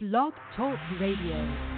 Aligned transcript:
Blog 0.00 0.32
Talk 0.56 0.78
Radio. 0.98 1.69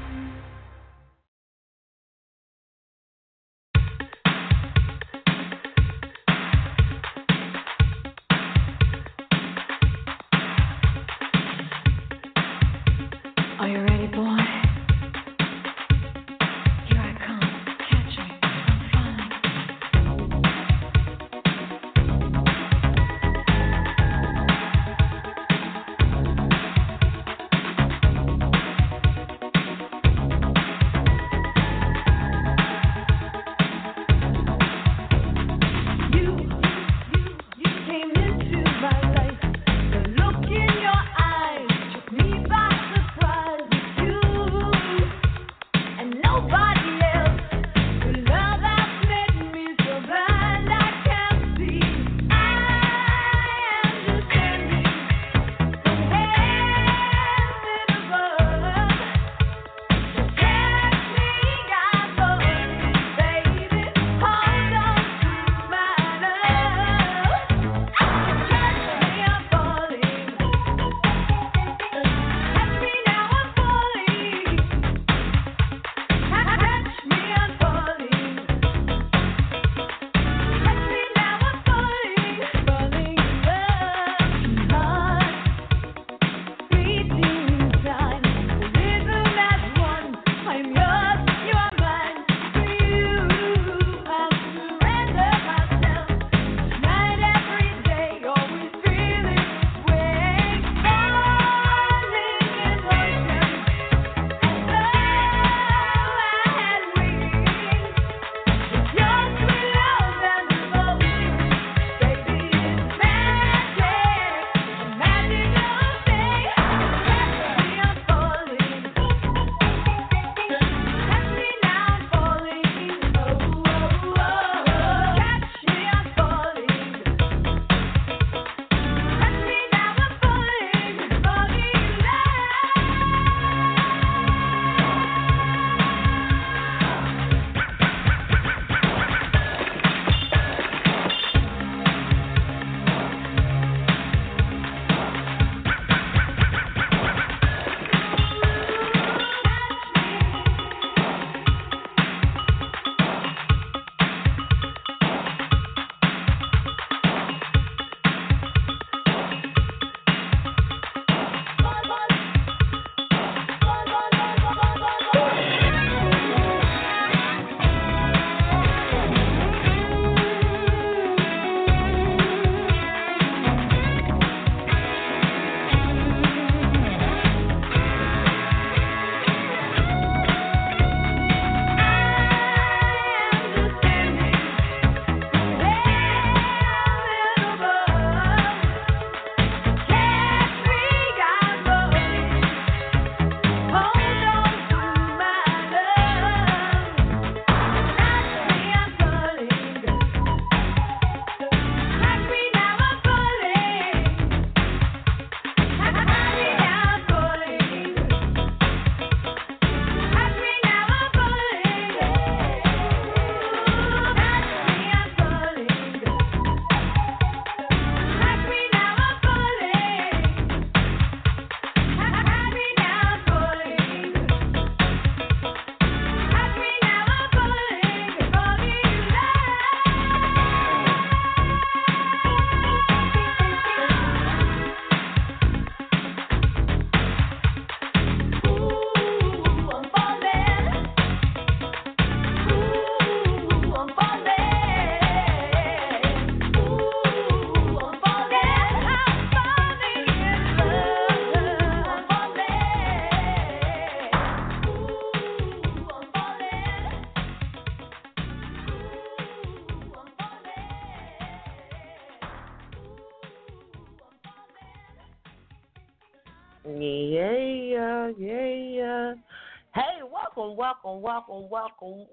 welcome, 271.13 271.51
welcome, 271.51 272.07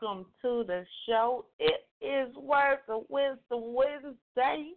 welcome 0.00 0.26
to 0.40 0.62
the 0.64 0.84
show. 1.08 1.44
It 1.58 1.86
is 2.00 2.32
Words 2.36 2.82
of 2.88 3.02
Wisdom 3.08 3.74
Wednesday. 3.74 4.70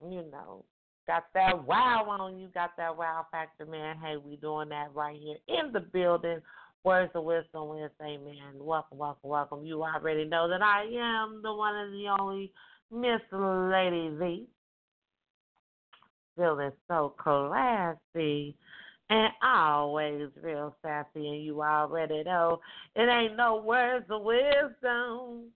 You 0.00 0.24
know, 0.30 0.64
got 1.04 1.24
that 1.34 1.66
wow 1.66 2.06
on 2.08 2.38
you, 2.38 2.48
got 2.54 2.70
that 2.76 2.96
wow 2.96 3.26
factor, 3.32 3.66
man. 3.66 3.96
Hey, 3.98 4.16
we 4.16 4.36
doing 4.36 4.68
that 4.68 4.94
right 4.94 5.18
here 5.20 5.38
in 5.48 5.72
the 5.72 5.80
building. 5.80 6.38
Words 6.84 7.10
of 7.16 7.24
Wisdom 7.24 7.68
Wednesday, 7.68 8.16
man. 8.16 8.60
Welcome, 8.60 8.98
welcome, 8.98 9.30
welcome. 9.30 9.64
You 9.64 9.82
already 9.82 10.24
know 10.24 10.48
that 10.48 10.62
I 10.62 10.84
am 10.84 11.40
the 11.42 11.52
one 11.52 11.74
and 11.74 11.94
the 11.94 12.14
only 12.20 12.52
Miss 12.92 13.20
Lady 13.32 14.14
V. 14.16 14.46
Feeling 16.36 16.70
so 16.86 17.14
classy 17.18 18.56
and 19.10 19.32
always 19.42 20.28
real 20.42 20.74
sassy, 20.82 21.28
and 21.28 21.44
you 21.44 21.62
already 21.62 22.24
know 22.24 22.60
it 22.96 23.08
ain't 23.08 23.36
no 23.36 23.56
words 23.56 24.06
of 24.08 24.22
wisdom. 24.22 25.50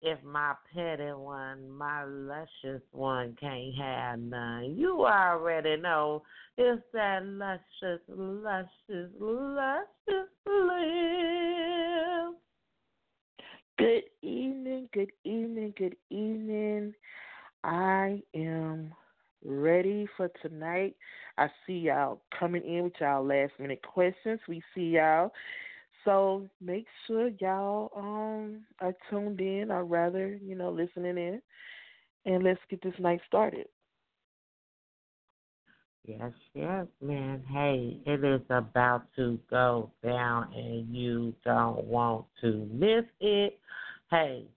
If 0.00 0.22
my 0.22 0.54
petty 0.72 1.10
one, 1.12 1.70
my 1.70 2.04
luscious 2.04 2.82
one 2.92 3.36
can't 3.40 3.74
have 3.74 4.20
none, 4.20 4.76
you 4.76 5.06
already 5.06 5.76
know 5.76 6.22
it's 6.56 6.82
that 6.92 7.24
luscious, 7.24 8.00
luscious, 8.06 9.10
luscious 9.18 10.28
live. 10.46 12.34
Good 13.78 14.04
evening, 14.22 14.88
good 14.92 15.10
evening, 15.24 15.74
good 15.76 15.96
evening. 16.10 16.94
I 17.64 18.22
am 18.34 18.92
ready 19.44 20.06
for 20.16 20.30
tonight. 20.42 20.96
I 21.36 21.48
see 21.66 21.78
y'all 21.78 22.20
coming 22.38 22.64
in 22.64 22.84
with 22.84 22.94
y'all 23.00 23.24
last 23.24 23.52
minute 23.58 23.82
questions. 23.82 24.40
We 24.48 24.62
see 24.74 24.90
y'all. 24.96 25.32
So 26.04 26.48
make 26.60 26.86
sure 27.06 27.28
y'all 27.40 27.90
um 27.96 28.64
are 28.80 28.94
tuned 29.10 29.40
in 29.40 29.70
or 29.70 29.84
rather, 29.84 30.36
you 30.36 30.54
know, 30.54 30.70
listening 30.70 31.18
in. 31.18 31.42
And 32.24 32.42
let's 32.44 32.60
get 32.70 32.82
this 32.82 32.98
night 32.98 33.20
started. 33.26 33.66
Yes, 36.04 36.32
yes, 36.54 36.86
man. 37.02 37.42
Hey, 37.48 38.00
it 38.06 38.24
is 38.24 38.40
about 38.48 39.04
to 39.16 39.38
go 39.50 39.90
down 40.02 40.52
and 40.54 40.94
you 40.94 41.34
don't 41.44 41.84
want 41.84 42.26
to 42.40 42.66
miss 42.72 43.04
it. 43.20 43.58
Hey, 44.10 44.48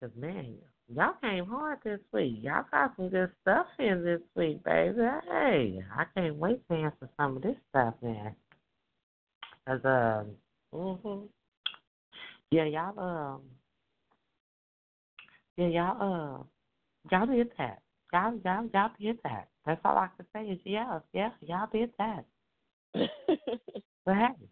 'cause 0.00 0.14
man, 0.14 0.58
y'all 0.94 1.14
came 1.20 1.46
hard 1.46 1.78
this 1.84 2.00
week. 2.12 2.38
Y'all 2.42 2.64
got 2.70 2.94
some 2.96 3.08
good 3.08 3.30
stuff 3.42 3.66
in 3.78 4.04
this 4.04 4.20
week, 4.34 4.62
baby. 4.64 4.98
Hey, 5.30 5.82
I 5.96 6.04
can't 6.14 6.36
wait 6.36 6.66
to 6.68 6.74
answer 6.76 7.08
some 7.16 7.36
of 7.36 7.42
this 7.42 7.56
stuff, 7.70 7.94
man. 8.02 8.34
Cause 9.66 9.80
um, 9.84 10.26
hmm 10.72 11.26
yeah, 12.50 12.64
y'all 12.64 12.98
um, 12.98 13.40
yeah, 15.56 15.66
y'all 15.66 15.96
uh, 16.00 16.42
y'all 17.10 17.26
did 17.26 17.50
that. 17.58 17.82
Y'all, 18.12 18.40
y'all, 18.44 18.68
y'all 18.72 18.90
did 18.98 19.18
that. 19.24 19.48
That's 19.66 19.80
all 19.84 19.98
I 19.98 20.08
can 20.16 20.26
say 20.34 20.50
is 20.50 20.58
yes, 20.64 21.02
yes, 21.12 21.32
y'all 21.42 21.68
did 21.72 21.90
that. 21.98 22.24
But 24.06 24.14
hey, 24.14 24.48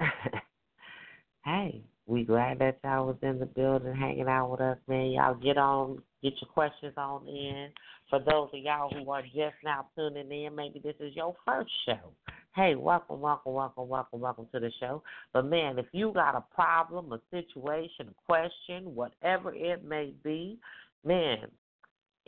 hey, 1.44 1.82
we 2.06 2.22
glad 2.24 2.58
that 2.58 2.78
y'all 2.84 3.06
was 3.06 3.16
in 3.22 3.38
the 3.38 3.46
building 3.46 3.94
hanging 3.94 4.28
out 4.28 4.50
with 4.50 4.60
us, 4.60 4.76
man. 4.88 5.12
Y'all 5.12 5.34
get 5.34 5.56
on, 5.56 6.02
get 6.22 6.34
your 6.40 6.50
questions 6.52 6.92
on 6.96 7.26
in. 7.26 7.68
For 8.10 8.18
those 8.18 8.50
of 8.52 8.60
y'all 8.62 8.90
who 8.90 9.10
are 9.10 9.22
just 9.22 9.56
now 9.64 9.86
tuning 9.96 10.30
in, 10.30 10.54
maybe 10.54 10.80
this 10.80 10.96
is 11.00 11.16
your 11.16 11.34
first 11.46 11.70
show. 11.86 12.12
Hey, 12.54 12.74
welcome, 12.74 13.20
welcome, 13.20 13.54
welcome, 13.54 13.88
welcome, 13.88 14.20
welcome 14.20 14.46
to 14.52 14.60
the 14.60 14.70
show. 14.78 15.02
But 15.32 15.46
man, 15.46 15.78
if 15.78 15.86
you 15.92 16.12
got 16.12 16.36
a 16.36 16.44
problem, 16.54 17.12
a 17.12 17.20
situation, 17.30 18.08
a 18.10 18.26
question, 18.26 18.94
whatever 18.94 19.54
it 19.54 19.82
may 19.82 20.12
be, 20.22 20.58
man, 21.04 21.46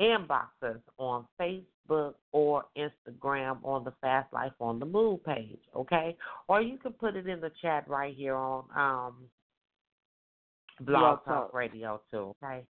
inbox 0.00 0.46
us 0.62 0.80
on 0.98 1.26
Facebook 1.38 2.14
or 2.32 2.64
Instagram 2.76 3.58
on 3.62 3.84
the 3.84 3.92
Fast 4.00 4.32
Life 4.32 4.52
on 4.58 4.80
the 4.80 4.86
Move 4.86 5.22
page, 5.22 5.60
okay? 5.74 6.16
Or 6.48 6.62
you 6.62 6.78
can 6.78 6.92
put 6.92 7.14
it 7.14 7.26
in 7.26 7.40
the 7.40 7.52
chat 7.60 7.86
right 7.88 8.14
here 8.16 8.34
on 8.34 8.64
um 8.74 9.14
Blog 10.80 11.24
Talk 11.24 11.24
Talk. 11.24 11.54
Radio 11.54 12.00
too, 12.10 12.34
okay? 12.42 12.64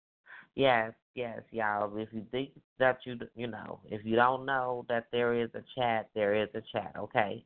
Yes, 0.54 0.92
yes, 1.14 1.40
y'all. 1.50 1.96
If 1.96 2.08
you 2.12 2.24
think 2.30 2.50
that 2.78 2.98
you 3.04 3.18
you 3.34 3.46
know, 3.46 3.80
if 3.86 4.04
you 4.04 4.16
don't 4.16 4.44
know 4.44 4.84
that 4.88 5.06
there 5.12 5.34
is 5.34 5.50
a 5.54 5.62
chat, 5.78 6.08
there 6.14 6.34
is 6.34 6.48
a 6.54 6.62
chat, 6.72 6.94
okay? 6.98 7.44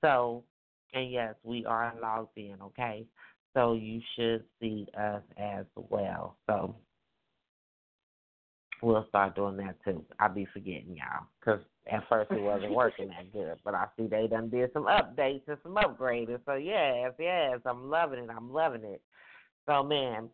So, 0.00 0.44
and 0.92 1.10
yes, 1.10 1.34
we 1.42 1.64
are 1.64 1.94
logged 2.00 2.36
in, 2.36 2.56
okay? 2.62 3.06
So 3.54 3.74
you 3.74 4.00
should 4.14 4.44
see 4.60 4.86
us 4.98 5.22
as 5.38 5.64
well. 5.76 6.36
So 6.46 6.74
we'll 8.82 9.06
start 9.08 9.34
doing 9.34 9.56
that 9.58 9.76
too. 9.84 10.04
I'll 10.18 10.32
be 10.32 10.46
forgetting 10.52 10.96
y'all 10.96 11.26
because 11.40 11.60
at 11.90 12.04
first 12.08 12.30
it 12.32 12.42
wasn't 12.42 12.72
working 12.74 13.08
that 13.08 13.32
good, 13.32 13.56
but 13.64 13.74
I 13.74 13.86
see 13.96 14.06
they 14.06 14.26
done 14.26 14.50
did 14.50 14.72
some 14.72 14.84
updates 14.84 15.42
and 15.46 15.58
some 15.62 15.76
upgrading. 15.76 16.40
So 16.46 16.54
yes, 16.54 17.12
yes, 17.18 17.60
I'm 17.64 17.90
loving 17.90 18.20
it. 18.20 18.30
I'm 18.34 18.52
loving 18.52 18.84
it. 18.84 19.00
So 19.66 19.82
man, 19.82 20.28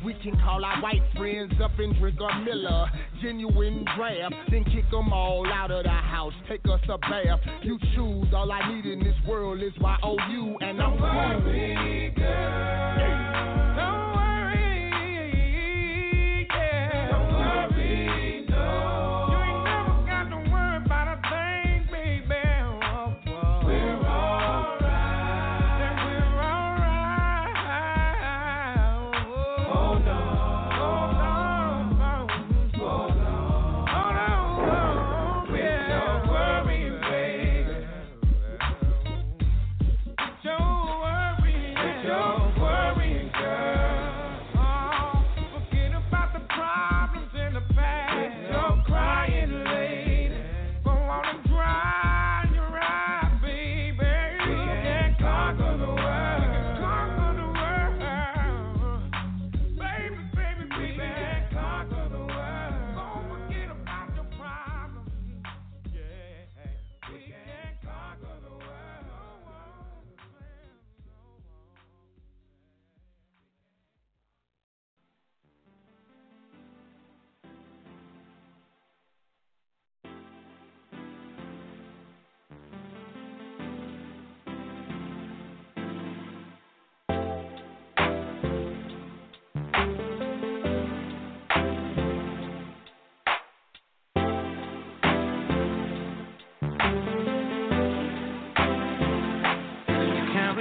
We 0.04 0.14
can 0.14 0.36
call 0.36 0.64
our 0.64 0.82
white 0.82 1.02
friends 1.16 1.52
up 1.62 1.78
and 1.78 1.96
drink 1.98 2.18
a 2.20 2.40
Miller. 2.40 2.86
Genuine 3.22 3.84
draft, 3.96 4.34
then 4.50 4.64
kick 4.64 4.90
them 4.90 5.12
all 5.12 5.46
out 5.52 5.70
of 5.70 5.84
the 5.84 5.90
house. 5.90 6.32
Take 6.48 6.64
us 6.64 6.80
a 6.88 6.98
bath. 6.98 7.40
You 7.62 7.78
choose, 7.94 8.32
all 8.34 8.50
I 8.50 8.74
need 8.74 8.86
in 8.86 9.00
this 9.00 9.16
world 9.26 9.62
is 9.62 9.72
my 9.78 9.96
OU, 10.04 10.56
and 10.60 10.80
I'm 10.80 10.98
home. 10.98 11.44
Don't 11.44 13.19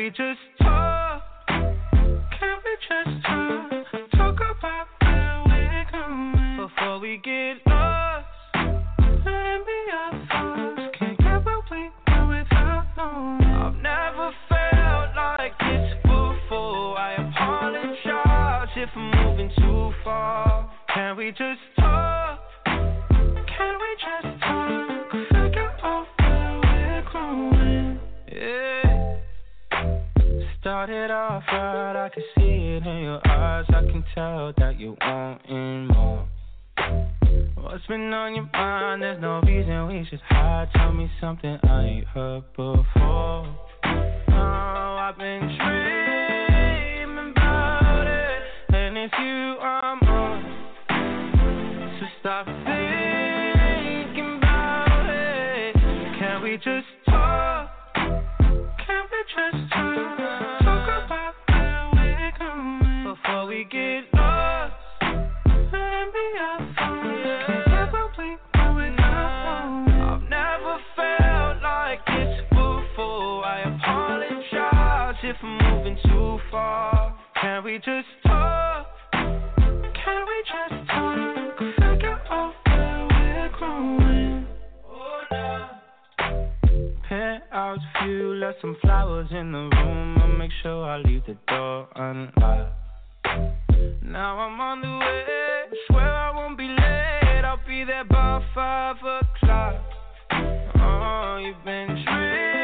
we 0.09 0.15
just 0.15 0.39
talk? 0.61 1.21
Can 1.47 2.57
we 2.65 2.73
just 2.87 3.25
talk? 3.25 3.69
Talk 4.15 4.35
about 4.57 4.87
where 5.01 5.43
we're 5.45 5.85
going 5.91 6.57
before 6.57 6.99
we 6.99 7.17
get 7.23 7.57
lost. 7.67 8.25
Let 8.55 9.59
me 9.67 9.79
thoughts. 10.27 10.97
Can't 10.97 11.17
get 11.19 11.45
we 11.69 11.91
without 12.27 12.85
knowing. 12.97 13.43
I've 13.43 13.75
never 13.75 14.31
felt 14.49 15.15
like 15.15 15.57
this 15.59 15.93
before. 16.01 16.97
I 16.97 17.13
apologize 17.29 18.69
if 18.77 18.89
I'm 18.95 19.11
moving 19.11 19.51
too 19.57 19.93
far. 20.03 20.71
Can 20.91 21.17
we 21.17 21.29
just 21.31 21.78
Started 30.99 31.13
off 31.13 31.43
right, 31.49 32.05
I 32.05 32.09
can 32.09 32.23
see 32.35 32.41
it 32.41 32.85
in 32.85 33.03
your 33.03 33.25
eyes. 33.25 33.63
I 33.69 33.83
can 33.89 34.03
tell 34.13 34.51
that 34.57 34.77
you 34.77 34.97
wanting 34.99 35.87
more. 35.87 36.27
What's 37.55 37.85
been 37.87 38.11
on 38.11 38.35
your 38.35 38.49
mind? 38.51 39.01
There's 39.01 39.21
no 39.21 39.39
reason 39.39 39.87
we 39.87 40.05
should 40.09 40.19
hide. 40.27 40.67
Tell 40.75 40.91
me 40.91 41.09
something 41.21 41.57
I 41.63 41.85
ain't 41.85 42.07
heard 42.07 42.43
before. 42.51 42.85
Oh, 42.97 43.55
I've 44.27 45.17
been 45.17 45.39
dreaming 45.57 46.48
just 77.85 78.07
talk? 78.25 78.87
Can 79.13 80.25
we 80.27 80.43
just 80.43 80.89
talk? 80.89 81.59
Figure 81.59 82.19
out 82.29 82.53
where 82.65 83.07
we're 83.09 83.49
growing. 83.57 84.47
Oh, 84.89 85.21
nah. 85.31 85.67
Penthouse 87.07 87.79
view, 88.03 88.33
left 88.33 88.57
some 88.59 88.75
flowers 88.81 89.27
in 89.31 89.51
the 89.53 89.69
room. 89.75 90.17
I'll 90.19 90.37
make 90.37 90.51
sure 90.61 90.85
I 90.85 90.97
leave 90.97 91.25
the 91.25 91.37
door 91.47 91.87
unlocked. 91.95 92.73
Now 94.03 94.39
I'm 94.39 94.59
on 94.59 94.81
the 94.81 95.05
way. 95.05 95.77
Swear 95.87 96.13
I 96.13 96.35
won't 96.35 96.57
be 96.57 96.67
late. 96.67 97.43
I'll 97.45 97.65
be 97.65 97.85
there 97.85 98.03
by 98.03 98.43
five 98.53 98.97
o'clock. 98.97 99.75
Oh, 100.31 101.37
you've 101.41 101.63
been 101.63 102.03
dreaming 102.05 102.58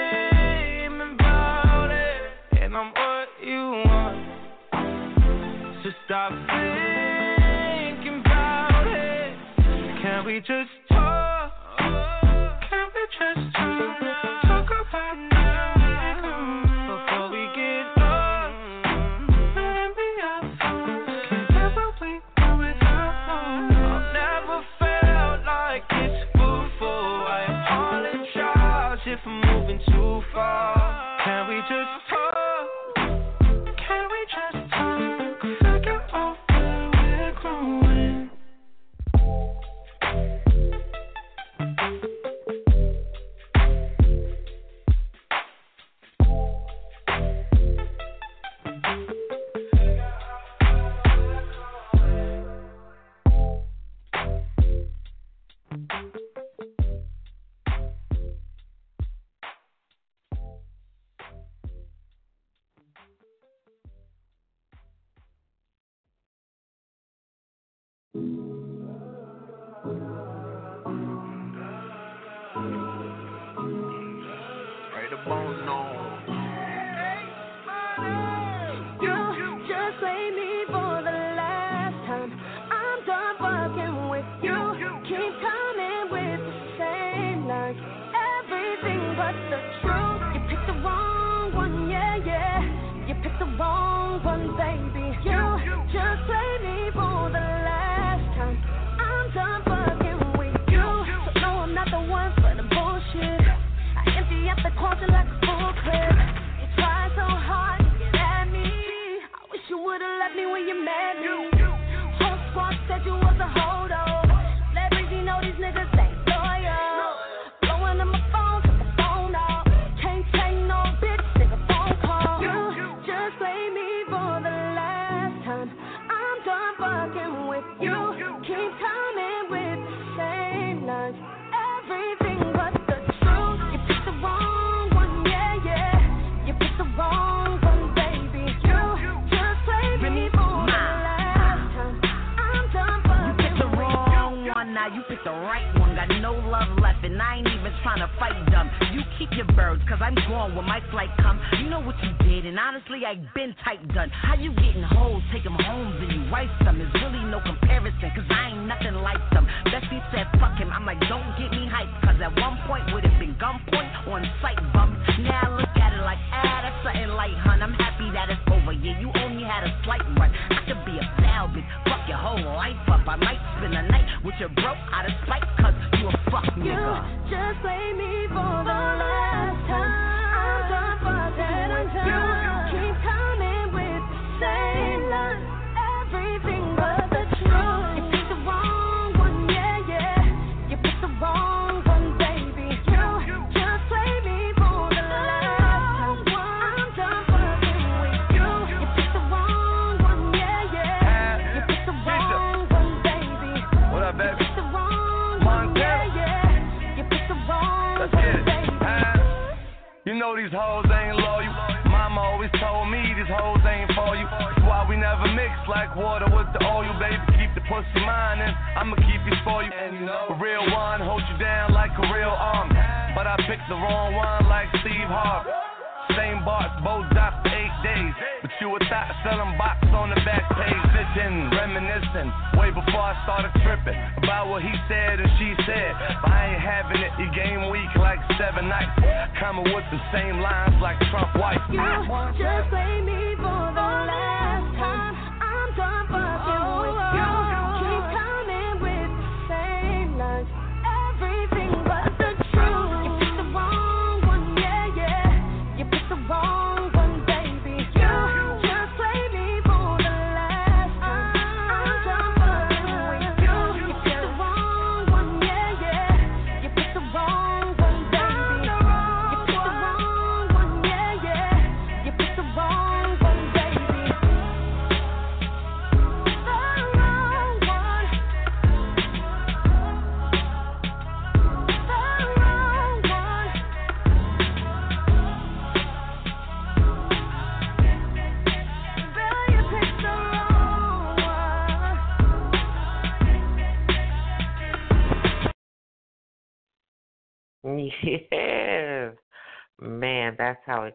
So 5.86 5.92
stop 6.06 6.32
thinking 6.32 8.20
about 8.22 8.88
it. 8.88 9.38
Can 10.02 10.26
we 10.26 10.40
just 10.40 10.72
talk? 10.90 11.54
Can 11.78 12.88
we 12.96 13.06
just 13.14 13.56
talk? 13.56 14.00
Talk 14.48 14.66
about 14.66 15.18
where 15.30 16.26
before 16.90 17.30
we 17.30 17.46
get. 17.54 17.86
Let 19.54 19.94
me. 19.94 20.10
Can't 21.54 22.58
without. 22.58 23.70
I've 23.70 24.10
never 24.12 24.66
felt 24.80 25.46
like 25.46 25.86
this 25.90 26.18
before. 26.34 27.30
I 27.30 27.46
apologize 27.62 29.06
if 29.06 29.20
I'm 29.24 29.38
moving 29.54 29.80
too 29.86 30.24
far. 30.34 31.22
Can 31.24 31.48
we 31.48 31.62
just 31.62 32.05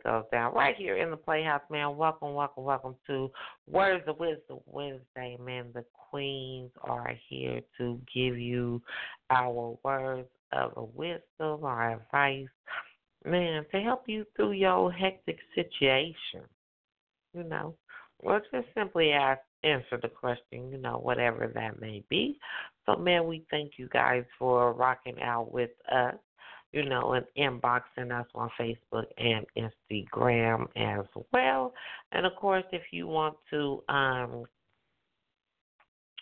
goes 0.03 0.25
down. 0.33 0.55
Right 0.55 0.77
here 0.77 0.97
in 0.97 1.11
the 1.11 1.17
Playhouse, 1.17 1.63
man. 1.71 1.97
Welcome, 1.97 2.35
welcome, 2.35 2.65
welcome 2.65 2.97
to 3.07 3.31
Words 3.69 4.05
of 4.07 4.19
Wisdom 4.19 4.59
Wednesday, 4.67 5.37
man. 5.45 5.67
The 5.75 5.85
queens 6.11 6.71
are 6.83 7.15
here 7.29 7.61
to 7.79 8.01
give 8.13 8.39
you 8.39 8.83
our 9.31 9.79
words 9.85 10.29
of 10.53 10.91
wisdom, 10.95 11.65
our 11.65 11.95
advice, 11.95 12.49
man, 13.25 13.65
to 13.73 13.81
help 13.81 14.05
you 14.07 14.25
through 14.37 14.53
your 14.53 14.91
hectic 14.91 15.39
situation. 15.55 16.43
You 17.33 17.45
know, 17.45 17.75
or 18.19 18.41
just 18.53 18.67
simply 18.75 19.13
ask, 19.13 19.41
answer 19.63 19.99
the 20.01 20.09
question, 20.09 20.71
you 20.71 20.79
know, 20.79 20.99
whatever 20.99 21.51
that 21.55 21.81
may 21.81 22.03
be. 22.09 22.39
So, 22.87 22.97
man, 22.97 23.27
we 23.27 23.45
thank 23.51 23.73
you 23.77 23.89
guys 23.93 24.25
for 24.39 24.73
rocking 24.73 25.21
out 25.23 25.53
with 25.53 25.71
us 25.93 26.15
you 26.73 26.85
know, 26.89 27.15
and 27.15 27.27
inboxing 27.37 28.19
us 28.19 28.27
on 28.35 28.51
Facebook 28.59 29.07
and 29.19 29.47
Instagram 29.57 30.67
as 30.77 31.07
well. 31.33 31.73
And 32.13 32.27
of 32.27 32.35
course, 32.37 32.65
if 32.73 32.83
you 32.93 33.07
want 33.09 33.37
to 33.51 33.83
um, 33.89 34.45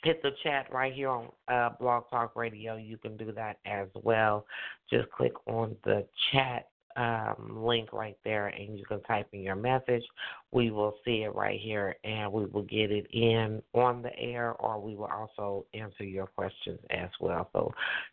hit 0.02 0.22
the 0.22 0.30
chat 0.42 0.72
right 0.72 0.92
here 0.92 1.10
on 1.10 1.28
uh, 1.48 1.70
Blog 1.78 2.04
Talk 2.10 2.36
Radio, 2.36 2.76
you 2.76 2.96
can 2.96 3.16
do 3.16 3.32
that 3.32 3.58
as 3.66 3.88
well. 4.02 4.46
Just 4.90 5.10
click 5.10 5.32
on 5.46 5.76
the 5.84 6.06
chat 6.32 6.68
um, 6.96 7.64
link 7.64 7.92
right 7.92 8.16
there, 8.24 8.48
and 8.48 8.76
you 8.76 8.84
can 8.84 9.00
type 9.02 9.28
in 9.32 9.42
your 9.42 9.54
message. 9.54 10.02
We 10.50 10.70
will 10.70 10.96
see 11.04 11.22
it 11.22 11.34
right 11.34 11.60
here, 11.62 11.94
and 12.02 12.32
we 12.32 12.46
will 12.46 12.62
get 12.62 12.90
it 12.90 13.06
in 13.12 13.62
on 13.72 14.02
the 14.02 14.16
air, 14.18 14.54
or 14.54 14.80
we 14.80 14.96
will 14.96 15.10
also 15.12 15.64
answer 15.74 16.04
your 16.04 16.26
questions 16.26 16.80
as 16.90 17.10
well. 17.20 17.48
So, 17.52 17.72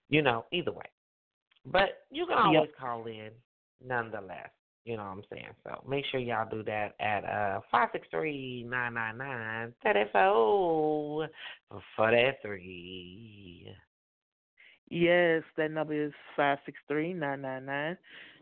you 0.09 0.21
know, 0.21 0.45
either 0.51 0.71
way. 0.71 0.85
But 1.65 2.05
you 2.11 2.25
can 2.25 2.37
always 2.37 2.69
call 2.79 3.05
in 3.07 3.31
nonetheless. 3.85 4.49
You 4.85 4.97
know 4.97 5.03
what 5.03 5.09
I'm 5.09 5.23
saying? 5.31 5.47
So 5.63 5.83
make 5.87 6.05
sure 6.11 6.19
y'all 6.19 6.47
do 6.49 6.63
that 6.63 6.93
at 6.99 7.25
uh 7.25 7.61
five 7.71 7.89
six 7.91 8.07
three 8.11 8.63
nine 8.69 8.93
nine 8.93 9.17
nine 9.17 9.73
thirty 9.83 10.03
four 10.11 11.27
for. 11.95 12.15
Yes, 14.87 15.43
that 15.57 15.71
number 15.71 16.05
is 16.05 16.13
five 16.35 16.59
six 16.65 16.77
three 16.87 17.13
nine 17.13 17.41
nine 17.41 17.65
nine 17.65 17.97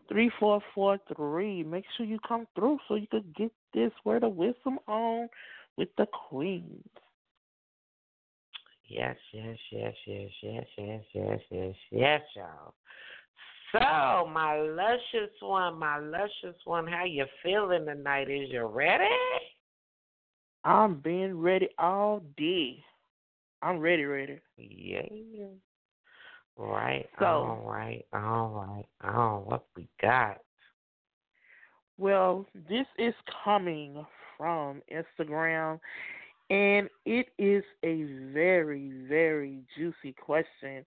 three 0.08 0.30
four 0.38 0.60
four 0.74 0.98
three. 1.16 1.62
Make 1.62 1.86
sure 1.96 2.04
you 2.04 2.18
come 2.28 2.46
through 2.54 2.78
so 2.88 2.96
you 2.96 3.06
could 3.10 3.34
get 3.34 3.50
this 3.72 3.92
word 4.04 4.22
of 4.22 4.36
wisdom 4.36 4.78
on 4.86 5.28
with 5.78 5.88
the 5.96 6.06
queens. 6.28 6.84
Yes, 8.86 9.16
yes, 9.32 9.56
yes, 9.72 9.94
yes, 10.06 10.30
yes, 10.42 10.66
yes, 10.76 11.02
yes, 11.14 11.40
yes, 11.50 11.74
yes, 11.90 12.20
y'all. 12.36 12.74
So, 13.74 14.28
my 14.32 14.56
luscious 14.60 15.34
one, 15.40 15.78
my 15.80 15.98
luscious 15.98 16.56
one, 16.64 16.86
how 16.86 17.04
you 17.04 17.26
feeling 17.42 17.86
tonight? 17.86 18.30
Is 18.30 18.48
you 18.50 18.64
ready? 18.66 19.04
I'm 20.64 21.00
being 21.00 21.36
ready 21.40 21.68
all 21.78 22.22
day. 22.36 22.78
I'm 23.62 23.80
ready, 23.80 24.04
ready. 24.04 24.38
Yeah. 24.56 25.46
Right. 26.56 27.08
So- 27.18 27.24
all 27.24 27.62
right. 27.66 28.06
All 28.12 28.48
right. 28.50 28.86
Oh, 29.12 29.42
what 29.44 29.64
we 29.74 29.88
got? 30.00 30.38
Well, 31.98 32.46
this 32.68 32.86
is 32.96 33.14
coming 33.44 34.06
from 34.38 34.82
Instagram, 34.92 35.80
And 36.50 36.88
it 37.06 37.28
is 37.38 37.64
a 37.82 38.04
very, 38.32 38.92
very 39.08 39.62
juicy 39.76 40.12
question. 40.12 40.84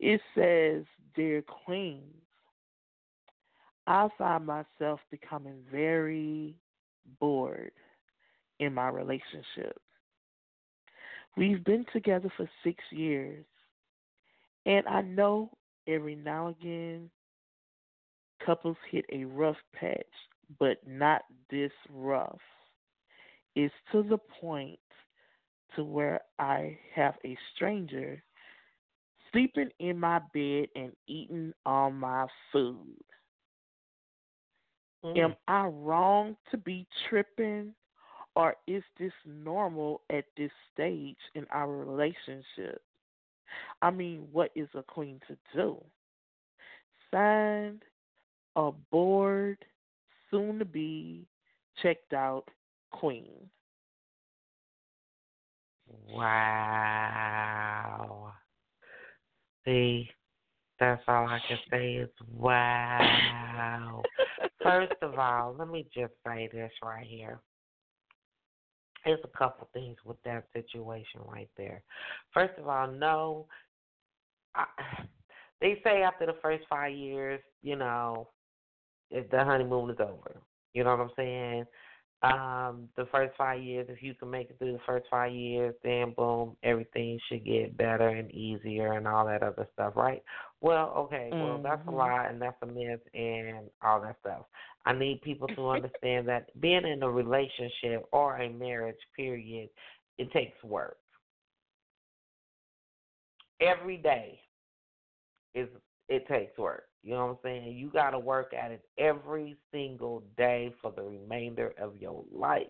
It 0.00 0.20
says, 0.34 0.84
Dear 1.18 1.42
Queens, 1.42 2.14
I 3.88 4.06
find 4.16 4.46
myself 4.46 5.00
becoming 5.10 5.64
very 5.68 6.54
bored 7.18 7.72
in 8.60 8.72
my 8.72 8.86
relationship. 8.88 9.80
We've 11.36 11.64
been 11.64 11.84
together 11.92 12.32
for 12.36 12.48
six 12.62 12.78
years, 12.92 13.44
and 14.64 14.86
I 14.86 15.00
know 15.00 15.50
every 15.88 16.14
now 16.14 16.46
and 16.46 16.56
again 16.56 17.10
couples 18.46 18.76
hit 18.88 19.04
a 19.12 19.24
rough 19.24 19.56
patch, 19.74 20.06
but 20.60 20.76
not 20.86 21.22
this 21.50 21.72
rough. 21.92 22.38
It's 23.56 23.74
to 23.90 24.04
the 24.04 24.18
point 24.40 24.78
to 25.74 25.82
where 25.82 26.20
I 26.38 26.78
have 26.94 27.14
a 27.24 27.36
stranger 27.56 28.22
sleeping 29.38 29.70
in 29.78 29.98
my 29.98 30.20
bed 30.34 30.66
and 30.74 30.92
eating 31.06 31.52
all 31.64 31.90
my 31.90 32.26
food. 32.52 32.76
Mm. 35.04 35.18
Am 35.18 35.36
I 35.46 35.66
wrong 35.66 36.36
to 36.50 36.56
be 36.56 36.86
tripping, 37.08 37.72
or 38.34 38.56
is 38.66 38.82
this 38.98 39.12
normal 39.24 40.00
at 40.10 40.24
this 40.36 40.50
stage 40.72 41.16
in 41.34 41.46
our 41.52 41.70
relationship? 41.70 42.82
I 43.80 43.90
mean, 43.90 44.26
what 44.32 44.50
is 44.54 44.68
a 44.74 44.82
queen 44.82 45.20
to 45.28 45.36
do? 45.54 45.76
Signed, 47.12 47.82
a 48.56 48.72
bored, 48.90 49.64
soon 50.30 50.58
to 50.58 50.64
be 50.64 51.24
checked 51.82 52.12
out 52.12 52.44
queen. 52.90 53.48
Wow. 56.10 57.37
See, 59.68 60.08
that's 60.80 61.02
all 61.06 61.26
I 61.26 61.40
can 61.46 61.58
say 61.70 61.96
is 61.96 62.08
wow. 62.32 64.02
First 64.62 64.94
of 65.02 65.18
all, 65.18 65.54
let 65.58 65.68
me 65.68 65.86
just 65.94 66.14
say 66.26 66.48
this 66.50 66.72
right 66.82 67.06
here. 67.06 67.38
There's 69.04 69.20
a 69.24 69.38
couple 69.38 69.68
things 69.74 69.98
with 70.06 70.16
that 70.24 70.44
situation 70.54 71.20
right 71.26 71.50
there. 71.58 71.82
First 72.32 72.54
of 72.58 72.66
all, 72.66 72.90
no, 72.90 73.44
I, 74.54 74.64
they 75.60 75.78
say 75.84 76.00
after 76.00 76.24
the 76.24 76.36
first 76.40 76.64
five 76.70 76.96
years, 76.96 77.40
you 77.62 77.76
know, 77.76 78.28
the 79.10 79.44
honeymoon 79.44 79.90
is 79.90 80.00
over. 80.00 80.40
You 80.72 80.84
know 80.84 80.96
what 80.96 81.00
I'm 81.00 81.10
saying? 81.14 81.66
Um, 82.22 82.88
the 82.96 83.06
first 83.12 83.36
five 83.38 83.62
years, 83.62 83.86
if 83.88 84.02
you 84.02 84.12
can 84.12 84.28
make 84.28 84.50
it 84.50 84.58
through 84.58 84.72
the 84.72 84.80
first 84.84 85.06
five 85.08 85.32
years, 85.32 85.72
then 85.84 86.14
boom, 86.16 86.56
everything 86.64 87.20
should 87.28 87.44
get 87.44 87.76
better 87.76 88.08
and 88.08 88.28
easier 88.32 88.94
and 88.94 89.06
all 89.06 89.24
that 89.26 89.44
other 89.44 89.68
stuff, 89.74 89.94
right? 89.94 90.22
Well, 90.60 90.92
okay, 90.96 91.32
well 91.32 91.58
that's 91.58 91.86
a 91.86 91.90
Mhm. 91.90 91.96
lie 91.96 92.26
and 92.26 92.42
that's 92.42 92.60
a 92.62 92.66
myth 92.66 93.06
and 93.14 93.70
all 93.82 94.00
that 94.00 94.18
stuff. 94.18 94.46
I 94.84 94.94
need 94.94 95.22
people 95.22 95.46
to 95.48 95.68
understand 95.70 96.26
that 96.26 96.50
being 96.60 96.84
in 96.84 97.04
a 97.04 97.10
relationship 97.10 98.08
or 98.10 98.36
a 98.38 98.48
marriage, 98.48 98.98
period, 99.14 99.70
it 100.18 100.32
takes 100.32 100.60
work. 100.64 100.98
Every 103.60 103.96
day 103.96 104.42
is 105.54 105.68
it 106.08 106.26
takes 106.26 106.58
work. 106.58 106.87
You 107.02 107.12
know 107.12 107.26
what 107.26 107.32
I'm 107.32 107.38
saying? 107.42 107.76
You 107.76 107.90
got 107.90 108.10
to 108.10 108.18
work 108.18 108.52
at 108.52 108.70
it 108.70 108.82
every 108.98 109.56
single 109.72 110.24
day 110.36 110.74
for 110.82 110.92
the 110.92 111.02
remainder 111.02 111.72
of 111.80 111.96
your 111.96 112.24
life. 112.32 112.66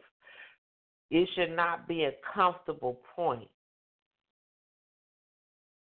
It 1.11 1.29
should 1.35 1.57
not 1.57 1.89
be 1.89 2.05
a 2.05 2.13
comfortable 2.35 3.01
point. 3.17 3.49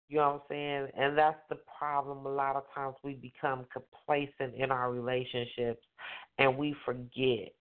You 0.07 0.17
know 0.17 0.23
what 0.23 0.33
I'm 0.33 0.41
saying? 0.49 0.87
And 0.95 1.17
that's 1.17 1.39
the 1.49 1.57
problem. 1.77 2.25
A 2.25 2.29
lot 2.29 2.55
of 2.55 2.63
times 2.75 2.95
we 3.03 3.13
become 3.13 3.65
complacent 3.73 4.53
in 4.55 4.71
our 4.71 4.91
relationships 4.91 5.83
and 6.37 6.55
we 6.55 6.75
forget 6.85 7.51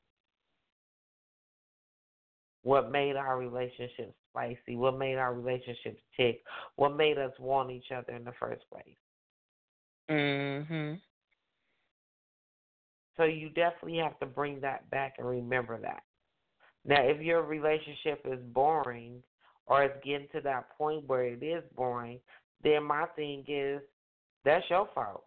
what 2.62 2.90
made 2.90 3.16
our 3.16 3.38
relationships 3.38 4.14
spicy, 4.30 4.76
what 4.76 4.98
made 4.98 5.16
our 5.16 5.32
relationships 5.32 6.00
tick, 6.16 6.42
what 6.76 6.96
made 6.96 7.18
us 7.18 7.32
want 7.38 7.70
each 7.70 7.90
other 7.94 8.12
in 8.14 8.24
the 8.24 8.32
first 8.38 8.62
place. 8.70 8.96
Mhm. 10.08 11.00
So 13.16 13.24
you 13.24 13.48
definitely 13.50 13.98
have 13.98 14.18
to 14.20 14.26
bring 14.26 14.60
that 14.60 14.90
back 14.90 15.14
and 15.18 15.28
remember 15.28 15.78
that. 15.80 16.02
Now, 16.84 17.02
if 17.02 17.20
your 17.20 17.42
relationship 17.42 18.20
is 18.26 18.40
boring 18.52 19.22
or 19.66 19.84
it's 19.84 20.04
getting 20.04 20.28
to 20.32 20.40
that 20.42 20.70
point 20.76 21.06
where 21.06 21.24
it 21.24 21.42
is 21.42 21.64
boring, 21.74 22.20
then 22.62 22.84
my 22.84 23.06
thing 23.16 23.44
is 23.46 23.80
that's 24.44 24.68
your 24.68 24.88
fault. 24.94 25.24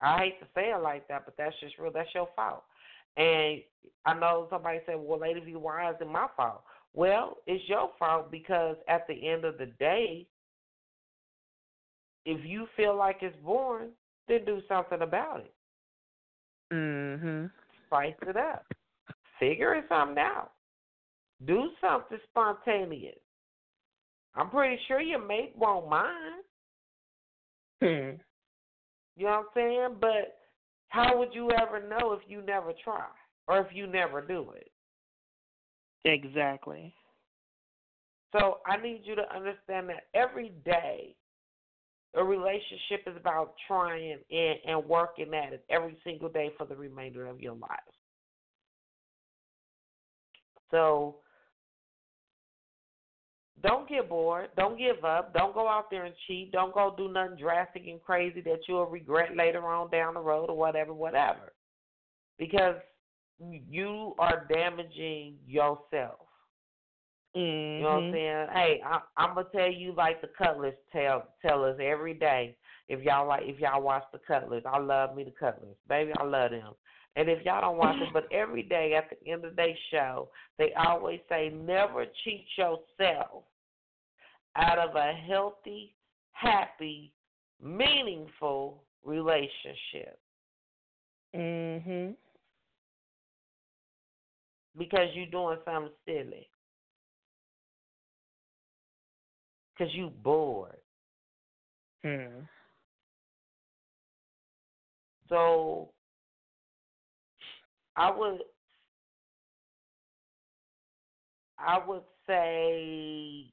I 0.00 0.18
hate 0.18 0.40
to 0.40 0.46
say 0.54 0.70
it 0.70 0.82
like 0.82 1.06
that, 1.08 1.24
but 1.24 1.36
that's 1.36 1.58
just 1.60 1.78
real. 1.78 1.92
That's 1.92 2.12
your 2.14 2.28
fault. 2.36 2.64
And 3.16 3.62
I 4.04 4.14
know 4.14 4.46
somebody 4.50 4.80
said, 4.86 4.96
"Well, 4.98 5.18
Lady 5.18 5.40
V, 5.40 5.56
why 5.56 5.90
is 5.90 6.00
it 6.00 6.06
my 6.06 6.28
fault?" 6.36 6.64
Well, 6.92 7.38
it's 7.46 7.66
your 7.68 7.92
fault 7.98 8.30
because 8.30 8.76
at 8.88 9.06
the 9.06 9.28
end 9.28 9.44
of 9.44 9.58
the 9.58 9.66
day, 9.66 10.26
if 12.26 12.44
you 12.44 12.66
feel 12.76 12.94
like 12.96 13.18
it's 13.22 13.36
boring, 13.42 13.90
then 14.28 14.44
do 14.44 14.60
something 14.68 15.00
about 15.00 15.40
it. 15.40 15.54
mhm. 16.72 17.50
Spice 17.86 18.14
it 18.22 18.36
up. 18.36 18.66
Figure 19.38 19.82
something 19.88 20.18
out. 20.18 20.50
Do 21.44 21.70
something 21.80 22.18
spontaneous. 22.30 23.18
I'm 24.34 24.50
pretty 24.50 24.78
sure 24.88 25.00
your 25.00 25.24
mate 25.24 25.54
won't 25.56 25.88
mind. 25.88 26.42
Hmm. 27.80 28.20
You 29.16 29.24
know 29.24 29.30
what 29.30 29.38
I'm 29.38 29.44
saying? 29.54 29.96
But 30.00 30.38
how 30.88 31.16
would 31.18 31.32
you 31.32 31.50
ever 31.52 31.86
know 31.86 32.12
if 32.12 32.22
you 32.28 32.42
never 32.42 32.72
try 32.82 33.06
or 33.46 33.60
if 33.60 33.68
you 33.72 33.86
never 33.86 34.20
do 34.20 34.50
it? 34.56 34.70
Exactly. 36.04 36.94
So 38.32 38.58
I 38.66 38.76
need 38.76 39.02
you 39.04 39.14
to 39.14 39.34
understand 39.34 39.88
that 39.88 40.08
every 40.14 40.52
day 40.64 41.14
a 42.16 42.24
relationship 42.24 43.02
is 43.06 43.16
about 43.16 43.54
trying 43.68 44.18
and, 44.30 44.58
and 44.66 44.84
working 44.86 45.32
at 45.34 45.52
it 45.52 45.64
every 45.70 45.96
single 46.04 46.28
day 46.28 46.50
for 46.56 46.66
the 46.66 46.74
remainder 46.74 47.26
of 47.26 47.40
your 47.40 47.54
life. 47.54 47.78
So 50.70 51.16
don't 53.62 53.88
get 53.88 54.08
bored. 54.08 54.48
Don't 54.56 54.78
give 54.78 55.04
up. 55.04 55.32
Don't 55.32 55.54
go 55.54 55.68
out 55.68 55.90
there 55.90 56.04
and 56.04 56.14
cheat. 56.26 56.52
Don't 56.52 56.74
go 56.74 56.94
do 56.96 57.12
nothing 57.12 57.36
drastic 57.38 57.86
and 57.86 58.02
crazy 58.02 58.40
that 58.42 58.60
you'll 58.68 58.86
regret 58.86 59.36
later 59.36 59.66
on 59.66 59.90
down 59.90 60.14
the 60.14 60.20
road 60.20 60.50
or 60.50 60.56
whatever, 60.56 60.92
whatever. 60.92 61.52
Because 62.38 62.76
you 63.38 64.14
are 64.18 64.46
damaging 64.52 65.36
yourself. 65.46 66.25
Mhm. 67.36 67.78
You 67.78 67.82
know 67.82 67.94
what 67.94 68.02
I'm 68.04 68.12
saying? 68.12 68.48
Hey, 68.52 68.80
I, 68.84 69.00
I'm 69.16 69.34
gonna 69.34 69.48
tell 69.52 69.70
you 69.70 69.92
like 69.92 70.22
the 70.22 70.28
Cutlers 70.38 70.74
tell 70.90 71.28
tell 71.42 71.64
us 71.64 71.76
every 71.80 72.14
day. 72.14 72.56
If 72.88 73.02
y'all 73.02 73.26
like, 73.26 73.42
if 73.44 73.58
y'all 73.60 73.82
watch 73.82 74.04
the 74.12 74.18
Cutlers, 74.26 74.62
I 74.64 74.78
love 74.78 75.14
me 75.14 75.24
the 75.24 75.32
Cutlers, 75.32 75.76
baby, 75.88 76.12
I 76.16 76.24
love 76.24 76.52
them. 76.52 76.74
And 77.16 77.28
if 77.28 77.44
y'all 77.44 77.62
don't 77.62 77.78
watch 77.78 77.96
it, 77.96 78.08
but 78.12 78.30
every 78.30 78.62
day 78.62 78.94
at 78.94 79.10
the 79.10 79.30
end 79.30 79.44
of 79.44 79.56
their 79.56 79.74
show, 79.90 80.28
they 80.58 80.72
always 80.74 81.20
say, 81.30 81.48
never 81.48 82.04
cheat 82.22 82.46
yourself 82.56 83.44
out 84.54 84.78
of 84.78 84.94
a 84.94 85.12
healthy, 85.26 85.94
happy, 86.32 87.12
meaningful 87.60 88.84
relationship 89.02 90.18
Mhm. 91.34 92.16
because 94.76 95.14
you're 95.14 95.26
doing 95.26 95.58
something 95.64 95.92
silly. 96.04 96.48
Because 99.76 99.94
you 99.94 100.10
bored. 100.22 100.76
Hmm. 102.04 102.40
So 105.28 105.90
I 107.96 108.10
would 108.10 108.40
I 111.58 111.80
would 111.86 112.02
say 112.26 113.46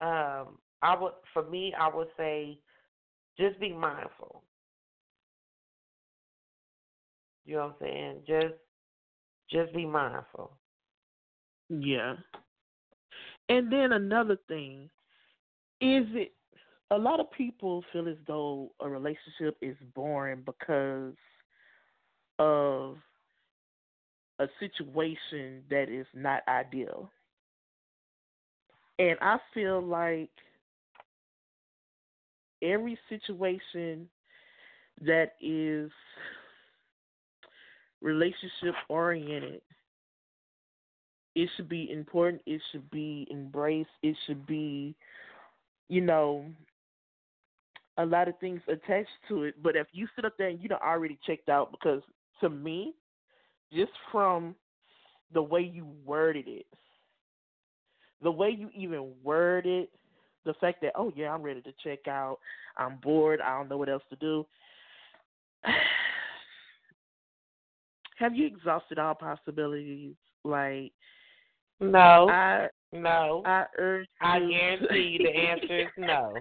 um 0.00 0.58
I 0.82 0.96
would 1.00 1.12
for 1.32 1.48
me 1.48 1.72
I 1.78 1.88
would 1.94 2.08
say 2.16 2.58
just 3.38 3.58
be 3.60 3.72
mindful. 3.72 4.42
You 7.44 7.56
know 7.56 7.60
what 7.62 7.68
I'm 7.68 7.74
saying? 7.80 8.22
Just 8.26 8.54
just 9.50 9.74
be 9.74 9.86
mindful. 9.86 10.56
Yeah. 11.68 12.16
And 13.52 13.70
then 13.70 13.92
another 13.92 14.38
thing 14.48 14.88
is 15.82 16.06
it 16.14 16.32
a 16.90 16.96
lot 16.96 17.20
of 17.20 17.30
people 17.32 17.84
feel 17.92 18.08
as 18.08 18.16
though 18.26 18.70
a 18.80 18.88
relationship 18.88 19.58
is 19.60 19.76
boring 19.94 20.42
because 20.46 21.12
of 22.38 22.96
a 24.38 24.46
situation 24.58 25.64
that 25.68 25.90
is 25.90 26.06
not 26.14 26.40
ideal. 26.48 27.10
And 28.98 29.18
I 29.20 29.36
feel 29.52 29.82
like 29.82 30.30
every 32.62 32.98
situation 33.10 34.08
that 35.02 35.32
is 35.42 35.90
relationship 38.00 38.74
oriented, 38.88 39.60
it 41.34 41.48
should 41.56 41.68
be 41.68 41.90
important, 41.90 42.42
it 42.46 42.60
should 42.70 42.90
be 42.90 43.26
embraced, 43.30 43.90
it 44.02 44.16
should 44.26 44.46
be, 44.46 44.94
you 45.88 46.00
know, 46.00 46.44
a 47.98 48.04
lot 48.04 48.28
of 48.28 48.38
things 48.38 48.60
attached 48.68 49.08
to 49.28 49.44
it. 49.44 49.54
But 49.62 49.76
if 49.76 49.86
you 49.92 50.06
sit 50.14 50.24
up 50.24 50.34
there 50.38 50.48
and 50.48 50.60
you 50.60 50.68
don't 50.68 50.82
already 50.82 51.18
checked 51.26 51.48
out, 51.48 51.70
because 51.70 52.02
to 52.40 52.48
me, 52.48 52.94
just 53.72 53.92
from 54.10 54.54
the 55.32 55.42
way 55.42 55.60
you 55.60 55.86
worded 56.04 56.48
it, 56.48 56.66
the 58.22 58.30
way 58.30 58.50
you 58.56 58.70
even 58.74 59.12
worded 59.22 59.88
the 60.44 60.54
fact 60.54 60.80
that, 60.82 60.92
oh 60.96 61.12
yeah, 61.14 61.32
I'm 61.32 61.42
ready 61.42 61.60
to 61.62 61.72
check 61.84 62.08
out, 62.08 62.38
I'm 62.76 62.98
bored, 63.02 63.40
I 63.40 63.58
don't 63.58 63.68
know 63.68 63.76
what 63.76 63.88
else 63.88 64.02
to 64.10 64.16
do. 64.16 64.46
Have 68.18 68.34
you 68.34 68.46
exhausted 68.46 68.98
all 68.98 69.14
possibilities? 69.14 70.14
Like, 70.44 70.92
No, 71.82 72.28
I, 72.30 72.68
no. 72.92 73.42
I 73.44 73.64
urge. 73.76 74.06
I 74.20 74.38
guarantee 74.38 75.18
you 75.18 75.26
the 75.26 75.36
answer 75.36 75.78
is 75.80 75.88
no. 75.98 76.34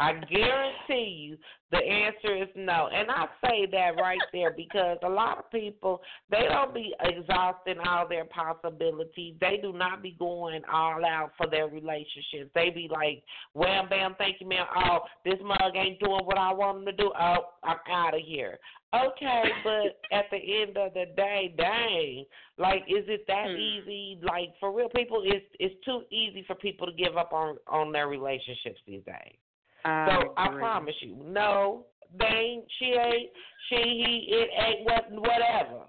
I 0.00 0.12
guarantee 0.12 1.28
you 1.28 1.36
the 1.70 1.78
answer 1.78 2.42
is 2.42 2.48
no. 2.56 2.88
And 2.92 3.10
I 3.10 3.26
say 3.44 3.66
that 3.70 4.00
right 4.00 4.18
there 4.32 4.52
because 4.56 4.98
a 5.04 5.08
lot 5.08 5.38
of 5.38 5.50
people 5.50 6.00
they 6.30 6.46
don't 6.48 6.74
be 6.74 6.94
exhausting 7.00 7.78
all 7.86 8.08
their 8.08 8.24
possibilities. 8.24 9.34
They 9.40 9.58
do 9.60 9.72
not 9.72 10.02
be 10.02 10.16
going 10.18 10.62
all 10.72 11.04
out 11.04 11.32
for 11.36 11.48
their 11.48 11.66
relationships. 11.66 12.50
They 12.54 12.70
be 12.70 12.88
like, 12.90 13.22
Wham 13.52 13.88
bam, 13.88 14.14
thank 14.18 14.40
you, 14.40 14.48
man. 14.48 14.66
Oh, 14.74 15.00
this 15.24 15.38
mug 15.44 15.76
ain't 15.76 16.00
doing 16.00 16.24
what 16.24 16.38
I 16.38 16.52
want 16.52 16.78
him 16.78 16.86
to 16.86 16.92
do. 16.92 17.12
Oh, 17.18 17.38
I'm 17.62 17.76
out 17.90 18.14
of 18.14 18.20
here. 18.24 18.58
Okay, 18.94 19.42
but 19.64 20.00
at 20.16 20.26
the 20.30 20.62
end 20.62 20.76
of 20.76 20.94
the 20.94 21.06
day, 21.16 21.54
dang, 21.56 22.24
like, 22.58 22.82
is 22.86 23.04
it 23.08 23.26
that 23.26 23.50
Hmm. 23.50 23.56
easy? 23.56 24.18
Like, 24.22 24.54
for 24.60 24.72
real, 24.72 24.88
people, 24.88 25.22
it's 25.24 25.46
it's 25.58 25.74
too 25.84 26.04
easy 26.10 26.42
for 26.46 26.54
people 26.54 26.86
to 26.86 26.92
give 26.92 27.16
up 27.16 27.32
on 27.32 27.58
on 27.66 27.90
their 27.92 28.08
relationships 28.08 28.80
these 28.86 29.02
days. 29.04 29.36
I 29.84 30.08
So 30.08 30.34
I 30.36 30.48
promise 30.58 30.94
you, 31.00 31.16
no, 31.16 31.86
they 32.18 32.26
ain't, 32.26 32.64
she 32.78 32.84
ain't, 32.86 33.30
she, 33.68 33.76
he, 33.76 34.26
it 34.30 34.50
ain't, 34.56 34.84
what, 34.84 35.10
whatever. 35.10 35.84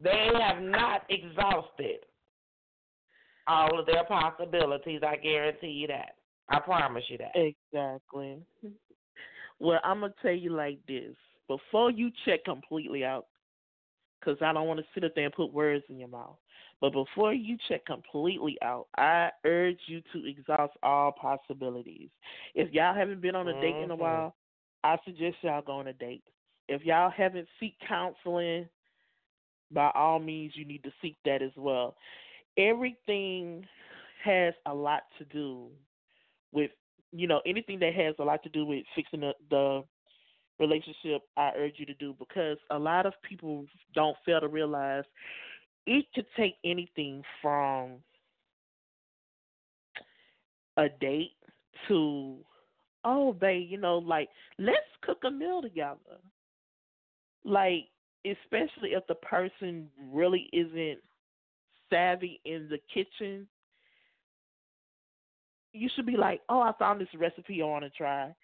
They 0.00 0.30
have 0.40 0.62
not 0.62 1.02
exhausted 1.08 2.04
all 3.46 3.78
of 3.78 3.86
their 3.86 4.04
possibilities. 4.04 5.00
I 5.06 5.16
guarantee 5.16 5.68
you 5.68 5.86
that. 5.88 6.16
I 6.48 6.60
promise 6.60 7.04
you 7.08 7.18
that. 7.18 7.32
Exactly. 7.34 8.38
Well, 9.58 9.80
I'm 9.84 10.00
gonna 10.00 10.14
tell 10.22 10.32
you 10.32 10.50
like 10.50 10.78
this: 10.86 11.16
before 11.48 11.90
you 11.90 12.10
check 12.24 12.44
completely 12.44 13.04
out, 13.04 13.26
because 14.20 14.40
I 14.42 14.52
don't 14.52 14.68
want 14.68 14.80
to 14.80 14.86
sit 14.94 15.04
up 15.04 15.14
there 15.14 15.24
and 15.24 15.34
put 15.34 15.52
words 15.52 15.84
in 15.88 15.98
your 15.98 16.08
mouth. 16.08 16.36
But 16.80 16.92
before 16.92 17.34
you 17.34 17.56
check 17.68 17.84
completely 17.86 18.56
out, 18.62 18.86
I 18.96 19.30
urge 19.44 19.80
you 19.86 20.00
to 20.12 20.26
exhaust 20.26 20.74
all 20.82 21.12
possibilities. 21.12 22.10
If 22.54 22.72
y'all 22.72 22.94
haven't 22.94 23.20
been 23.20 23.34
on 23.34 23.48
a 23.48 23.60
date 23.60 23.76
in 23.82 23.90
a 23.90 23.96
Mhm. 23.96 23.98
while, 23.98 24.36
I 24.84 24.96
suggest 25.04 25.42
y'all 25.42 25.62
go 25.62 25.72
on 25.72 25.88
a 25.88 25.92
date. 25.92 26.24
If 26.68 26.84
y'all 26.84 27.10
haven't 27.10 27.48
seek 27.58 27.78
counseling, 27.80 28.68
by 29.70 29.90
all 29.94 30.18
means, 30.18 30.56
you 30.56 30.64
need 30.64 30.82
to 30.84 30.92
seek 31.02 31.16
that 31.24 31.42
as 31.42 31.56
well. 31.56 31.96
Everything 32.56 33.66
has 34.22 34.54
a 34.66 34.74
lot 34.74 35.02
to 35.18 35.24
do 35.24 35.70
with 36.52 36.70
you 37.12 37.26
know 37.26 37.40
anything 37.46 37.78
that 37.80 37.94
has 37.94 38.14
a 38.18 38.24
lot 38.24 38.42
to 38.42 38.48
do 38.48 38.64
with 38.66 38.84
fixing 38.94 39.20
the, 39.20 39.34
the 39.50 39.84
relationship 40.58 41.22
i 41.36 41.50
urge 41.56 41.74
you 41.76 41.86
to 41.86 41.94
do 41.94 42.14
because 42.18 42.58
a 42.70 42.78
lot 42.78 43.06
of 43.06 43.12
people 43.28 43.64
don't 43.94 44.16
fail 44.24 44.40
to 44.40 44.48
realize 44.48 45.04
it 45.86 46.04
could 46.14 46.26
take 46.36 46.56
anything 46.64 47.22
from 47.40 47.92
a 50.76 50.88
date 51.00 51.32
to 51.86 52.36
oh 53.04 53.32
babe 53.32 53.68
you 53.70 53.78
know 53.78 53.98
like 53.98 54.28
let's 54.58 54.78
cook 55.02 55.18
a 55.24 55.30
meal 55.30 55.62
together 55.62 56.18
like 57.44 57.84
especially 58.26 58.90
if 58.90 59.06
the 59.06 59.14
person 59.16 59.88
really 60.12 60.48
isn't 60.52 60.98
savvy 61.88 62.40
in 62.44 62.68
the 62.68 62.78
kitchen 62.92 63.46
you 65.72 65.88
should 65.94 66.06
be 66.06 66.16
like, 66.16 66.40
"Oh, 66.48 66.60
I 66.60 66.72
found 66.78 67.00
this 67.00 67.14
recipe 67.14 67.62
I 67.62 67.66
want 67.66 67.84
to 67.84 67.90
try. 67.90 68.34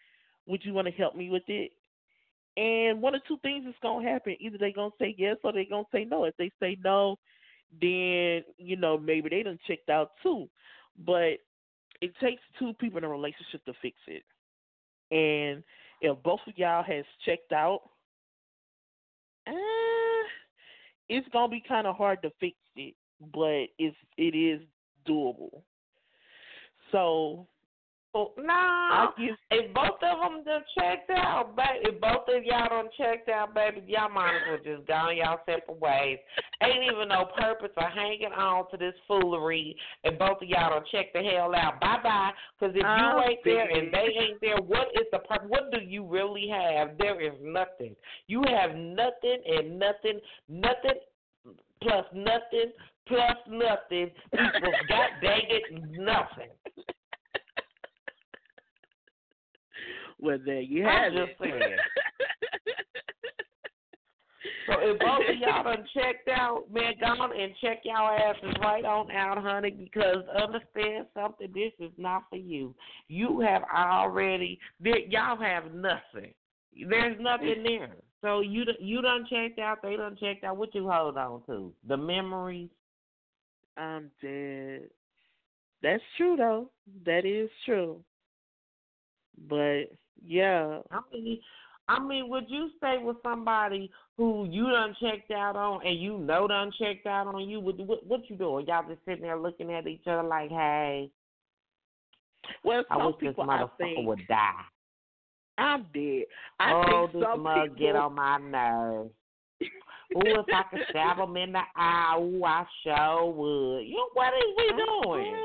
Would 0.47 0.65
you 0.65 0.73
want 0.73 0.87
to 0.87 0.93
help 0.93 1.15
me 1.15 1.31
with 1.31 1.49
it?" 1.49 1.73
And 2.57 3.03
one 3.03 3.15
or 3.15 3.21
two 3.27 3.39
things 3.43 3.67
is 3.67 3.75
gonna 3.83 4.09
happen. 4.09 4.37
Either 4.39 4.59
they're 4.59 4.73
gonna 4.73 4.91
say 4.99 5.15
yes 5.19 5.37
or 5.43 5.53
they're 5.53 5.65
gonna 5.69 5.85
say 5.93 6.05
no. 6.05 6.25
If 6.25 6.37
they 6.37 6.51
say 6.61 6.77
no, 6.83 7.17
then 7.81 8.45
you 8.59 8.77
know 8.77 8.97
maybe 8.97 9.29
they 9.29 9.43
done 9.43 9.59
checked 9.67 9.91
out 9.91 10.13
too. 10.23 10.49
But 11.05 11.39
it 12.01 12.13
takes 12.21 12.43
two 12.59 12.73
people 12.75 12.99
in 12.99 13.05
a 13.05 13.09
relationship 13.09 13.65
to 13.65 13.73
fix 13.83 13.97
it. 14.07 14.23
And 15.11 15.65
if 16.01 16.23
both 16.23 16.41
of 16.47 16.57
y'all 16.57 16.85
has 16.85 17.05
checked 17.25 17.53
out, 17.53 17.81
eh, 19.47 19.53
it's 21.09 21.29
gonna 21.33 21.49
be 21.49 21.63
kind 21.67 21.87
of 21.87 21.97
hard 21.97 22.23
to 22.23 22.31
fix 22.39 22.57
it, 22.77 22.95
but 23.33 23.67
it's 23.79 23.97
it 24.17 24.37
is 24.37 24.61
doable. 25.09 25.63
So 26.93 27.49
no, 28.15 29.11
give 29.19 29.35
if 29.51 29.75
both 29.75 29.99
of 30.03 30.19
them 30.21 30.45
done 30.45 30.63
checked 30.79 31.11
out, 31.11 31.57
baby, 31.57 31.95
if 31.95 32.01
both 32.01 32.29
of 32.29 32.45
y'all 32.45 32.69
done 32.69 32.89
checked 32.97 33.29
out, 33.29 33.55
baby, 33.55 33.83
y'all 33.89 34.09
might 34.09 34.37
as 34.37 34.43
well 34.65 34.77
just 34.77 34.87
go 34.87 34.95
on 34.95 35.17
y'all 35.17 35.41
separate 35.45 35.81
ways. 35.81 36.19
Ain't 36.63 36.85
even 36.85 37.09
no 37.09 37.27
purpose 37.37 37.75
of 37.77 37.91
hanging 37.93 38.33
on 38.33 38.71
to 38.71 38.77
this 38.77 38.95
foolery, 39.09 39.77
and 40.05 40.19
both 40.19 40.43
of 40.43 40.49
y'all 40.49 40.71
done 40.71 40.85
check 40.93 41.13
the 41.13 41.23
hell 41.23 41.55
out. 41.57 41.81
Bye 41.81 41.99
bye. 42.03 42.31
Because 42.59 42.77
if 42.77 42.83
you 42.83 43.31
ain't 43.31 43.41
there 43.45 43.69
and 43.69 43.93
they 43.93 44.09
ain't 44.21 44.41
there, 44.41 44.59
what 44.59 44.89
is 44.95 45.07
the 45.11 45.19
purpose? 45.19 45.49
What 45.49 45.73
do 45.73 45.81
you 45.81 46.07
really 46.07 46.49
have? 46.49 46.97
There 46.99 47.21
is 47.21 47.35
nothing. 47.43 47.97
You 48.29 48.43
have 48.49 48.77
nothing 48.77 49.43
and 49.47 49.79
nothing, 49.79 50.21
nothing 50.49 51.01
plus 51.83 52.07
nothing 52.15 52.73
plus 53.07 53.37
nothing 53.49 54.11
equals 54.33 54.75
god 54.89 55.11
dang 55.21 55.43
it 55.49 55.65
nothing. 55.99 56.49
Well, 60.25 60.39
there 60.45 60.61
you 60.61 60.87
I'm 60.87 61.13
have 61.13 61.13
just 61.13 61.41
it. 61.41 61.51
saying. 61.51 61.77
So 64.67 64.73
if 64.81 64.99
both 64.99 65.21
of 65.29 65.37
y'all 65.41 65.65
done 65.65 65.85
checked 65.93 66.29
out, 66.29 66.65
man, 66.73 66.95
go 66.99 67.07
on 67.07 67.39
and 67.39 67.53
check 67.61 67.81
y'all 67.85 68.17
asses 68.17 68.55
right 68.61 68.85
on 68.85 69.11
out, 69.11 69.39
honey, 69.39 69.71
because 69.71 70.25
understand 70.41 71.07
something, 71.15 71.49
this 71.53 71.73
is 71.79 71.93
not 71.99 72.25
for 72.31 72.37
you. 72.37 72.75
You 73.09 73.41
have 73.41 73.63
already, 73.75 74.59
y'all 74.83 75.37
have 75.37 75.75
nothing. 75.75 76.33
There's 76.89 77.17
nothing 77.21 77.63
there. 77.63 77.97
So 78.23 78.41
you 78.41 78.65
you 78.81 79.03
done 79.03 79.27
checked 79.29 79.59
out, 79.59 79.83
they 79.83 79.97
done 79.97 80.17
checked 80.19 80.45
out. 80.45 80.57
What 80.57 80.75
you 80.75 80.89
hold 80.91 81.19
on 81.19 81.43
to? 81.47 81.73
The 81.87 81.97
memories. 81.97 82.71
I'm 83.77 84.11
dead. 84.23 84.89
That's 85.83 86.03
true 86.17 86.37
though. 86.37 86.71
That 87.05 87.27
is 87.27 87.51
true. 87.67 88.03
But 89.49 89.91
yeah, 90.27 90.81
I 90.91 91.01
mean, 91.13 91.41
I 91.89 92.03
mean, 92.03 92.29
would 92.29 92.45
you 92.49 92.71
stay 92.79 92.97
with 93.03 93.17
somebody 93.23 93.91
who 94.17 94.47
you 94.51 94.71
done 94.71 94.97
checked 95.01 95.31
out 95.31 95.57
on 95.57 95.87
and 95.87 96.01
you 96.01 96.19
know 96.19 96.49
done 96.49 96.73
checked 96.79 97.07
out 97.07 97.27
on 97.27 97.49
you? 97.49 97.61
What 97.61 97.79
what, 97.81 98.07
what 98.07 98.31
you 98.31 98.37
doing? 98.37 98.67
Y'all 98.67 98.89
just 98.89 99.05
sitting 99.05 99.23
there 99.23 99.39
looking 99.39 99.73
at 99.73 99.87
each 99.87 100.07
other 100.07 100.23
like, 100.23 100.51
hey, 100.51 101.11
well, 102.65 102.85
I 102.91 102.97
some 102.97 103.07
wish 103.07 103.15
this 103.21 103.29
people 103.31 103.51
I 103.51 103.63
motherfucker 103.63 103.79
think 103.79 104.07
would 104.07 104.27
die. 104.29 104.53
I 105.59 105.79
did. 105.93 106.25
I 106.59 106.73
oh, 106.73 107.07
think 107.09 107.13
this 107.13 107.23
some 107.23 107.43
mug 107.43 107.63
people 107.63 107.77
get 107.77 107.97
on 107.97 108.15
my 108.15 108.39
nerves. 108.39 109.11
Ooh, 110.17 110.41
if 110.41 110.47
I 110.53 110.63
could 110.71 110.81
stab 110.91 111.19
him 111.29 111.37
in 111.37 111.53
the 111.53 111.61
eye, 111.77 112.19
ooh, 112.19 112.45
I 112.45 112.65
sure 112.83 113.31
would. 113.31 113.81
You, 113.81 114.09
what 114.15 114.33
is 114.35 114.45
we 114.57 114.73
doing? 114.85 115.37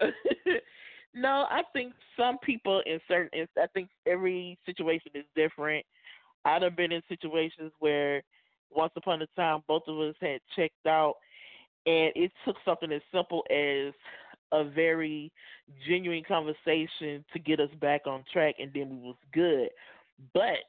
No, 1.14 1.46
I 1.50 1.62
think 1.72 1.94
some 2.16 2.38
people 2.38 2.82
in 2.86 3.00
certain. 3.08 3.46
I 3.56 3.66
think 3.74 3.88
every 4.06 4.58
situation 4.66 5.12
is 5.14 5.24
different. 5.34 5.84
I'd 6.44 6.62
have 6.62 6.76
been 6.76 6.92
in 6.92 7.02
situations 7.08 7.72
where 7.78 8.22
once 8.70 8.92
upon 8.96 9.22
a 9.22 9.26
time 9.36 9.62
both 9.66 9.82
of 9.88 9.98
us 9.98 10.14
had 10.20 10.40
checked 10.54 10.86
out, 10.86 11.14
and 11.86 12.12
it 12.14 12.30
took 12.44 12.56
something 12.64 12.92
as 12.92 13.02
simple 13.12 13.44
as 13.50 13.94
a 14.52 14.64
very 14.64 15.32
genuine 15.86 16.24
conversation 16.26 17.24
to 17.32 17.38
get 17.38 17.60
us 17.60 17.70
back 17.80 18.06
on 18.06 18.24
track, 18.32 18.56
and 18.58 18.70
then 18.74 18.90
we 18.90 19.08
was 19.08 19.16
good. 19.32 19.68
But 20.34 20.64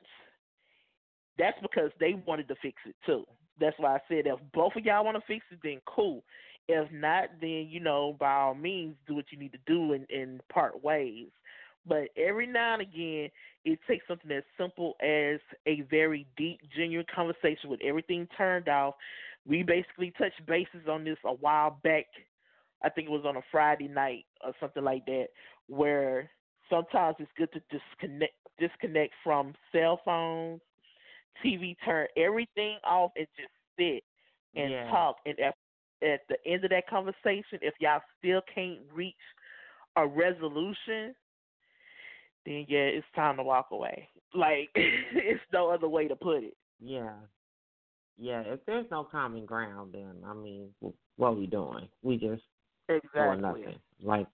that's 1.37 1.57
because 1.61 1.91
they 1.99 2.15
wanted 2.25 2.47
to 2.49 2.55
fix 2.61 2.77
it 2.85 2.95
too. 3.05 3.25
That's 3.59 3.77
why 3.77 3.95
I 3.95 3.99
said 4.07 4.25
if 4.25 4.39
both 4.53 4.75
of 4.75 4.85
y'all 4.85 5.05
want 5.05 5.17
to 5.17 5.23
fix 5.27 5.45
it, 5.51 5.59
then 5.63 5.79
cool. 5.85 6.23
If 6.69 6.91
not, 6.93 7.29
then 7.41 7.67
you 7.69 7.81
know 7.81 8.15
by 8.19 8.33
all 8.33 8.55
means 8.55 8.95
do 9.07 9.15
what 9.15 9.31
you 9.31 9.39
need 9.39 9.53
to 9.53 9.59
do 9.67 9.93
and, 9.93 10.09
and 10.11 10.41
part 10.49 10.83
ways. 10.83 11.29
But 11.87 12.09
every 12.17 12.45
now 12.47 12.73
and 12.75 12.83
again, 12.83 13.29
it 13.65 13.79
takes 13.87 14.07
something 14.07 14.31
as 14.31 14.43
simple 14.57 14.95
as 15.01 15.39
a 15.67 15.81
very 15.89 16.27
deep, 16.37 16.59
genuine 16.75 17.07
conversation 17.13 17.69
with 17.69 17.81
everything 17.83 18.27
turned 18.37 18.69
off. 18.69 18.95
We 19.47 19.63
basically 19.63 20.11
touched 20.17 20.45
bases 20.45 20.87
on 20.89 21.03
this 21.05 21.17
a 21.25 21.33
while 21.33 21.79
back. 21.83 22.05
I 22.83 22.89
think 22.89 23.07
it 23.07 23.11
was 23.11 23.25
on 23.25 23.37
a 23.37 23.41
Friday 23.51 23.87
night 23.87 24.25
or 24.45 24.53
something 24.59 24.83
like 24.83 25.05
that, 25.07 25.27
where 25.67 26.29
sometimes 26.69 27.17
it's 27.19 27.31
good 27.37 27.51
to 27.53 27.61
disconnect 27.71 28.33
disconnect 28.59 29.13
from 29.23 29.53
cell 29.71 29.99
phones, 30.05 30.61
TV, 31.43 31.75
turn 31.85 32.07
everything 32.17 32.77
off 32.83 33.11
and 33.17 33.27
just 33.37 33.51
sit 33.77 34.03
and 34.55 34.73
Yeah. 34.73 34.89
talk. 34.89 35.17
And 35.25 35.39
at, 35.39 35.55
at 36.01 36.21
the 36.29 36.37
end 36.45 36.63
of 36.63 36.71
that 36.71 36.87
conversation, 36.87 37.59
if 37.61 37.73
y'all 37.79 38.01
still 38.19 38.41
can't 38.53 38.79
reach 38.93 39.15
a 39.95 40.05
resolution, 40.07 41.13
then 42.45 42.65
yeah, 42.67 42.87
it's 42.87 43.05
time 43.15 43.37
to 43.37 43.43
walk 43.43 43.67
away. 43.71 44.09
Like 44.33 44.69
it's 44.75 45.41
no 45.51 45.69
other 45.69 45.87
way 45.87 46.07
to 46.07 46.15
put 46.15 46.43
it. 46.43 46.55
Yeah. 46.79 47.13
Yeah, 48.17 48.41
if 48.41 48.59
there's 48.65 48.85
no 48.91 49.05
common 49.05 49.45
ground, 49.45 49.93
then 49.93 50.15
I 50.25 50.33
mean, 50.33 50.69
wh- 50.83 51.19
what 51.19 51.37
we 51.37 51.47
doing? 51.47 51.87
We 52.01 52.15
just 52.17 52.43
doing 52.89 53.01
Exactly. 53.03 53.41
nothing. 53.41 53.79
Like, 54.03 54.27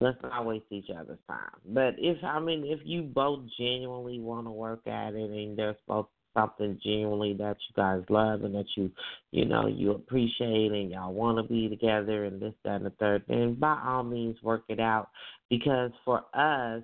let's 0.00 0.18
not 0.22 0.44
waste 0.44 0.64
each 0.70 0.90
other's 0.90 1.18
time. 1.28 1.60
But 1.66 1.94
if 1.98 2.22
I 2.24 2.40
mean, 2.40 2.64
if 2.66 2.80
you 2.84 3.02
both 3.02 3.44
genuinely 3.58 4.18
want 4.18 4.46
to 4.46 4.50
work 4.50 4.86
at 4.86 5.14
it, 5.14 5.30
and 5.30 5.56
there's 5.56 5.76
both 5.86 6.08
something 6.36 6.78
genuinely 6.84 7.32
that 7.34 7.56
you 7.68 7.74
guys 7.74 8.02
love 8.08 8.44
and 8.44 8.54
that 8.54 8.66
you, 8.76 8.90
you 9.30 9.44
know, 9.44 9.66
you 9.66 9.92
appreciate, 9.92 10.72
and 10.72 10.90
y'all 10.90 11.12
want 11.12 11.38
to 11.38 11.42
be 11.42 11.68
together, 11.68 12.24
and 12.24 12.40
this, 12.40 12.52
that, 12.64 12.76
and 12.76 12.86
the 12.86 12.90
third, 12.90 13.24
then 13.28 13.54
by 13.54 13.80
all 13.84 14.02
means 14.02 14.36
work 14.42 14.64
it 14.68 14.78
out. 14.78 15.08
Because 15.48 15.90
for 16.04 16.24
us, 16.34 16.82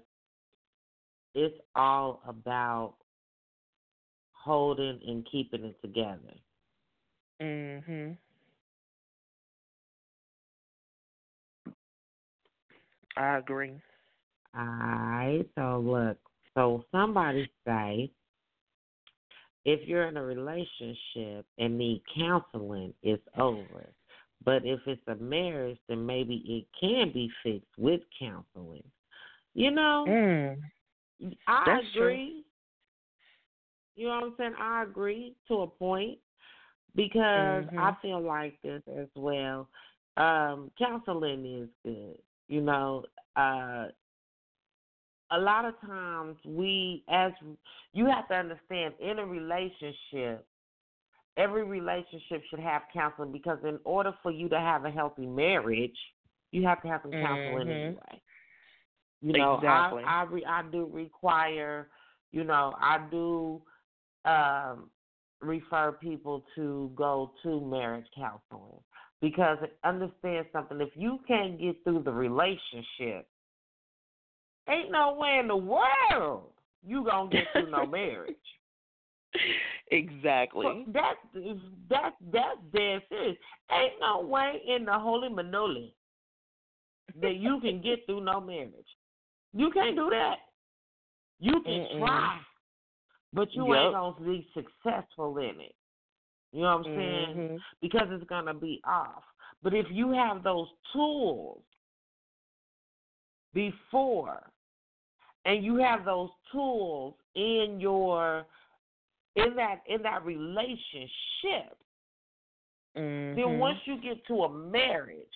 it's 1.35 1.59
all 1.75 2.23
about 2.27 2.95
holding 4.33 5.01
and 5.07 5.27
keeping 5.31 5.65
it 5.65 5.81
together. 5.83 6.35
Mhm. 7.41 8.17
I 13.17 13.37
agree. 13.37 13.81
Alright, 14.57 15.49
so 15.55 15.81
look, 15.85 16.19
so 16.55 16.85
somebody 16.93 17.51
say 17.67 18.11
if 19.65 19.87
you're 19.89 20.09
in 20.09 20.17
a 20.17 20.23
relationship 20.23 21.47
and 21.59 21.79
need 21.79 22.03
counseling, 22.17 22.93
it's 23.03 23.27
over. 23.39 23.93
But 24.45 24.65
if 24.65 24.81
it's 24.87 25.03
a 25.07 25.15
marriage, 25.17 25.79
then 25.89 26.05
maybe 26.05 26.43
it 26.47 26.67
can 26.79 27.13
be 27.13 27.31
fixed 27.43 27.79
with 27.79 28.01
counseling. 28.19 28.83
You 29.55 29.71
know, 29.71 30.07
Mm. 30.09 30.57
I 31.47 31.65
That's 31.67 31.87
true. 31.97 32.07
agree. 32.07 32.45
You 33.95 34.09
know 34.09 34.15
what 34.15 34.25
I'm 34.25 34.35
saying? 34.39 34.55
I 34.59 34.83
agree 34.83 35.37
to 35.49 35.63
a 35.63 35.67
point 35.67 36.19
because 36.97 37.65
Mhm. 37.67 37.79
I 37.79 37.95
feel 38.01 38.21
like 38.21 38.61
this 38.63 38.83
as 38.89 39.09
well. 39.15 39.69
Um, 40.17 40.71
counseling 40.79 41.45
is 41.47 41.69
good. 41.85 42.21
You 42.49 42.63
know, 42.63 43.05
uh, 43.37 43.89
a 45.33 45.39
lot 45.39 45.65
of 45.65 45.81
times 45.81 46.37
we, 46.45 47.05
as 47.09 47.33
you 47.93 48.07
have 48.07 48.29
to 48.29 48.35
understand, 48.35 48.95
in 49.01 49.19
a 49.19 49.27
relationship, 49.27 50.47
every 51.37 51.65
relationship 51.65 52.43
should 52.51 52.61
have 52.61 52.83
counseling 52.93 53.33
because 53.33 53.59
in 53.65 53.79
order 53.85 54.13
for 54.23 54.31
you 54.31 54.49
to 54.49 54.59
have 54.59 54.85
a 54.85 54.91
healthy 54.91 55.27
marriage, 55.27 55.97
you 56.51 56.65
have 56.67 56.83
to 56.83 56.89
have 56.89 57.01
some 57.03 57.15
counseling 57.15 57.69
Mhm. 57.69 57.71
anyway. 57.71 58.23
You 59.23 59.33
know, 59.35 59.55
Exactly. 59.55 60.05
I 60.05 60.21
I 60.21 60.25
re, 60.25 60.45
I 60.45 60.63
do 60.65 60.87
require, 60.87 61.89
you 62.33 62.45
know, 62.45 62.75
I 62.79 62.99
do 63.11 63.63
um 64.25 64.91
refer 65.41 65.93
people 65.93 66.45
to 66.55 66.93
go 66.95 67.33
to 67.43 67.61
marriage 67.61 68.07
counseling 68.15 68.81
because 69.21 69.59
understand 69.85 70.47
something. 70.53 70.81
If 70.81 70.91
you 70.95 71.21
can't 71.27 71.59
get 71.59 71.83
through 71.85 72.03
the 72.03 72.13
relationship, 72.13 73.27
ain't 74.69 74.91
no 74.91 75.15
way 75.15 75.39
in 75.41 75.49
the 75.49 75.57
world 75.57 76.53
you 76.85 77.05
gonna 77.05 77.31
get 77.31 77.45
through 77.53 77.71
no 77.71 77.87
marriage. 77.87 78.35
exactly. 79.91 80.67
Well, 80.67 80.85
That's 80.89 81.19
that's 81.89 82.17
that's 82.33 82.57
dead 82.73 83.03
serious. 83.09 83.37
Ain't 83.71 83.95
no 84.01 84.21
way 84.27 84.61
in 84.67 84.85
the 84.85 84.93
holy 84.93 85.29
manoli 85.29 85.93
that 87.21 87.37
you 87.37 87.61
can 87.61 87.81
get 87.81 88.05
through 88.07 88.25
no 88.25 88.41
marriage. 88.41 88.73
You 89.53 89.71
can't 89.71 89.97
do 89.97 90.11
that. 90.11 90.37
You 91.41 91.61
can 91.63 91.87
Mm-mm. 91.93 91.99
try, 91.99 92.39
but 93.33 93.53
you 93.53 93.75
Yep. 93.75 93.85
ain't 93.85 93.95
gonna 93.95 94.21
be 94.21 94.49
successful 94.55 95.39
in 95.39 95.61
it. 95.61 95.75
You 96.53 96.63
know 96.63 96.77
what 96.77 96.87
I'm 96.87 96.95
saying? 96.97 97.37
Mhm. 97.37 97.61
Because 97.81 98.09
it's 98.11 98.25
gonna 98.29 98.55
be 98.55 98.81
off. 98.85 99.25
But 99.63 99.75
if 99.75 99.87
you 99.91 100.13
have 100.13 100.43
those 100.43 100.69
tools 100.93 101.63
before, 103.55 104.52
and 105.45 105.65
you 105.65 105.77
have 105.77 106.05
those 106.05 106.31
tools 106.51 107.15
in 107.35 107.79
your 107.81 108.47
in 109.37 109.55
that 109.57 109.83
in 109.87 110.03
that 110.03 110.25
relationship, 110.25 111.77
Mhm. 112.95 113.35
then 113.35 113.59
once 113.59 113.79
you 113.87 113.97
get 114.01 114.25
to 114.27 114.45
a 114.45 114.49
marriage, 114.49 115.27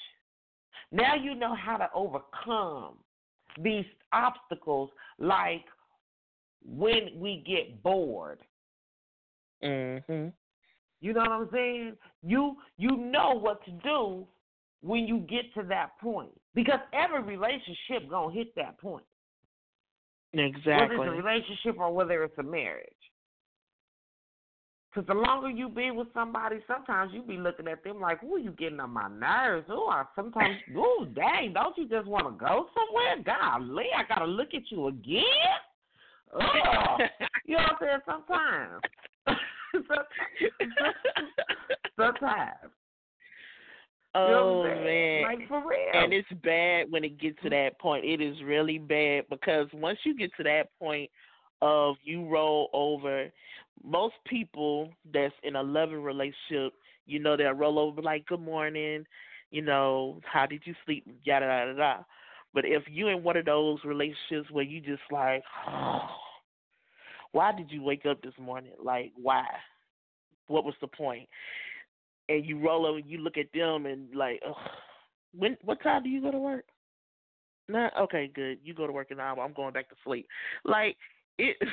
now 0.93 1.15
you 1.15 1.35
know 1.35 1.55
how 1.55 1.77
to 1.77 1.91
overcome 1.95 2.99
these 3.59 3.87
obstacles 4.13 4.91
like 5.19 5.65
when 6.65 7.19
we 7.19 7.39
get 7.39 7.83
bored. 7.83 8.41
Mhm. 9.63 10.33
You 11.01 11.13
know 11.13 11.21
what 11.21 11.33
I'm 11.33 11.51
saying? 11.51 11.99
You 12.23 12.57
you 12.77 12.97
know 12.97 13.35
what 13.35 13.65
to 13.65 13.71
do 13.71 14.27
when 14.83 15.07
you 15.07 15.21
get 15.21 15.53
to 15.55 15.63
that 15.65 15.99
point. 15.99 16.39
Because 16.55 16.81
every 16.93 17.23
relationship 17.23 18.09
gonna 18.09 18.33
hit 18.33 18.55
that 18.55 18.79
point. 18.79 19.07
Whether 20.91 20.95
it's 20.95 21.23
a 21.23 21.23
relationship 21.23 21.79
or 21.79 21.93
whether 21.93 22.23
it's 22.25 22.39
a 22.39 22.43
marriage. 22.43 22.91
Because 24.97 25.09
the 25.09 25.15
longer 25.15 25.51
you 25.51 25.69
be 25.69 25.91
with 25.91 26.09
somebody, 26.15 26.57
sometimes 26.67 27.13
you 27.13 27.21
be 27.21 27.37
looking 27.37 27.69
at 27.69 27.85
them 27.85 28.01
like, 28.01 28.23
"Ooh, 28.25 28.39
you 28.39 28.53
getting 28.53 28.81
on 28.81 28.91
my 28.91 29.09
nerves." 29.09 29.69
Ooh, 29.71 29.89
I 29.91 30.05
sometimes, 30.15 30.57
ooh, 30.77 31.07
dang, 31.15 31.53
don't 31.53 31.77
you 31.77 31.87
just 31.87 32.07
want 32.07 32.27
to 32.27 32.33
go 32.33 32.67
somewhere? 32.73 33.23
Golly, 33.23 33.87
I 33.95 34.05
gotta 34.09 34.25
look 34.25 34.55
at 34.55 34.71
you 34.71 34.89
again. 34.89 35.23
Ugh. 36.35 37.01
you 37.45 37.57
know 37.57 37.63
what 37.63 37.73
I'm 37.73 37.77
saying? 37.81 38.01
Sometimes, 38.07 38.83
sometimes. 39.73 40.07
Know 41.99 42.13
oh 44.17 44.59
what 44.59 44.71
I'm 44.71 44.79
oh, 44.79 44.85
man. 44.85 45.23
like 45.23 45.49
for 45.49 45.69
real. 45.69 45.79
and 45.95 46.13
it's 46.13 46.29
bad 46.43 46.91
when 46.91 47.05
it 47.05 47.21
gets 47.21 47.37
to 47.43 47.51
that 47.51 47.79
point. 47.79 48.05
It 48.05 48.21
is 48.21 48.37
really 48.45 48.79
bad 48.79 49.25
because 49.31 49.67
once 49.73 49.99
you 50.05 50.17
get 50.17 50.31
to 50.37 50.43
that 50.45 50.69
point 50.79 51.11
of 51.63 51.97
you 52.05 52.29
roll 52.29 52.69
over, 52.73 53.31
most 53.85 54.15
people 54.27 54.91
that's 55.13 55.35
in 55.43 55.57
a 55.57 55.63
loving 55.63 56.03
relationship, 56.03 56.73
you 57.07 57.19
know, 57.19 57.37
they'll 57.37 57.53
roll 57.53 57.79
over 57.79 58.03
like, 58.03 58.27
"Good 58.27 58.41
morning," 58.41 59.07
you 59.51 59.63
know, 59.63 60.21
"How 60.25 60.47
did 60.47 60.63
you 60.65 60.75
sleep?" 60.85 61.07
Yada 61.25 61.47
yada 61.47 61.75
yada. 61.77 62.07
But 62.57 62.65
if 62.65 62.85
you 62.91 63.09
in 63.09 63.23
one 63.23 63.37
of 63.37 63.45
those 63.45 63.79
relationships 63.85 64.51
where 64.51 64.65
you 64.65 64.81
just 64.81 65.03
like, 65.11 65.43
oh, 65.69 66.09
why 67.33 67.53
did 67.53 67.71
you 67.71 67.83
wake 67.83 68.07
up 68.07 68.23
this 68.23 68.33
morning? 68.41 68.73
Like, 68.83 69.13
why? 69.15 69.45
What 70.47 70.65
was 70.65 70.75
the 70.81 70.87
point? 70.87 71.29
And 72.29 72.45
you 72.45 72.59
roll 72.59 72.87
over, 72.87 72.99
and 72.99 73.09
you 73.09 73.19
look 73.19 73.37
at 73.39 73.47
them, 73.55 73.87
and 73.87 74.15
like, 74.15 74.41
ugh, 74.47 74.57
when? 75.37 75.57
What 75.63 75.83
time 75.83 76.03
do 76.03 76.09
you 76.09 76.21
go 76.21 76.31
to 76.31 76.39
work? 76.39 76.65
Nah, 77.69 77.91
okay, 78.01 78.31
good. 78.35 78.59
You 78.63 78.75
go 78.75 78.87
to 78.87 78.93
work 78.93 79.11
an 79.11 79.21
hour. 79.21 79.41
I'm 79.41 79.53
going 79.53 79.73
back 79.73 79.89
to 79.91 79.97
sleep. 80.05 80.27
Like 80.65 80.97
it. 81.39 81.57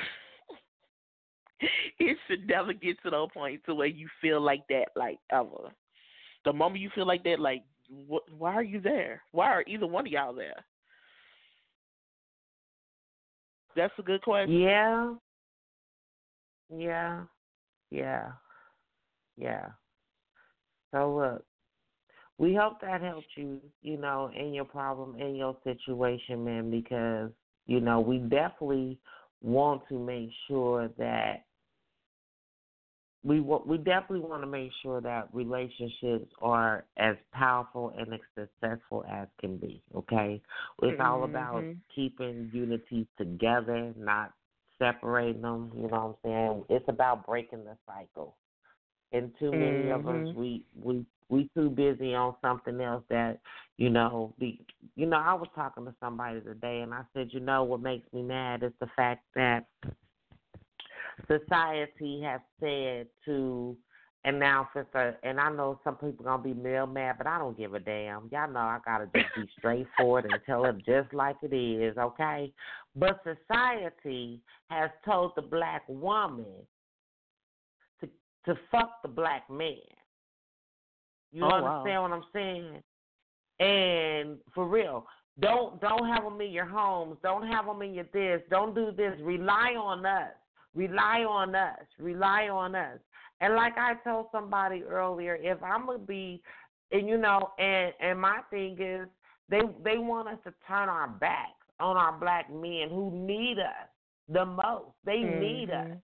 it 1.98 2.16
should 2.28 2.46
never 2.48 2.72
get 2.72 2.96
to 3.02 3.10
the 3.10 3.26
point 3.32 3.62
to 3.66 3.74
where 3.74 3.86
you 3.86 4.08
feel 4.20 4.40
like 4.40 4.62
that, 4.68 4.86
like 4.96 5.18
ever. 5.30 5.72
The 6.44 6.52
moment 6.52 6.80
you 6.80 6.90
feel 6.94 7.06
like 7.06 7.24
that, 7.24 7.40
like, 7.40 7.62
what? 7.88 8.22
Why 8.36 8.54
are 8.54 8.62
you 8.62 8.80
there? 8.80 9.22
Why 9.32 9.46
are 9.46 9.64
either 9.66 9.86
one 9.86 10.06
of 10.06 10.12
y'all 10.12 10.34
there? 10.34 10.64
That's 13.76 13.92
a 13.98 14.02
good 14.02 14.22
question. 14.22 14.60
Yeah. 14.60 15.14
Yeah. 16.70 17.22
Yeah. 17.90 18.28
Yeah. 19.36 19.66
So 20.94 21.16
look, 21.16 21.44
we 22.38 22.54
hope 22.54 22.80
that 22.80 23.00
helped 23.02 23.26
you, 23.36 23.60
you 23.82 23.96
know, 23.96 24.30
in 24.34 24.54
your 24.54 24.64
problem, 24.64 25.20
in 25.20 25.34
your 25.34 25.56
situation, 25.64 26.44
man, 26.44 26.70
because, 26.70 27.30
you 27.66 27.80
know, 27.80 28.00
we 28.00 28.18
definitely 28.18 28.98
want 29.42 29.82
to 29.88 29.98
make 29.98 30.30
sure 30.46 30.88
that 30.98 31.44
we 33.24 33.40
we 33.40 33.78
definitely 33.78 34.20
want 34.20 34.42
to 34.42 34.46
make 34.46 34.70
sure 34.82 35.00
that 35.00 35.28
relationships 35.32 36.30
are 36.42 36.84
as 36.98 37.16
powerful 37.32 37.92
and 37.98 38.12
as 38.14 38.20
successful 38.36 39.04
as 39.10 39.26
can 39.40 39.56
be. 39.56 39.82
Okay, 39.96 40.40
it's 40.82 41.00
all 41.00 41.24
about 41.24 41.64
Mhm. 41.64 41.80
keeping 41.94 42.50
unity 42.52 43.08
together, 43.18 43.94
not 43.96 44.32
separating 44.78 45.42
them. 45.42 45.72
You 45.74 45.88
know 45.88 45.88
what 45.88 46.00
I'm 46.00 46.14
saying? 46.22 46.64
It's 46.68 46.88
about 46.88 47.26
breaking 47.26 47.64
the 47.64 47.76
cycle. 47.86 48.36
And 49.14 49.30
too 49.38 49.52
many 49.52 49.90
of 49.90 50.08
us, 50.08 50.26
Mhm. 50.26 50.34
we 50.34 50.64
we 50.82 51.06
we 51.28 51.48
too 51.54 51.70
busy 51.70 52.14
on 52.14 52.34
something 52.42 52.80
else 52.80 53.04
that 53.08 53.40
you 53.76 53.88
know. 53.88 54.34
Be 54.38 54.60
you 54.96 55.06
know, 55.06 55.16
I 55.16 55.34
was 55.34 55.48
talking 55.54 55.84
to 55.84 55.94
somebody 56.00 56.40
today, 56.40 56.82
and 56.82 56.92
I 56.92 57.04
said, 57.14 57.32
you 57.32 57.40
know, 57.40 57.62
what 57.62 57.80
makes 57.80 58.12
me 58.12 58.22
mad 58.22 58.64
is 58.64 58.72
the 58.80 58.88
fact 58.88 59.24
that 59.34 59.66
society 61.28 62.20
has 62.22 62.40
said 62.58 63.06
to 63.24 63.76
announce 64.24 64.68
it's 64.74 64.92
a, 64.94 65.14
and 65.22 65.38
I 65.38 65.50
know 65.50 65.78
some 65.84 65.96
people 65.96 66.24
gonna 66.24 66.42
be 66.42 66.54
real 66.54 66.86
mad, 66.86 67.16
but 67.18 67.26
I 67.26 67.38
don't 67.38 67.56
give 67.56 67.74
a 67.74 67.78
damn. 67.78 68.28
Y'all 68.32 68.50
know 68.50 68.60
I 68.60 68.78
gotta 68.84 69.06
just 69.14 69.34
be 69.36 69.48
straightforward 69.58 70.24
and 70.24 70.40
tell 70.44 70.64
it 70.64 70.84
just 70.84 71.12
like 71.12 71.36
it 71.42 71.52
is, 71.54 71.96
okay? 71.98 72.52
But 72.96 73.22
society 73.22 74.40
has 74.70 74.90
told 75.04 75.32
the 75.36 75.42
black 75.42 75.82
woman 75.88 76.66
to 78.46 78.58
fuck 78.70 79.02
the 79.02 79.08
black 79.08 79.48
man. 79.50 79.76
You 81.32 81.44
Oh, 81.44 81.48
wow. 81.48 81.78
understand 81.78 82.02
what 82.02 82.12
I'm 82.12 82.24
saying? 82.32 82.82
And 83.60 84.38
for 84.54 84.66
real, 84.66 85.06
don't 85.40 85.80
don't 85.80 86.06
have 86.08 86.24
them 86.24 86.40
in 86.40 86.50
your 86.50 86.66
homes. 86.66 87.18
Don't 87.22 87.46
have 87.46 87.66
them 87.66 87.82
in 87.82 87.94
your 87.94 88.06
this. 88.12 88.42
Don't 88.50 88.74
do 88.74 88.92
this. 88.92 89.18
Rely 89.20 89.74
on 89.76 90.04
us. 90.06 90.32
Rely 90.74 91.24
on 91.24 91.54
us. 91.54 91.80
Rely 91.98 92.48
on 92.48 92.74
us. 92.74 92.98
And 93.40 93.54
like 93.54 93.76
I 93.76 93.94
told 94.04 94.26
somebody 94.32 94.82
earlier, 94.82 95.36
if 95.36 95.62
I'm 95.62 95.86
gonna 95.86 95.98
be, 95.98 96.42
and 96.92 97.08
you 97.08 97.16
know, 97.16 97.50
and 97.58 97.92
and 98.00 98.20
my 98.20 98.40
thing 98.50 98.76
is, 98.80 99.08
they 99.48 99.60
they 99.82 99.98
want 99.98 100.28
us 100.28 100.38
to 100.44 100.54
turn 100.66 100.88
our 100.88 101.08
backs 101.08 101.50
on 101.80 101.96
our 101.96 102.12
black 102.12 102.52
men 102.52 102.88
who 102.90 103.10
need 103.12 103.58
us 103.58 103.88
the 104.28 104.44
most. 104.44 104.92
They 105.04 105.18
need 105.20 105.70
mm-hmm. 105.70 105.92
us. 105.92 105.98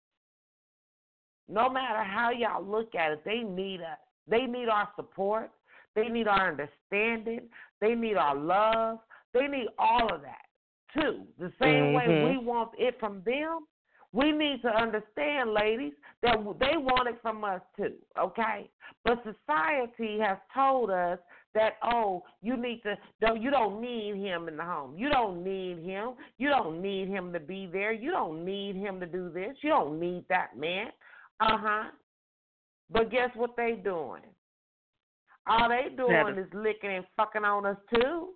No 1.50 1.70
matter 1.70 2.04
how 2.04 2.32
y'all 2.32 2.64
look 2.64 2.96
at 2.96 3.12
it, 3.12 3.26
they 3.26 3.40
need 3.40 3.82
us. 3.82 3.98
They 4.28 4.46
need 4.46 4.70
our 4.70 4.88
support. 4.96 5.52
They 5.96 6.08
need 6.08 6.28
our 6.28 6.50
understanding. 6.50 7.50
They 7.82 7.96
need 7.96 8.16
our 8.16 8.36
love. 8.36 9.00
They 9.34 9.48
need 9.48 9.68
all 9.78 10.14
of 10.14 10.22
that 10.22 10.46
too. 10.94 11.26
The 11.38 11.52
same 11.62 11.94
way 11.94 12.06
Mhm. 12.08 12.30
we 12.32 12.38
want 12.38 12.74
it 12.78 13.00
from 13.00 13.22
them, 13.24 13.68
we 14.12 14.32
need 14.32 14.62
to 14.64 14.76
understand, 14.76 15.54
ladies, 15.54 15.94
that 16.22 16.38
they 16.58 16.78
want 16.78 17.08
it 17.08 17.22
from 17.22 17.44
us 17.44 17.62
too. 17.78 17.96
Okay, 18.18 18.70
but 19.04 19.24
society 19.24 20.20
has 20.20 20.38
told 20.54 20.90
us 20.90 21.20
that 21.54 21.78
oh, 21.84 22.24
you 22.42 22.58
need 22.58 22.82
to, 22.84 22.98
don't 23.22 23.42
you 23.42 23.50
don't 23.50 23.82
need 23.82 24.16
him 24.16 24.48
in 24.48 24.58
the 24.58 24.64
home. 24.64 24.96
You 24.98 25.10
don't 25.10 25.44
need 25.44 25.80
him. 25.80 26.16
You 26.38 26.50
don't 26.50 26.82
need 26.82 27.08
him 27.08 27.34
to 27.34 27.40
be 27.40 27.66
there. 27.68 27.92
You 27.92 28.12
don't 28.12 28.44
need 28.44 28.76
him 28.76 29.00
to 29.00 29.06
do 29.06 29.30
this. 29.30 29.58
You 29.64 29.70
don't 29.70 30.00
need 30.00 30.28
that 30.30 30.58
man. 30.58 30.92
Uh 31.40 31.58
huh. 31.58 31.84
But 32.92 33.12
guess 33.12 33.30
what 33.36 33.56
they 33.56 33.74
doing? 33.84 34.24
All 35.48 35.70
they 35.70 35.96
doing 35.96 36.38
is 36.38 36.54
licking 36.54 36.92
and 36.92 37.06
fucking 37.16 37.44
on 37.44 37.66
us 37.66 37.78
too. 37.94 38.30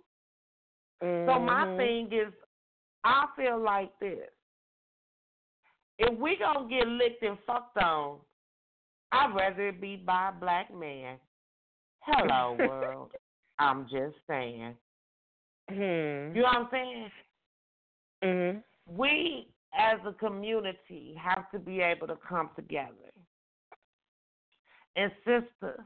So 1.02 1.40
my 1.40 1.66
Mhm. 1.66 1.78
thing 1.78 2.14
is, 2.14 2.34
I 3.04 3.28
feel 3.36 3.60
like 3.60 3.98
this. 4.00 4.30
If 6.00 6.18
we 6.18 6.38
gonna 6.38 6.68
get 6.70 6.88
licked 6.88 7.24
and 7.24 7.38
fucked 7.46 7.78
on, 7.78 8.22
I'd 9.12 9.36
rather 9.36 9.68
it 9.68 9.82
be 9.82 9.98
by 9.98 10.30
a 10.30 10.32
black 10.32 10.74
man. 10.74 11.20
Hello 12.02 12.54
world. 12.60 13.12
I'm 13.60 13.88
just 13.88 14.16
saying. 14.28 14.78
Mhm. 15.70 16.36
You 16.36 16.42
know 16.42 16.48
what 16.48 16.58
I'm 16.58 16.70
saying? 16.72 17.12
Mhm. 18.24 18.64
We 18.88 19.53
as 19.74 20.00
a 20.06 20.14
community 20.14 21.16
have 21.22 21.50
to 21.52 21.60
be 21.60 21.82
able 21.82 22.08
to 22.08 22.18
come 22.28 22.50
together. 22.56 23.12
And 24.96 25.12
sisters, 25.26 25.82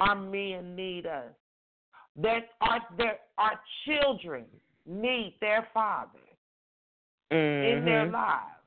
our 0.00 0.16
men 0.16 0.74
need 0.74 1.06
us. 1.06 1.32
That 2.16 2.50
our 2.60 2.80
their 2.96 3.18
our 3.36 3.60
children 3.84 4.46
need 4.84 5.36
their 5.40 5.68
fathers 5.72 6.20
in 7.30 7.84
their 7.84 8.06
Mhm. 8.06 8.12
lives. 8.12 8.64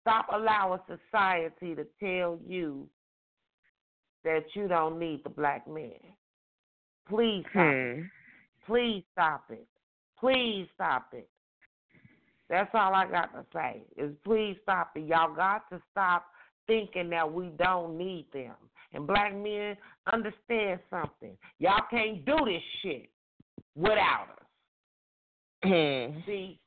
Stop 0.00 0.26
allowing 0.32 0.80
society 0.86 1.74
to 1.74 1.84
tell 1.98 2.38
you 2.46 2.88
that 4.22 4.54
you 4.54 4.68
don't 4.68 4.98
need 4.98 5.22
the 5.24 5.30
black 5.30 5.66
man. 5.66 6.16
Please 7.06 7.44
stop 7.50 7.66
it. 7.66 7.96
Hmm. 7.96 8.06
Please 8.66 9.04
stop 9.12 9.50
it. 9.50 9.68
Please 10.16 10.68
stop 10.74 11.12
it. 11.12 11.28
That's 12.50 12.70
all 12.74 12.92
I 12.94 13.06
got 13.06 13.32
to 13.32 13.46
say. 13.54 13.82
Is 13.96 14.10
please 14.24 14.56
stop 14.62 14.90
it. 14.96 15.06
Y'all 15.06 15.34
got 15.34 15.70
to 15.70 15.80
stop 15.92 16.26
thinking 16.66 17.08
that 17.10 17.32
we 17.32 17.50
don't 17.56 17.96
need 17.96 18.26
them. 18.32 18.54
And 18.92 19.06
black 19.06 19.32
men, 19.34 19.76
understand 20.12 20.80
something. 20.90 21.36
Y'all 21.60 21.84
can't 21.88 22.24
do 22.24 22.36
this 22.44 22.62
shit 22.82 23.08
without 23.76 24.26
us. 24.32 24.46
Hmm. 25.62 26.18
See, 26.26 26.58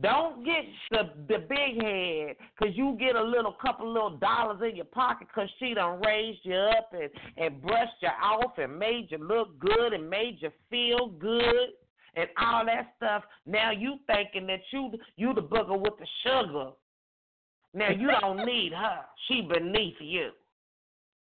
don't 0.00 0.44
get 0.44 0.64
the 0.90 1.10
the 1.28 1.38
big 1.40 1.82
head 1.82 2.36
because 2.58 2.74
you 2.74 2.96
get 2.98 3.16
a 3.16 3.22
little 3.22 3.54
couple 3.60 3.92
little 3.92 4.16
dollars 4.16 4.62
in 4.66 4.76
your 4.76 4.86
pocket 4.86 5.28
because 5.28 5.50
she 5.58 5.74
done 5.74 6.00
raised 6.00 6.40
you 6.42 6.54
up 6.54 6.92
and 6.92 7.10
and 7.36 7.60
brushed 7.60 8.00
you 8.00 8.08
off 8.08 8.56
and 8.56 8.78
made 8.78 9.08
you 9.10 9.18
look 9.18 9.58
good 9.58 9.92
and 9.92 10.08
made 10.08 10.38
you 10.40 10.50
feel 10.70 11.08
good 11.18 11.70
and 12.16 12.28
all 12.40 12.64
that 12.66 12.94
stuff. 12.96 13.22
Now 13.46 13.70
you 13.70 13.96
thinking 14.06 14.46
that 14.48 14.60
you 14.72 14.90
you 15.16 15.32
the 15.34 15.42
booger 15.42 15.78
with 15.78 15.94
the 15.98 16.06
sugar. 16.24 16.70
Now 17.74 17.90
you 17.90 18.10
don't 18.20 18.44
need 18.52 18.72
her. 18.72 19.00
She 19.28 19.42
beneath 19.42 19.96
you. 20.00 20.30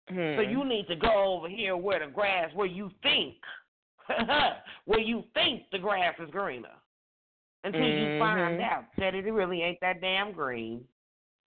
Hmm. 0.09 0.35
So 0.37 0.43
you 0.43 0.65
need 0.65 0.87
to 0.89 0.97
go 0.97 1.35
over 1.37 1.49
here 1.49 1.77
where 1.77 2.05
the 2.05 2.11
grass, 2.13 2.51
where 2.55 2.67
you 2.67 2.91
think, 3.03 3.35
where 4.87 5.01
you 5.01 5.23
think 5.35 5.63
the 5.71 5.79
grass 5.79 6.15
is 6.19 6.29
greener, 6.31 6.69
until 7.65 7.81
you 7.81 8.19
find 8.19 8.59
Mhm. 8.61 8.69
out 8.69 8.85
that 8.99 9.15
it 9.15 9.25
really 9.31 9.63
ain't 9.63 9.79
that 9.81 10.01
damn 10.01 10.33
green. 10.33 10.85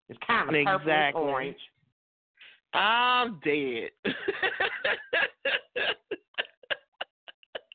It's 0.07 0.19
kind 0.25 0.47
of 0.47 0.53
purple 0.53 0.75
Exactly. 0.81 1.21
and 1.21 1.29
orange. 1.31 1.57
I'm 2.73 3.39
dead. 3.43 3.89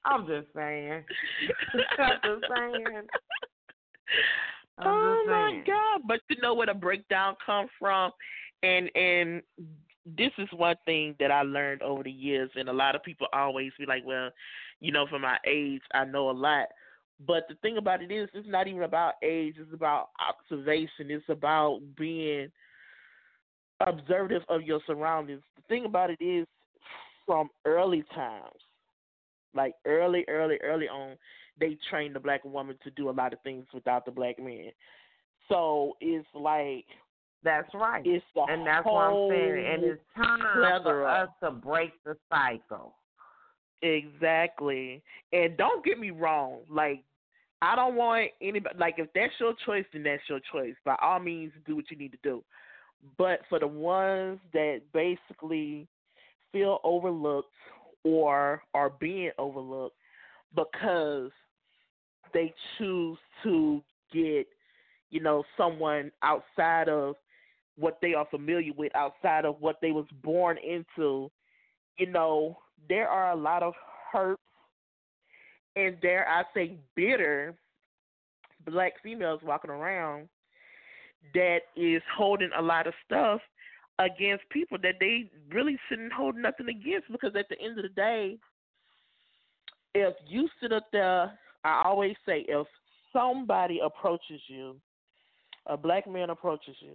I'm 0.05 0.27
just 0.27 0.49
saying. 0.55 1.05
I'm 1.99 2.19
just 2.25 2.45
saying. 2.57 3.03
I'm 4.79 4.87
oh 4.87 5.23
just 5.23 5.31
my 5.31 5.63
god! 5.67 6.03
But 6.07 6.21
you 6.29 6.37
know 6.41 6.55
where 6.55 6.67
the 6.67 6.75
breakdown 6.75 7.37
comes 7.45 7.71
from, 7.79 8.13
and 8.63 8.91
and 8.95 9.43
this 10.07 10.31
is 10.39 10.49
one 10.53 10.77
thing 10.85 11.15
that 11.21 11.31
I 11.31 11.43
learned 11.43 11.83
over 11.83 12.03
the 12.03 12.11
years, 12.11 12.51
and 12.55 12.69
a 12.69 12.73
lot 12.73 12.95
of 12.95 13.03
people 13.03 13.27
always 13.33 13.73
be 13.79 13.87
like, 13.87 14.03
"Well, 14.07 14.31
you 14.81 14.93
know, 14.93 15.07
for 15.09 15.19
my 15.19 15.37
age, 15.47 15.83
I 15.93 16.05
know 16.05 16.31
a 16.31 16.33
lot." 16.33 16.69
But 17.27 17.47
the 17.49 17.55
thing 17.57 17.77
about 17.77 18.03
it 18.03 18.11
is, 18.11 18.31
it's 18.33 18.49
not 18.49 18.67
even 18.67 18.83
about 18.83 19.15
age. 19.23 19.57
It's 19.59 19.75
about 19.75 20.09
observation. 20.27 21.11
It's 21.11 21.29
about 21.29 21.81
being 21.99 22.51
observative 23.87 24.43
of 24.49 24.63
your 24.63 24.81
surroundings. 24.87 25.43
The 25.57 25.63
thing 25.69 25.85
about 25.85 26.11
it 26.11 26.23
is, 26.23 26.47
from 27.27 27.51
early 27.67 28.05
times, 28.15 28.59
like 29.55 29.75
early, 29.85 30.25
early, 30.29 30.59
early 30.63 30.89
on, 30.89 31.17
they 31.59 31.77
trained 31.91 32.15
the 32.15 32.21
black 32.21 32.45
woman 32.45 32.77
to 32.85 32.91
do 32.91 33.11
a 33.11 33.13
lot 33.13 33.33
of 33.33 33.41
things 33.43 33.67
without 33.75 34.05
the 34.05 34.11
black 34.11 34.39
man. 34.39 34.71
So 35.49 35.97
it's 36.01 36.27
like 36.35 36.87
That's 37.43 37.69
right. 37.75 38.03
it's 38.05 38.25
the 38.35 38.43
and 38.49 38.67
that's 38.67 38.85
what 38.87 39.01
I'm 39.01 39.31
saying. 39.31 39.67
And 39.67 39.85
it's 39.85 40.01
time 40.17 40.83
for 40.83 41.07
us 41.07 41.29
to 41.43 41.51
break 41.51 41.93
the 42.05 42.17
cycle. 42.31 42.95
Exactly. 43.83 45.03
And 45.33 45.57
don't 45.57 45.85
get 45.85 45.99
me 45.99 46.11
wrong, 46.11 46.61
like 46.71 47.03
I 47.63 47.77
don't 47.77 47.95
want 47.97 48.31
anybody 48.41 48.77
like 48.79 48.95
if 48.99 49.09
that's 49.15 49.33
your 49.39 49.55
choice 49.67 49.85
then 49.93 50.03
that's 50.03 50.23
your 50.29 50.41
choice. 50.53 50.75
By 50.85 50.97
all 51.03 51.19
means 51.19 51.53
do 51.67 51.77
what 51.77 51.91
you 51.91 51.97
need 51.97 52.13
to 52.13 52.19
do. 52.23 52.43
But 53.19 53.41
for 53.49 53.59
the 53.59 53.67
ones 53.67 54.39
that 54.53 54.81
basically 54.93 55.87
feel 56.53 56.79
overlooked 56.85 57.49
or 58.05 58.63
are 58.75 58.91
being 58.91 59.31
overlooked 59.39 59.97
because 60.55 61.31
they 62.33 62.53
choose 62.79 63.19
to 63.43 63.83
get, 64.13 64.47
you 65.11 65.21
know, 65.21 65.45
someone 65.57 66.11
outside 66.23 66.89
of 66.89 67.17
what 67.77 67.99
they 68.03 68.15
are 68.15 68.27
familiar 68.31 68.73
with, 68.77 68.95
outside 68.95 69.45
of 69.45 69.57
what 69.61 69.77
they 69.81 69.91
was 69.91 70.07
born 70.23 70.59
into, 70.59 71.31
you 71.99 72.07
know, 72.07 72.59
there 72.89 73.09
are 73.09 73.33
a 73.33 73.37
lot 73.37 73.63
of 73.63 73.75
hurt 74.13 74.39
and 75.77 76.01
dare 76.01 76.29
I 76.29 76.43
say 76.55 76.77
bitter 76.97 77.55
black 78.67 78.95
females 79.03 79.41
walking 79.43 79.71
around 79.71 80.29
that 81.35 81.61
is 81.77 82.03
holding 82.17 82.51
a 82.57 82.63
lot 82.63 82.87
of 82.87 82.95
stuff 83.07 83.41
against 84.01 84.49
people 84.51 84.79
that 84.83 84.95
they 84.99 85.31
really 85.53 85.79
shouldn't 85.89 86.13
hold 86.13 86.35
nothing 86.35 86.69
against 86.69 87.11
because 87.13 87.33
at 87.39 87.49
the 87.51 87.61
end 87.61 87.79
of 87.79 87.83
the 87.83 87.91
day, 87.91 88.39
if 89.95 90.15
you 90.27 90.49
sit 90.61 90.73
up 90.73 90.87
there, 90.91 91.39
I 91.65 91.83
always 91.85 92.17
say 92.27 92.47
if 92.49 92.67
somebody 93.13 93.81
approaches 93.85 94.41
you, 94.49 94.77
a 95.67 95.77
black 95.77 96.11
man 96.11 96.31
approaches 96.31 96.77
you, 96.81 96.95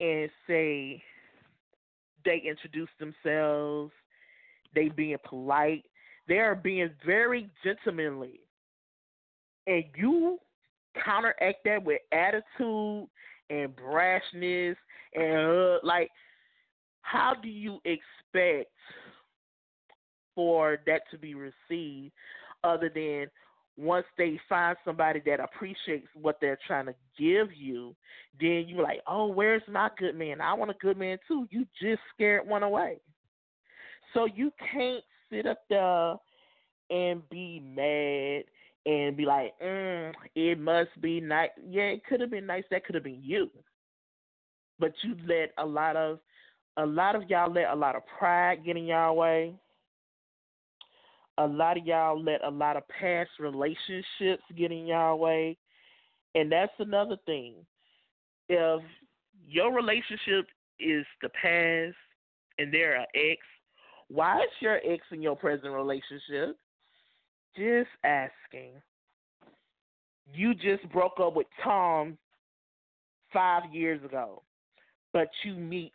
and 0.00 0.30
say 0.46 1.02
they 2.24 2.42
introduce 2.46 2.88
themselves, 3.00 3.92
they 4.74 4.88
being 4.88 5.16
polite, 5.28 5.84
they 6.28 6.38
are 6.38 6.54
being 6.54 6.90
very 7.04 7.50
gentlemanly, 7.64 8.40
and 9.66 9.84
you 9.96 10.38
counteract 11.04 11.64
that 11.64 11.82
with 11.82 12.00
attitude 12.12 13.08
and 13.50 13.74
brashness 13.76 14.76
and 15.14 15.50
uh, 15.50 15.78
like 15.82 16.10
how 17.02 17.34
do 17.40 17.48
you 17.48 17.78
expect 17.84 18.70
for 20.34 20.78
that 20.86 21.02
to 21.10 21.18
be 21.18 21.34
received 21.34 22.12
other 22.64 22.90
than 22.94 23.26
once 23.76 24.06
they 24.18 24.38
find 24.48 24.76
somebody 24.84 25.20
that 25.24 25.40
appreciates 25.40 26.06
what 26.14 26.38
they're 26.40 26.58
trying 26.66 26.86
to 26.86 26.94
give 27.18 27.48
you, 27.54 27.94
then 28.40 28.64
you're 28.66 28.82
like, 28.82 29.00
oh, 29.06 29.26
where's 29.26 29.62
my 29.68 29.88
good 29.98 30.14
man? 30.14 30.40
I 30.40 30.54
want 30.54 30.70
a 30.70 30.74
good 30.74 30.98
man 30.98 31.18
too. 31.26 31.46
You 31.50 31.66
just 31.80 32.00
scared 32.14 32.46
one 32.46 32.62
away. 32.62 32.98
So 34.14 34.26
you 34.26 34.52
can't 34.72 35.02
sit 35.30 35.46
up 35.46 35.60
there 35.70 36.16
and 36.90 37.28
be 37.30 37.60
mad 37.60 38.44
and 38.84 39.16
be 39.16 39.24
like, 39.24 39.52
mm, 39.62 40.12
it 40.34 40.58
must 40.58 40.90
be 41.00 41.20
nice. 41.20 41.50
Yeah, 41.68 41.82
it 41.84 42.04
could 42.04 42.20
have 42.20 42.30
been 42.30 42.46
nice. 42.46 42.64
That 42.70 42.84
could 42.84 42.94
have 42.94 43.04
been 43.04 43.22
you. 43.22 43.50
But 44.82 44.94
you 45.02 45.14
let 45.28 45.52
a 45.58 45.64
lot 45.64 45.94
of 45.94 46.18
a 46.76 46.84
lot 46.84 47.14
of 47.14 47.30
y'all 47.30 47.52
let 47.52 47.70
a 47.70 47.76
lot 47.76 47.94
of 47.94 48.02
pride 48.18 48.64
get 48.66 48.76
in 48.76 48.86
y'all 48.86 49.14
way. 49.14 49.54
A 51.38 51.46
lot 51.46 51.78
of 51.78 51.86
y'all 51.86 52.20
let 52.20 52.42
a 52.42 52.50
lot 52.50 52.76
of 52.76 52.82
past 52.88 53.30
relationships 53.38 54.42
get 54.56 54.72
in 54.72 54.88
y'all 54.88 55.20
way. 55.20 55.56
And 56.34 56.50
that's 56.50 56.72
another 56.80 57.16
thing. 57.26 57.54
If 58.48 58.82
your 59.46 59.72
relationship 59.72 60.48
is 60.80 61.06
the 61.22 61.28
past 61.28 61.94
and 62.58 62.74
they're 62.74 62.96
an 62.96 63.06
ex, 63.14 63.38
why 64.08 64.38
is 64.38 64.50
your 64.58 64.80
ex 64.84 65.04
in 65.12 65.22
your 65.22 65.36
present 65.36 65.72
relationship? 65.72 66.56
Just 67.56 67.90
asking. 68.02 68.72
You 70.34 70.54
just 70.54 70.90
broke 70.90 71.20
up 71.20 71.36
with 71.36 71.46
Tom 71.62 72.18
five 73.32 73.62
years 73.72 74.04
ago, 74.04 74.42
but 75.12 75.28
you 75.44 75.54
meet 75.54 75.92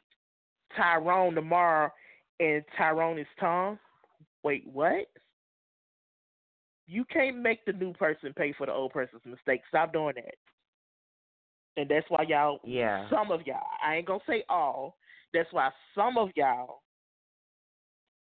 Tyrone 0.76 1.36
tomorrow 1.36 1.92
and 2.40 2.64
Tyrone 2.78 3.20
is 3.20 3.28
Tom? 3.40 3.80
Wait, 4.44 4.66
what? 4.72 5.08
You 6.88 7.04
can't 7.06 7.42
make 7.42 7.66
the 7.66 7.74
new 7.74 7.94
person 7.94 8.34
pay 8.34 8.54
for 8.54 8.66
the 8.66 8.74
old 8.74 8.94
person's 8.94 9.26
mistake. 9.26 9.62
Stop 9.68 9.92
doing 9.92 10.16
that. 10.16 10.36
And 11.76 11.90
that's 11.90 12.06
why 12.10 12.24
y'all, 12.28 12.60
Yeah. 12.64 13.10
some 13.10 13.32
of 13.32 13.46
y'all, 13.46 13.68
I 13.84 13.96
ain't 13.96 14.08
gonna 14.08 14.20
say 14.28 14.44
all, 14.50 14.98
that's 15.34 15.52
why 15.52 15.70
some 15.94 16.18
of 16.18 16.30
y'all 16.36 16.82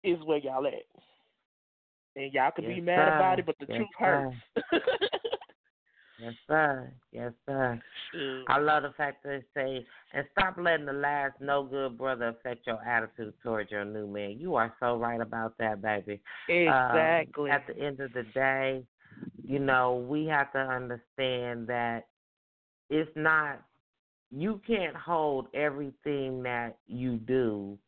is 0.05 0.19
where 0.25 0.39
y'all 0.39 0.67
at. 0.67 0.75
And 2.17 2.33
y'all 2.33 2.51
be 2.57 2.75
Yes, 2.75 2.81
mad 2.83 3.09
about 3.09 3.39
it, 3.39 3.47
but 3.47 3.57
the 3.61 3.67
Yes, 3.67 3.77
truth 3.77 3.89
sir. 3.99 4.31
hurts. 4.57 4.73
Yes, 6.23 6.35
sir. 6.47 6.93
Yes, 7.13 7.33
sir. 7.47 7.81
Shoot. 8.13 8.45
I 8.49 8.59
love 8.59 8.83
the 8.83 8.93
fact 8.97 9.23
that 9.23 9.43
they 9.55 9.61
say, 9.61 9.87
and 10.13 10.27
stop 10.33 10.57
letting 10.59 10.87
the 10.87 10.93
last 10.93 11.35
no 11.41 11.63
good 11.63 11.97
brother 11.97 12.29
affect 12.29 12.67
your 12.67 12.83
attitude 12.85 13.35
towards 13.43 13.71
your 13.71 13.85
new 13.85 14.07
man. 14.07 14.37
You 14.39 14.57
are 14.57 14.75
so 14.81 14.97
right 14.97 15.21
about 15.21 15.57
that, 15.59 15.81
baby. 15.81 16.21
Um, 16.49 16.57
Exactly. 16.57 17.51
at 17.51 17.67
the 17.67 17.79
end 17.79 18.01
of 18.01 18.13
the 18.13 18.25
day, 18.35 18.83
you 19.47 19.59
know, 19.59 20.05
we 20.09 20.27
have 20.27 20.53
to 20.53 20.59
understand 20.59 21.67
that 21.69 22.05
it's 22.91 23.11
not, 23.15 23.63
you 24.31 24.61
can't 24.67 24.97
hold 24.97 25.47
everything 25.55 26.43
that 26.43 26.77
you 26.87 27.17
do 27.17 27.79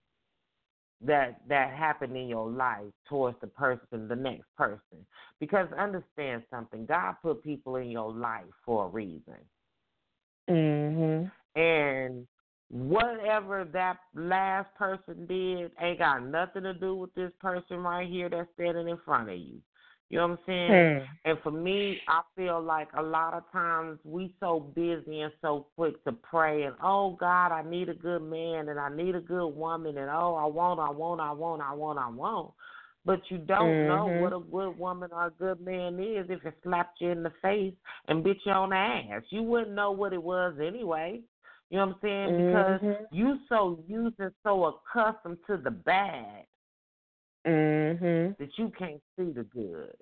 that 1.05 1.40
that 1.48 1.72
happened 1.72 2.16
in 2.16 2.28
your 2.28 2.50
life 2.50 2.92
towards 3.09 3.38
the 3.40 3.46
person, 3.48 4.09
the 4.09 4.16
next 4.16 4.46
person. 4.57 5.07
Because 5.40 5.68
understand 5.78 6.44
something, 6.50 6.86
God 6.86 7.16
put 7.22 7.42
people 7.42 7.76
in 7.76 7.90
your 7.90 8.12
life 8.12 8.44
for 8.64 8.86
a 8.86 8.88
reason. 8.88 9.38
mhm. 10.48 11.30
And 11.55 12.26
whatever 12.70 13.64
that 13.72 13.98
last 14.14 14.74
person 14.76 15.26
did 15.26 15.72
ain't 15.80 15.98
got 15.98 16.24
nothing 16.24 16.62
to 16.62 16.74
do 16.74 16.94
with 16.96 17.14
this 17.14 17.32
person 17.40 17.78
right 17.78 18.09
here 18.09 18.30
that's 18.30 18.48
standing 18.55 18.88
in 18.88 18.98
front 19.05 19.28
of 19.28 19.36
you. 19.36 19.61
You 20.12 20.18
know 20.18 20.28
what 20.28 20.32
I'm 20.32 20.38
saying? 20.46 20.98
Hmm. 20.98 21.30
And 21.30 21.38
for 21.42 21.50
me, 21.50 22.02
I 22.06 22.20
feel 22.36 22.62
like 22.62 22.88
a 22.98 23.02
lot 23.02 23.32
of 23.32 23.50
times 23.50 23.98
we 24.04 24.34
so 24.40 24.60
busy 24.74 25.22
and 25.22 25.32
so 25.40 25.68
quick 25.74 26.04
to 26.04 26.12
pray 26.12 26.64
and 26.64 26.74
oh 26.82 27.16
God, 27.18 27.50
I 27.50 27.62
need 27.62 27.88
a 27.88 27.94
good 27.94 28.20
man 28.20 28.68
and 28.68 28.78
I 28.78 28.94
need 28.94 29.14
a 29.14 29.20
good 29.20 29.48
woman 29.48 29.96
and 29.96 30.10
oh 30.10 30.34
I 30.34 30.44
want, 30.44 30.80
I 30.80 30.90
want, 30.90 31.22
I 31.22 31.32
want, 31.32 31.62
I 31.62 31.72
want, 31.72 31.98
I 31.98 32.10
want. 32.10 32.52
But 33.06 33.20
you 33.30 33.38
don't 33.38 33.86
know 33.86 34.08
Mhm. 34.08 34.18
what 34.18 34.34
a 34.34 34.40
good 34.40 34.78
woman 34.78 35.10
or 35.12 35.26
a 35.26 35.30
good 35.30 35.62
man 35.62 35.98
is 35.98 36.26
if 36.28 36.44
it 36.44 36.58
slapped 36.62 37.00
you 37.00 37.08
in 37.08 37.22
the 37.22 37.32
face 37.40 37.74
and 38.08 38.22
bit 38.22 38.36
you 38.44 38.52
on 38.52 38.70
the 38.70 38.76
ass. 38.76 39.22
You 39.30 39.42
wouldn't 39.42 39.72
know 39.74 39.92
what 39.92 40.12
it 40.12 40.22
was 40.22 40.54
anyway. 40.60 41.22
You 41.70 41.78
know 41.78 41.86
what 41.86 41.94
I'm 41.94 42.00
saying? 42.02 42.36
Because 42.36 42.80
Mhm. 42.82 43.06
you 43.10 43.38
so 43.48 43.82
used 43.88 44.20
and 44.20 44.34
so 44.42 44.78
accustomed 44.94 45.38
to 45.46 45.56
the 45.56 45.70
bad 45.70 46.44
Mhm. 47.47 48.36
that 48.38 48.59
you 48.59 48.70
can't 48.70 49.03
see 49.16 49.32
the 49.32 49.45
good. 49.45 49.97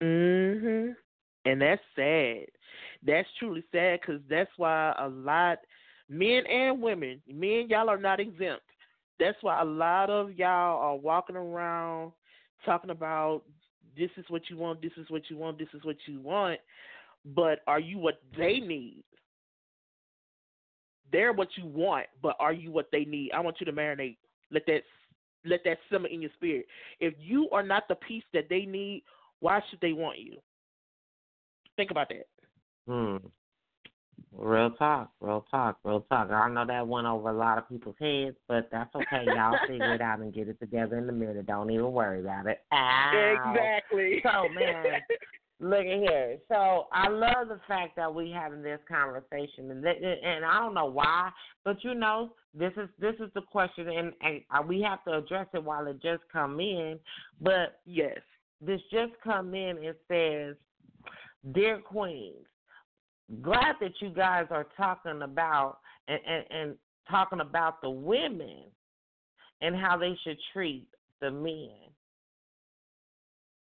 Mhm. 0.00 0.96
And 1.44 1.60
that's 1.60 1.82
sad. 1.94 2.46
That's 3.02 3.28
truly 3.38 3.62
sad 3.72 4.00
because 4.00 4.22
that's 4.28 4.50
why 4.56 4.94
a 4.98 5.08
lot, 5.08 5.58
men 6.08 6.46
and 6.46 6.80
women, 6.82 7.22
men, 7.26 7.68
y'all 7.68 7.88
are 7.90 7.98
not 7.98 8.20
exempt. 8.20 8.64
That's 9.18 9.42
why 9.42 9.60
a 9.60 9.64
lot 9.64 10.10
of 10.10 10.32
y'all 10.32 10.80
are 10.80 10.96
walking 10.96 11.36
around 11.36 12.12
talking 12.64 12.90
about 12.90 13.42
this 13.96 14.10
is 14.16 14.24
what 14.28 14.48
you 14.48 14.56
want, 14.56 14.80
this 14.80 14.92
is 14.96 15.10
what 15.10 15.28
you 15.30 15.36
want, 15.36 15.58
this 15.58 15.68
is 15.74 15.84
what 15.84 15.96
you 16.06 16.20
want. 16.20 16.60
But 17.24 17.60
are 17.66 17.80
you 17.80 17.98
what 17.98 18.22
they 18.36 18.60
need? 18.60 19.04
They're 21.12 21.32
what 21.32 21.48
you 21.56 21.66
want, 21.66 22.06
but 22.22 22.36
are 22.38 22.52
you 22.52 22.70
what 22.70 22.86
they 22.92 23.04
need? 23.04 23.32
I 23.32 23.40
want 23.40 23.60
you 23.60 23.66
to 23.66 23.72
marinate. 23.72 24.16
Let 24.50 24.64
that 24.66 24.82
let 25.44 25.60
that 25.64 25.78
simmer 25.90 26.08
in 26.08 26.22
your 26.22 26.30
spirit. 26.34 26.66
If 26.98 27.14
you 27.18 27.48
are 27.50 27.62
not 27.62 27.88
the 27.88 27.94
peace 27.94 28.24
that 28.32 28.48
they 28.48 28.62
need, 28.62 29.04
why 29.40 29.60
should 29.70 29.80
they 29.80 29.92
want 29.92 30.18
you? 30.18 30.36
Think 31.76 31.90
about 31.90 32.08
that. 32.10 32.26
Hmm. 32.86 33.26
Real 34.32 34.70
talk, 34.70 35.10
real 35.20 35.44
talk, 35.50 35.78
real 35.82 36.02
talk. 36.08 36.30
I 36.30 36.48
know 36.48 36.64
that 36.66 36.86
went 36.86 37.06
over 37.06 37.30
a 37.30 37.36
lot 37.36 37.58
of 37.58 37.68
people's 37.68 37.96
heads, 37.98 38.36
but 38.46 38.68
that's 38.70 38.94
okay. 38.94 39.24
Y'all 39.26 39.56
figure 39.66 39.94
it 39.94 40.00
out 40.00 40.20
and 40.20 40.32
get 40.32 40.48
it 40.48 40.60
together 40.60 40.98
in 40.98 41.08
a 41.08 41.12
minute. 41.12 41.46
Don't 41.46 41.70
even 41.70 41.90
worry 41.92 42.20
about 42.20 42.46
it. 42.46 42.58
Ow. 42.72 43.54
Exactly. 43.54 44.22
So, 44.22 44.48
man, 44.50 45.00
look 45.60 45.80
at 45.80 45.86
here. 45.86 46.38
So 46.48 46.86
I 46.92 47.08
love 47.08 47.48
the 47.48 47.60
fact 47.68 47.96
that 47.96 48.12
we 48.12 48.30
having 48.30 48.62
this 48.62 48.80
conversation, 48.88 49.70
and 49.70 49.84
and 49.84 50.44
I 50.44 50.58
don't 50.58 50.74
know 50.74 50.86
why, 50.86 51.30
but 51.64 51.82
you 51.84 51.94
know, 51.94 52.32
this 52.54 52.72
is 52.76 52.88
this 52.98 53.14
is 53.20 53.30
the 53.34 53.42
question, 53.42 53.88
and, 53.88 54.12
and 54.22 54.40
uh, 54.50 54.62
we 54.62 54.80
have 54.82 55.04
to 55.04 55.18
address 55.18 55.46
it 55.54 55.62
while 55.62 55.86
it 55.86 56.02
just 56.02 56.22
come 56.32 56.60
in. 56.60 56.98
But 57.40 57.80
yes. 57.84 58.18
this 58.60 58.80
just 58.90 59.12
come 59.22 59.54
in 59.54 59.78
and 59.78 59.94
says, 60.08 60.56
"Dear 61.52 61.78
Queens, 61.78 62.46
glad 63.42 63.76
that 63.80 63.92
you 64.00 64.10
guys 64.10 64.46
are 64.50 64.66
talking 64.76 65.22
about 65.22 65.78
and, 66.08 66.20
and, 66.26 66.44
and 66.50 66.76
talking 67.08 67.40
about 67.40 67.80
the 67.82 67.90
women 67.90 68.64
and 69.60 69.76
how 69.76 69.96
they 69.96 70.16
should 70.24 70.38
treat 70.52 70.86
the 71.20 71.30
men. 71.30 71.70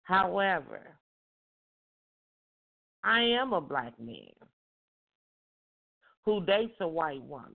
However, 0.03 0.98
I 3.03 3.21
am 3.21 3.53
a 3.53 3.61
black 3.61 3.99
man 3.99 4.33
who 6.25 6.45
dates 6.45 6.75
a 6.81 6.87
white 6.87 7.23
woman. 7.23 7.53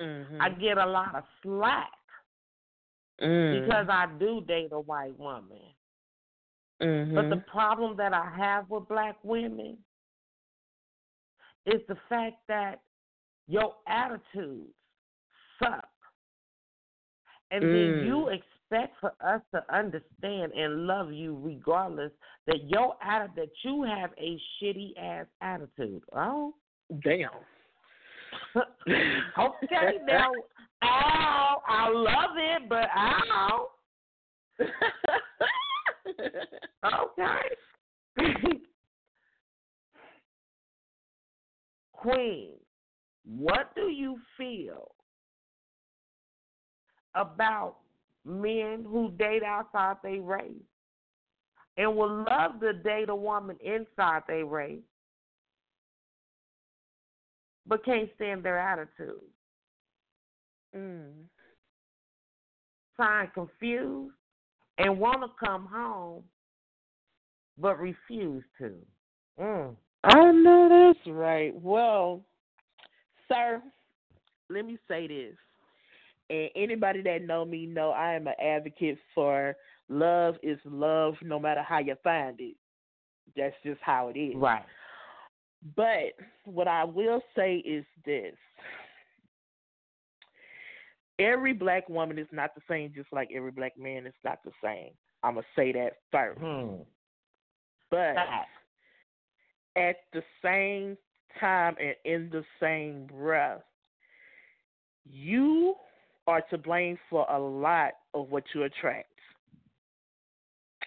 Mm-hmm. 0.00 0.40
I 0.40 0.50
get 0.50 0.78
a 0.78 0.86
lot 0.86 1.14
of 1.14 1.24
slack 1.42 1.90
mm. 3.20 3.60
because 3.60 3.86
I 3.88 4.06
do 4.18 4.40
date 4.46 4.70
a 4.72 4.80
white 4.80 5.18
woman. 5.18 5.58
mm-hmm. 6.82 7.14
But 7.14 7.28
the 7.30 7.42
problem 7.50 7.96
that 7.96 8.14
I 8.14 8.30
have 8.36 8.70
with 8.70 8.88
black 8.88 9.16
women 9.22 9.78
is 11.66 11.80
the 11.88 11.96
fact 12.08 12.36
that 12.48 12.80
your 13.46 13.74
attitudes 13.86 14.72
suck. 15.58 15.88
And 17.50 17.62
then 17.62 17.70
Mm. 17.70 18.06
you 18.06 18.28
expect 18.28 18.57
for 19.00 19.12
us 19.24 19.40
to 19.54 19.64
understand 19.74 20.52
and 20.52 20.86
love 20.86 21.10
you 21.12 21.38
regardless 21.42 22.12
that 22.46 22.68
your 22.68 22.94
atti- 23.06 23.34
that 23.36 23.48
you 23.64 23.82
have 23.82 24.10
a 24.18 24.38
shitty 24.60 24.90
ass 24.98 25.26
attitude. 25.40 26.02
Oh, 26.12 26.54
damn. 27.02 27.30
okay, 29.38 29.98
now, 30.06 30.30
ow, 30.82 31.62
I 31.66 31.88
love 31.90 32.36
it, 32.36 32.68
but 32.68 32.88
ow. 32.96 33.68
Oh. 34.58 34.58
okay. 37.18 37.48
Queen, 41.92 42.50
what 43.24 43.74
do 43.74 43.88
you 43.88 44.18
feel 44.36 44.94
about 47.14 47.76
men 48.28 48.84
who 48.86 49.10
date 49.12 49.42
outside 49.42 49.96
their 50.02 50.20
race 50.20 50.52
and 51.76 51.96
would 51.96 52.24
love 52.28 52.60
to 52.60 52.72
date 52.72 53.08
a 53.08 53.14
woman 53.14 53.56
inside 53.64 54.22
their 54.26 54.44
race 54.44 54.82
but 57.66 57.84
can't 57.84 58.08
stand 58.16 58.42
their 58.42 58.58
attitude? 58.58 59.20
Mm. 60.76 61.12
Find 62.96 63.32
confused 63.32 64.14
and 64.78 64.98
want 64.98 65.22
to 65.22 65.46
come 65.46 65.66
home 65.66 66.22
but 67.60 67.78
refuse 67.78 68.44
to. 68.58 68.74
Mm. 69.40 69.76
I 70.04 70.32
know 70.32 70.92
that's 70.94 71.06
right. 71.14 71.52
Well, 71.60 72.22
sir, 73.28 73.62
let 74.48 74.64
me 74.64 74.78
say 74.88 75.06
this. 75.06 75.36
And 76.30 76.50
anybody 76.54 77.02
that 77.02 77.22
know 77.22 77.44
me 77.44 77.66
know 77.66 77.90
I 77.90 78.14
am 78.14 78.26
an 78.26 78.34
advocate 78.42 78.98
for 79.14 79.56
love 79.88 80.36
is 80.42 80.58
love 80.64 81.14
no 81.22 81.38
matter 81.38 81.62
how 81.62 81.78
you 81.78 81.94
find 82.04 82.38
it. 82.40 82.56
That's 83.36 83.54
just 83.64 83.80
how 83.82 84.08
it 84.08 84.18
is. 84.18 84.34
Right. 84.36 84.64
But 85.76 86.14
what 86.44 86.68
I 86.68 86.84
will 86.84 87.22
say 87.36 87.56
is 87.56 87.84
this. 88.04 88.34
Every 91.18 91.52
black 91.52 91.88
woman 91.88 92.18
is 92.18 92.28
not 92.30 92.54
the 92.54 92.60
same, 92.68 92.92
just 92.94 93.12
like 93.12 93.30
every 93.34 93.50
black 93.50 93.76
man 93.76 94.06
is 94.06 94.14
not 94.24 94.38
the 94.44 94.52
same. 94.62 94.90
I'm 95.22 95.34
going 95.34 95.44
to 95.44 95.60
say 95.60 95.72
that 95.72 95.94
first. 96.12 96.38
Hmm. 96.40 96.82
But 97.90 98.16
at 99.76 99.96
the 100.12 100.22
same 100.44 100.96
time 101.40 101.74
and 101.80 101.94
in 102.04 102.30
the 102.30 102.44
same 102.60 103.06
breath, 103.06 103.62
you 105.10 105.74
are 106.28 106.42
to 106.50 106.58
blame 106.58 106.98
for 107.08 107.26
a 107.30 107.38
lot 107.38 107.92
of 108.12 108.30
what 108.30 108.44
you 108.54 108.64
attract. 108.64 109.08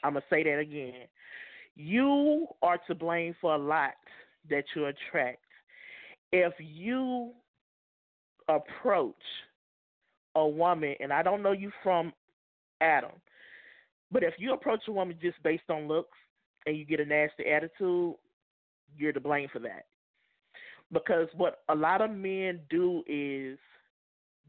I'm 0.03 0.13
going 0.13 0.21
to 0.21 0.27
say 0.29 0.43
that 0.43 0.59
again. 0.59 1.07
You 1.75 2.45
are 2.61 2.77
to 2.87 2.93
blame 2.93 3.35
for 3.41 3.55
a 3.55 3.57
lot 3.57 3.95
that 4.51 4.65
you 4.75 4.85
attract. 4.85 5.39
If 6.31 6.53
you 6.59 7.31
approach 8.47 9.15
a 10.35 10.47
woman, 10.47 10.93
and 10.99 11.11
I 11.11 11.23
don't 11.23 11.41
know 11.41 11.53
you 11.53 11.71
from 11.81 12.13
Adam, 12.79 13.11
but 14.11 14.23
if 14.23 14.35
you 14.37 14.53
approach 14.53 14.81
a 14.87 14.91
woman 14.91 15.17
just 15.19 15.41
based 15.41 15.69
on 15.69 15.87
looks 15.87 16.17
and 16.67 16.77
you 16.77 16.85
get 16.85 16.99
a 16.99 17.05
nasty 17.05 17.47
attitude, 17.47 18.13
you're 18.95 19.11
to 19.11 19.19
blame 19.19 19.49
for 19.51 19.59
that. 19.59 19.85
Because 20.93 21.29
what 21.35 21.63
a 21.67 21.75
lot 21.75 22.01
of 22.01 22.11
men 22.11 22.59
do 22.69 23.01
is 23.07 23.57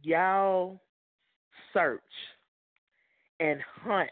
y'all 0.03 0.81
search 1.73 2.01
and 3.41 3.61
hunt 3.83 4.11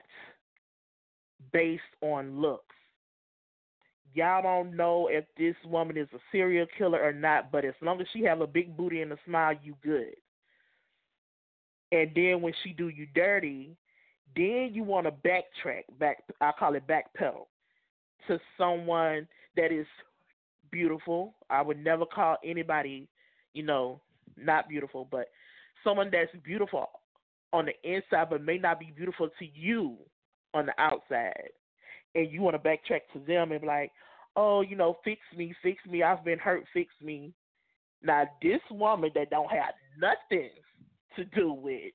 based 1.53 1.83
on 2.01 2.41
looks. 2.41 2.65
Y'all 4.13 4.43
don't 4.43 4.77
know 4.77 5.09
if 5.09 5.25
this 5.39 5.55
woman 5.65 5.97
is 5.97 6.09
a 6.13 6.19
serial 6.33 6.67
killer 6.77 7.01
or 7.01 7.13
not, 7.13 7.53
but 7.53 7.65
as 7.65 7.75
long 7.81 8.01
as 8.01 8.07
she 8.13 8.23
have 8.23 8.41
a 8.41 8.47
big 8.47 8.77
booty 8.77 9.03
and 9.03 9.13
a 9.13 9.19
smile, 9.25 9.55
you 9.63 9.75
good. 9.83 10.15
And 11.93 12.11
then 12.15 12.41
when 12.41 12.53
she 12.63 12.73
do 12.73 12.89
you 12.89 13.07
dirty, 13.15 13.77
then 14.35 14.71
you 14.73 14.83
want 14.83 15.07
to 15.07 15.13
backtrack, 15.13 15.83
back 15.99 16.25
I 16.41 16.53
call 16.59 16.75
it 16.75 16.87
backpedal 16.87 17.47
to 18.27 18.41
someone 18.59 19.27
that 19.57 19.73
is 19.73 19.87
beautiful. 20.71 21.35
I 21.49 21.63
would 21.63 21.83
never 21.83 22.07
call 22.07 22.37
anybody, 22.45 23.09
you 23.55 23.63
know, 23.63 24.01
not 24.37 24.69
beautiful, 24.69 25.07
but 25.11 25.27
someone 25.85 26.11
that's 26.11 26.31
beautiful 26.45 26.89
on 27.53 27.67
the 27.67 27.91
inside 27.91 28.31
but 28.31 28.45
may 28.45 28.59
not 28.59 28.79
be 28.79 28.93
beautiful 28.97 29.29
to 29.39 29.47
you 29.55 29.97
on 30.55 30.67
the 30.67 30.73
outside. 30.79 31.51
And 32.15 32.31
you 32.31 32.43
want 32.43 32.61
to 32.61 32.69
backtrack 32.69 33.01
to 33.13 33.21
them 33.27 33.53
and 33.53 33.61
be 33.61 33.67
like, 33.67 33.93
oh, 34.37 34.63
you 34.63 34.77
know, 34.77 34.99
fix 35.05 35.21
me, 35.37 35.55
fix 35.63 35.85
me. 35.87 36.03
I've 36.03 36.25
been 36.25 36.39
hurt, 36.39 36.65
fix 36.73 36.93
me. 37.03 37.33
Now, 38.03 38.25
this 38.43 38.61
woman 38.71 39.11
that 39.15 39.31
don't 39.31 39.51
have 39.51 39.75
nothing 39.99 40.51
to 41.17 41.25
do 41.25 41.53
with 41.53 41.93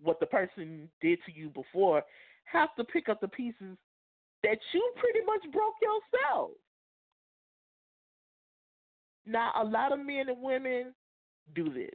what 0.00 0.20
the 0.20 0.26
person 0.26 0.88
did 1.00 1.18
to 1.26 1.32
you 1.32 1.50
before 1.50 2.02
have 2.44 2.74
to 2.76 2.84
pick 2.84 3.08
up 3.08 3.20
the 3.20 3.28
pieces 3.28 3.76
that 4.42 4.58
you 4.72 4.92
pretty 4.96 5.24
much 5.26 5.52
broke 5.52 5.74
yourself. 5.82 6.50
Now, 9.26 9.52
a 9.60 9.64
lot 9.64 9.92
of 9.92 9.98
men 9.98 10.28
and 10.28 10.40
women 10.40 10.94
do 11.54 11.72
this. 11.72 11.94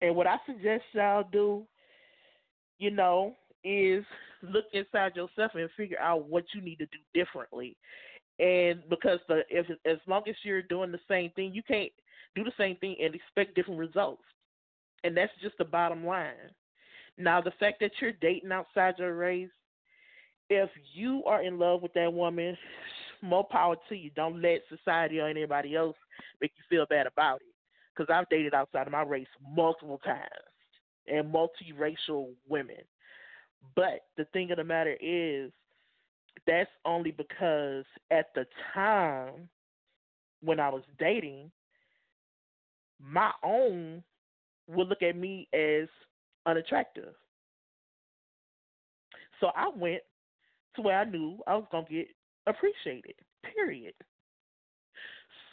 And 0.00 0.14
what 0.14 0.26
I 0.26 0.36
suggest 0.46 0.84
y'all 0.92 1.28
do, 1.30 1.64
you 2.78 2.90
know, 2.90 3.34
is 3.62 4.04
look 4.42 4.66
inside 4.72 5.16
yourself 5.16 5.52
and 5.54 5.68
figure 5.76 5.98
out 5.98 6.28
what 6.28 6.44
you 6.54 6.60
need 6.60 6.76
to 6.76 6.86
do 6.86 6.98
differently. 7.14 7.76
And 8.38 8.82
because 8.90 9.20
the 9.28 9.42
if 9.48 9.66
as 9.86 9.98
long 10.06 10.22
as 10.28 10.34
you're 10.42 10.62
doing 10.62 10.92
the 10.92 10.98
same 11.08 11.30
thing, 11.30 11.52
you 11.54 11.62
can't 11.62 11.92
do 12.34 12.44
the 12.44 12.52
same 12.58 12.76
thing 12.76 12.96
and 13.00 13.14
expect 13.14 13.54
different 13.54 13.78
results. 13.80 14.24
And 15.04 15.16
that's 15.16 15.32
just 15.40 15.56
the 15.58 15.64
bottom 15.64 16.04
line. 16.04 16.32
Now, 17.16 17.40
the 17.40 17.52
fact 17.60 17.78
that 17.80 17.92
you're 18.00 18.12
dating 18.12 18.50
outside 18.50 18.94
your 18.98 19.14
race, 19.14 19.50
if 20.50 20.68
you 20.92 21.22
are 21.26 21.42
in 21.42 21.58
love 21.58 21.80
with 21.80 21.92
that 21.94 22.12
woman, 22.12 22.56
more 23.22 23.44
power 23.44 23.76
to 23.88 23.94
you. 23.94 24.10
Don't 24.10 24.42
let 24.42 24.62
society 24.68 25.20
or 25.20 25.28
anybody 25.28 25.76
else 25.76 25.96
make 26.40 26.52
you 26.56 26.64
feel 26.68 26.86
bad 26.86 27.06
about 27.06 27.36
it. 27.36 27.53
Because 27.94 28.12
I've 28.12 28.28
dated 28.28 28.54
outside 28.54 28.86
of 28.86 28.92
my 28.92 29.02
race 29.02 29.26
multiple 29.54 30.00
times 30.04 30.28
and 31.06 31.32
multiracial 31.32 32.30
women. 32.48 32.76
But 33.76 34.06
the 34.16 34.24
thing 34.32 34.50
of 34.50 34.56
the 34.56 34.64
matter 34.64 34.96
is, 35.00 35.52
that's 36.46 36.70
only 36.84 37.10
because 37.10 37.84
at 38.10 38.26
the 38.34 38.46
time 38.74 39.48
when 40.42 40.60
I 40.60 40.68
was 40.68 40.82
dating, 40.98 41.50
my 43.00 43.30
own 43.42 44.02
would 44.66 44.88
look 44.88 45.02
at 45.02 45.16
me 45.16 45.48
as 45.52 45.88
unattractive. 46.46 47.14
So 49.40 49.50
I 49.56 49.70
went 49.74 50.02
to 50.76 50.82
where 50.82 50.98
I 50.98 51.04
knew 51.04 51.38
I 51.46 51.54
was 51.54 51.66
going 51.70 51.86
to 51.86 51.92
get 51.92 52.08
appreciated, 52.46 53.14
period. 53.54 53.94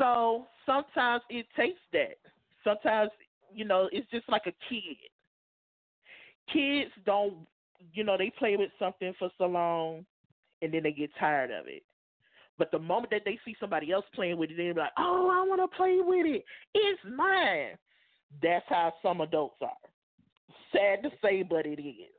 So 0.02 0.48
sometimes 0.66 1.22
it 1.30 1.46
takes 1.56 1.80
that. 1.94 2.18
Sometimes, 2.64 3.12
you 3.54 3.66
know, 3.66 3.88
it's 3.92 4.10
just 4.10 4.28
like 4.30 4.48
a 4.48 4.54
kid. 4.68 4.98
Kids 6.52 6.90
don't, 7.06 7.36
you 7.94 8.04
know, 8.04 8.18
they 8.18 8.32
play 8.40 8.58
with 8.58 8.72
something 8.80 9.14
for 9.20 9.30
so 9.38 9.46
long 9.46 10.04
and 10.64 10.74
then 10.74 10.82
they 10.82 10.92
get 10.92 11.12
tired 11.20 11.52
of 11.52 11.68
it. 11.68 11.84
But 12.58 12.72
the 12.72 12.80
moment 12.80 13.12
that 13.12 13.22
they 13.26 13.40
see 13.46 13.56
somebody 13.60 13.92
else 13.92 14.06
playing 14.16 14.38
with 14.38 14.50
it, 14.50 14.58
they're 14.58 14.74
like, 14.74 14.92
oh, 14.98 15.30
I 15.32 15.48
want 15.48 15.62
to 15.62 15.78
play 15.78 16.00
with 16.02 16.26
it. 16.26 16.44
It's 16.74 17.02
mine. 17.16 17.78
That's 18.42 18.66
how 18.70 18.94
some 19.04 19.22
adults 19.22 19.58
are. 19.62 19.70
Sad 20.72 21.04
to 21.04 21.12
say, 21.24 21.44
but 21.44 21.68
it 21.68 21.80
is. 21.80 22.10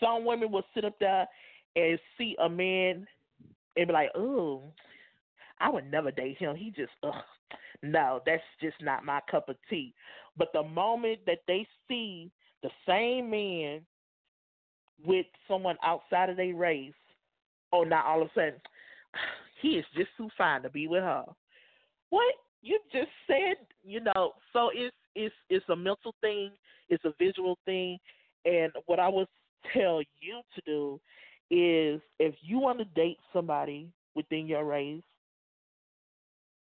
Some 0.00 0.24
women 0.24 0.50
will 0.50 0.64
sit 0.74 0.86
up 0.86 0.98
there 0.98 1.26
and 1.74 1.98
see 2.16 2.36
a 2.42 2.48
man 2.48 3.06
and 3.76 3.86
be 3.86 3.92
like, 3.92 4.10
oh, 4.14 4.62
I 5.60 5.70
would 5.70 5.90
never 5.90 6.10
date 6.10 6.38
him. 6.38 6.56
He 6.56 6.70
just, 6.70 6.92
ugh. 7.02 7.14
No, 7.82 8.20
that's 8.26 8.42
just 8.60 8.76
not 8.80 9.04
my 9.04 9.20
cup 9.30 9.48
of 9.48 9.56
tea. 9.68 9.94
But 10.36 10.48
the 10.52 10.62
moment 10.62 11.20
that 11.26 11.40
they 11.46 11.66
see 11.88 12.30
the 12.62 12.70
same 12.86 13.30
man 13.30 13.80
with 15.04 15.26
someone 15.46 15.76
outside 15.82 16.30
of 16.30 16.36
their 16.36 16.54
race, 16.54 16.92
oh, 17.72 17.84
now 17.84 18.04
all 18.06 18.22
of 18.22 18.28
a 18.28 18.30
sudden, 18.34 18.60
he 19.62 19.70
is 19.70 19.84
just 19.94 20.08
too 20.16 20.28
fine 20.36 20.62
to 20.62 20.70
be 20.70 20.88
with 20.88 21.02
her. 21.02 21.24
What 22.10 22.34
you 22.62 22.78
just 22.92 23.10
said, 23.26 23.56
you 23.84 24.00
know? 24.00 24.32
So 24.52 24.70
it's 24.74 24.94
it's 25.14 25.34
it's 25.48 25.68
a 25.68 25.76
mental 25.76 26.14
thing, 26.20 26.50
it's 26.88 27.04
a 27.04 27.12
visual 27.18 27.58
thing, 27.64 27.98
and 28.44 28.72
what 28.86 29.00
I 29.00 29.08
would 29.08 29.28
tell 29.72 30.00
you 30.20 30.40
to 30.54 30.62
do 30.64 31.00
is 31.50 32.00
if 32.18 32.34
you 32.42 32.58
want 32.58 32.78
to 32.78 32.84
date 32.84 33.18
somebody 33.32 33.88
within 34.14 34.46
your 34.46 34.64
race, 34.64 35.02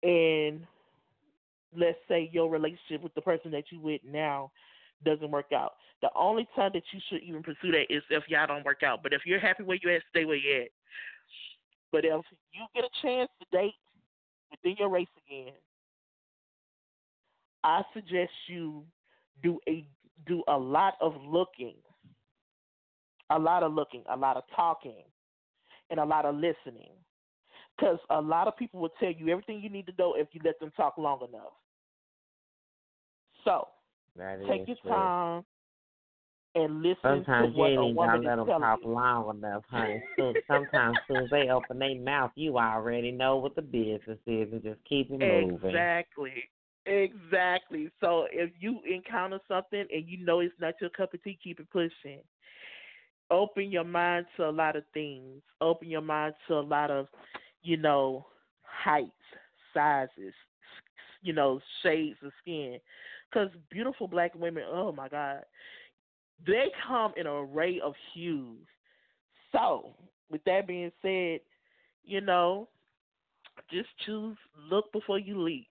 and 0.07 0.61
let's 1.75 1.97
say 2.07 2.29
your 2.31 2.49
relationship 2.49 3.03
with 3.03 3.13
the 3.13 3.21
person 3.21 3.51
that 3.51 3.65
you 3.71 3.79
with 3.79 4.01
now 4.09 4.49
doesn't 5.03 5.29
work 5.29 5.51
out. 5.53 5.73
The 6.01 6.09
only 6.15 6.47
time 6.55 6.71
that 6.73 6.83
you 6.93 6.99
should 7.09 7.21
even 7.23 7.43
pursue 7.43 7.71
that 7.71 7.85
is 7.89 8.01
if 8.09 8.23
y'all 8.29 8.47
don't 8.47 8.65
work 8.65 8.83
out. 8.83 9.03
But 9.03 9.13
if 9.13 9.21
you're 9.25 9.39
happy 9.39 9.63
where 9.63 9.77
you 9.81 9.93
at, 9.93 10.01
stay 10.09 10.25
where 10.25 10.37
you 10.37 10.63
at. 10.63 10.69
But 11.91 12.05
if 12.05 12.21
you 12.53 12.65
get 12.73 12.85
a 12.85 13.01
chance 13.01 13.29
to 13.39 13.57
date 13.57 13.73
within 14.51 14.75
your 14.79 14.89
race 14.89 15.07
again, 15.27 15.53
I 17.63 17.81
suggest 17.93 18.31
you 18.47 18.83
do 19.43 19.59
a 19.67 19.85
do 20.25 20.43
a 20.47 20.57
lot 20.57 20.95
of 21.01 21.15
looking, 21.21 21.75
a 23.29 23.37
lot 23.37 23.63
of 23.63 23.73
looking, 23.73 24.03
a 24.09 24.15
lot 24.15 24.37
of 24.37 24.43
talking, 24.55 25.03
and 25.89 25.99
a 25.99 26.05
lot 26.05 26.25
of 26.25 26.35
listening. 26.35 26.91
Because 27.77 27.99
a 28.09 28.19
lot 28.19 28.47
of 28.47 28.57
people 28.57 28.79
will 28.79 28.93
tell 28.99 29.11
you 29.11 29.29
everything 29.29 29.59
you 29.61 29.69
need 29.69 29.85
to 29.87 29.93
know 29.99 30.15
if 30.15 30.27
you 30.31 30.41
let 30.43 30.59
them 30.59 30.71
talk 30.75 30.97
long 30.97 31.19
enough. 31.27 31.53
So 33.45 33.67
take 34.47 34.67
your 34.67 34.77
true. 34.81 34.91
time 34.91 35.43
and 36.55 36.81
listen 36.81 36.97
Sometimes 37.03 37.53
to 37.53 37.59
what 37.59 37.67
ain't 37.67 37.79
a 37.79 37.83
even 37.83 37.95
gotta 37.95 38.17
woman 38.17 38.23
let 38.23 38.35
them 38.37 38.47
talk 38.47 38.79
you. 38.81 38.89
long 38.89 39.37
enough, 39.37 39.63
honey. 39.69 40.01
Soon, 40.17 40.35
sometimes 40.47 40.97
soon 41.07 41.17
as 41.23 41.29
they 41.29 41.49
open 41.49 41.77
their 41.77 41.95
mouth, 41.95 42.31
you 42.35 42.57
already 42.57 43.11
know 43.11 43.37
what 43.37 43.55
the 43.55 43.61
business 43.61 44.17
is 44.25 44.51
and 44.51 44.63
just 44.63 44.79
keep 44.89 45.11
it 45.11 45.19
moving. 45.19 45.67
Exactly. 45.67 46.49
Exactly. 46.87 47.89
So 48.01 48.27
if 48.31 48.51
you 48.59 48.79
encounter 48.91 49.39
something 49.47 49.85
and 49.93 50.07
you 50.07 50.25
know 50.25 50.39
it's 50.39 50.53
not 50.59 50.75
your 50.81 50.89
cup 50.89 51.13
of 51.13 51.23
tea, 51.23 51.37
keep 51.43 51.59
it 51.59 51.69
pushing. 51.69 52.21
Open 53.29 53.71
your 53.71 53.83
mind 53.83 54.25
to 54.37 54.47
a 54.47 54.51
lot 54.51 54.77
of 54.77 54.83
things. 54.93 55.41
Open 55.59 55.89
your 55.89 56.01
mind 56.01 56.33
to 56.47 56.55
a 56.55 56.61
lot 56.61 56.89
of, 56.89 57.07
you 57.67 57.75
know, 57.75 58.25
heights, 58.61 59.11
sizes, 59.73 60.33
you 61.21 61.33
know, 61.33 61.59
shades 61.83 62.15
of 62.23 62.31
skin. 62.41 62.79
Because 63.29 63.49
beautiful 63.69 64.07
black 64.07 64.33
women, 64.35 64.63
oh 64.71 64.93
my 64.93 65.09
God, 65.09 65.41
they 66.45 66.67
come 66.87 67.11
in 67.17 67.27
an 67.27 67.33
array 67.33 67.81
of 67.83 67.93
hues. 68.13 68.65
So, 69.51 69.95
with 70.31 70.41
that 70.45 70.65
being 70.65 70.93
said, 71.01 71.41
you 72.05 72.21
know, 72.21 72.69
just 73.69 73.89
choose 74.05 74.37
look 74.71 74.89
before 74.93 75.19
you 75.19 75.41
leap. 75.41 75.67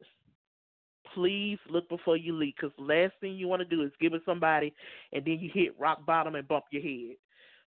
Please 1.12 1.58
look 1.68 1.86
before 1.90 2.16
you 2.16 2.34
leap, 2.34 2.56
because 2.58 2.72
last 2.78 3.12
thing 3.20 3.34
you 3.34 3.48
want 3.48 3.60
to 3.60 3.68
do 3.68 3.82
is 3.82 3.92
give 4.00 4.14
it 4.14 4.22
somebody, 4.24 4.72
and 5.12 5.22
then 5.26 5.38
you 5.42 5.50
hit 5.52 5.78
rock 5.78 6.06
bottom 6.06 6.36
and 6.36 6.48
bump 6.48 6.64
your 6.70 6.82
head. 6.82 7.16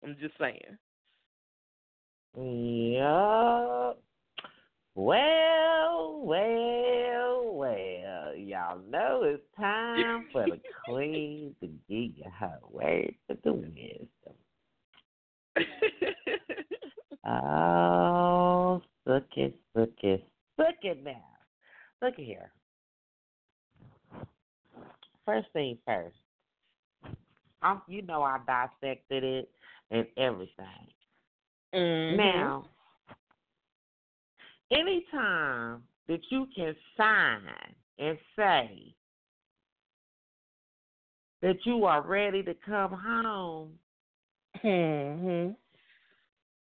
I'm 0.03 0.16
just 0.18 0.33
saying. 0.39 0.79
Yup. 2.37 4.01
Well, 4.95 6.20
well, 6.22 7.53
well. 7.53 8.36
Y'all 8.36 8.78
know 8.88 9.22
it's 9.24 9.42
time 9.57 10.26
for 10.32 10.47
the 10.47 10.61
queen 10.84 11.55
to 11.61 11.66
give 11.66 12.16
you 12.16 12.30
her 12.38 12.59
words 12.70 13.16
of 13.28 13.38
the 13.42 13.53
wisdom. 13.53 14.09
Oh, 17.26 18.82
look 19.07 19.24
it, 19.36 19.57
look 19.74 19.95
it, 20.03 20.24
look 20.59 20.74
it 20.82 21.03
now. 21.03 21.24
Look 22.03 22.16
here. 22.16 22.51
First 25.24 25.49
thing 25.55 25.78
first. 25.86 26.16
I'm, 27.62 27.80
you 27.88 28.03
know 28.03 28.22
I 28.22 28.38
dissected 28.47 29.24
it 29.24 29.51
and 29.90 30.07
everything. 30.18 30.92
Mhm. 31.74 32.16
Now, 32.16 32.66
anytime 34.71 35.83
that 36.09 36.21
you 36.31 36.47
can 36.55 36.75
sign 36.97 37.43
and 37.99 38.19
say 38.37 38.95
that 41.43 41.57
you 41.65 41.85
are 41.85 42.03
ready 42.03 42.43
to 42.43 42.55
come 42.55 42.93
home, 42.93 43.79
Mhm. 44.62 45.57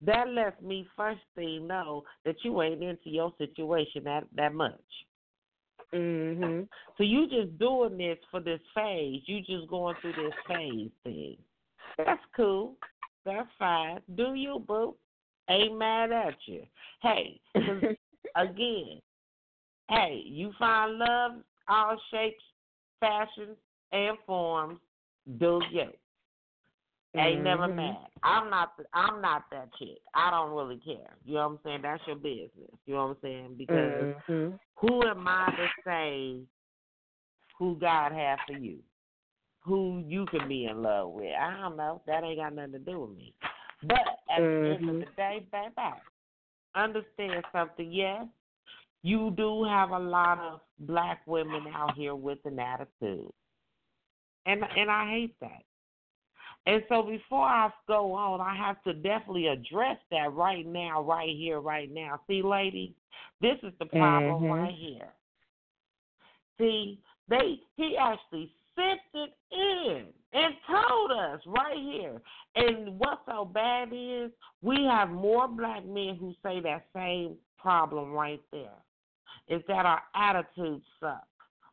that 0.01 0.27
lets 0.29 0.59
me 0.61 0.85
first 0.95 1.21
thing 1.35 1.67
know 1.67 2.03
that 2.23 2.43
you 2.43 2.61
ain't 2.61 2.83
into 2.83 3.09
your 3.09 3.33
situation 3.37 4.03
that 4.03 4.27
that 4.33 4.53
much. 4.53 5.05
Mhm. 5.91 6.67
So 6.97 7.03
you 7.03 7.27
just 7.27 7.57
doing 7.59 7.97
this 7.97 8.17
for 8.31 8.39
this 8.39 8.61
phase. 8.73 9.27
You 9.27 9.41
just 9.41 9.67
going 9.67 9.95
through 9.97 10.13
this 10.13 10.33
phase 10.47 10.91
thing. 11.03 11.37
That's 11.97 12.25
cool. 12.35 12.77
That's 13.23 13.49
fine. 13.57 14.01
Do 14.15 14.33
you, 14.33 14.59
boo? 14.59 14.97
Ain't 15.49 15.77
mad 15.77 16.11
at 16.11 16.35
you. 16.45 16.63
Hey, 17.01 17.39
again, 18.35 19.01
hey, 19.89 20.21
you 20.25 20.51
find 20.57 20.97
love 20.97 21.31
all 21.67 21.97
shapes, 22.11 22.43
fashions, 22.99 23.57
and 23.91 24.17
forms. 24.25 24.79
Do 25.37 25.61
you? 25.71 25.89
Ain't 27.15 27.43
never 27.43 27.67
Mhm. 27.67 27.75
mad. 27.75 28.07
I'm 28.23 28.49
not. 28.49 28.75
The, 28.77 28.85
I'm 28.93 29.21
not 29.21 29.43
that 29.51 29.73
chick. 29.75 29.99
I 30.15 30.31
don't 30.31 30.51
really 30.51 30.77
care. 30.77 31.15
You 31.23 31.35
know 31.35 31.47
what 31.47 31.53
I'm 31.55 31.59
saying? 31.63 31.81
That's 31.83 32.07
your 32.07 32.15
business. 32.15 32.71
You 32.85 32.95
know 32.95 33.07
what 33.07 33.09
I'm 33.09 33.17
saying? 33.21 33.55
Because 33.57 34.09
Mhm. 34.27 34.59
who 34.77 35.03
am 35.05 35.27
I 35.27 35.51
to 35.55 35.67
say 35.85 36.41
who 37.59 37.75
God 37.75 38.11
has 38.13 38.39
for 38.47 38.53
you? 38.53 38.79
Who 39.61 39.99
you 40.07 40.25
can 40.25 40.47
be 40.47 40.65
in 40.65 40.81
love 40.81 41.11
with? 41.11 41.33
I 41.35 41.55
don't 41.61 41.77
know. 41.77 42.01
That 42.07 42.23
ain't 42.23 42.39
got 42.39 42.53
nothing 42.53 42.73
to 42.73 42.79
do 42.79 43.01
with 43.01 43.15
me. 43.15 43.33
But 43.87 43.99
at 44.29 44.39
the 44.39 44.77
end 44.77 44.89
of 44.89 44.95
the 44.99 45.07
day, 45.17 45.45
baby, 45.51 45.73
understand 46.75 47.43
something. 47.51 47.91
Yes, 47.91 48.25
you 49.01 49.31
do 49.35 49.63
have 49.63 49.91
a 49.91 49.99
lot 49.99 50.39
of 50.39 50.61
black 50.79 51.21
women 51.25 51.67
out 51.73 51.95
here 51.95 52.15
with 52.15 52.39
an 52.45 52.59
attitude, 52.59 53.31
and 54.45 54.63
and 54.77 54.89
I 54.89 55.09
hate 55.09 55.39
that. 55.41 55.63
And 56.65 56.81
so 56.87 57.03
before 57.03 57.45
I 57.45 57.69
go 57.87 58.13
on, 58.13 58.39
I 58.39 58.55
have 58.55 58.81
to 58.83 58.93
definitely 58.93 59.47
address 59.47 59.97
that 60.11 60.31
right 60.33 60.65
now, 60.65 61.01
right 61.01 61.35
here, 61.35 61.59
right 61.59 61.91
now. 61.91 62.21
See, 62.27 62.41
ladies, 62.41 62.91
this 63.41 63.57
is 63.63 63.73
the 63.79 63.85
problem 63.85 64.43
Mhm. 64.43 64.49
right 64.49 64.73
here. 64.73 65.13
See, 66.57 67.01
they 67.27 67.59
he 67.75 67.97
actually 67.97 68.53
sent 68.75 68.99
it 69.13 69.33
in 69.51 70.05
and 70.33 70.53
told 70.67 71.11
us 71.11 71.41
right 71.45 71.77
here. 71.77 72.21
And 72.55 72.99
what's 72.99 73.21
so 73.27 73.45
bad 73.45 73.89
is 73.91 74.31
we 74.61 74.83
have 74.89 75.09
more 75.09 75.47
black 75.47 75.85
men 75.85 76.17
who 76.19 76.33
say 76.43 76.59
that 76.61 76.85
same 76.95 77.35
problem 77.57 78.11
right 78.11 78.41
there. 78.51 78.77
Is 79.47 79.61
that 79.67 79.85
our 79.85 80.01
attitude 80.15 80.81
sucks. 80.99 81.27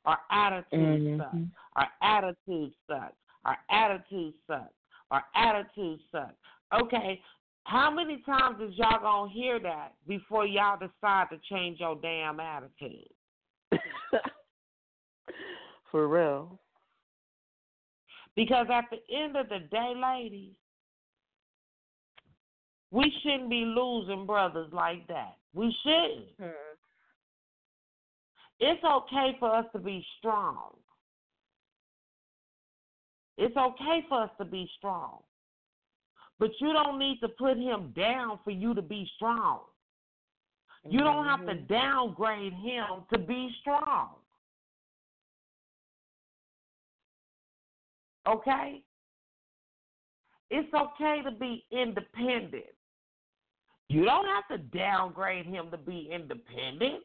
Our 0.04 0.18
attitude 0.30 1.18
suck. 1.18 1.32
Mhm. 1.32 1.50
Our 1.76 1.88
attitude 2.02 2.74
sucks. 2.86 3.16
Our 3.44 3.58
attitude 3.70 4.34
sucks. 4.46 4.74
Our 5.10 5.24
attitude 5.34 6.00
sucks. 6.10 6.34
Okay, 6.72 7.22
how 7.64 7.90
many 7.90 8.18
times 8.22 8.60
is 8.60 8.76
y'all 8.76 9.00
gonna 9.00 9.30
hear 9.30 9.58
that 9.60 9.94
before 10.06 10.46
y'all 10.46 10.78
decide 10.78 11.28
to 11.30 11.38
change 11.38 11.80
your 11.80 11.96
damn 11.96 12.40
attitude? 12.40 13.08
For 15.90 16.08
real. 16.08 16.58
Because 18.36 18.66
at 18.70 18.84
the 18.90 19.00
end 19.14 19.36
of 19.36 19.48
the 19.48 19.60
day, 19.70 19.94
ladies, 19.96 20.54
we 22.90 23.12
shouldn't 23.22 23.50
be 23.50 23.64
losing 23.64 24.26
brothers 24.26 24.72
like 24.72 25.06
that. 25.08 25.36
We 25.52 25.72
shouldn't. 25.82 26.38
Mhm. 26.38 26.76
It's 28.60 28.84
okay 28.84 29.36
for 29.38 29.54
us 29.54 29.66
to 29.72 29.78
be 29.78 30.06
strong. 30.18 30.76
It's 33.36 33.56
okay 33.56 34.02
for 34.08 34.22
us 34.22 34.30
to 34.38 34.44
be 34.44 34.70
strong. 34.76 35.22
But 36.38 36.50
you 36.60 36.72
don't 36.72 36.98
need 36.98 37.20
to 37.20 37.28
put 37.28 37.56
him 37.56 37.92
down 37.92 38.38
for 38.44 38.50
you 38.50 38.74
to 38.74 38.82
be 38.82 39.06
strong. 39.16 39.64
You 40.84 41.00
don't 41.00 41.26
have 41.26 41.46
to 41.46 41.54
Mhm. 41.54 41.66
downgrade 41.68 42.54
him 42.54 43.06
to 43.12 43.18
be 43.18 43.52
strong. 43.60 44.19
Okay? 48.30 48.82
It's 50.50 50.72
okay 50.74 51.22
to 51.24 51.30
be 51.30 51.64
independent. 51.70 52.64
You 53.88 54.04
don't 54.04 54.26
have 54.26 54.46
to 54.48 54.58
downgrade 54.58 55.46
him 55.46 55.70
to 55.70 55.76
be 55.78 56.10
independent. 56.12 57.02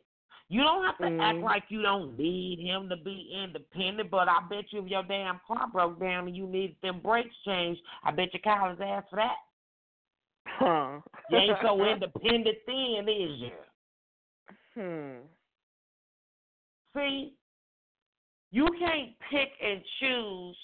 You 0.49 0.61
don't 0.61 0.85
have 0.85 0.97
to 0.99 1.05
act 1.19 1.39
Mhm. 1.39 1.43
like 1.43 1.71
you 1.71 1.81
don't 1.81 2.17
need 2.17 2.59
him 2.59 2.87
to 2.89 2.95
be 2.95 3.31
independent, 3.33 4.11
but 4.11 4.29
I 4.29 4.41
bet 4.41 4.71
you 4.71 4.83
if 4.83 4.87
your 4.87 5.01
damn 5.03 5.39
car 5.39 5.67
broke 5.67 5.99
down 5.99 6.27
and 6.27 6.37
you 6.37 6.45
needed 6.45 6.79
them 6.81 6.99
brakes 6.99 7.35
changed, 7.43 7.81
I 8.03 8.11
bet 8.11 8.31
your 8.33 8.41
call 8.41 8.69
his 8.69 8.79
ass 8.79 9.09
for 9.09 9.15
that. 9.15 9.37
Huh. 10.45 11.01
You 11.31 11.37
ain't 11.37 11.57
so 11.61 11.83
independent 11.85 12.57
then, 12.67 13.09
is 13.09 13.39
you? 13.39 13.63
Hmm. 14.75 15.27
See, 16.95 17.33
you 18.51 18.67
can't 18.77 19.19
pick 19.31 19.51
and 19.59 19.83
choose 19.99 20.57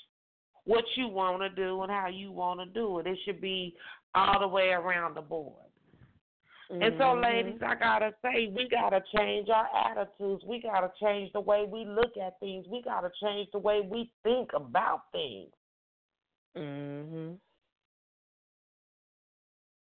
what 0.66 0.86
you 0.96 1.08
want 1.08 1.42
to 1.42 1.50
do 1.50 1.82
and 1.82 1.92
how 1.92 2.08
you 2.08 2.32
want 2.32 2.60
to 2.60 2.66
do 2.68 3.00
it. 3.00 3.08
It 3.08 3.18
should 3.26 3.42
be 3.42 3.76
all 4.14 4.40
the 4.40 4.48
way 4.48 4.70
around 4.70 5.16
the 5.16 5.22
board. 5.22 5.56
And 6.70 6.96
so, 6.98 7.04
Mhm. 7.04 7.24
ladies, 7.24 7.62
I 7.62 7.76
gotta 7.76 8.16
say, 8.22 8.48
we 8.48 8.70
gotta 8.70 9.04
change 9.14 9.50
our 9.50 9.68
attitudes. 9.76 10.46
We 10.46 10.62
gotta 10.62 10.90
change 11.02 11.34
the 11.34 11.42
way 11.42 11.66
we 11.66 11.84
look 11.84 12.16
at 12.16 12.40
things. 12.40 12.66
We 12.68 12.82
gotta 12.82 13.12
change 13.22 13.52
the 13.52 13.60
way 13.60 13.82
we 13.82 14.10
think 14.24 14.54
about 14.54 15.12
things. 15.12 15.54
Mhm. 16.56 17.40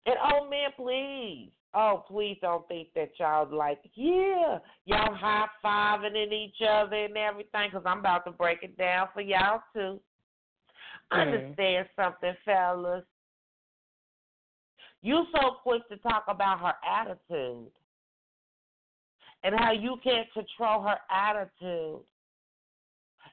And 0.06 0.18
oh 0.18 0.48
man, 0.48 0.72
please. 0.72 1.52
Oh, 1.74 2.04
please 2.06 2.38
don't 2.40 2.66
think 2.68 2.92
that 2.94 3.18
y'all 3.18 3.46
like, 3.46 3.80
yeah, 3.94 4.58
y'all 4.84 5.14
high 5.14 5.48
fiving 5.64 6.16
in 6.16 6.32
each 6.32 6.60
other 6.60 7.04
and 7.04 7.16
everything, 7.16 7.70
because 7.70 7.86
I'm 7.86 8.00
about 8.00 8.24
to 8.26 8.30
break 8.30 8.62
it 8.62 8.76
down 8.76 9.08
for 9.14 9.20
y'all 9.20 9.62
too. 9.74 10.00
Mm. 11.12 11.20
Understand 11.20 11.88
something, 11.96 12.34
fellas. 12.44 13.04
You 15.02 15.26
so 15.32 15.56
quick 15.62 15.88
to 15.88 15.96
talk 15.96 16.24
about 16.28 16.60
her 16.60 16.74
attitude 16.88 17.70
and 19.42 19.54
how 19.58 19.72
you 19.72 19.96
can't 20.02 20.28
control 20.32 20.82
her 20.82 20.98
attitude 21.10 22.00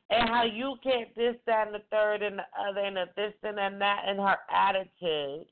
and 0.10 0.28
how 0.30 0.44
you 0.44 0.76
can't 0.82 1.16
this, 1.16 1.36
that, 1.46 1.68
and 1.68 1.76
the 1.76 1.84
third, 1.92 2.24
and 2.24 2.40
the 2.40 2.44
other, 2.60 2.82
and 2.82 2.98
the 2.98 3.06
this, 3.16 3.34
and 3.44 3.58
the 3.58 3.78
that, 3.80 4.06
and 4.08 4.20
her 4.20 4.38
attitude. 4.52 5.46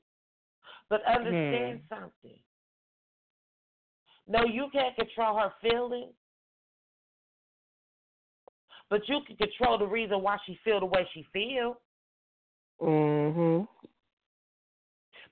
But 0.90 1.04
understand 1.06 1.80
something. 1.88 2.38
No, 4.26 4.44
you 4.44 4.68
can't 4.72 4.96
control 4.96 5.38
her 5.38 5.52
feelings, 5.62 6.12
but 8.90 9.08
you 9.08 9.20
can 9.26 9.36
control 9.36 9.78
the 9.78 9.86
reason 9.86 10.22
why 10.22 10.38
she 10.44 10.58
feel 10.64 10.80
the 10.80 10.86
way 10.86 11.06
she 11.14 11.24
feel. 11.32 11.78
Mhm. 12.80 13.68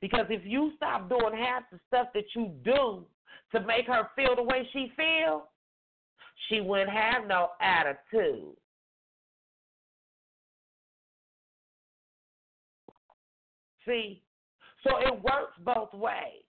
Because 0.00 0.26
if 0.30 0.44
you 0.44 0.72
stop 0.76 1.08
doing 1.08 1.34
half 1.34 1.62
the 1.70 1.78
stuff 1.86 2.08
that 2.14 2.24
you 2.34 2.48
do 2.62 3.06
to 3.52 3.60
make 3.60 3.86
her 3.86 4.10
feel 4.14 4.36
the 4.36 4.42
way 4.42 4.68
she 4.72 4.92
feel, 4.96 5.48
she 6.48 6.60
wouldn't 6.60 6.90
have 6.90 7.26
no 7.26 7.52
attitude. 7.60 8.56
See, 13.86 14.22
so 14.82 14.98
it 14.98 15.22
works 15.22 15.56
both 15.58 15.94
ways. 15.94 16.45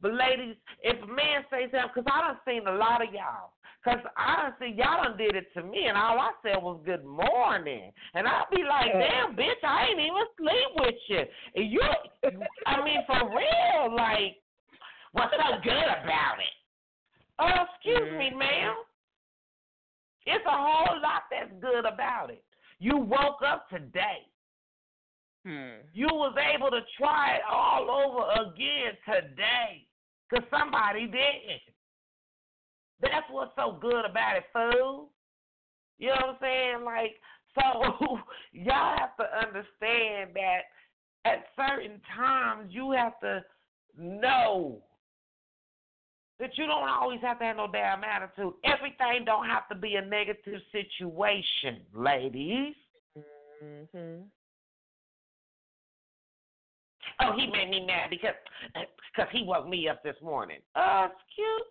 But 0.00 0.12
ladies, 0.14 0.56
if 0.82 1.02
a 1.02 1.06
man 1.06 1.44
says 1.48 1.70
something, 1.72 1.90
because 1.94 2.12
I 2.12 2.28
done 2.28 2.38
seen 2.46 2.66
a 2.66 2.76
lot 2.76 3.02
of 3.02 3.12
y'all, 3.12 3.52
because 3.82 4.00
I 4.16 4.42
done 4.42 4.54
seen 4.60 4.76
y'all 4.76 5.04
done 5.04 5.16
did 5.16 5.34
it 5.36 5.52
to 5.54 5.62
me, 5.62 5.86
and 5.86 5.96
all 5.96 6.18
I 6.18 6.32
said 6.42 6.62
was 6.62 6.80
good 6.84 7.04
morning, 7.04 7.92
and 8.14 8.26
I'll 8.26 8.48
be 8.54 8.62
like, 8.62 8.92
damn, 8.92 9.34
bitch, 9.34 9.62
I 9.64 9.88
ain't 9.88 10.00
even 10.00 10.26
sleep 10.36 10.70
with 10.76 11.00
you. 11.08 11.22
And 11.54 11.72
you, 11.72 11.80
I 12.66 12.84
mean, 12.84 13.00
for 13.06 13.30
real, 13.30 13.94
like, 13.96 14.36
what's 15.12 15.32
so 15.32 15.60
good 15.62 15.88
about 16.04 16.38
it? 16.40 16.56
Oh, 17.38 17.64
excuse 17.74 18.12
me, 18.18 18.28
mm-hmm. 18.30 18.38
ma'am. 18.38 18.74
It's 20.26 20.44
a 20.44 20.50
whole 20.50 21.00
lot 21.00 21.22
that's 21.30 21.52
good 21.60 21.84
about 21.86 22.30
it. 22.30 22.42
You 22.80 22.98
woke 22.98 23.40
up 23.46 23.68
today. 23.70 24.26
Hmm. 25.46 25.86
You 25.94 26.08
was 26.10 26.34
able 26.54 26.70
to 26.70 26.80
try 26.98 27.36
it 27.36 27.42
all 27.48 27.88
over 27.88 28.50
again 28.50 28.94
today 29.06 29.86
because 30.28 30.44
somebody 30.50 31.06
didn't. 31.06 31.62
That's 33.00 33.26
what's 33.30 33.52
so 33.54 33.78
good 33.80 34.04
about 34.04 34.38
it, 34.38 34.44
fool. 34.52 35.10
You 35.98 36.08
know 36.08 36.14
what 36.14 36.30
I'm 36.30 36.36
saying? 36.40 36.84
Like, 36.84 37.14
so 37.54 38.18
y'all 38.52 38.98
have 38.98 39.16
to 39.18 39.46
understand 39.46 40.30
that 40.34 40.62
at 41.24 41.44
certain 41.54 42.00
times 42.16 42.70
you 42.70 42.90
have 42.90 43.18
to 43.20 43.44
know 43.96 44.82
that 46.40 46.50
you 46.58 46.66
don't 46.66 46.88
always 46.88 47.20
have 47.22 47.38
to 47.38 47.44
have 47.44 47.56
no 47.56 47.68
damn 47.72 48.02
attitude. 48.02 48.52
Everything 48.64 49.24
don't 49.24 49.46
have 49.46 49.68
to 49.68 49.76
be 49.76 49.94
a 49.94 50.04
negative 50.04 50.60
situation, 50.72 51.82
ladies. 51.94 52.74
Mhm. 53.62 54.24
Oh, 57.20 57.32
he 57.36 57.46
made 57.46 57.70
me 57.70 57.84
mad 57.86 58.10
because 58.10 58.34
because 58.74 59.30
he 59.32 59.42
woke 59.44 59.68
me 59.68 59.88
up 59.88 60.02
this 60.02 60.16
morning. 60.22 60.58
Uh, 60.74 61.08
cute. 61.34 61.62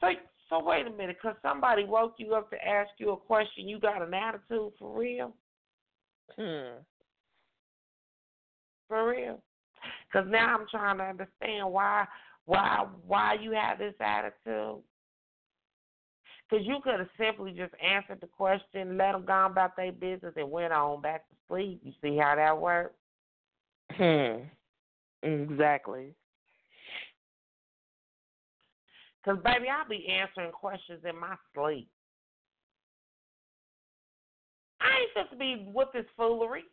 So 0.00 0.08
so 0.50 0.62
wait 0.62 0.86
a 0.86 0.90
minute, 0.90 1.16
because 1.20 1.36
somebody 1.42 1.84
woke 1.84 2.14
you 2.18 2.34
up 2.34 2.50
to 2.50 2.56
ask 2.66 2.90
you 2.98 3.10
a 3.10 3.16
question, 3.16 3.68
you 3.68 3.78
got 3.78 4.02
an 4.02 4.12
attitude 4.12 4.72
for 4.78 4.98
real? 4.98 5.34
Hmm. 6.36 6.80
For 8.88 9.08
real? 9.08 9.40
Because 10.06 10.28
now 10.30 10.56
I'm 10.56 10.66
trying 10.70 10.98
to 10.98 11.04
understand 11.04 11.72
why 11.72 12.06
why 12.46 12.86
why 13.06 13.34
you 13.40 13.52
have 13.52 13.78
this 13.78 13.94
attitude. 14.00 14.82
Because 16.48 16.66
you 16.66 16.76
could 16.84 16.98
have 16.98 17.08
simply 17.18 17.52
just 17.52 17.72
answered 17.82 18.20
the 18.20 18.26
question, 18.26 18.98
let 18.98 19.12
them 19.12 19.24
go 19.24 19.46
about 19.46 19.76
their 19.76 19.92
business, 19.92 20.34
and 20.36 20.50
went 20.50 20.72
on 20.72 21.00
back 21.00 21.26
to 21.28 21.34
sleep. 21.48 21.80
You 21.82 21.92
see 22.02 22.18
how 22.18 22.36
that 22.36 22.60
works? 22.60 22.94
Hmm. 23.92 24.44
Exactly. 25.24 26.14
Because, 29.22 29.42
baby, 29.42 29.66
I'll 29.70 29.88
be 29.88 30.06
answering 30.08 30.52
questions 30.52 31.00
in 31.08 31.18
my 31.18 31.34
sleep. 31.54 31.88
I 34.80 35.00
ain't 35.00 35.10
supposed 35.14 35.30
to 35.30 35.36
be 35.36 35.66
with 35.74 35.88
this 35.94 36.04
foolery. 36.16 36.64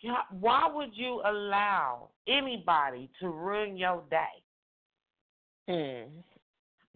Yeah, 0.00 0.14
Why 0.30 0.70
would 0.72 0.90
you 0.94 1.20
allow 1.26 2.08
anybody 2.26 3.10
to 3.20 3.28
ruin 3.28 3.76
your 3.76 4.02
day? 4.08 4.26
Hmm. 5.68 6.20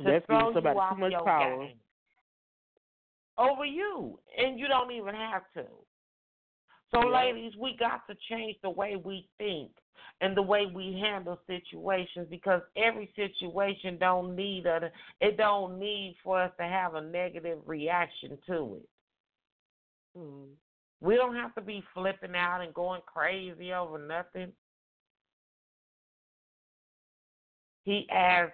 To 0.03 0.11
That's 0.11 0.25
throw 0.27 0.55
somebody 0.55 0.75
you 0.75 0.81
off 0.81 0.95
too 0.95 1.01
much 1.01 1.13
your 1.13 1.25
power. 1.25 1.67
game 1.67 1.77
over 3.39 3.65
you, 3.65 4.19
and 4.39 4.59
you 4.59 4.69
don't 4.69 4.93
even 4.93 5.15
have 5.15 5.43
to. 5.55 5.65
So, 6.95 7.01
ladies, 7.01 7.53
we 7.59 7.77
got 7.79 8.07
to 8.09 8.17
change 8.29 8.57
the 8.63 8.71
way 8.71 8.97
we 9.03 9.27
think 9.39 9.71
and 10.21 10.37
the 10.37 10.43
way 10.43 10.67
we 10.67 10.99
handle 11.01 11.41
situations 11.47 12.27
because 12.31 12.61
every 12.77 13.11
situation 13.17 13.99
don't 13.99 14.37
need 14.37 14.67
a 14.67 14.91
it 15.21 15.37
don't 15.37 15.79
need 15.79 16.17
for 16.23 16.43
us 16.43 16.53
to 16.59 16.65
have 16.65 16.95
a 16.95 17.01
negative 17.01 17.59
reaction 17.67 18.39
to 18.47 18.77
it. 18.77 18.89
Hmm. 20.17 20.45
We 21.01 21.17
don't 21.17 21.35
have 21.35 21.55
to 21.57 21.61
be 21.61 21.83
flipping 21.95 22.37
out 22.37 22.61
and 22.61 22.75
going 22.75 23.01
crazy 23.07 23.73
over 23.73 23.99
nothing. 23.99 24.53
He 27.85 28.07
asked, 28.11 28.53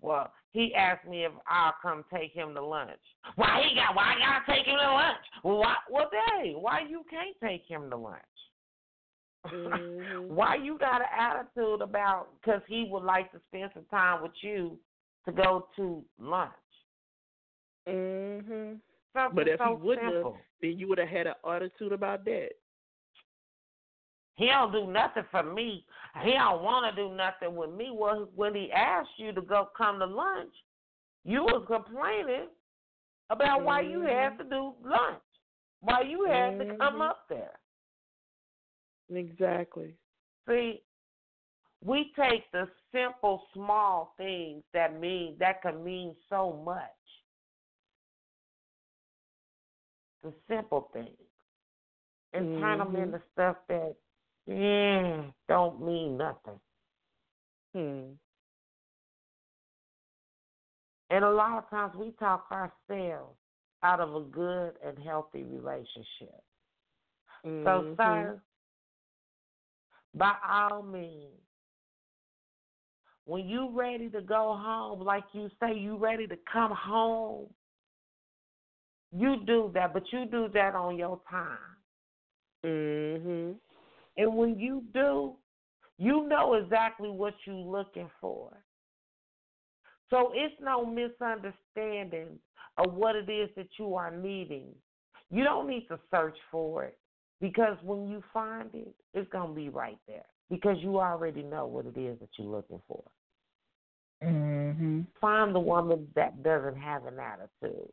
well, 0.00 0.30
he 0.58 0.74
asked 0.74 1.06
me 1.06 1.24
if 1.24 1.30
I'll 1.46 1.74
come 1.80 2.04
take 2.12 2.32
him 2.32 2.52
to 2.54 2.64
lunch. 2.64 2.98
Why 3.36 3.62
he 3.68 3.76
got? 3.76 3.94
Why 3.94 4.14
I 4.16 4.18
gotta 4.18 4.58
take 4.58 4.66
him 4.66 4.76
to 4.76 4.92
lunch? 4.92 5.24
Well, 5.44 5.58
why? 5.58 5.76
Well, 5.88 6.10
dang, 6.10 6.54
why 6.60 6.80
you 6.80 7.04
can't 7.08 7.36
take 7.40 7.62
him 7.68 7.88
to 7.90 7.96
lunch? 7.96 8.22
Mhm. 9.46 10.26
why 10.28 10.56
you 10.56 10.76
got 10.76 11.00
an 11.00 11.06
attitude 11.16 11.80
about? 11.80 12.30
Because 12.40 12.60
he 12.66 12.88
would 12.90 13.04
like 13.04 13.30
to 13.30 13.40
spend 13.46 13.70
some 13.72 13.84
time 13.84 14.20
with 14.20 14.32
you 14.42 14.76
to 15.26 15.32
go 15.32 15.68
to 15.76 16.04
lunch. 16.18 16.50
Mhm. 17.86 18.80
Something 19.12 19.36
But 19.36 19.46
if 19.46 19.58
so 19.60 19.64
he 19.68 19.74
wouldn't 19.86 20.06
have, 20.06 20.14
simple. 20.14 20.38
then 20.60 20.76
you 20.76 20.88
would 20.88 20.98
have 20.98 21.08
had 21.08 21.28
an 21.28 21.34
attitude 21.48 21.92
about 21.92 22.24
that. 22.24 22.50
He 24.38 24.46
don't 24.46 24.70
do 24.70 24.86
nothing 24.86 25.24
for 25.32 25.42
me. 25.42 25.84
He 26.22 26.30
don't 26.30 26.62
want 26.62 26.94
to 26.94 27.02
do 27.02 27.12
nothing 27.12 27.56
with 27.56 27.70
me. 27.70 27.90
Well, 27.92 28.28
when 28.36 28.54
he 28.54 28.70
asked 28.70 29.10
you 29.16 29.32
to 29.32 29.42
go 29.42 29.68
come 29.76 29.98
to 29.98 30.06
lunch, 30.06 30.54
you 31.24 31.42
was 31.42 31.64
complaining 31.66 32.46
about 33.30 33.64
why 33.64 33.80
you 33.80 34.02
had 34.02 34.38
to 34.38 34.44
do 34.44 34.74
lunch, 34.84 35.22
why 35.80 36.02
you 36.02 36.24
had 36.24 36.56
to 36.60 36.66
come 36.78 37.00
Mhm. 37.00 37.10
up 37.10 37.28
there. 37.28 37.58
Exactly. 39.10 39.98
See, 40.46 40.84
we 41.80 42.12
take 42.12 42.48
the 42.52 42.70
simple, 42.92 43.44
small 43.52 44.14
things 44.16 44.64
that 44.72 44.94
mean 44.94 45.36
that 45.38 45.62
can 45.62 45.82
mean 45.82 46.14
so 46.28 46.52
much. 46.52 47.24
The 50.22 50.32
simple 50.46 50.82
things, 50.92 51.30
and 52.32 52.60
turn 52.60 52.78
them 52.78 52.94
into 52.94 53.20
stuff 53.32 53.56
that 53.66 53.96
yeah, 54.48 55.24
don't 55.48 55.84
mean 55.84 56.16
nothing. 56.16 56.60
Hmm. 57.74 58.12
And 61.10 61.24
a 61.24 61.30
lot 61.30 61.58
of 61.58 61.70
times 61.70 61.94
we 61.96 62.12
talk 62.18 62.46
ourselves 62.50 63.36
out 63.82 64.00
of 64.00 64.14
a 64.14 64.20
good 64.20 64.72
and 64.84 64.98
healthy 64.98 65.44
relationship. 65.44 66.42
So, 67.42 67.46
Mhm. 67.46 67.96
sir, 67.96 68.42
by 70.14 70.34
all 70.46 70.82
means, 70.82 71.40
when 73.24 73.46
you 73.46 73.68
ready 73.70 74.08
to 74.10 74.22
go 74.22 74.54
home, 74.54 75.00
like 75.00 75.24
you 75.32 75.50
say, 75.60 75.74
you 75.74 75.96
ready 75.96 76.26
to 76.26 76.36
come 76.50 76.72
home, 76.72 77.54
you 79.12 79.36
do 79.46 79.70
that, 79.74 79.92
but 79.92 80.10
you 80.12 80.26
do 80.26 80.48
that 80.48 80.74
on 80.74 80.96
your 80.96 81.20
time. 81.30 81.76
Mhm. 82.64 83.60
And 84.18 84.36
when 84.36 84.58
you 84.58 84.82
do, 84.92 85.34
you 85.96 86.28
know 86.28 86.54
exactly 86.54 87.08
what 87.08 87.34
you're 87.46 87.54
looking 87.54 88.10
for. 88.20 88.52
So 90.10 90.32
it's 90.34 90.54
no 90.60 90.84
misunderstanding 90.84 92.38
of 92.78 92.94
what 92.94 93.16
it 93.16 93.30
is 93.30 93.48
that 93.56 93.68
you 93.78 93.94
are 93.94 94.10
needing. 94.10 94.74
You 95.30 95.44
don't 95.44 95.68
need 95.68 95.86
to 95.88 95.98
search 96.10 96.36
for 96.50 96.84
it. 96.84 96.98
Because 97.40 97.76
when 97.82 98.08
you 98.08 98.22
find 98.32 98.68
it, 98.74 98.94
it's 99.14 99.30
gonna 99.30 99.54
be 99.54 99.68
right 99.68 99.98
there. 100.08 100.24
Because 100.50 100.76
you 100.80 100.98
already 100.98 101.42
know 101.42 101.66
what 101.66 101.86
it 101.86 101.96
is 101.96 102.18
that 102.18 102.30
you're 102.36 102.48
looking 102.48 102.80
for. 102.88 103.04
Mhm. 104.20 105.06
Find 105.20 105.54
the 105.54 105.60
woman 105.60 106.10
that 106.14 106.42
doesn't 106.42 106.76
have 106.76 107.06
an 107.06 107.20
attitude. 107.20 107.92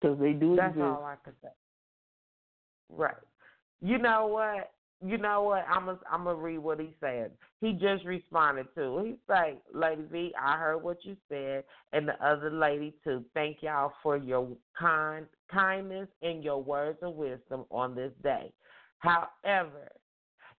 Because 0.00 0.18
they 0.18 0.32
do 0.34 0.56
That's 0.56 0.72
exist. 0.72 0.84
all 0.84 1.04
I 1.04 1.16
can 1.16 1.34
say. 1.40 1.52
Right. 2.90 3.16
You 3.80 3.98
know 3.98 4.26
what? 4.26 4.72
You 5.02 5.16
know 5.16 5.42
what? 5.42 5.64
I'm 5.68 5.86
gonna 5.86 5.98
I'm 6.10 6.24
gonna 6.24 6.36
read 6.36 6.58
what 6.58 6.78
he 6.78 6.94
said. 7.00 7.30
He 7.62 7.72
just 7.72 8.04
responded 8.04 8.66
to. 8.74 9.02
He's 9.04 9.16
like, 9.28 9.62
"Lady 9.72 10.02
V, 10.10 10.34
I 10.38 10.58
heard 10.58 10.82
what 10.82 10.98
you 11.04 11.16
said, 11.28 11.64
and 11.92 12.06
the 12.06 12.22
other 12.24 12.50
lady 12.50 12.94
too. 13.02 13.24
Thank 13.32 13.62
y'all 13.62 13.92
for 14.02 14.18
your 14.18 14.48
kind 14.78 15.26
kindness 15.50 16.08
and 16.22 16.44
your 16.44 16.62
words 16.62 16.98
of 17.02 17.14
wisdom 17.14 17.64
on 17.70 17.94
this 17.94 18.12
day. 18.22 18.52
However, 18.98 19.90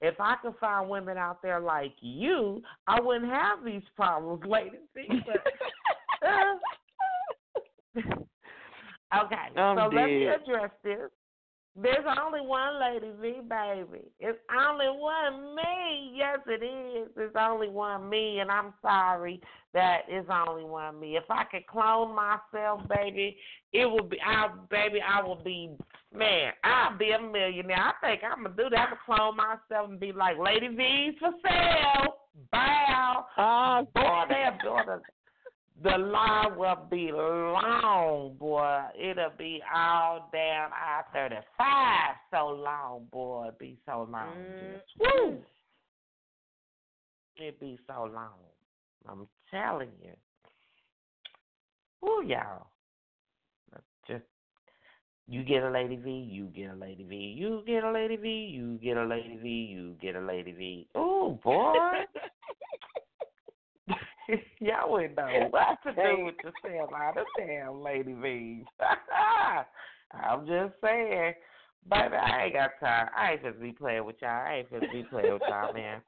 if 0.01 0.15
I 0.19 0.35
could 0.41 0.55
find 0.59 0.89
women 0.89 1.17
out 1.17 1.43
there 1.43 1.59
like 1.59 1.93
you, 2.01 2.63
I 2.87 2.99
wouldn't 2.99 3.31
have 3.31 3.63
these 3.63 3.83
problems, 3.95 4.43
Lady 4.47 4.79
V. 4.95 5.07
But, 5.27 5.43
okay, 9.23 9.35
I'm 9.55 9.77
so 9.77 9.95
let 9.95 10.05
me 10.05 10.25
address 10.27 10.71
this. 10.83 11.11
There's 11.75 12.05
only 12.21 12.41
one 12.41 12.81
Lady 12.81 13.11
V, 13.21 13.41
baby. 13.47 14.03
It's 14.19 14.37
only 14.53 14.87
one 14.87 15.55
me. 15.55 16.13
Yes, 16.15 16.39
it 16.45 16.63
is. 16.63 17.09
It's 17.15 17.35
only 17.39 17.69
one 17.69 18.09
me, 18.09 18.39
and 18.39 18.51
I'm 18.51 18.73
sorry 18.81 19.41
that 19.73 20.01
it's 20.09 20.29
only 20.29 20.65
one 20.65 20.99
me. 20.99 21.15
If 21.15 21.23
I 21.29 21.45
could 21.45 21.65
clone 21.67 22.13
myself, 22.13 22.81
baby, 22.89 23.37
it 23.71 23.89
would 23.89 24.09
be. 24.09 24.17
I, 24.25 24.49
baby, 24.69 24.99
I 25.01 25.23
will 25.23 25.41
be. 25.41 25.69
Man, 26.13 26.51
I'll 26.65 26.97
be 26.97 27.11
a 27.11 27.21
millionaire. 27.21 27.77
I 27.77 27.93
think 28.01 28.21
I'm 28.29 28.43
gonna 28.43 28.55
do 28.55 28.69
that. 28.69 28.89
I'm 28.89 28.89
gonna 28.89 28.99
clone 29.05 29.37
myself 29.37 29.89
and 29.89 29.99
be 29.99 30.11
like 30.11 30.37
Lady 30.37 30.67
V's 30.67 31.17
for 31.19 31.31
sale. 31.41 32.15
Bow. 32.51 33.25
Ah, 33.37 33.81
Boy, 33.95 34.23
they're 34.27 34.57
doing 34.61 34.99
the 35.83 35.97
line 35.97 36.57
will 36.57 36.87
be 36.89 37.11
long, 37.11 38.35
boy. 38.39 38.81
It'll 38.99 39.31
be 39.37 39.61
all 39.73 40.29
down 40.31 40.69
I 40.73 41.01
thirty 41.13 41.41
five 41.57 42.15
so 42.31 42.47
long, 42.47 43.07
boy. 43.11 43.47
It 43.47 43.59
be 43.59 43.77
so 43.85 44.07
long. 44.11 44.33
Just, 44.35 45.01
mm-hmm. 45.01 45.29
woo. 45.29 45.37
It 47.37 47.59
be 47.59 47.79
so 47.87 48.09
long. 48.13 48.33
I'm 49.07 49.27
telling 49.49 49.89
you. 50.03 50.13
Woo, 52.01 52.23
y'all. 52.25 52.67
Just 54.07 54.23
you 55.27 55.43
get 55.43 55.63
a 55.63 55.69
lady 55.69 55.95
V, 55.95 56.11
you 56.11 56.45
get 56.47 56.71
a 56.71 56.75
lady 56.75 57.03
V, 57.03 57.15
you 57.15 57.63
get 57.65 57.83
a 57.83 57.91
lady 57.91 58.17
V, 58.17 58.27
you 58.29 58.79
get 58.83 58.97
a 58.97 59.05
lady 59.05 59.37
V, 59.41 59.49
you 59.49 59.95
get 60.01 60.15
a 60.15 60.21
lady 60.21 60.51
V. 60.51 60.87
Ooh, 60.97 61.39
boy. 61.43 61.73
Y'all 64.59 64.91
wouldn't 64.91 65.15
know 65.15 65.47
what 65.49 65.77
to 65.83 65.93
do 65.93 66.25
with 66.25 66.35
yourself 66.43 66.91
out 66.95 67.17
of 67.17 67.25
damn 67.37 67.81
Lady 67.81 68.13
V's. 68.13 68.65
I'm 70.13 70.45
just 70.45 70.73
saying. 70.83 71.33
Baby, 71.89 72.15
I 72.15 72.43
ain't 72.45 72.53
got 72.53 72.71
time. 72.79 73.09
I 73.17 73.31
ain't 73.31 73.43
just 73.43 73.59
be 73.59 73.71
playing 73.71 74.05
with 74.05 74.17
y'all. 74.21 74.29
I 74.29 74.57
ain't 74.57 74.69
just 74.69 74.91
be 74.93 75.03
playing 75.09 75.33
with 75.33 75.41
y'all, 75.47 75.73
man. 75.73 76.01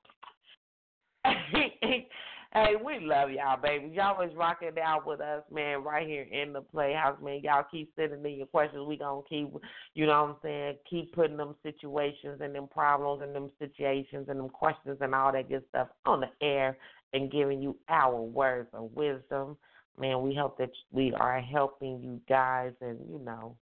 hey, 2.53 2.75
we 2.85 2.99
love 2.99 3.31
y'all, 3.31 3.59
baby. 3.59 3.91
Y'all 3.91 4.13
always 4.13 4.35
rocking 4.35 4.69
out 4.83 5.07
with 5.07 5.19
us, 5.19 5.41
man, 5.51 5.83
right 5.83 6.07
here 6.07 6.27
in 6.31 6.53
the 6.53 6.61
Playhouse, 6.61 7.17
man. 7.23 7.41
Y'all 7.43 7.65
keep 7.71 7.91
sending 7.95 8.23
in 8.23 8.37
your 8.37 8.47
questions. 8.47 8.85
We 8.87 8.97
gonna 8.97 9.21
keep, 9.27 9.49
you 9.95 10.05
know 10.05 10.21
what 10.21 10.29
I'm 10.29 10.35
saying, 10.43 10.75
keep 10.87 11.13
putting 11.13 11.37
them 11.37 11.55
situations 11.63 12.39
and 12.41 12.53
them 12.53 12.67
problems 12.67 13.23
and 13.23 13.35
them 13.35 13.49
situations 13.57 14.27
and 14.29 14.39
them 14.39 14.49
questions 14.49 14.97
and 15.01 15.15
all 15.15 15.31
that 15.31 15.49
good 15.49 15.63
stuff 15.69 15.87
on 16.05 16.21
the 16.21 16.45
air 16.45 16.77
and 17.13 17.31
giving 17.31 17.61
you 17.61 17.77
our 17.89 18.21
words 18.21 18.69
of 18.73 18.91
wisdom. 18.93 19.57
Man, 19.99 20.21
we 20.21 20.35
hope 20.35 20.57
that 20.57 20.71
we 20.91 21.13
are 21.13 21.39
helping 21.39 22.01
you 22.01 22.19
guys 22.27 22.73
and, 22.81 22.99
you 23.09 23.19
know, 23.19 23.55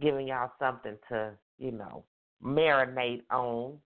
giving 0.00 0.26
y'all 0.26 0.50
something 0.58 0.96
to, 1.08 1.32
you 1.58 1.70
know, 1.70 2.04
marinate 2.44 3.22
on 3.30 3.78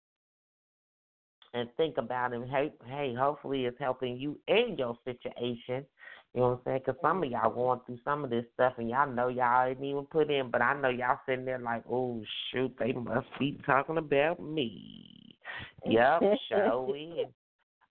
and 1.54 1.70
think 1.78 1.98
about 1.98 2.34
and 2.34 2.50
Hey, 2.50 2.72
hey, 2.86 3.14
hopefully 3.18 3.66
it's 3.66 3.80
helping 3.80 4.18
you 4.18 4.38
in 4.48 4.76
your 4.78 4.98
situation. 5.06 5.86
You 6.34 6.42
know 6.42 6.50
what 6.50 6.52
I'm 6.52 6.60
saying? 6.66 6.82
Because 6.86 7.02
some 7.02 7.24
of 7.24 7.32
y'all 7.32 7.50
going 7.50 7.80
through 7.86 8.00
some 8.04 8.26
of 8.26 8.30
this 8.30 8.44
stuff 8.54 8.74
and 8.78 8.90
y'all 8.90 9.10
know 9.10 9.30
y'all 9.30 9.68
ain't 9.68 9.82
even 9.82 10.04
put 10.04 10.30
in, 10.30 10.52
but 10.52 10.62
I 10.62 10.80
know 10.80 10.90
y'all 10.90 11.20
sitting 11.26 11.46
there 11.46 11.60
like, 11.60 11.84
oh, 11.90 12.22
shoot, 12.52 12.76
they 12.78 12.92
must 12.92 13.28
be 13.40 13.58
talking 13.66 13.98
about 13.98 14.42
me. 14.42 15.38
Yep, 15.86 16.22
show 16.50 16.90
we. 16.92 17.26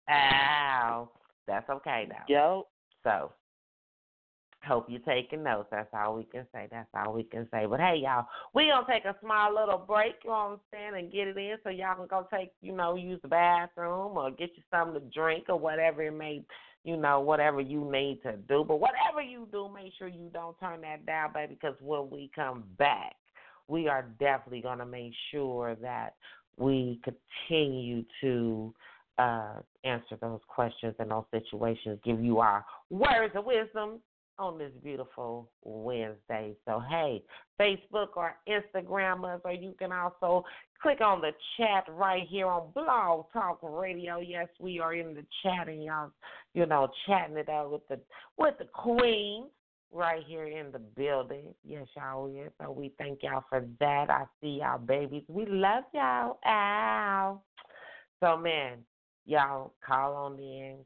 Ow. 0.10 1.10
That's 1.48 1.70
okay 1.70 2.08
now. 2.10 2.24
Yo. 2.28 2.68
So, 3.04 3.32
hope 4.64 4.88
you're 4.90 5.00
taking 5.02 5.44
notes. 5.44 5.70
That's 5.72 5.90
all 5.94 6.16
we 6.16 6.24
can 6.26 6.46
say. 6.54 6.68
That's 6.72 6.90
all 6.94 7.14
we 7.14 7.24
can 7.24 7.48
say. 7.52 7.66
But 7.66 7.80
hey, 7.80 8.02
y'all, 8.04 8.28
we 8.54 8.68
gonna 8.68 8.86
take 8.90 9.06
a 9.06 9.16
small 9.22 9.54
little 9.54 9.78
break. 9.78 10.16
You 10.24 10.32
know 10.32 10.36
what 10.36 10.52
I'm 10.52 10.60
saying, 10.72 11.04
and 11.04 11.12
get 11.12 11.28
it 11.28 11.38
in 11.38 11.56
so 11.64 11.70
y'all 11.70 11.96
can 11.96 12.08
go 12.08 12.28
take, 12.34 12.52
you 12.62 12.74
know, 12.74 12.96
use 12.96 13.20
the 13.22 13.28
bathroom 13.28 14.18
or 14.18 14.32
get 14.32 14.52
you 14.56 14.64
something 14.72 15.02
to 15.02 15.08
drink 15.14 15.46
or 15.50 15.58
whatever 15.58 16.04
it 16.04 16.12
may, 16.12 16.44
you 16.84 16.98
know, 16.98 17.22
whatever 17.22 17.62
you 17.62 17.90
need 17.92 18.22
to 18.24 18.34
do. 18.48 18.66
But 18.68 18.80
whatever 18.80 19.22
you 19.22 19.48
do, 19.52 19.70
make 19.74 19.94
sure 19.98 20.08
you 20.08 20.30
don't 20.34 20.60
turn 20.60 20.82
that 20.82 21.06
down, 21.06 21.34
baby, 21.34 21.58
because 21.60 21.76
when 21.82 22.10
we 22.10 22.30
come 22.36 22.64
back, 22.78 23.16
we 23.68 23.88
are 23.88 24.06
definitely 24.20 24.62
gonna 24.62 24.86
make 24.86 25.14
sure 25.32 25.76
that 25.76 26.16
we 26.58 27.00
continue 27.04 28.04
to 28.22 28.74
uh, 29.20 29.56
answer 29.84 30.18
those 30.22 30.40
questions 30.48 30.96
and 31.00 31.12
those 31.12 31.26
situations, 31.32 32.00
give 32.04 32.24
you 32.24 32.40
our 32.40 32.66
words 32.90 33.34
of 33.36 33.46
wisdom 33.46 34.00
on 34.38 34.58
this 34.58 34.72
beautiful 34.82 35.50
Wednesday. 35.64 36.56
So, 36.66 36.82
hey, 36.90 37.22
Facebook 37.60 38.16
or 38.16 38.36
Instagram 38.48 39.36
us, 39.36 39.42
or 39.44 39.52
you 39.52 39.76
can 39.78 39.92
also 39.92 40.46
click 40.82 41.02
on 41.02 41.20
the 41.20 41.32
chat 41.58 41.84
right 41.90 42.24
here 42.30 42.48
on 42.48 42.72
Blog 42.74 43.26
Talk 43.34 43.60
Radio. 43.62 44.20
Yes, 44.20 44.48
we 44.60 44.80
are 44.80 44.94
in 44.94 45.14
the 45.14 45.26
chat, 45.44 45.68
and 45.68 45.84
y'all, 45.84 46.12
you 46.54 46.66
know, 46.66 46.88
chatting 47.06 47.38
it 47.38 47.50
up 47.50 47.70
with 47.70 47.88
the 47.90 48.00
with 48.38 48.58
the 48.58 48.66
Queen 48.74 49.48
right 49.92 50.24
here 50.26 50.46
in 50.46 50.72
the 50.72 50.80
building. 50.80 51.54
Yes, 51.66 51.88
y'all 51.98 52.28
is. 52.28 52.52
So 52.62 52.72
we 52.72 52.94
thank 52.98 53.24
y'all 53.24 53.44
for 53.50 53.66
that. 53.82 54.10
I 54.10 54.24
see 54.40 54.60
y'all 54.62 54.80
babies. 54.80 55.24
We 55.28 55.46
love 55.48 55.84
y'all. 55.94 56.40
Ow. 56.46 57.42
So 58.22 58.38
man, 58.38 58.80
y'all 59.30 59.74
call 59.86 60.16
on 60.16 60.40
in 60.40 60.78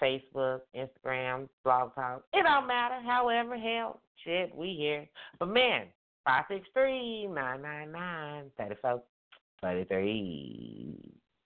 Facebook, 0.00 0.60
Instagram, 0.76 1.48
Blog 1.64 1.94
Talk. 1.94 2.24
It 2.32 2.42
don't 2.42 2.66
matter. 2.66 3.00
However, 3.06 3.56
hell, 3.56 4.00
shit, 4.24 4.54
we 4.54 4.74
here. 4.76 5.08
But 5.38 5.48
man, 5.48 5.86
five 6.24 6.44
six 6.50 6.66
three 6.74 7.26
nine 7.28 7.62
nine 7.62 7.92
nine 7.92 8.44
thirty 8.58 8.74
four 8.82 9.02
thirty 9.60 9.84
three. 9.84 10.98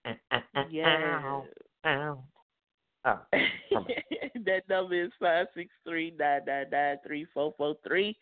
Uh, 0.05 0.13
uh, 0.31 0.39
uh, 0.55 0.63
yeah. 0.71 1.21
Ow. 1.23 1.45
Ow. 1.85 2.23
Oh, 3.05 3.19
that 4.45 4.63
number 4.67 5.05
is 5.05 5.11
five 5.21 5.45
six 5.55 5.69
three 5.87 6.13
nine 6.17 6.41
nine 6.47 6.65
nine 6.71 6.97
three 7.05 7.27
four 7.33 7.53
four 7.57 7.75
three. 7.87 8.17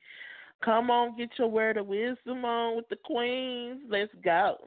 Come 0.64 0.92
on, 0.92 1.18
get 1.18 1.30
your 1.40 1.48
word 1.48 1.78
of 1.78 1.88
wisdom 1.88 2.44
on 2.44 2.76
with 2.76 2.90
the 2.90 2.98
queens. 3.06 3.82
Let's 3.90 4.12
go. 4.24 4.58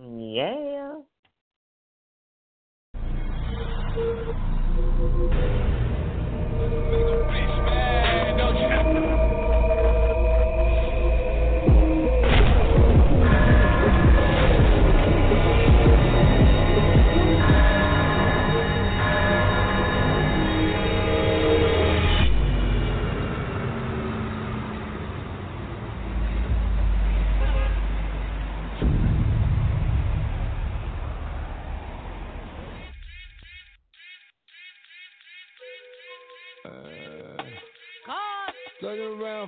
Yeah. 0.00 0.94
Turn 3.94 4.18
around, 4.18 4.43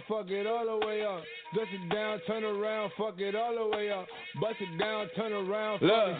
fuck 0.09 0.27
it 0.29 0.47
all 0.47 0.79
the 0.79 0.87
way 0.87 1.05
up. 1.05 1.23
Bust 1.55 1.69
it 1.73 1.95
down, 1.95 2.21
turn 2.27 2.45
around, 2.45 2.93
fuck 2.97 3.15
it 3.19 3.35
all 3.35 3.55
the 3.55 3.77
way 3.77 3.91
up. 3.91 4.07
Bust 4.41 4.57
it 4.61 4.79
down, 4.79 5.09
turn 5.17 5.33
around, 5.33 5.83
Look. 5.83 6.17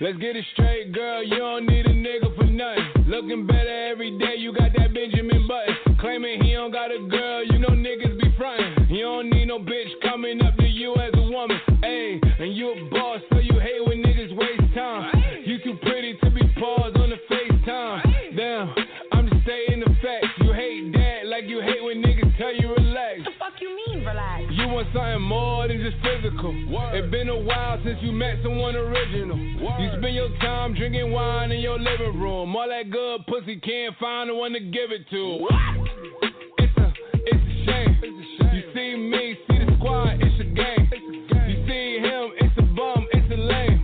Let's 0.00 0.18
get 0.18 0.36
it 0.36 0.44
straight, 0.52 0.92
girl. 0.92 1.22
You 1.22 1.38
don't 1.38 1.66
need 1.66 1.86
a 1.86 1.90
nigga 1.90 2.34
for 2.36 2.44
nothing. 2.44 3.04
Looking 3.06 3.46
better 3.46 3.90
every 3.90 4.16
day, 4.18 4.34
you 4.38 4.52
got 4.52 4.70
that 4.76 4.94
Benjamin 4.94 5.46
Button. 5.46 5.96
Claiming 6.00 6.42
he 6.42 6.52
don't 6.52 6.72
got 6.72 6.90
a 6.90 6.98
girl, 7.08 7.44
you 7.44 7.58
know 7.58 7.68
niggas 7.68 8.20
be 8.20 8.34
frontin'. 8.36 8.88
You 8.88 9.02
don't 9.02 9.30
need 9.30 9.46
no 9.46 9.58
bitch 9.58 9.90
coming 10.02 10.42
up 10.42 10.56
to 10.56 10.66
you 10.66 10.94
as 10.96 11.12
a 11.14 11.22
woman. 11.30 11.58
Ayy, 11.82 12.20
and 12.40 12.56
you 12.56 12.70
a 12.70 12.90
boss, 12.90 13.20
so 13.30 13.38
you 13.38 13.58
hate 13.60 13.86
when 13.86 14.02
niggas 14.02 14.36
waste 14.36 14.74
time. 14.74 15.11
Want 24.82 24.94
something 24.94 25.22
more 25.28 25.68
than 25.68 25.78
just 25.78 25.96
physical. 26.02 26.52
It's 26.92 27.08
been 27.12 27.28
a 27.28 27.38
while 27.38 27.78
since 27.84 27.98
you 28.02 28.10
met 28.10 28.38
someone 28.42 28.74
original. 28.74 29.38
You 29.38 29.88
spend 29.96 30.12
your 30.12 30.28
time 30.40 30.74
drinking 30.74 31.12
wine 31.12 31.52
in 31.52 31.60
your 31.60 31.78
living 31.78 32.18
room. 32.18 32.56
All 32.56 32.68
that 32.68 32.90
good 32.90 33.20
pussy 33.28 33.60
can't 33.60 33.94
find 33.98 34.28
the 34.28 34.34
one 34.34 34.52
to 34.54 34.58
give 34.58 34.90
it 34.90 35.08
to. 35.08 35.46
It's 36.58 36.76
a, 36.78 36.92
it's 37.14 37.44
a 37.46 37.64
shame. 37.64 37.96
You 38.52 38.62
see 38.74 38.96
me, 38.96 39.38
see 39.46 39.58
the 39.64 39.72
squad, 39.78 40.18
it's 40.20 40.40
a 40.40 40.44
game. 40.50 40.90
You 41.46 41.64
see 41.68 42.00
him, 42.02 42.32
it's 42.40 42.58
a 42.58 42.62
bum, 42.74 43.06
it's 43.12 43.30
a 43.30 43.36
lame. 43.36 43.82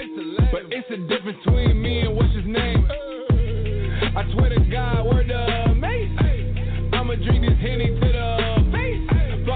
But 0.50 0.62
it's 0.72 0.90
a 0.90 0.96
difference 1.06 1.38
between 1.44 1.80
me 1.80 2.00
and 2.00 2.16
what's 2.16 2.34
his 2.34 2.44
name. 2.44 2.88
I 4.16 4.28
swear 4.32 4.48
to 4.48 4.60
God, 4.68 5.06
word 5.06 5.28
to 5.28 5.74
Mase. 5.76 6.10
I'ma 6.92 7.14
drink 7.14 7.46
this 7.46 7.58
Henny 7.60 7.86
to 7.86 8.00
the. 8.00 8.67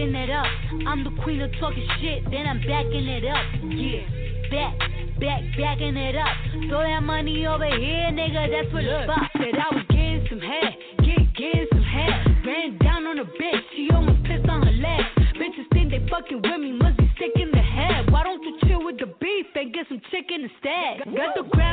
backing 0.00 0.14
it 0.14 0.30
up. 0.30 0.46
I'm 0.86 1.04
the 1.04 1.10
queen 1.22 1.40
of 1.42 1.50
talking 1.60 1.86
shit, 2.00 2.24
then 2.30 2.46
I'm 2.46 2.58
backing 2.60 3.06
it 3.06 3.24
up. 3.24 3.44
Yeah, 3.64 4.50
back. 4.50 4.78
Back, 5.20 5.42
backing 5.58 5.98
it 6.00 6.16
up. 6.16 6.32
Throw 6.68 6.80
that 6.80 7.02
money 7.02 7.46
over 7.46 7.66
here, 7.66 8.08
nigga. 8.08 8.48
That's 8.48 8.72
what 8.72 8.84
it's 8.84 9.04
about. 9.04 9.28
Said 9.36 9.52
I 9.52 9.68
was 9.68 9.84
getting 9.92 10.24
some 10.30 10.40
head, 10.40 10.72
get 11.04 11.20
getting 11.36 11.68
some 11.68 11.84
head. 11.84 12.40
Ran 12.46 12.78
down 12.78 13.04
on 13.04 13.18
a 13.18 13.24
bitch, 13.24 13.60
she 13.76 13.90
almost 13.92 14.24
pissed 14.24 14.48
on 14.48 14.64
her 14.64 14.72
leg. 14.72 15.04
Bitches 15.36 15.68
think 15.74 15.90
they 15.90 16.00
fucking 16.08 16.40
with 16.40 16.60
me, 16.60 16.72
must 16.72 16.96
be 16.96 17.04
sick 17.20 17.36
in 17.36 17.50
the 17.52 17.60
head. 17.60 18.10
Why 18.10 18.24
don't 18.24 18.42
you 18.42 18.56
chill 18.64 18.82
with 18.82 18.96
the 18.96 19.12
beef 19.20 19.46
and 19.54 19.74
get 19.74 19.84
some 19.88 20.00
chicken 20.10 20.48
instead? 20.48 21.04
Got 21.12 21.36
the 21.36 21.44
ground, 21.52 21.69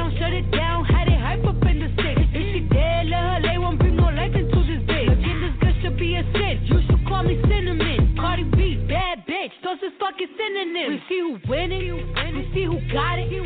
bad 9.67 9.79
bitch, 9.79 9.81
those 9.81 9.91
is 9.91 9.97
fucking 9.99 10.27
synonyms. 10.37 10.89
We 10.89 11.03
see 11.09 11.19
who 11.19 11.39
winning, 11.49 12.13
we 12.35 12.51
see 12.53 12.65
who 12.65 12.79
got 12.93 13.19
it. 13.19 13.31
You 13.31 13.45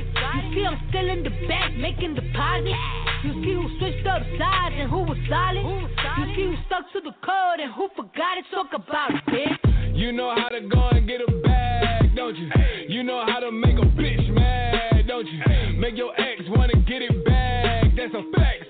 see 0.53 0.65
I'm 0.65 0.79
still 0.89 1.09
in 1.09 1.23
the 1.23 1.29
back 1.47 1.73
making 1.75 2.15
deposits. 2.15 2.75
You 3.23 3.33
see 3.43 3.53
who 3.53 3.69
switched 3.79 4.07
up 4.07 4.21
sides 4.37 4.75
and 4.77 4.89
who 4.89 5.03
was 5.03 5.17
solid. 5.29 5.63
You 5.63 6.35
see 6.35 6.43
who 6.43 6.55
stuck 6.65 6.91
to 6.93 7.01
the 7.01 7.13
code 7.23 7.59
and 7.59 7.71
who 7.73 7.89
forgot 7.95 8.37
it. 8.37 8.45
Talk 8.51 8.73
about 8.73 9.11
it, 9.11 9.25
bitch. 9.27 9.95
You 9.95 10.11
know 10.11 10.33
how 10.35 10.49
to 10.49 10.61
go 10.61 10.89
and 10.89 11.07
get 11.07 11.21
a 11.21 11.31
bag, 11.41 12.15
don't 12.15 12.35
you? 12.35 12.49
You 12.87 13.03
know 13.03 13.23
how 13.25 13.39
to 13.39 13.51
make 13.51 13.77
a 13.77 13.85
bitch 13.85 14.33
mad, 14.33 15.07
don't 15.07 15.27
you? 15.27 15.39
Make 15.77 15.97
your 15.97 16.19
ex 16.19 16.41
wanna 16.47 16.75
get 16.87 17.01
it 17.01 17.25
back. 17.25 17.85
That's 17.95 18.13
a 18.13 18.23
fact. 18.37 18.60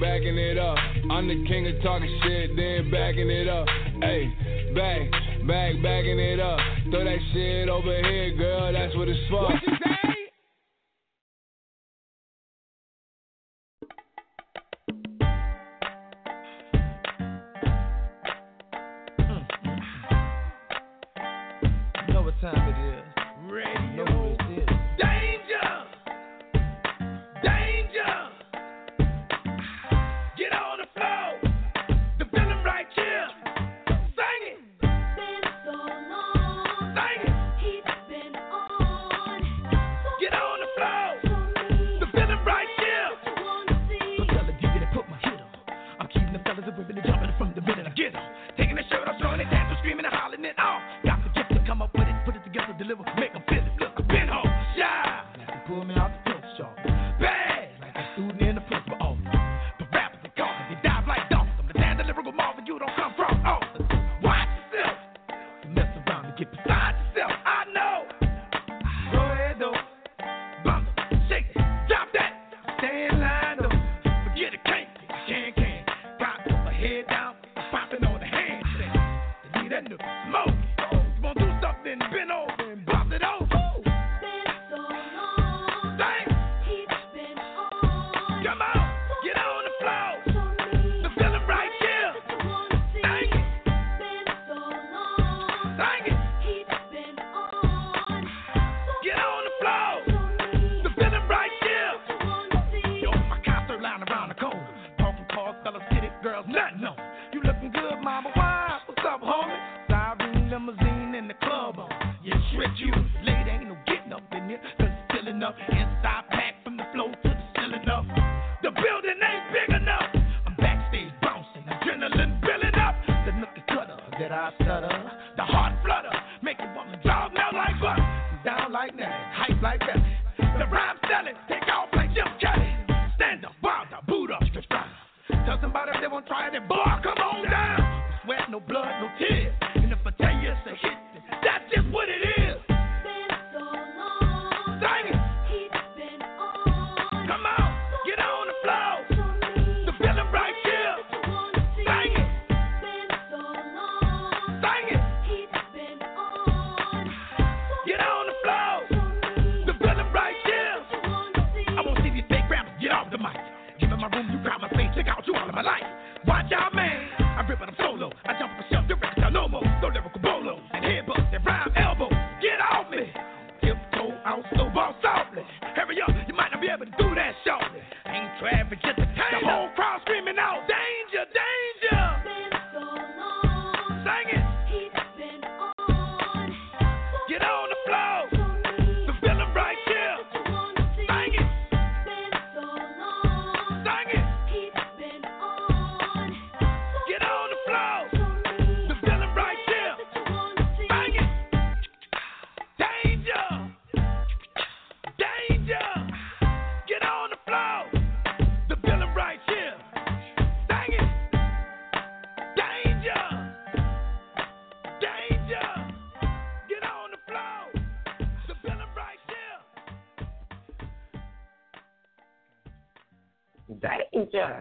Backing 0.00 0.38
it 0.38 0.58
up. 0.58 0.76
I'm 1.10 1.26
the 1.28 1.44
king 1.46 1.66
of 1.66 1.82
talking 1.82 2.20
shit, 2.22 2.56
then 2.56 2.90
backing 2.90 3.30
it 3.30 3.48
up. 3.48 3.66
Hey, 4.00 4.32
back, 4.74 5.10
back, 5.46 5.74
backing 5.82 6.18
it 6.18 6.40
up. 6.40 6.58
Throw 6.90 7.04
that 7.04 7.18
shit 7.32 7.68
over 7.68 7.94
here, 8.02 8.36
girl, 8.36 8.72
that's 8.72 8.94
what 8.96 9.08
it's 9.08 9.20
for. 9.28 9.42
What 9.42 9.62
you 9.66 9.76
say? 9.84 9.94
Mm. 19.20 19.46
Know 22.12 22.22
what 22.22 22.40
time 22.40 22.68
it 22.68 22.77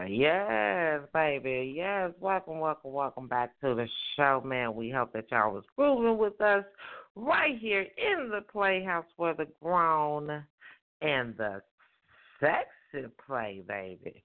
Yes, 0.10 1.02
baby. 1.14 1.74
Yes. 1.76 2.12
Welcome, 2.20 2.60
welcome, 2.60 2.94
welcome 2.94 3.28
back 3.28 3.52
to 3.62 3.76
the 3.76 3.88
show, 4.16 4.42
man. 4.46 4.76
We 4.76 4.90
hope 4.90 5.14
that 5.14 5.26
y'all 5.32 5.54
was 5.54 5.64
grooving 5.76 6.18
with 6.18 6.40
us 6.42 6.64
right 7.16 7.58
here 7.58 7.82
in 7.98 8.30
the 8.30 8.42
playhouse 8.52 9.06
where 9.18 9.34
the 9.34 9.48
grown 9.62 10.44
and 11.02 11.36
the 11.38 11.62
sexy 12.40 13.08
play, 13.26 13.64
baby. 13.68 14.24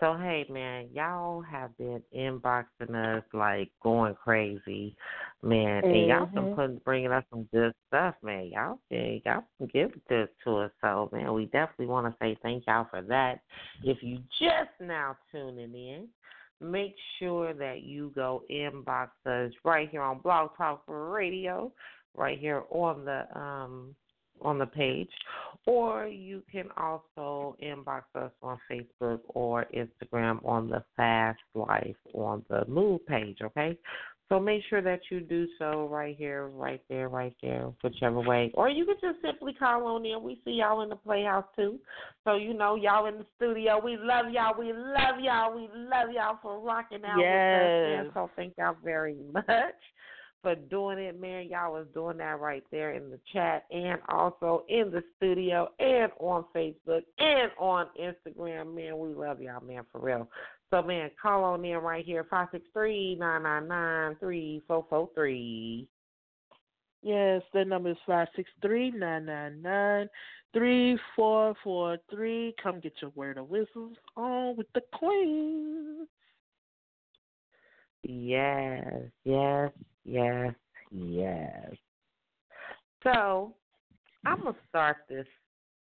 So 0.00 0.16
hey 0.16 0.46
man, 0.48 0.88
y'all 0.92 1.42
have 1.42 1.76
been 1.76 2.00
inboxing 2.16 2.94
us 2.94 3.24
like 3.32 3.68
going 3.82 4.14
crazy, 4.14 4.94
man, 5.42 5.84
and 5.84 6.06
y'all 6.06 6.26
been 6.26 6.44
Mhm. 6.44 6.54
putting 6.54 6.78
bringing 6.78 7.10
us 7.10 7.24
some 7.30 7.44
good 7.44 7.74
stuff, 7.88 8.14
man. 8.22 8.46
Y'all 8.46 8.78
can 8.88 9.20
y'all 9.24 9.44
can 9.56 9.66
give 9.66 10.00
this 10.06 10.28
to 10.44 10.58
us, 10.58 10.72
so 10.80 11.08
man, 11.12 11.34
we 11.34 11.46
definitely 11.46 11.86
want 11.86 12.06
to 12.06 12.16
say 12.24 12.36
thank 12.42 12.64
y'all 12.68 12.84
for 12.84 13.02
that. 13.02 13.40
If 13.82 14.00
you 14.02 14.22
just 14.38 14.70
now 14.78 15.16
tuning 15.32 15.74
in, 15.74 16.08
make 16.60 16.94
sure 17.18 17.52
that 17.54 17.82
you 17.82 18.10
go 18.14 18.44
inbox 18.48 19.08
us 19.26 19.52
right 19.64 19.88
here 19.90 20.02
on 20.02 20.20
Blog 20.20 20.56
Talk 20.56 20.84
Radio, 20.86 21.72
right 22.14 22.38
here 22.38 22.62
on 22.70 23.04
the 23.04 23.26
um 23.36 23.96
on 24.42 24.58
the 24.58 24.66
page, 24.66 25.10
or 25.66 26.06
you 26.06 26.42
can 26.50 26.66
also 26.76 27.56
inbox 27.62 28.02
us 28.14 28.32
on 28.42 28.58
Facebook 28.70 29.20
or 29.28 29.66
Instagram 29.74 30.44
on 30.44 30.68
the 30.68 30.82
Fast 30.96 31.40
Life 31.54 31.96
on 32.14 32.44
the 32.48 32.64
Move 32.66 33.04
page, 33.06 33.38
okay? 33.42 33.76
So 34.28 34.38
make 34.38 34.62
sure 34.68 34.82
that 34.82 35.00
you 35.10 35.20
do 35.20 35.46
so 35.58 35.88
right 35.90 36.14
here, 36.14 36.48
right 36.48 36.82
there, 36.90 37.08
right 37.08 37.34
there, 37.40 37.72
whichever 37.82 38.20
way. 38.20 38.50
Or 38.54 38.68
you 38.68 38.84
can 38.84 38.96
just 39.00 39.22
simply 39.24 39.54
call 39.54 39.86
on 39.86 40.04
in. 40.04 40.22
We 40.22 40.38
see 40.44 40.52
y'all 40.52 40.82
in 40.82 40.90
the 40.90 40.96
playhouse 40.96 41.46
too. 41.56 41.78
So 42.24 42.36
you 42.36 42.52
know 42.52 42.74
y'all 42.74 43.06
in 43.06 43.16
the 43.16 43.26
studio. 43.36 43.80
We 43.82 43.96
love 43.96 44.26
y'all. 44.30 44.58
We 44.58 44.74
love 44.74 45.18
y'all. 45.20 45.56
We 45.56 45.70
love 45.74 46.10
y'all 46.14 46.38
for 46.42 46.60
rocking 46.60 47.04
out 47.06 47.16
with 47.16 47.24
us. 47.24 47.30
Yes. 47.30 48.00
And 48.00 48.10
so 48.12 48.30
thank 48.36 48.52
y'all 48.58 48.76
very 48.84 49.16
much 49.32 49.46
for 50.42 50.54
doing 50.54 50.98
it, 50.98 51.20
man. 51.20 51.48
Y'all 51.48 51.72
was 51.72 51.86
doing 51.94 52.18
that 52.18 52.40
right 52.40 52.64
there 52.70 52.92
in 52.92 53.10
the 53.10 53.18
chat 53.32 53.64
and 53.70 53.98
also 54.08 54.64
in 54.68 54.90
the 54.90 55.02
studio 55.16 55.68
and 55.78 56.12
on 56.20 56.44
Facebook 56.54 57.02
and 57.18 57.50
on 57.58 57.86
Instagram, 58.00 58.74
man. 58.74 58.98
We 58.98 59.08
love 59.14 59.40
y'all, 59.40 59.64
man, 59.64 59.82
for 59.90 60.00
real. 60.00 60.28
So, 60.70 60.82
man, 60.82 61.10
call 61.20 61.44
on 61.44 61.64
in 61.64 61.78
right 61.78 62.04
here, 62.04 62.26
five 62.28 62.48
six 62.52 62.64
three 62.72 63.16
nine 63.16 63.42
nine 63.42 63.68
nine 63.68 64.16
three 64.20 64.62
four 64.68 64.84
four 64.88 65.08
three. 65.14 65.88
Yes, 67.02 67.42
the 67.54 67.64
number 67.64 67.90
is 67.90 67.96
five 68.06 68.28
six 68.36 68.50
three 68.60 68.90
nine 68.90 69.24
nine 69.24 69.62
nine 69.62 70.08
three 70.52 70.98
four 71.16 71.54
four 71.64 71.98
three. 72.10 72.54
Come 72.62 72.80
get 72.80 72.92
your 73.00 73.12
word 73.14 73.38
of 73.38 73.48
wisdom 73.48 73.94
on 74.16 74.56
with 74.56 74.66
the 74.74 74.82
queen. 74.92 76.06
Yes, 78.02 78.84
yes, 79.24 79.70
yes, 80.08 80.54
yes. 80.90 81.72
So 83.02 83.54
I'm 84.26 84.42
gonna 84.44 84.56
start 84.68 84.98
this 85.08 85.26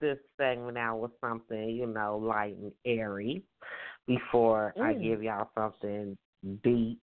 this 0.01 0.17
segment 0.37 0.77
out 0.77 0.99
with 0.99 1.11
something, 1.19 1.69
you 1.69 1.87
know, 1.87 2.17
light 2.17 2.55
and 2.57 2.71
airy 2.85 3.43
before 4.07 4.73
I 4.81 4.93
Mm. 4.93 5.01
give 5.01 5.23
y'all 5.23 5.49
something 5.55 6.17
deep, 6.63 7.01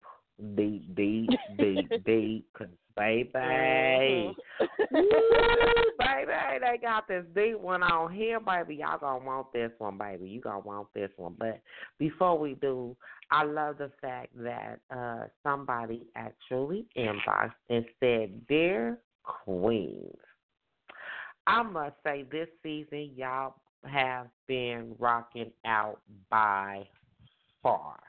deep, 0.56 0.96
deep, 0.96 1.30
deep, 1.58 2.04
deep. 2.06 2.54
Cause 2.54 2.68
baby, 2.96 4.36
Woo, 4.92 5.04
baby, 6.00 6.32
they 6.62 6.78
got 6.82 7.08
this 7.08 7.26
deep 7.36 7.60
one 7.60 7.84
on 7.84 8.14
here, 8.14 8.40
baby. 8.40 8.76
Y'all 8.76 8.98
gonna 9.00 9.24
want 9.24 9.52
this 9.54 9.72
one, 9.78 9.98
baby. 9.98 10.28
You 10.28 10.42
gonna 10.42 10.60
want 10.60 10.88
this 10.94 11.10
one. 11.18 11.36
But 11.38 11.62
before 12.00 12.38
we 12.38 12.56
do, 12.56 12.96
I 13.32 13.44
love 13.44 13.78
the 13.78 13.92
fact 14.02 14.30
that 14.38 14.80
uh 14.90 15.26
somebody 15.44 16.08
actually 16.16 16.86
inboxed 16.98 17.52
and 17.70 17.86
said, 18.00 18.48
"Dear 18.48 19.00
Queens, 19.24 20.18
I 21.48 21.64
must 21.64 21.96
say 22.04 22.24
this 22.32 22.50
season 22.64 23.12
y'all 23.16 23.56
have 23.86 24.28
been 24.48 24.96
rocking 25.00 25.52
out 25.66 26.00
by 26.30 26.88
far." 27.62 28.00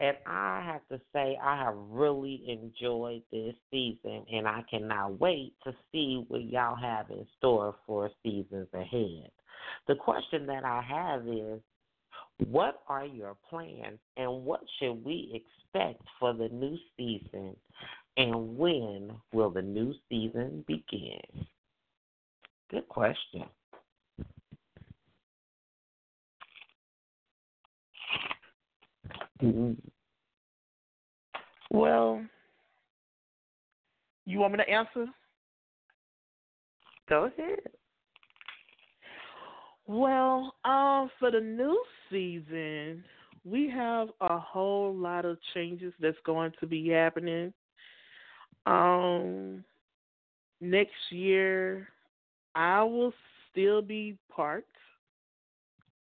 And 0.00 0.16
I 0.26 0.62
have 0.64 0.80
to 0.88 1.04
say, 1.12 1.38
I 1.42 1.62
have 1.62 1.74
really 1.76 2.42
enjoyed 2.48 3.22
this 3.30 3.54
season, 3.70 4.24
and 4.32 4.48
I 4.48 4.64
cannot 4.70 5.20
wait 5.20 5.52
to 5.64 5.74
see 5.92 6.24
what 6.28 6.44
y'all 6.44 6.74
have 6.74 7.10
in 7.10 7.26
store 7.36 7.76
for 7.86 8.10
seasons 8.22 8.68
ahead. 8.72 9.30
The 9.86 9.94
question 9.94 10.46
that 10.46 10.64
I 10.64 10.80
have 10.80 11.28
is 11.28 11.60
what 12.48 12.80
are 12.88 13.04
your 13.04 13.36
plans, 13.48 13.98
and 14.16 14.44
what 14.44 14.62
should 14.78 15.04
we 15.04 15.44
expect 15.44 16.02
for 16.18 16.32
the 16.32 16.48
new 16.48 16.78
season, 16.96 17.54
and 18.16 18.56
when 18.56 19.12
will 19.34 19.50
the 19.50 19.60
new 19.60 19.92
season 20.08 20.64
begin? 20.66 21.20
Good 22.70 22.88
question. 22.88 23.44
Mhm. 29.42 29.76
Well, 31.70 32.24
you 34.26 34.38
want 34.38 34.52
me 34.52 34.58
to 34.58 34.68
answer? 34.68 35.06
Go 37.08 37.24
ahead. 37.24 37.60
Well, 39.86 40.54
um, 40.64 41.10
for 41.18 41.30
the 41.30 41.40
new 41.40 41.82
season, 42.10 43.02
we 43.44 43.68
have 43.70 44.08
a 44.20 44.38
whole 44.38 44.94
lot 44.94 45.24
of 45.24 45.38
changes 45.54 45.92
that's 45.98 46.18
going 46.24 46.52
to 46.60 46.66
be 46.66 46.88
happening. 46.88 47.52
Um, 48.66 49.64
next 50.60 50.92
year, 51.10 51.88
I 52.54 52.82
will 52.82 53.12
still 53.50 53.82
be 53.82 54.16
part 54.30 54.66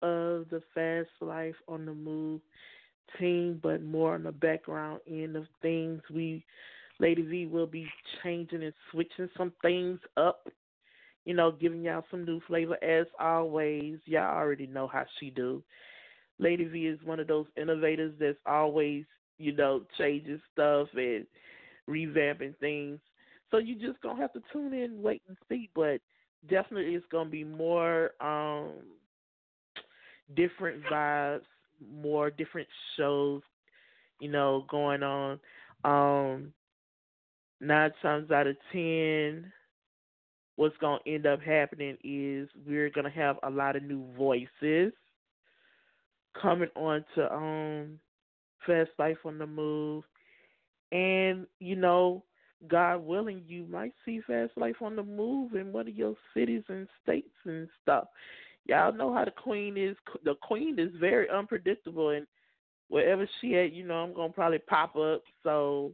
of 0.03 0.47
the 0.51 0.63
Fast 0.75 1.11
Life 1.21 1.57
on 1.69 1.85
the 1.85 1.95
Move 1.95 2.41
team, 3.19 3.61
but 3.63 3.83
more 3.83 4.15
on 4.15 4.25
the 4.25 4.33
background 4.33 5.01
end 5.09 5.37
of 5.37 5.47
things. 5.63 6.03
We, 6.13 6.45
Lady 6.99 7.23
V, 7.23 7.47
will 7.47 7.67
be 7.67 7.89
changing 8.23 8.63
and 8.63 8.75
switching 8.91 9.29
some 9.37 9.53
things 9.63 10.01
up 10.17 10.49
you 11.29 11.35
know, 11.35 11.53
giving 11.53 11.83
y'all 11.83 12.07
some 12.11 12.25
new 12.25 12.41
flavor 12.47 12.83
as 12.83 13.07
always. 13.21 13.99
Y'all 14.07 14.35
already 14.35 14.67
know 14.67 14.87
how 14.87 15.05
she 15.21 15.29
do. 15.29 15.63
Lady 16.39 16.65
V 16.65 16.87
is 16.87 16.99
one 17.05 17.21
of 17.21 17.27
those 17.27 17.45
innovators 17.55 18.15
that's 18.19 18.39
always, 18.47 19.05
you 19.37 19.53
know, 19.55 19.83
changing 19.99 20.41
stuff 20.51 20.89
and 20.95 21.27
revamping 21.87 22.57
things. 22.61 22.99
So 23.51 23.59
you 23.59 23.75
just 23.75 24.01
gonna 24.01 24.19
have 24.19 24.33
to 24.33 24.43
tune 24.51 24.73
in, 24.73 25.03
wait 25.03 25.21
and 25.29 25.37
see. 25.51 25.69
But 25.75 26.01
definitely, 26.49 26.95
it's 26.95 27.05
gonna 27.13 27.29
be 27.29 27.45
more 27.45 28.13
um 28.23 28.71
different 30.35 30.83
vibes, 30.85 31.43
more 31.81 32.31
different 32.31 32.69
shows, 32.97 33.43
you 34.21 34.31
know, 34.31 34.65
going 34.71 35.03
on. 35.03 35.41
Um 35.85 36.53
nine 37.61 37.91
times 38.03 38.31
out 38.31 38.47
of 38.47 38.57
ten, 38.73 39.53
what's 40.57 40.77
going 40.79 40.99
to 41.05 41.15
end 41.15 41.27
up 41.27 41.41
happening 41.41 41.97
is 42.05 42.49
we're 42.67 42.91
going 42.91 43.05
to 43.05 43.11
have 43.11 43.37
a 43.43 43.51
lot 43.51 43.77
of 43.77 43.83
new 43.83 44.05
voices 44.17 44.93
coming 46.41 46.69
on 46.77 47.05
to 47.15 47.33
um 47.33 47.99
Fast 48.67 48.91
Life 48.99 49.19
on 49.25 49.39
the 49.39 49.47
Move. 49.47 50.05
And, 50.91 51.47
you 51.61 51.77
know, 51.77 52.25
God 52.67 52.99
willing, 52.99 53.45
you 53.47 53.67
might 53.71 53.93
see 54.05 54.21
Fast 54.27 54.53
Life 54.57 54.77
on 54.83 54.97
the 54.97 55.03
Move 55.03 55.55
in 55.55 55.73
one 55.73 55.89
of 55.89 55.95
your 55.95 56.15
cities 56.35 56.65
and 56.69 56.89
states 57.03 57.35
and 57.45 57.69
stuff. 57.83 58.09
Y'all 58.69 58.93
know 58.93 59.13
how 59.13 59.25
the 59.25 59.31
queen 59.31 59.77
is. 59.77 59.97
The 60.25 60.35
queen 60.43 60.79
is 60.79 60.91
very 61.01 61.29
unpredictable, 61.31 62.11
and 62.11 62.27
wherever 62.89 63.29
she 63.41 63.57
at, 63.57 63.73
you 63.73 63.85
know, 63.87 63.97
I'm 63.97 64.15
gonna 64.15 64.33
probably 64.33 64.59
pop 64.59 64.95
up. 64.97 65.23
So, 65.43 65.93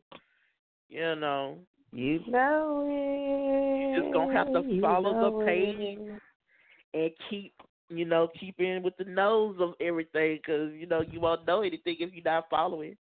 you 0.88 1.14
know, 1.16 1.58
You 1.92 2.20
know 2.28 2.84
it. 2.86 3.96
you 3.96 4.02
just 4.02 4.12
gonna 4.12 4.32
have 4.32 4.52
to 4.52 4.80
follow 4.80 5.38
the 5.38 5.44
page 5.46 5.76
it. 5.78 6.20
and 6.92 7.10
keep, 7.30 7.54
you 7.88 8.04
know, 8.04 8.28
keep 8.38 8.58
in 8.58 8.82
with 8.82 8.96
the 8.96 9.04
nose 9.04 9.56
of 9.60 9.74
everything, 9.80 10.36
because 10.36 10.72
you 10.74 10.86
know 10.86 11.00
you 11.00 11.20
won't 11.20 11.46
know 11.46 11.62
anything 11.62 11.96
if 12.00 12.12
you're 12.12 12.24
not 12.24 12.50
following, 12.50 12.96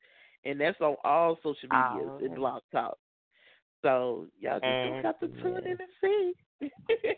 and 0.45 0.59
that's 0.59 0.79
on 0.81 0.95
all 1.03 1.37
social 1.43 1.69
medias 1.69 2.09
Oh. 2.11 2.19
and 2.23 2.35
blog 2.35 2.61
talk. 2.71 2.97
So 3.81 4.27
y'all 4.39 4.59
just 4.59 4.63
gonna 4.63 5.01
have 5.01 5.19
to 5.19 5.27
tune 5.41 5.65
in 5.65 5.77
and 5.79 5.89
see. 6.01 6.33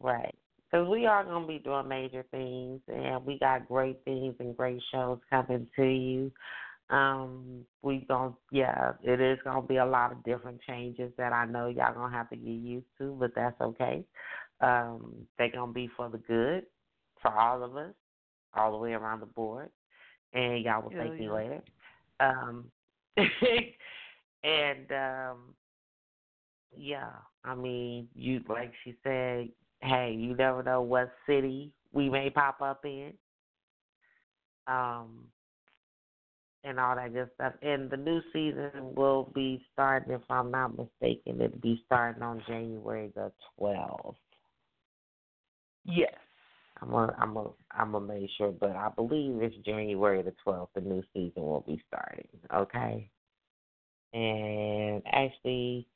Right. 0.00 0.34
Because 0.70 0.88
we 0.88 1.06
are 1.06 1.24
going 1.24 1.42
to 1.42 1.48
be 1.48 1.58
doing 1.58 1.88
major 1.88 2.24
things, 2.30 2.80
and 2.88 3.24
we 3.24 3.38
got 3.38 3.68
great 3.68 4.04
things 4.04 4.34
and 4.38 4.56
great 4.56 4.82
shows 4.92 5.18
coming 5.30 5.66
to 5.76 5.84
you. 5.84 6.30
Um, 6.90 7.64
we 7.82 8.04
going 8.08 8.32
to 8.32 8.36
yeah, 8.50 8.92
it 9.02 9.20
is 9.20 9.38
going 9.44 9.60
to 9.60 9.68
be 9.68 9.76
a 9.76 9.84
lot 9.84 10.12
of 10.12 10.24
different 10.24 10.60
changes 10.66 11.12
that 11.18 11.32
I 11.32 11.44
know 11.44 11.68
y'all 11.68 11.94
going 11.94 12.10
to 12.10 12.16
have 12.16 12.30
to 12.30 12.36
get 12.36 12.46
used 12.46 12.86
to, 12.98 13.16
but 13.18 13.34
that's 13.34 13.60
okay. 13.60 14.04
Um, 14.60 15.26
they're 15.36 15.50
going 15.50 15.68
to 15.68 15.74
be 15.74 15.90
for 15.96 16.08
the 16.08 16.18
good 16.18 16.64
for 17.20 17.30
all 17.30 17.62
of 17.62 17.76
us, 17.76 17.94
all 18.54 18.72
the 18.72 18.78
way 18.78 18.92
around 18.92 19.20
the 19.20 19.26
board. 19.26 19.70
And 20.32 20.64
y'all 20.64 20.82
will 20.82 20.90
thank 20.90 21.14
me 21.14 21.26
yeah. 21.26 21.32
later. 21.32 21.62
Um, 22.20 22.64
and 24.44 24.92
um, 24.92 25.38
yeah, 26.76 27.10
I 27.44 27.54
mean, 27.54 28.08
you 28.14 28.40
like 28.48 28.72
she 28.84 28.94
said, 29.02 29.48
hey, 29.80 30.14
you 30.18 30.34
never 30.34 30.62
know 30.62 30.82
what 30.82 31.12
city 31.26 31.72
we 31.92 32.08
may 32.08 32.30
pop 32.30 32.60
up 32.60 32.84
in. 32.84 33.12
Um 34.66 35.26
and 36.64 36.78
all 36.80 36.96
that 36.96 37.12
good 37.12 37.30
stuff. 37.34 37.54
And 37.62 37.88
the 37.88 37.96
new 37.96 38.20
season 38.32 38.94
will 38.94 39.30
be 39.34 39.64
starting, 39.72 40.12
if 40.12 40.20
I'm 40.28 40.50
not 40.50 40.76
mistaken, 40.76 41.40
it'll 41.40 41.58
be 41.58 41.82
starting 41.86 42.22
on 42.22 42.42
January 42.46 43.10
the 43.14 43.32
twelfth. 43.56 44.18
Yes. 45.84 46.12
I'm 46.80 46.90
gonna, 46.90 47.14
I'm 47.18 47.34
gonna, 47.34 47.50
I'm 47.72 47.92
gonna 47.92 48.06
make 48.06 48.30
sure, 48.36 48.52
but 48.52 48.76
I 48.76 48.88
believe 48.94 49.40
it's 49.42 49.56
January 49.64 50.22
the 50.22 50.34
twelfth. 50.44 50.72
The 50.74 50.80
new 50.80 51.02
season 51.12 51.42
will 51.42 51.64
be 51.66 51.82
starting. 51.88 52.28
Okay. 52.54 53.10
And 54.12 55.02
actually, 55.10 55.88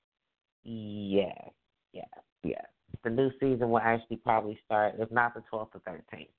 yes, 0.65 1.51
yes, 1.93 2.09
yes. 2.43 2.67
The 3.05 3.11
new 3.11 3.31
season 3.41 3.71
will 3.71 3.81
actually 3.81 4.17
probably 4.17 4.59
start, 4.65 4.95
if 4.99 5.11
not 5.11 5.35
the 5.35 5.43
twelfth 5.51 5.75
or 5.75 5.81
thirteenth. 5.81 6.31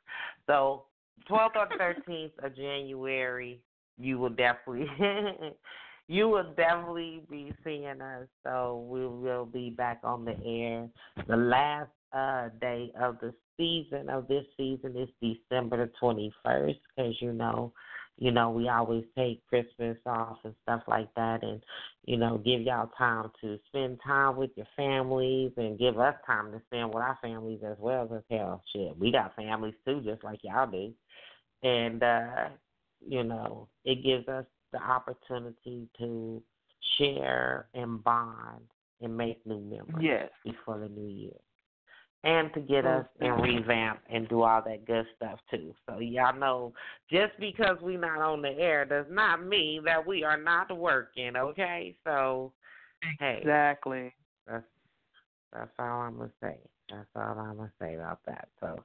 So, 0.48 0.84
twelfth 1.28 1.56
or 1.56 1.68
thirteenth 1.78 2.34
of 2.42 2.56
January, 2.56 3.62
you 3.98 4.18
will 4.18 4.30
definitely, 4.30 4.88
you 6.08 6.30
will 6.30 6.54
definitely 6.56 7.22
be 7.30 7.54
seeing 7.64 8.02
us. 8.02 8.28
So 8.44 8.86
we 8.90 9.06
will 9.06 9.46
be 9.46 9.70
back 9.70 10.00
on 10.04 10.26
the 10.26 10.36
air. 10.46 10.90
The 11.28 11.38
last 11.38 11.92
uh, 12.14 12.50
day 12.62 12.92
of 13.00 13.18
the 13.20 13.34
season 13.58 14.10
of 14.10 14.28
this 14.28 14.46
season 14.58 14.96
is 14.98 15.10
December 15.22 15.86
the 15.86 15.92
twenty 16.00 16.32
first, 16.44 16.80
because 16.96 17.16
you 17.22 17.34
know, 17.34 17.74
you 18.18 18.32
know 18.32 18.50
we 18.52 18.70
always 18.70 19.04
take 19.18 19.46
Christmas 19.48 19.98
off 20.06 20.38
and 20.44 20.54
stuff 20.64 20.84
like 20.88 21.14
that, 21.16 21.44
and 21.44 21.62
you 22.06 22.18
know 22.18 22.38
give 22.38 22.62
y'all 22.62 22.92
time 22.98 23.32
to 23.42 23.58
spend 23.68 24.00
time 24.06 24.36
with 24.38 24.52
your 24.56 24.68
families 24.76 25.52
and 25.58 25.80
give 25.80 26.00
us 26.00 26.16
time 26.26 26.52
to 26.52 26.62
spend 26.68 26.90
with 26.90 27.04
our 27.04 27.18
families 27.22 27.62
as 27.66 27.78
well. 27.80 28.10
As 28.16 28.24
hell, 28.30 28.62
shit, 28.74 28.98
we 28.98 29.12
got 29.12 29.36
families 29.36 29.76
too, 29.86 30.02
just 30.02 30.24
like 30.24 30.40
y'all 30.44 30.70
do, 30.70 30.94
and 31.64 32.04
uh, 32.04 32.50
you 33.08 33.24
know 33.24 33.68
it 33.86 34.04
gives 34.04 34.28
us 34.28 34.46
the 34.72 34.82
opportunity 34.82 35.88
to 35.98 36.42
share 36.98 37.68
and 37.74 38.04
bond 38.04 38.62
and 39.02 39.16
make 39.16 39.46
new 39.46 39.60
memories 39.60 40.04
Yes. 40.04 40.30
before 40.44 40.80
the 40.80 40.90
new 40.90 41.08
year. 41.08 41.32
And 42.26 42.54
to 42.54 42.62
get 42.62 42.86
us 42.86 43.06
Oh, 43.22 43.26
and 43.26 43.42
revamp 43.44 44.00
and 44.10 44.30
do 44.30 44.44
all 44.44 44.62
that 44.66 44.86
good 44.86 45.06
stuff 45.18 45.40
too. 45.52 45.74
So 45.86 46.00
y'all 46.00 46.38
know 46.38 46.74
just 47.12 47.34
because 47.38 47.78
we 47.82 47.98
not 47.98 48.22
on 48.22 48.42
the 48.42 48.58
air 48.58 48.86
does 48.86 49.06
not 49.10 49.46
mean 49.46 49.84
that 49.84 50.06
we 50.08 50.24
are 50.24 50.38
not 50.38 50.76
working, 50.76 51.36
okay? 51.36 51.96
So 52.06 52.54
hey, 53.20 53.40
Exactly. 53.42 54.14
that's 54.48 54.64
that's 55.52 55.72
all 55.80 56.02
I'm 56.02 56.18
gonna 56.18 56.32
say. 56.42 56.58
That's 56.90 57.08
all 57.16 57.40
I'm 57.40 57.58
gonna 57.58 57.72
say 57.80 57.96
about 57.96 58.20
that. 58.26 58.48
So 58.60 58.82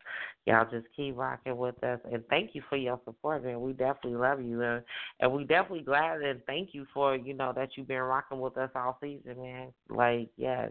y'all 0.47 0.69
just 0.71 0.87
keep 0.97 1.17
rocking 1.17 1.57
with 1.57 1.83
us 1.85 2.01
and 2.11 2.25
thank 2.29 2.55
you 2.55 2.63
for 2.69 2.77
your 2.77 3.01
support, 3.05 3.45
man. 3.45 3.61
We 3.61 3.73
definitely 3.73 4.17
love 4.17 4.41
you 4.41 4.63
and, 4.63 4.83
and 5.21 5.33
we 5.33 5.45
definitely 5.45 5.85
glad 5.85 6.23
and 6.23 6.41
thank 6.47 6.71
you 6.73 6.87
for, 6.93 7.17
you 7.17 7.35
know, 7.35 7.53
that 7.55 7.71
you've 7.77 7.89
been 7.89 7.99
rocking 7.99 8.41
with 8.41 8.57
us 8.57 8.71
all 8.75 8.99
season, 9.01 9.37
man. 9.41 9.73
Like, 9.89 10.31
yes. 10.37 10.71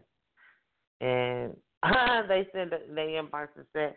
And 0.99 1.55
they 2.27 2.47
said 2.51 2.69
that 2.71 2.93
they 2.93 3.19
inboxed 3.21 3.55
and 3.55 3.65
said 3.73 3.95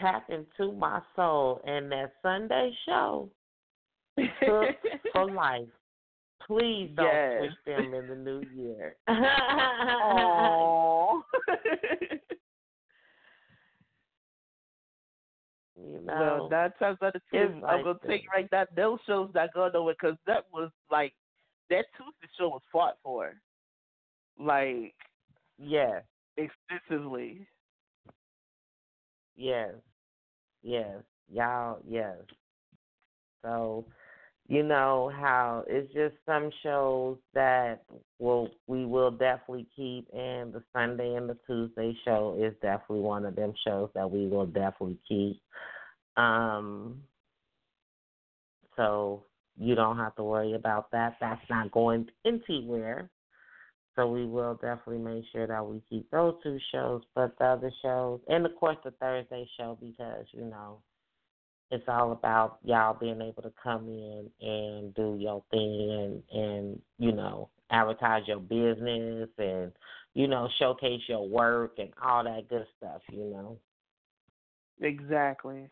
tap 0.00 0.28
into 0.28 0.72
my 0.72 1.00
soul 1.14 1.60
and 1.66 1.90
that 1.90 2.12
Sunday 2.22 2.70
show 2.84 3.30
for 4.46 4.74
life. 5.32 5.68
Please 6.46 6.90
don't 6.94 7.12
Yes. 7.12 7.40
switch 7.40 7.64
them 7.66 7.94
in 7.94 8.08
the 8.08 8.14
new 8.14 8.42
year. 8.54 8.96
Aww. 9.08 11.22
you 15.76 16.00
well, 16.04 16.04
know, 16.04 16.48
nine 16.50 16.72
times 16.78 16.98
out 17.02 17.16
of 17.16 17.22
ten, 17.32 17.42
it's 17.42 17.64
I'm 17.66 17.82
gonna 17.82 17.98
that. 18.02 18.08
take 18.08 18.30
right 18.32 18.48
now. 18.52 18.66
Those 18.76 18.98
shows 19.06 19.30
not 19.34 19.52
going 19.54 19.72
nowhere 19.72 19.94
because 20.00 20.16
that 20.26 20.44
was 20.52 20.70
like 20.90 21.14
that 21.70 21.86
Tuesday 21.96 22.28
show 22.38 22.48
was 22.48 22.62
fought 22.70 22.98
for, 23.02 23.34
like 24.38 24.94
yes, 25.58 26.02
extensively. 26.36 27.46
yes, 29.36 29.70
yes, 30.62 31.02
y'all, 31.32 31.78
yes. 31.88 32.16
So, 33.42 33.84
you 34.48 34.62
know 34.62 35.10
how 35.14 35.64
it's 35.66 35.92
just 35.92 36.14
some 36.24 36.50
shows 36.62 37.18
that 37.34 37.82
will 38.18 38.48
we 38.66 38.84
will 38.86 39.10
definitely 39.10 39.66
keep, 39.74 40.08
and 40.12 40.52
the 40.52 40.62
Sunday 40.72 41.14
and 41.14 41.28
the 41.28 41.36
Tuesday 41.46 41.96
show 42.04 42.36
is 42.40 42.54
definitely 42.62 43.00
one 43.00 43.24
of 43.24 43.34
them 43.34 43.52
shows 43.66 43.90
that 43.94 44.10
we 44.10 44.26
will 44.28 44.46
definitely 44.46 44.98
keep. 45.08 45.40
Um, 46.16 47.02
so 48.76 49.24
you 49.58 49.74
don't 49.74 49.96
have 49.96 50.14
to 50.16 50.22
worry 50.22 50.54
about 50.54 50.90
that. 50.92 51.16
That's 51.20 51.40
not 51.50 51.72
going 51.72 52.08
anywhere. 52.24 53.10
So 53.96 54.06
we 54.06 54.26
will 54.26 54.54
definitely 54.54 54.98
make 54.98 55.24
sure 55.32 55.46
that 55.46 55.66
we 55.66 55.82
keep 55.88 56.10
those 56.10 56.34
two 56.42 56.58
shows, 56.70 57.02
but 57.14 57.36
the 57.38 57.46
other 57.46 57.72
shows, 57.82 58.20
and 58.28 58.44
of 58.44 58.54
course 58.56 58.76
the 58.84 58.90
Thursday 58.92 59.48
show, 59.56 59.78
because 59.80 60.26
you 60.32 60.44
know 60.44 60.78
it's 61.70 61.84
all 61.88 62.12
about 62.12 62.58
y'all 62.62 62.96
being 62.98 63.22
able 63.22 63.42
to 63.42 63.52
come 63.60 63.88
in 63.88 64.30
and 64.40 64.94
do 64.94 65.16
your 65.18 65.42
thing 65.50 66.22
and 66.32 66.40
and 66.40 66.82
you 66.98 67.12
know 67.12 67.48
advertise 67.70 68.22
your 68.26 68.38
business 68.38 69.30
and 69.38 69.72
you 70.14 70.28
know 70.28 70.48
showcase 70.58 71.00
your 71.08 71.26
work 71.26 71.72
and 71.78 71.90
all 72.02 72.22
that 72.22 72.48
good 72.50 72.66
stuff. 72.76 73.00
You 73.10 73.24
know. 73.24 73.58
Exactly. 74.82 75.68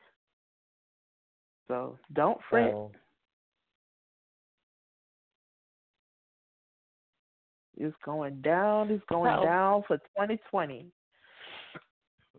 So 1.69 1.99
don't 2.15 2.39
fret. 2.49 2.71
So, 2.71 2.93
It's 7.77 7.97
going 8.05 8.41
down. 8.41 8.91
It's 8.91 9.05
going 9.07 9.35
So- 9.37 9.45
down 9.45 9.83
for 9.85 9.99
2020. 10.17 10.91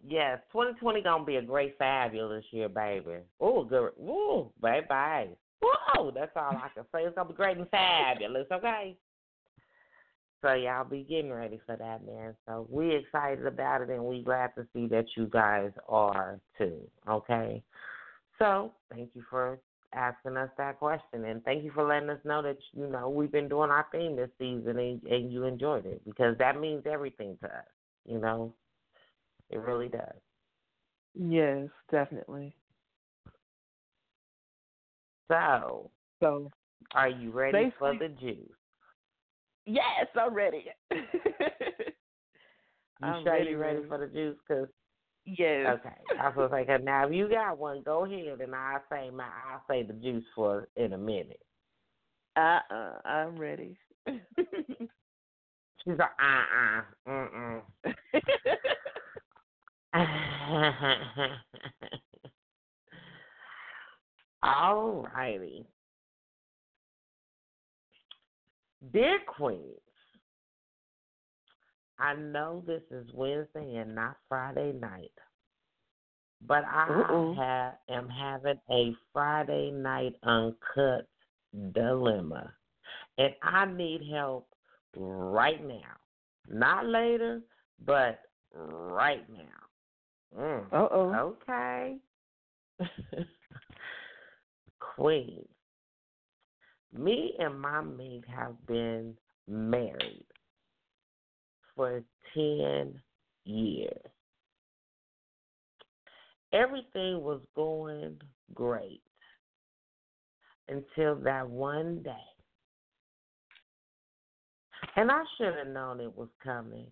Yes, 0.07 0.39
2020 0.51 1.01
gonna 1.01 1.23
be 1.25 1.37
a 1.37 1.41
great 1.41 1.77
fabulous 1.77 2.45
year, 2.51 2.69
baby. 2.69 3.17
Oh, 3.39 3.63
good. 3.63 3.91
Ooh, 3.99 4.51
baby. 4.61 5.35
Whoa, 5.61 6.11
that's 6.11 6.35
all 6.35 6.55
I 6.55 6.69
can 6.73 6.83
say. 6.91 7.05
It's 7.05 7.15
gonna 7.15 7.29
be 7.29 7.35
great 7.35 7.57
and 7.57 7.69
fabulous. 7.69 8.47
Okay. 8.51 8.97
So 10.41 10.53
y'all 10.53 10.83
be 10.83 11.03
getting 11.03 11.33
ready 11.33 11.59
for 11.65 11.75
that, 11.75 12.05
man. 12.05 12.35
So 12.45 12.67
we 12.69 12.93
excited 12.93 13.47
about 13.47 13.81
it, 13.81 13.89
and 13.89 14.05
we 14.05 14.21
glad 14.21 14.53
to 14.55 14.67
see 14.73 14.85
that 14.87 15.05
you 15.17 15.25
guys 15.25 15.71
are 15.89 16.39
too. 16.55 16.87
Okay. 17.09 17.63
So 18.37 18.73
thank 18.91 19.09
you 19.15 19.23
for 19.27 19.59
asking 19.95 20.38
us 20.38 20.49
that 20.57 20.80
question, 20.80 21.26
and 21.26 21.43
thank 21.43 21.63
you 21.63 21.72
for 21.72 21.88
letting 21.88 22.09
us 22.09 22.19
know 22.26 22.41
that 22.43 22.57
you 22.73 22.88
know 22.88 23.09
we've 23.09 23.31
been 23.31 23.47
doing 23.49 23.69
our 23.72 23.88
thing 23.91 24.15
this 24.15 24.30
season, 24.38 24.77
and, 24.80 25.01
and 25.03 25.31
you 25.31 25.43
enjoyed 25.45 25.85
it 25.85 26.01
because 26.05 26.38
that 26.38 26.59
means 26.59 26.84
everything 26.85 27.38
to 27.41 27.47
us. 27.47 27.65
You 28.05 28.19
know, 28.19 28.53
it 29.49 29.59
really 29.59 29.88
does. 29.89 30.15
Yes, 31.15 31.69
definitely. 31.91 32.55
So, 35.31 35.89
So 36.22 36.51
are 36.93 37.09
you 37.09 37.31
ready 37.31 37.72
for 37.80 37.93
the 37.97 38.09
juice? 38.09 38.51
yes, 39.65 40.07
I'm 40.19 40.34
ready. 40.34 40.65
You 43.01 43.07
I'm 43.07 43.23
sure 43.23 43.34
ready, 43.34 43.51
you 43.51 43.57
ready 43.57 43.77
ready. 43.77 43.88
for 43.89 43.97
the 43.97 44.07
juice? 44.07 44.38
Cause 44.47 44.67
Yes. 45.26 45.80
Okay. 45.80 45.95
I 46.19 46.30
was 46.30 46.52
like, 46.52 46.68
now 46.84 47.07
if 47.07 47.14
you 47.14 47.27
got 47.27 47.57
one, 47.57 47.81
go 47.84 48.06
ahead, 48.06 48.41
and 48.41 48.53
I'll 48.53 48.84
say 48.91 49.10
my 49.10 49.26
I'll 49.26 49.64
say 49.68 49.81
the 49.84 49.93
juice 49.93 50.23
for 50.35 50.68
in 50.76 50.93
a 50.93 50.97
minute. 50.97 51.41
Uh 52.38 52.60
uh 52.69 52.99
I'm 53.06 53.38
ready. 53.38 53.77
She's 54.07 55.97
like, 55.97 56.11
uh 56.19 56.43
uh, 57.10 57.11
mm 57.11 57.61
mm. 57.85 58.07
All 64.43 65.07
righty. 65.15 65.65
Dear 68.93 69.19
Queens, 69.27 69.61
I 71.97 72.13
know 72.15 72.63
this 72.67 72.84
is 72.91 73.07
Wednesday 73.13 73.77
and 73.77 73.95
not 73.95 74.17
Friday 74.27 74.73
night, 74.73 75.11
but 76.45 76.63
I 76.65 76.88
Uh-oh. 76.89 77.35
am 77.89 78.09
having 78.09 78.59
a 78.69 78.93
Friday 79.13 79.72
night 79.72 80.15
uncut 80.23 81.07
dilemma, 81.73 82.53
and 83.17 83.34
I 83.41 83.65
need 83.65 84.01
help 84.11 84.47
right 84.95 85.65
now. 85.65 85.95
Not 86.47 86.85
later, 86.85 87.41
but 87.85 88.19
right 88.53 89.27
now. 89.30 90.38
Mm. 90.38 90.65
Uh 90.72 90.88
oh. 90.91 91.35
Okay. 91.49 91.97
Queen. 94.80 95.45
Me 96.93 97.34
and 97.39 97.59
my 97.59 97.81
mate 97.81 98.26
have 98.27 98.55
been 98.67 99.17
married 99.47 100.26
for 101.76 102.03
10 102.34 102.99
years. 103.45 103.91
Everything 106.53 107.22
was 107.22 107.41
going 107.56 108.18
great 108.53 109.02
until 110.69 111.15
that 111.15 111.49
one 111.49 112.02
day. 112.02 112.11
And 114.95 115.11
I 115.11 115.23
should 115.38 115.53
have 115.56 115.68
known 115.68 115.99
it 115.99 116.15
was 116.15 116.30
coming. 116.43 116.88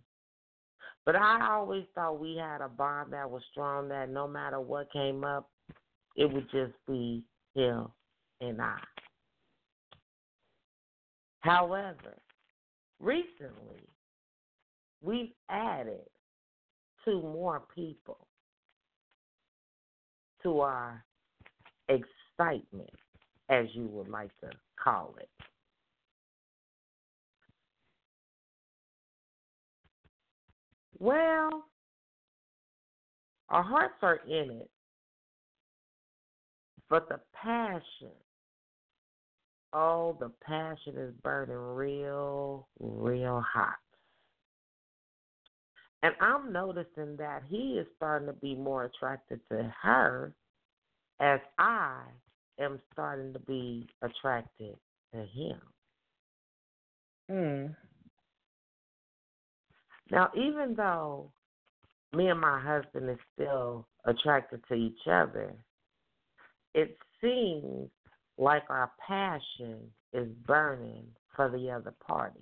But 1.05 1.15
I 1.15 1.49
always 1.51 1.85
thought 1.95 2.19
we 2.19 2.35
had 2.37 2.61
a 2.61 2.69
bond 2.69 3.13
that 3.13 3.29
was 3.29 3.43
strong 3.51 3.89
that 3.89 4.09
no 4.09 4.27
matter 4.27 4.59
what 4.59 4.91
came 4.91 5.23
up, 5.23 5.49
it 6.15 6.31
would 6.31 6.49
just 6.51 6.73
be 6.87 7.23
him 7.55 7.87
and 8.41 8.61
I. 8.61 8.79
However, 11.41 12.17
recently, 12.99 13.87
we've 15.03 15.31
added 15.49 16.07
two 17.05 17.21
more 17.21 17.61
people 17.75 18.25
to 20.41 20.61
our 20.61 21.03
excitement, 21.89 22.89
as 23.49 23.65
you 23.73 23.85
would 23.87 24.07
like 24.07 24.31
to 24.39 24.49
call 24.81 25.13
it. 25.19 25.29
Well, 30.99 31.65
our 33.49 33.63
hearts 33.63 33.95
are 34.01 34.21
in 34.25 34.51
it, 34.51 34.69
but 36.89 37.09
the 37.09 37.19
passion, 37.33 38.13
oh, 39.73 40.15
the 40.19 40.31
passion 40.45 40.95
is 40.97 41.13
burning 41.21 41.55
real, 41.55 42.67
real 42.79 43.43
hot. 43.45 43.75
And 46.03 46.13
I'm 46.19 46.51
noticing 46.51 47.15
that 47.17 47.43
he 47.49 47.77
is 47.79 47.87
starting 47.95 48.27
to 48.27 48.33
be 48.33 48.55
more 48.55 48.83
attracted 48.83 49.39
to 49.49 49.73
her 49.81 50.33
as 51.21 51.39
I 51.57 52.01
am 52.59 52.81
starting 52.91 53.31
to 53.31 53.39
be 53.39 53.87
attracted 54.01 54.75
to 55.13 55.19
him. 55.19 55.61
Hmm. 57.29 57.65
Now, 60.11 60.29
even 60.35 60.75
though 60.75 61.31
me 62.13 62.27
and 62.27 62.39
my 62.39 62.59
husband 62.59 63.09
is 63.09 63.17
still 63.33 63.87
attracted 64.03 64.61
to 64.67 64.73
each 64.73 65.07
other, 65.07 65.53
it 66.75 66.97
seems 67.21 67.89
like 68.37 68.63
our 68.69 68.91
passion 69.07 69.77
is 70.11 70.27
burning 70.45 71.05
for 71.33 71.49
the 71.49 71.71
other 71.71 71.93
party. 72.05 72.41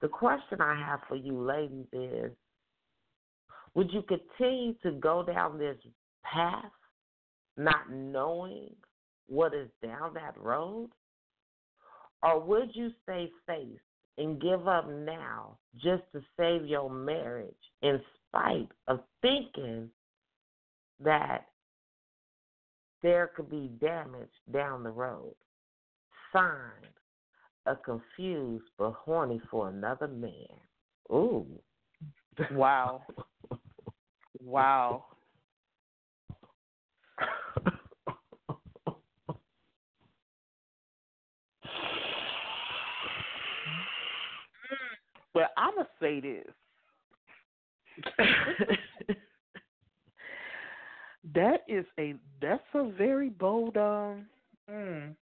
The 0.00 0.08
question 0.08 0.60
I 0.60 0.74
have 0.78 1.00
for 1.08 1.16
you 1.16 1.40
ladies 1.40 1.86
is 1.92 2.32
would 3.74 3.92
you 3.92 4.02
continue 4.02 4.74
to 4.82 4.92
go 4.92 5.22
down 5.22 5.58
this 5.58 5.76
path 6.24 6.64
not 7.56 7.90
knowing 7.90 8.74
what 9.28 9.54
is 9.54 9.68
down 9.82 10.14
that 10.14 10.34
road? 10.38 10.90
Or 12.22 12.40
would 12.40 12.70
you 12.74 12.90
stay 13.02 13.30
faced 13.46 13.80
and 14.18 14.40
give 14.40 14.66
up 14.66 14.88
now 14.88 15.58
just 15.74 16.02
to 16.12 16.22
save 16.38 16.66
your 16.66 16.90
marriage 16.90 17.54
in 17.82 18.00
spite 18.28 18.68
of 18.88 19.00
thinking 19.20 19.90
that 21.04 21.46
there 23.02 23.30
could 23.36 23.50
be 23.50 23.70
damage 23.80 24.30
down 24.52 24.82
the 24.82 24.90
road? 24.90 25.34
Signed, 26.32 26.95
a 27.66 27.76
confused 27.76 28.64
but 28.78 28.92
horny 28.92 29.40
for 29.50 29.68
another 29.68 30.08
man. 30.08 30.32
Ooh. 31.10 31.46
Wow. 32.52 33.02
Wow. 34.42 35.04
Well, 45.34 45.48
I'ma 45.58 45.84
say 46.00 46.20
this. 46.20 46.46
that 51.34 51.60
is 51.68 51.84
a 51.98 52.14
that's 52.40 52.62
a 52.74 52.90
very 52.90 53.28
bold 53.30 53.76
um 53.76 54.26
mm, 54.70 55.14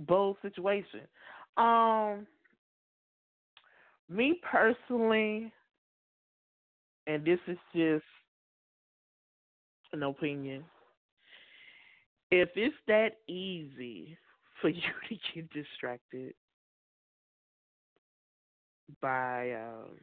bold 0.00 0.36
situation. 0.42 1.00
Um 1.56 2.26
me 4.08 4.40
personally 4.50 5.52
and 7.06 7.24
this 7.24 7.38
is 7.46 7.58
just 7.74 8.04
an 9.92 10.02
opinion. 10.02 10.64
If 12.30 12.50
it's 12.56 12.74
that 12.88 13.18
easy 13.28 14.16
for 14.60 14.68
you 14.68 14.82
to 15.08 15.16
get 15.34 15.50
distracted 15.52 16.34
by 19.00 19.52
um 19.52 19.98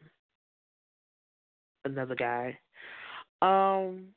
another 1.86 2.16
guy, 2.16 2.58
um 3.42 4.08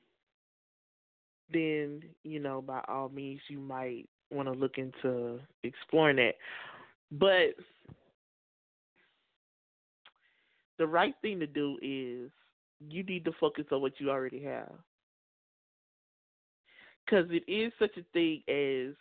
then, 1.53 2.03
you 2.25 2.41
know, 2.41 2.63
by 2.63 2.81
all 2.89 3.11
means 3.11 3.41
you 3.49 3.59
might 3.59 4.09
want 4.33 4.49
to 4.49 4.53
look 4.53 4.79
into 4.79 5.39
exploring 5.63 6.17
that. 6.17 6.35
But 7.11 7.55
the 10.79 10.87
right 10.87 11.15
thing 11.23 11.39
to 11.41 11.47
do 11.47 11.79
is 11.83 12.31
you 12.89 13.03
need 13.05 13.25
to 13.25 13.33
focus 13.39 13.65
on 13.71 13.81
what 13.81 13.93
you 13.99 14.11
already 14.11 14.43
have. 14.45 14.73
Because 17.05 17.27
it 17.31 17.45
is 17.51 17.73
such 17.79 17.97
a 17.97 18.05
thing 18.13 18.43
as 18.49 18.95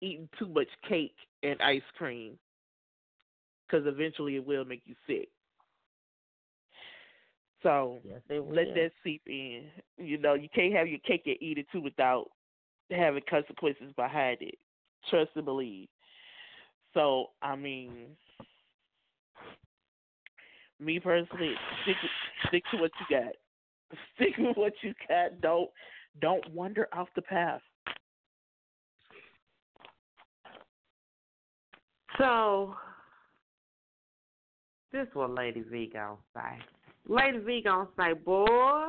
eating 0.00 0.28
too 0.38 0.48
much 0.48 0.68
cake 0.88 1.16
and 1.42 1.60
ice 1.60 1.82
cream. 1.98 2.38
Because 3.66 3.86
eventually 3.86 4.36
it 4.36 4.46
will 4.46 4.64
make 4.64 4.82
you 4.84 4.94
sick. 5.06 5.28
So 7.62 7.98
yes, 8.04 8.20
let 8.28 8.74
that 8.74 8.92
seep 9.02 9.22
in. 9.26 9.64
You 9.98 10.18
know, 10.18 10.34
you 10.34 10.48
can't 10.54 10.74
have 10.74 10.86
your 10.86 11.00
cake 11.00 11.22
and 11.26 11.36
eat 11.40 11.58
it 11.58 11.66
too 11.72 11.80
without 11.80 12.30
having 12.90 13.22
consequences 13.28 13.92
behind 13.96 14.38
it. 14.40 14.56
Trust 15.10 15.30
and 15.34 15.44
believe. 15.44 15.88
So, 16.94 17.26
I 17.42 17.56
mean, 17.56 18.06
me 20.80 20.98
personally, 21.00 21.54
stick 21.82 21.96
stick 22.48 22.62
to 22.70 22.78
what 22.78 22.90
you 23.00 23.18
got. 23.18 23.32
Stick 24.16 24.36
with 24.36 24.56
what 24.56 24.72
you 24.82 24.92
got. 25.08 25.40
Don't 25.40 25.70
don't 26.20 26.42
wander 26.52 26.88
off 26.92 27.08
the 27.14 27.22
path. 27.22 27.60
So, 32.18 32.74
this 34.92 35.06
what 35.12 35.30
Lady 35.34 35.60
V 35.60 35.90
gonna 35.92 36.16
say. 36.34 36.58
Lady 37.06 37.38
V 37.38 37.62
gonna 37.62 37.88
say, 37.96 38.14
boy, 38.14 38.88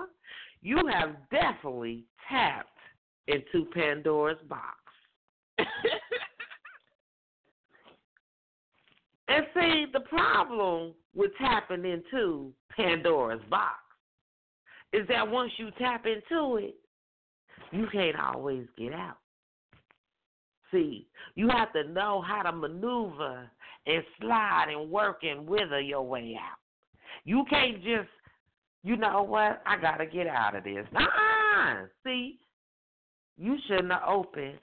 you 0.61 0.79
have 0.91 1.15
definitely 1.29 2.05
tapped 2.29 2.69
into 3.27 3.65
Pandora's 3.73 4.37
box. 4.47 4.77
and 9.27 9.45
see, 9.53 9.85
the 9.91 10.01
problem 10.01 10.93
with 11.15 11.31
tapping 11.37 11.85
into 11.85 12.53
Pandora's 12.75 13.41
box 13.49 13.75
is 14.93 15.07
that 15.07 15.27
once 15.27 15.51
you 15.57 15.69
tap 15.77 16.05
into 16.05 16.57
it, 16.57 16.75
you 17.71 17.87
can't 17.91 18.17
always 18.17 18.65
get 18.77 18.93
out. 18.93 19.17
See, 20.71 21.07
you 21.35 21.49
have 21.49 21.71
to 21.73 21.83
know 21.91 22.21
how 22.21 22.41
to 22.43 22.51
maneuver 22.51 23.49
and 23.85 24.03
slide 24.19 24.67
and 24.69 24.89
work 24.89 25.23
and 25.23 25.47
wither 25.47 25.79
your 25.79 26.03
way 26.03 26.37
out. 26.39 26.57
You 27.23 27.45
can't 27.49 27.77
just, 27.83 28.09
you 28.83 28.97
know 28.97 29.23
what, 29.23 29.61
I 29.65 29.77
got 29.79 29.97
to 29.97 30.05
get 30.05 30.27
out 30.27 30.55
of 30.55 30.63
this. 30.63 30.85
Nah, 30.91 31.85
see, 32.05 32.39
you 33.37 33.57
shouldn't 33.67 33.91
have 33.91 34.03
opened 34.07 34.59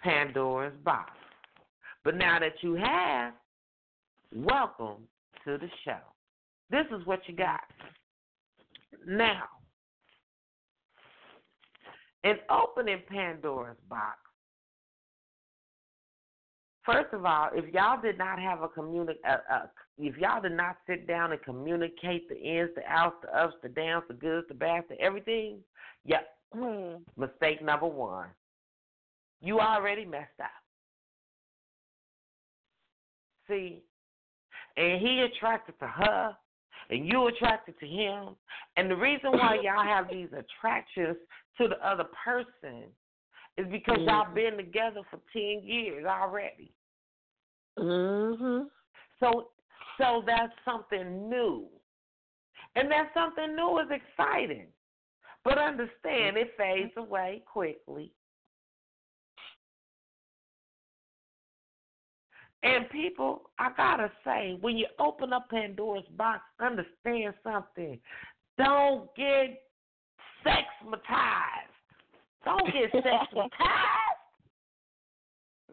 Pandora's 0.00 0.74
box. 0.84 1.10
But 2.04 2.16
now 2.16 2.38
that 2.38 2.54
you 2.62 2.74
have, 2.74 3.32
welcome 4.32 5.08
to 5.44 5.58
the 5.58 5.68
show. 5.84 5.98
This 6.70 6.86
is 6.96 7.06
what 7.06 7.20
you 7.26 7.34
got. 7.36 7.60
Now, 9.06 9.44
in 12.24 12.36
opening 12.50 13.02
Pandora's 13.08 13.76
box, 13.88 14.18
first 16.84 17.12
of 17.12 17.24
all, 17.24 17.50
if 17.54 17.72
y'all 17.72 18.00
did 18.00 18.18
not 18.18 18.38
have 18.40 18.62
a 18.62 18.68
communi- 18.68 19.14
uh, 19.28 19.38
uh, 19.52 19.66
if 19.98 20.16
y'all 20.16 20.42
did 20.42 20.52
not 20.52 20.76
sit 20.86 21.06
down 21.06 21.32
and 21.32 21.42
communicate 21.42 22.28
the 22.28 22.36
ins, 22.36 22.70
the 22.74 22.82
outs, 22.86 23.16
the 23.22 23.36
ups, 23.36 23.54
the 23.62 23.68
downs, 23.68 24.04
the 24.08 24.14
goods, 24.14 24.46
the 24.48 24.54
bads, 24.54 24.86
the 24.88 25.00
everything, 25.00 25.58
yeah, 26.04 26.20
Hmm. 26.56 26.96
mistake 27.20 27.62
number 27.62 27.86
one. 27.86 28.28
You 29.42 29.60
already 29.60 30.06
messed 30.06 30.40
up. 30.40 30.50
See, 33.48 33.82
and 34.76 35.00
he 35.00 35.20
attracted 35.20 35.78
to 35.80 35.86
her, 35.86 36.36
and 36.90 37.06
you 37.06 37.26
attracted 37.26 37.78
to 37.78 37.86
him. 37.86 38.36
And 38.76 38.90
the 38.90 38.96
reason 38.96 39.32
why 39.32 39.58
y'all 39.62 39.84
have 39.84 40.08
these 40.10 40.28
attractions 40.28 41.16
to 41.58 41.68
the 41.68 41.86
other 41.86 42.06
person 42.24 42.84
is 43.58 43.66
because 43.70 43.98
y'all 44.00 44.32
been 44.34 44.56
together 44.56 45.02
for 45.10 45.20
ten 45.32 45.62
years 45.62 46.06
already. 46.06 46.72
Mhm. 47.78 48.66
So 49.20 49.50
so 49.98 50.22
that's 50.26 50.52
something 50.64 51.28
new. 51.28 51.66
And 52.74 52.90
that 52.90 53.10
something 53.14 53.54
new 53.54 53.78
is 53.78 53.88
exciting. 53.90 54.66
But 55.46 55.58
understand 55.58 56.36
it 56.36 56.54
fades 56.58 56.90
away 56.96 57.44
quickly. 57.46 58.10
And 62.64 62.90
people, 62.90 63.42
I 63.56 63.68
gotta 63.76 64.10
say, 64.24 64.58
when 64.60 64.76
you 64.76 64.86
open 64.98 65.32
up 65.32 65.48
Pandora's 65.48 66.02
box, 66.16 66.40
understand 66.60 67.32
something. 67.44 67.96
Don't 68.58 69.08
get 69.14 69.62
sexmatized. 70.44 71.70
Don't 72.44 72.66
get 72.72 72.92
sexmatized. 72.92 73.50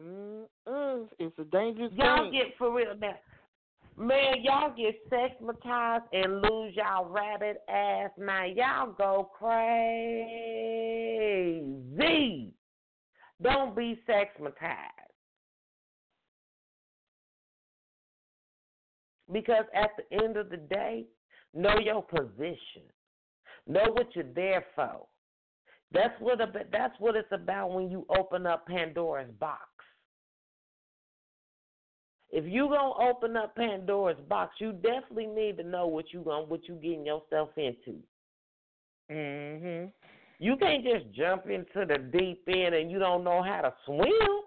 Mm-mm. 0.00 1.08
It's 1.18 1.36
a 1.38 1.44
dangerous 1.44 1.90
Y'all 1.96 2.30
thing. 2.30 2.32
get 2.32 2.56
for 2.58 2.72
real 2.72 2.94
now. 3.00 3.14
Man, 3.96 4.42
y'all 4.42 4.74
get 4.76 5.08
sexmatized 5.08 6.02
and 6.12 6.42
lose 6.42 6.74
y'all 6.74 7.08
rabbit 7.08 7.62
ass. 7.68 8.10
Now 8.18 8.44
y'all 8.44 8.92
go 8.92 9.30
crazy. 9.38 9.54
Don't 13.40 13.76
be 13.76 14.00
sexmatized. 14.08 14.90
Because 19.32 19.64
at 19.74 19.90
the 19.96 20.24
end 20.24 20.36
of 20.36 20.50
the 20.50 20.56
day, 20.56 21.04
know 21.54 21.78
your 21.78 22.02
position. 22.02 22.82
Know 23.66 23.86
what 23.92 24.14
you're 24.14 24.24
there 24.34 24.64
for. 24.74 25.06
That's 25.92 26.14
what 26.20 26.40
that's 26.72 26.94
what 26.98 27.14
it's 27.14 27.28
about 27.30 27.70
when 27.72 27.90
you 27.90 28.04
open 28.18 28.46
up 28.46 28.66
Pandora's 28.66 29.30
box. 29.38 29.62
If 32.34 32.44
you 32.46 32.66
gonna 32.66 33.10
open 33.10 33.36
up 33.36 33.54
Pandora's 33.54 34.18
box, 34.28 34.56
you 34.58 34.72
definitely 34.72 35.26
need 35.26 35.56
to 35.58 35.62
know 35.62 35.86
what 35.86 36.12
you 36.12 36.20
going 36.22 36.48
what 36.48 36.66
you 36.66 36.74
getting 36.74 37.06
yourself 37.06 37.50
into. 37.56 38.02
Mhm. 39.08 39.92
You 40.40 40.56
can't 40.56 40.82
just 40.82 41.08
jump 41.12 41.48
into 41.48 41.86
the 41.86 41.96
deep 41.96 42.42
end 42.48 42.74
and 42.74 42.90
you 42.90 42.98
don't 42.98 43.22
know 43.22 43.40
how 43.40 43.60
to 43.60 43.72
swim. 43.84 44.42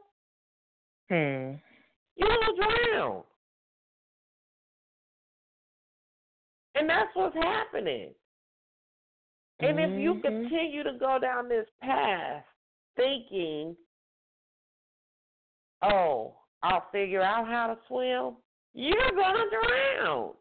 Hmm. 1.08 1.56
You 2.18 2.28
will 2.28 2.56
drown. 2.58 3.24
And 6.76 6.90
that's 6.90 7.16
what's 7.16 7.38
happening. 7.38 8.14
And 9.60 9.80
if 9.80 9.98
you 9.98 10.16
Mhm. 10.16 10.22
continue 10.24 10.84
to 10.84 10.92
go 10.92 11.20
down 11.20 11.48
this 11.48 11.70
path 11.80 12.46
thinking, 12.98 13.78
oh, 15.84 16.36
I'll 16.64 16.88
figure 16.92 17.22
out 17.22 17.48
how 17.48 17.68
to 17.68 17.78
swim, 17.88 18.36
you're 18.74 19.12
going 19.12 19.36
to 19.36 19.46
drown. 19.50 20.32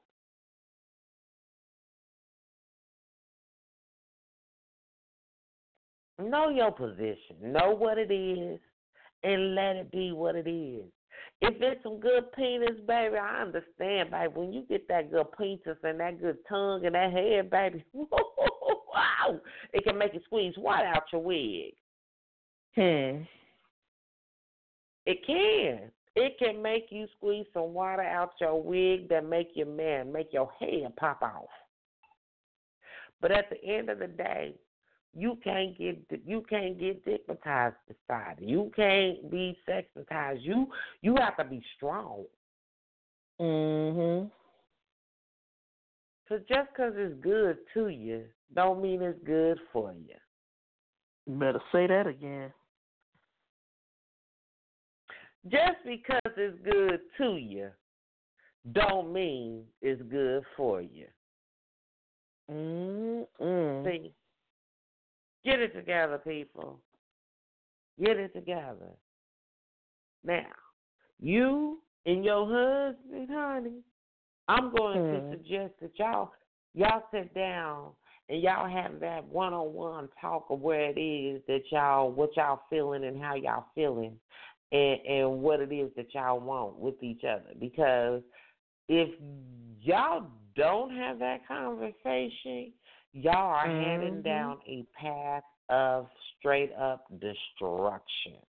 Know 6.18 6.48
your 6.48 6.72
position, 6.72 7.36
know 7.42 7.72
what 7.76 7.98
it 7.98 8.10
is, 8.10 8.58
and 9.22 9.54
let 9.54 9.76
it 9.76 9.92
be 9.92 10.12
what 10.12 10.34
it 10.34 10.48
is. 10.48 10.84
If 11.42 11.54
it's 11.60 11.82
some 11.82 12.00
good 12.00 12.32
penis, 12.32 12.80
baby, 12.86 13.16
I 13.16 13.42
understand, 13.42 14.10
baby. 14.10 14.32
When 14.32 14.52
you 14.52 14.62
get 14.68 14.88
that 14.88 15.10
good 15.10 15.26
penis 15.38 15.76
and 15.82 16.00
that 16.00 16.20
good 16.20 16.38
tongue 16.48 16.86
and 16.86 16.94
that 16.94 17.12
head, 17.12 17.50
baby, 17.50 17.84
wow, 17.92 19.38
it 19.74 19.84
can 19.84 19.98
make 19.98 20.14
you 20.14 20.20
squeeze 20.24 20.54
water 20.56 20.86
out 20.86 21.02
your 21.12 21.22
wig. 21.22 21.74
Hmm. 22.74 23.24
It 25.04 25.18
can. 25.26 25.90
It 26.16 26.38
can 26.38 26.62
make 26.62 26.86
you 26.88 27.06
squeeze 27.16 27.44
some 27.52 27.74
water 27.74 28.02
out 28.02 28.32
your 28.40 28.60
wig 28.60 29.10
that 29.10 29.28
make 29.28 29.50
your 29.54 29.66
man, 29.66 30.10
make 30.10 30.32
your 30.32 30.50
hair 30.58 30.88
pop 30.96 31.20
off. 31.20 31.44
But 33.20 33.32
at 33.32 33.50
the 33.50 33.62
end 33.62 33.90
of 33.90 33.98
the 33.98 34.06
day, 34.06 34.54
you 35.14 35.38
can't 35.44 35.76
get 35.76 35.98
you 36.24 36.44
can't 36.48 36.78
get 36.78 37.02
stigmatized 37.02 37.76
beside. 37.86 38.36
You 38.38 38.72
can't 38.74 39.30
be 39.30 39.58
sexmatized. 39.68 40.42
You 40.42 40.66
you 41.02 41.16
have 41.18 41.36
to 41.36 41.44
be 41.44 41.62
strong. 41.76 42.24
Mhm. 43.38 44.30
Cause 46.28 46.40
just 46.48 46.72
cause 46.74 46.92
it's 46.96 47.14
good 47.20 47.58
to 47.74 47.88
you, 47.88 48.24
don't 48.54 48.82
mean 48.82 49.02
it's 49.02 49.22
good 49.24 49.58
for 49.70 49.92
you. 49.92 50.16
You 51.26 51.38
better 51.38 51.62
say 51.72 51.86
that 51.86 52.06
again. 52.06 52.52
Just 55.50 55.78
because 55.84 56.32
it's 56.36 56.58
good 56.64 57.00
to 57.18 57.36
you, 57.36 57.70
don't 58.72 59.12
mean 59.12 59.62
it's 59.80 60.02
good 60.10 60.42
for 60.56 60.80
you. 60.80 61.06
Mm-mm. 62.50 63.84
See, 63.84 64.12
get 65.44 65.60
it 65.60 65.74
together, 65.74 66.18
people. 66.18 66.80
Get 68.02 68.18
it 68.18 68.34
together. 68.34 68.90
Now, 70.24 70.46
you 71.20 71.80
and 72.06 72.24
your 72.24 72.46
husband, 72.46 73.28
honey, 73.30 73.82
I'm 74.48 74.74
going 74.74 75.04
Hmm. 75.04 75.12
to 75.12 75.30
suggest 75.30 75.74
that 75.80 75.98
y'all 75.98 76.32
y'all 76.74 77.02
sit 77.10 77.32
down 77.34 77.92
and 78.28 78.42
y'all 78.42 78.68
have 78.68 79.00
that 79.00 79.24
one 79.24 79.54
on 79.54 79.72
one 79.72 80.08
talk 80.20 80.46
of 80.50 80.60
where 80.60 80.90
it 80.90 81.00
is 81.00 81.42
that 81.46 81.62
y'all 81.70 82.10
what 82.12 82.36
y'all 82.36 82.62
feeling 82.68 83.04
and 83.04 83.20
how 83.20 83.34
y'all 83.34 83.66
feeling 83.74 84.18
and 84.72 85.00
and 85.06 85.42
what 85.42 85.60
it 85.60 85.72
is 85.72 85.90
that 85.96 86.12
y'all 86.14 86.40
want 86.40 86.76
with 86.76 87.02
each 87.02 87.24
other. 87.24 87.54
Because 87.58 88.22
if 88.88 89.08
y'all 89.80 90.26
don't 90.54 90.94
have 90.94 91.18
that 91.18 91.46
conversation, 91.46 92.72
y'all 93.12 93.34
are 93.34 93.68
heading 93.68 94.20
Mhm. 94.20 94.24
down 94.24 94.60
a 94.66 94.82
path 94.94 95.44
of 95.68 96.08
straight 96.38 96.72
up 96.74 97.06
destruction. 97.18 98.44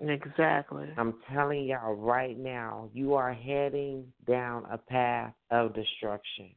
Exactly. 0.00 0.92
I'm 0.96 1.20
telling 1.32 1.64
y'all 1.64 1.94
right 1.94 2.36
now, 2.36 2.90
you 2.92 3.14
are 3.14 3.32
heading 3.32 4.12
down 4.26 4.64
a 4.66 4.78
path 4.78 5.34
of 5.50 5.74
destruction 5.74 6.54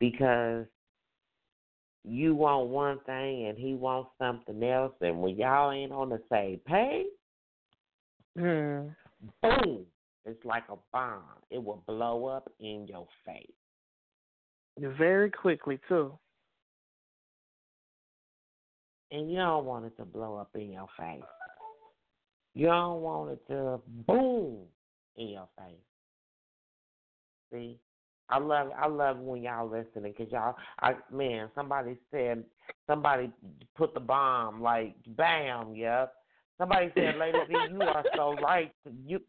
because 0.00 0.66
you 2.04 2.34
want 2.34 2.68
one 2.68 2.98
thing 3.00 3.46
and 3.46 3.56
he 3.56 3.74
wants 3.74 4.10
something 4.18 4.62
else, 4.62 4.94
and 5.00 5.22
when 5.22 5.36
y'all 5.36 5.70
ain't 5.70 5.92
on 5.92 6.08
the 6.08 6.22
same 6.30 6.58
page, 6.66 7.06
Hmm. 8.36 8.88
boom, 9.42 9.86
it's 10.24 10.44
like 10.44 10.64
a 10.68 10.76
bomb. 10.92 11.22
It 11.50 11.62
will 11.62 11.82
blow 11.86 12.26
up 12.26 12.50
in 12.58 12.86
your 12.88 13.06
face. 13.24 13.46
Very 14.98 15.30
quickly 15.30 15.78
too. 15.88 16.12
And 19.12 19.30
you 19.30 19.36
don't 19.36 19.64
want 19.64 19.84
it 19.84 19.96
to 19.98 20.04
blow 20.04 20.36
up 20.36 20.50
in 20.54 20.72
your 20.72 20.88
face. 20.98 21.22
You 22.54 22.66
don't 22.66 23.00
want 23.02 23.32
it 23.32 23.46
to 23.48 23.80
boom 24.06 24.62
in 25.16 25.28
your 25.28 25.48
face. 25.56 25.76
See? 27.52 27.78
I 28.30 28.38
love 28.38 28.70
I 28.76 28.88
love 28.88 29.18
when 29.18 29.42
y'all 29.42 29.68
listening 29.68 30.14
because 30.16 30.32
y'all 30.32 30.56
I 30.80 30.94
man 31.12 31.50
somebody 31.54 31.96
said 32.10 32.42
somebody 32.86 33.30
put 33.76 33.92
the 33.92 34.00
bomb 34.00 34.62
like 34.62 34.96
bam 35.08 35.74
yep 35.74 36.14
somebody 36.58 36.90
said 36.94 37.16
Lady 37.16 37.38
V 37.48 37.54
you 37.72 37.82
are 37.82 38.04
so 38.16 38.34
right 38.42 38.72
you 39.06 39.20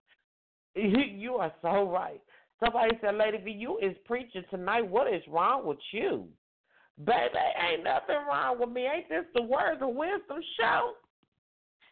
you 0.75 1.35
are 1.35 1.53
so 1.61 1.89
right 1.89 2.21
somebody 2.63 2.97
said 3.01 3.15
Lady 3.15 3.37
V 3.37 3.51
you 3.51 3.77
is 3.79 3.95
preaching 4.05 4.43
tonight 4.49 4.87
what 4.87 5.11
is 5.13 5.21
wrong 5.27 5.65
with 5.65 5.79
you 5.91 6.27
baby 7.05 7.37
ain't 7.69 7.83
nothing 7.83 8.25
wrong 8.27 8.59
with 8.59 8.69
me 8.69 8.85
ain't 8.85 9.09
this 9.09 9.25
the 9.33 9.41
words 9.41 9.81
of 9.81 9.89
wisdom 9.89 10.39
show 10.59 10.93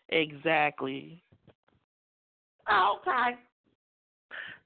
Exactly. 0.10 1.23
okay 2.69 3.38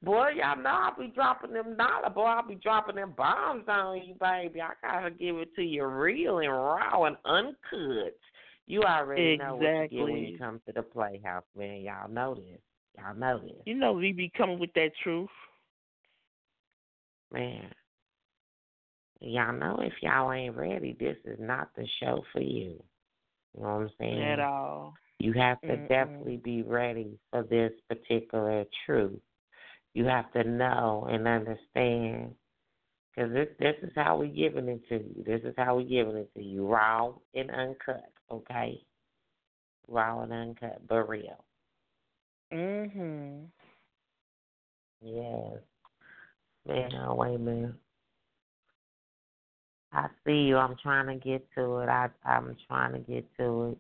Boy, 0.04 0.30
y'all 0.36 0.62
know 0.62 0.70
I'll 0.70 0.98
be 0.98 1.08
dropping 1.08 1.54
them 1.54 1.76
dollar. 1.76 2.12
Boy, 2.12 2.26
I'll 2.26 2.48
be 2.48 2.56
dropping 2.56 2.98
them 2.98 3.14
bombs 3.18 3.64
on 3.68 3.98
you, 4.06 4.14
baby. 4.20 4.62
I 4.62 4.74
gotta 4.82 5.10
give 5.10 5.38
it 5.38 5.56
to 5.56 5.64
you 5.64 5.86
real 5.86 6.38
and 6.38 6.52
raw 6.52 7.06
and 7.06 7.18
uncut. 7.26 8.16
You 8.68 8.84
already 8.84 9.38
know 9.38 9.56
what 9.56 9.64
you 9.64 9.88
get 9.90 10.04
when 10.04 10.18
you 10.18 10.38
come 10.38 10.62
to 10.68 10.74
the 10.74 10.84
playhouse, 10.84 11.44
man. 11.58 11.82
Y'all 11.82 12.10
know 12.10 12.36
this. 12.36 12.60
Y'all 12.98 13.16
know 13.16 13.40
this, 13.40 13.54
You 13.66 13.76
know 13.76 13.94
we 13.94 14.12
be 14.12 14.30
coming 14.36 14.60
with 14.60 14.74
that 14.74 14.90
truth. 15.04 15.30
man. 17.32 17.72
Y'all 19.20 19.54
know 19.54 19.80
if 19.82 19.94
y'all 20.02 20.32
ain't 20.32 20.56
ready, 20.56 20.96
this 21.00 21.18
is 21.26 21.40
not 21.40 21.70
the 21.76 21.86
show 22.00 22.24
for 22.32 22.42
you. 22.42 22.82
You 23.56 23.64
know 23.64 23.76
what 23.78 23.82
I'm 23.82 23.90
saying? 24.00 24.22
At 24.22 24.40
all. 24.40 24.94
You 25.20 25.34
have 25.34 25.60
to 25.62 25.68
Mm-mm. 25.70 25.88
definitely 25.90 26.38
be 26.38 26.62
ready 26.62 27.18
for 27.32 27.44
this 27.44 27.72
particular 27.90 28.66
truth. 28.86 29.20
You 29.96 30.06
have 30.06 30.32
to 30.34 30.44
know 30.44 31.08
and 31.10 31.28
understand. 31.28 32.36
Because 33.16 33.34
this, 33.34 33.48
this 33.60 33.76
is 33.82 33.92
how 33.96 34.18
we 34.18 34.28
giving 34.28 34.68
it 34.68 34.88
to 34.90 34.96
you. 34.98 35.24
This 35.26 35.42
is 35.44 35.56
how 35.58 35.78
we 35.78 35.86
giving 35.86 36.18
it 36.18 36.32
to 36.36 36.44
you. 36.44 36.68
Raw 36.68 37.14
and 37.34 37.50
uncut, 37.50 38.12
okay? 38.32 38.82
Raw 39.88 40.22
and 40.22 40.34
uncut, 40.34 40.82
but 40.88 41.08
real. 41.08 41.44
Mhm. 42.52 43.48
Yes. 45.02 45.60
Man, 46.68 46.94
oh, 46.96 47.16
wait 47.16 47.36
a 47.36 47.40
minute. 47.40 47.76
I 49.94 50.08
see 50.26 50.42
you. 50.48 50.58
I'm 50.58 50.76
trying 50.82 51.08
to 51.08 51.16
get 51.16 51.46
to 51.56 51.78
it. 51.80 51.90
I, 51.90 52.10
I'm 52.26 52.56
trying 52.68 52.94
to 52.94 53.00
get 53.00 53.26
to 53.38 53.78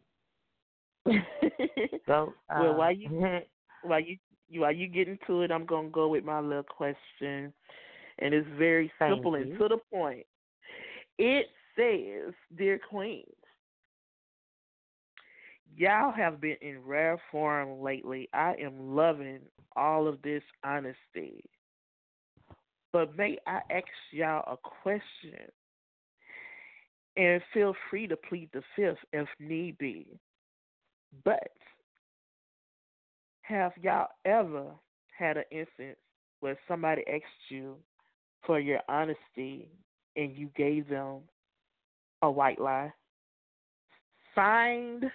it. 1.06 2.02
Go. 2.08 2.34
Uh, 2.50 2.60
Well, 2.62 2.76
while 2.78 2.92
you- 2.92 3.42
while 3.84 4.00
you 4.00 4.18
you- 4.50 4.62
while 4.62 4.72
you 4.72 4.88
get 4.88 5.08
into 5.10 5.42
it, 5.42 5.52
I'm 5.52 5.66
gonna 5.66 5.90
go 5.90 6.08
with 6.08 6.24
my 6.24 6.40
little 6.40 6.64
question, 6.64 7.54
and 8.20 8.34
it's 8.34 8.48
very 8.58 8.92
Thank 9.00 9.12
simple 9.16 9.36
and 9.36 9.58
to 9.58 9.68
the 9.68 9.78
point. 9.94 10.26
It 11.18 11.48
says, 11.76 12.34
"Dear 12.56 12.80
Queens, 12.80 13.37
y'all 15.78 16.12
have 16.12 16.42
been 16.42 16.58
in 16.62 16.84
rare 16.84 17.18
form 17.32 17.82
lately. 17.82 18.28
I 18.34 18.56
am 18.56 18.96
loving 18.96 19.40
all 19.76 20.08
of 20.08 20.22
this 20.24 20.44
honesty, 20.64 21.44
but 22.92 23.16
may 23.16 23.38
I 23.48 23.62
ask 23.70 23.88
y'all 24.12 24.52
a 24.52 24.58
question?" 24.58 25.50
And 27.16 27.42
feel 27.54 27.74
free 27.90 28.08
to 28.08 28.18
plead 28.18 28.50
the 28.54 28.62
fifth 28.76 29.00
if 29.14 29.28
need 29.40 29.78
be. 29.78 30.08
But 31.24 31.52
have 33.42 33.72
y'all 33.82 34.10
ever 34.26 34.66
had 35.18 35.38
an 35.38 35.46
instance 35.52 35.98
where 36.42 36.60
somebody 36.68 37.04
asked 37.08 37.50
you 37.50 37.76
for 38.46 38.60
your 38.60 38.82
honesty 38.88 39.70
and 40.16 40.36
you 40.36 40.50
gave 40.56 40.88
them 40.90 41.22
a 42.22 42.30
white 42.30 42.60
lie? 42.60 42.94
Signed, 44.36 45.06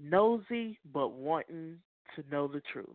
nosy, 0.00 0.78
but 0.92 1.08
wanting 1.08 1.76
to 2.16 2.24
know 2.30 2.46
the 2.48 2.62
truth. 2.72 2.86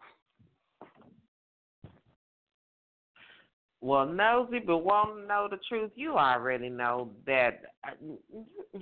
Well, 3.82 4.06
nosy, 4.06 4.60
but 4.60 4.78
want 4.78 5.22
to 5.22 5.28
know 5.28 5.48
the 5.52 5.60
truth. 5.68 5.92
You 5.96 6.14
already 6.14 6.70
know 6.70 7.12
that. 7.26 7.62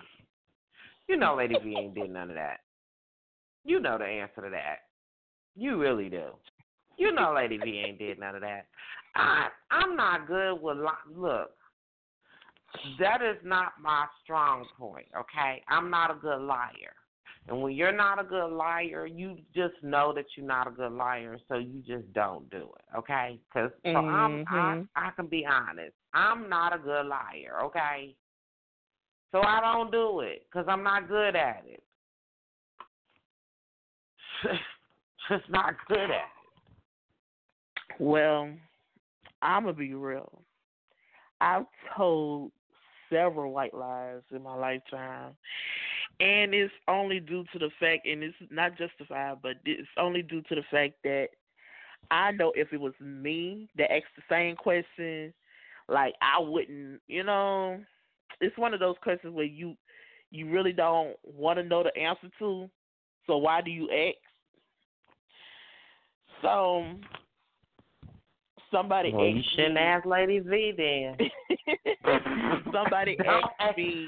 You 1.08 1.18
know, 1.18 1.36
Lady 1.36 1.56
V 1.62 1.76
ain't 1.78 1.94
did 1.94 2.10
none 2.10 2.30
of 2.30 2.36
that. 2.38 2.62
You 3.66 3.82
know 3.82 3.98
the 3.98 4.06
answer 4.06 4.44
to 4.44 4.50
that. 4.50 4.78
You 5.58 5.78
really 5.78 6.08
do. 6.08 6.28
You 6.98 7.12
know, 7.12 7.34
Lady 7.36 7.58
V 7.58 7.84
ain't 7.86 8.00
did 8.00 8.18
none 8.18 8.36
of 8.36 8.42
that. 8.42 8.68
I 9.16 9.48
I'm 9.72 9.98
not 9.98 10.26
good 10.26 10.54
with 10.62 10.78
look. 11.14 11.52
That 13.00 13.22
is 13.22 13.36
not 13.44 13.74
my 13.82 14.06
strong 14.24 14.66
point. 14.80 15.08
Okay, 15.18 15.62
I'm 15.68 15.90
not 15.90 16.12
a 16.12 16.16
good 16.16 16.40
liar. 16.40 16.96
And 17.48 17.62
when 17.62 17.74
you're 17.74 17.92
not 17.92 18.20
a 18.20 18.24
good 18.24 18.50
liar, 18.50 19.06
you 19.08 19.38
just 19.54 19.74
know 19.82 20.14
that 20.14 20.26
you're 20.36 20.46
not 20.46 20.68
a 20.68 20.72
good 20.72 20.92
liar, 20.92 21.38
so 21.48 21.58
you 21.58 21.82
just 21.86 22.12
don't 22.14 22.50
do 22.50 22.70
it, 22.78 22.98
okay? 22.98 23.40
Because 23.50 23.72
so 23.84 23.90
I'm 23.90 24.44
I, 24.48 24.76
Mhm. 24.76 24.88
I 24.96 25.12
can 25.12 25.28
be 25.28 25.46
honest. 25.46 25.96
I'm 26.14 26.48
not 26.50 26.74
a 26.74 26.78
good 26.78 27.08
liar, 27.08 27.62
okay? 27.64 28.16
So 29.32 29.42
I 29.42 29.60
don't 29.62 29.92
do 29.92 30.20
it 30.20 30.46
because 30.46 30.68
I'm 30.68 30.84
not 30.84 31.08
good 31.08 31.36
at 31.36 31.66
it. 31.66 31.84
just 35.30 35.50
not 35.50 35.76
good 35.88 36.00
at 36.00 36.10
it. 36.10 38.00
Well, 38.00 38.50
I'm 39.42 39.64
going 39.64 39.76
to 39.76 39.80
be 39.80 39.94
real. 39.94 40.44
I've 41.40 41.66
told 41.96 42.52
several 43.10 43.52
white 43.52 43.74
lies 43.74 44.22
in 44.32 44.44
my 44.44 44.56
lifetime. 44.56 45.36
And 46.22 46.54
it's 46.54 46.74
only 46.88 47.20
due 47.20 47.44
to 47.52 47.60
the 47.60 47.70
fact, 47.80 48.06
and 48.06 48.22
it's 48.24 48.36
not 48.52 48.78
justified, 48.78 49.38
but 49.42 49.56
it's 49.66 49.88
only 49.98 50.22
due 50.22 50.42
to 50.44 50.56
the 50.56 50.62
fact 50.70 50.94
that 51.04 51.30
I 52.12 52.32
know 52.32 52.52
if 52.56 52.72
it 52.74 52.80
was 52.80 52.94
me 53.00 53.70
that 53.78 53.92
asked 53.92 54.06
the 54.16 54.24
same 54.30 54.56
question, 54.56 55.34
like 55.90 56.14
I 56.22 56.40
wouldn't, 56.40 57.02
you 57.08 57.24
know, 57.24 57.80
it's 58.40 58.58
one 58.58 58.74
of 58.74 58.80
those 58.80 58.96
questions 59.02 59.34
where 59.34 59.46
you 59.46 59.76
you 60.30 60.50
really 60.50 60.72
don't 60.72 61.16
want 61.24 61.58
to 61.60 61.64
know 61.64 61.84
the 61.84 61.96
answer 61.98 62.30
to. 62.40 62.70
So 63.28 63.38
why 63.38 63.62
do 63.62 63.72
you 63.72 63.90
ask? 63.92 64.16
So 66.42 66.86
somebody 68.72 69.12
Well, 69.14 69.26
you 69.26 69.42
shouldn't 69.56 69.76
me, 69.76 69.82
ask 69.82 70.06
Lady 70.06 70.40
V 70.40 70.74
then. 70.78 71.18
somebody 72.74 73.18
asked 73.20 73.54
ask- 73.60 73.78
me 73.78 74.08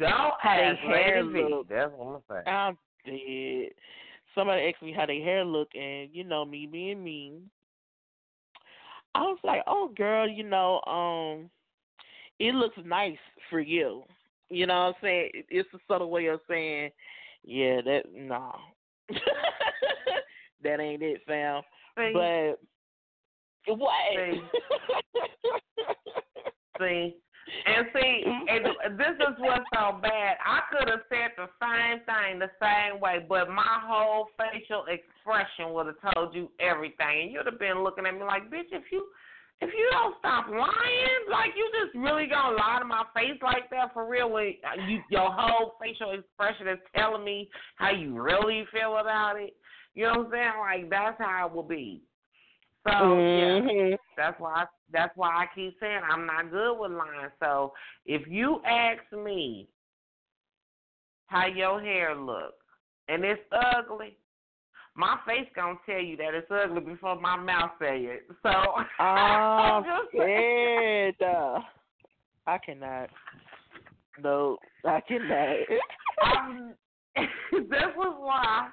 Don't 0.00 0.32
they 0.42 0.74
hair 0.86 1.22
look. 1.22 1.68
That's 1.68 1.92
what 1.94 2.14
I'm 2.14 2.22
saying. 2.28 2.46
I'm 2.46 2.78
dead. 3.04 3.72
Somebody 4.34 4.62
asked 4.62 4.82
me 4.82 4.92
how 4.96 5.06
their 5.06 5.22
hair 5.22 5.44
look, 5.44 5.68
and 5.74 6.08
you 6.12 6.24
know 6.24 6.44
me 6.44 6.66
being 6.70 7.04
me, 7.04 7.42
I 9.14 9.22
was 9.22 9.38
like, 9.44 9.62
"Oh, 9.66 9.90
girl, 9.94 10.26
you 10.28 10.44
know, 10.44 10.80
um, 10.82 11.50
it 12.38 12.54
looks 12.54 12.78
nice 12.84 13.18
for 13.50 13.60
you." 13.60 14.04
You 14.48 14.66
know 14.66 14.74
what 14.74 14.86
I'm 14.86 14.94
saying? 15.02 15.30
It's 15.48 15.68
a 15.74 15.78
subtle 15.86 16.10
way 16.10 16.26
of 16.26 16.40
saying, 16.48 16.90
"Yeah, 17.44 17.82
that 17.82 18.04
no, 18.14 18.54
that 20.62 20.80
ain't 20.80 21.02
it, 21.02 21.20
fam." 21.26 21.62
See, 21.98 22.12
But 22.14 22.58
what? 23.76 23.92
See. 24.16 24.42
see, 26.80 27.16
and 27.66 27.86
see, 27.94 28.24
and 28.26 28.98
this 28.98 29.16
is 29.20 29.34
what's 29.38 29.64
so 29.74 29.98
bad. 30.00 30.36
I 30.44 30.60
could 30.70 30.88
have 30.88 31.00
said 31.08 31.32
the 31.36 31.48
same 31.60 32.00
thing 32.04 32.38
the 32.38 32.50
same 32.60 33.00
way, 33.00 33.24
but 33.28 33.48
my 33.50 33.80
whole 33.82 34.28
facial 34.36 34.84
expression 34.86 35.72
would 35.74 35.86
have 35.86 36.14
told 36.14 36.34
you 36.34 36.50
everything, 36.60 37.22
and 37.22 37.32
you'd 37.32 37.46
have 37.46 37.58
been 37.58 37.82
looking 37.82 38.06
at 38.06 38.14
me 38.14 38.22
like, 38.22 38.50
"Bitch, 38.50 38.72
if 38.72 38.84
you." 38.92 39.06
If 39.62 39.68
you 39.74 39.88
don't 39.92 40.18
stop 40.20 40.48
lying, 40.48 41.28
like 41.30 41.50
you 41.54 41.70
just 41.84 41.94
really 41.94 42.26
gonna 42.26 42.56
lie 42.56 42.78
to 42.78 42.84
my 42.86 43.04
face 43.14 43.38
like 43.42 43.68
that 43.68 43.92
for 43.92 44.08
real, 44.08 44.30
when 44.30 44.54
you 44.88 45.02
your 45.10 45.30
whole 45.30 45.76
facial 45.78 46.12
expression 46.12 46.66
is 46.66 46.78
telling 46.96 47.22
me 47.22 47.50
how 47.76 47.90
you 47.90 48.18
really 48.18 48.64
feel 48.72 48.96
about 48.96 49.38
it. 49.38 49.54
You 49.94 50.04
know 50.04 50.20
what 50.20 50.26
I'm 50.28 50.32
saying? 50.32 50.52
Like 50.60 50.88
that's 50.88 51.18
how 51.20 51.46
it 51.46 51.52
will 51.52 51.62
be. 51.62 52.00
So 52.88 52.92
yeah, 52.92 53.60
Mhm. 53.60 53.98
that's 54.16 54.40
why 54.40 54.62
I, 54.62 54.66
that's 54.92 55.16
why 55.16 55.28
I 55.28 55.46
keep 55.54 55.76
saying 55.80 56.00
I'm 56.08 56.26
not 56.26 56.50
good 56.50 56.78
with 56.78 56.92
lying. 56.92 57.30
So 57.40 57.72
if 58.06 58.26
you 58.28 58.60
ask 58.66 59.00
me 59.12 59.68
how 61.26 61.46
your 61.46 61.80
hair 61.80 62.14
look 62.14 62.54
and 63.08 63.24
it's 63.24 63.40
ugly, 63.52 64.16
my 64.96 65.18
face 65.26 65.48
gonna 65.54 65.78
tell 65.86 66.00
you 66.00 66.16
that 66.16 66.34
it's 66.34 66.50
ugly 66.50 66.80
before 66.80 67.20
my 67.20 67.36
mouth 67.36 67.70
say 67.80 68.00
it. 68.00 68.26
So 68.42 68.50
just 69.84 70.14
Uh, 71.22 71.60
I 72.46 72.58
cannot. 72.58 73.10
No, 74.22 74.56
I 74.84 75.00
cannot. 75.00 75.56
I'm, 76.22 76.74
this 77.52 77.68
is 77.68 77.94
why 77.96 78.68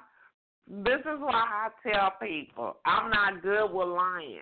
this 0.66 1.00
is 1.00 1.18
why 1.20 1.32
I 1.32 1.68
tell 1.88 2.12
people 2.20 2.76
I'm 2.84 3.10
not 3.10 3.42
good 3.42 3.72
with 3.72 3.88
lying. 3.88 4.40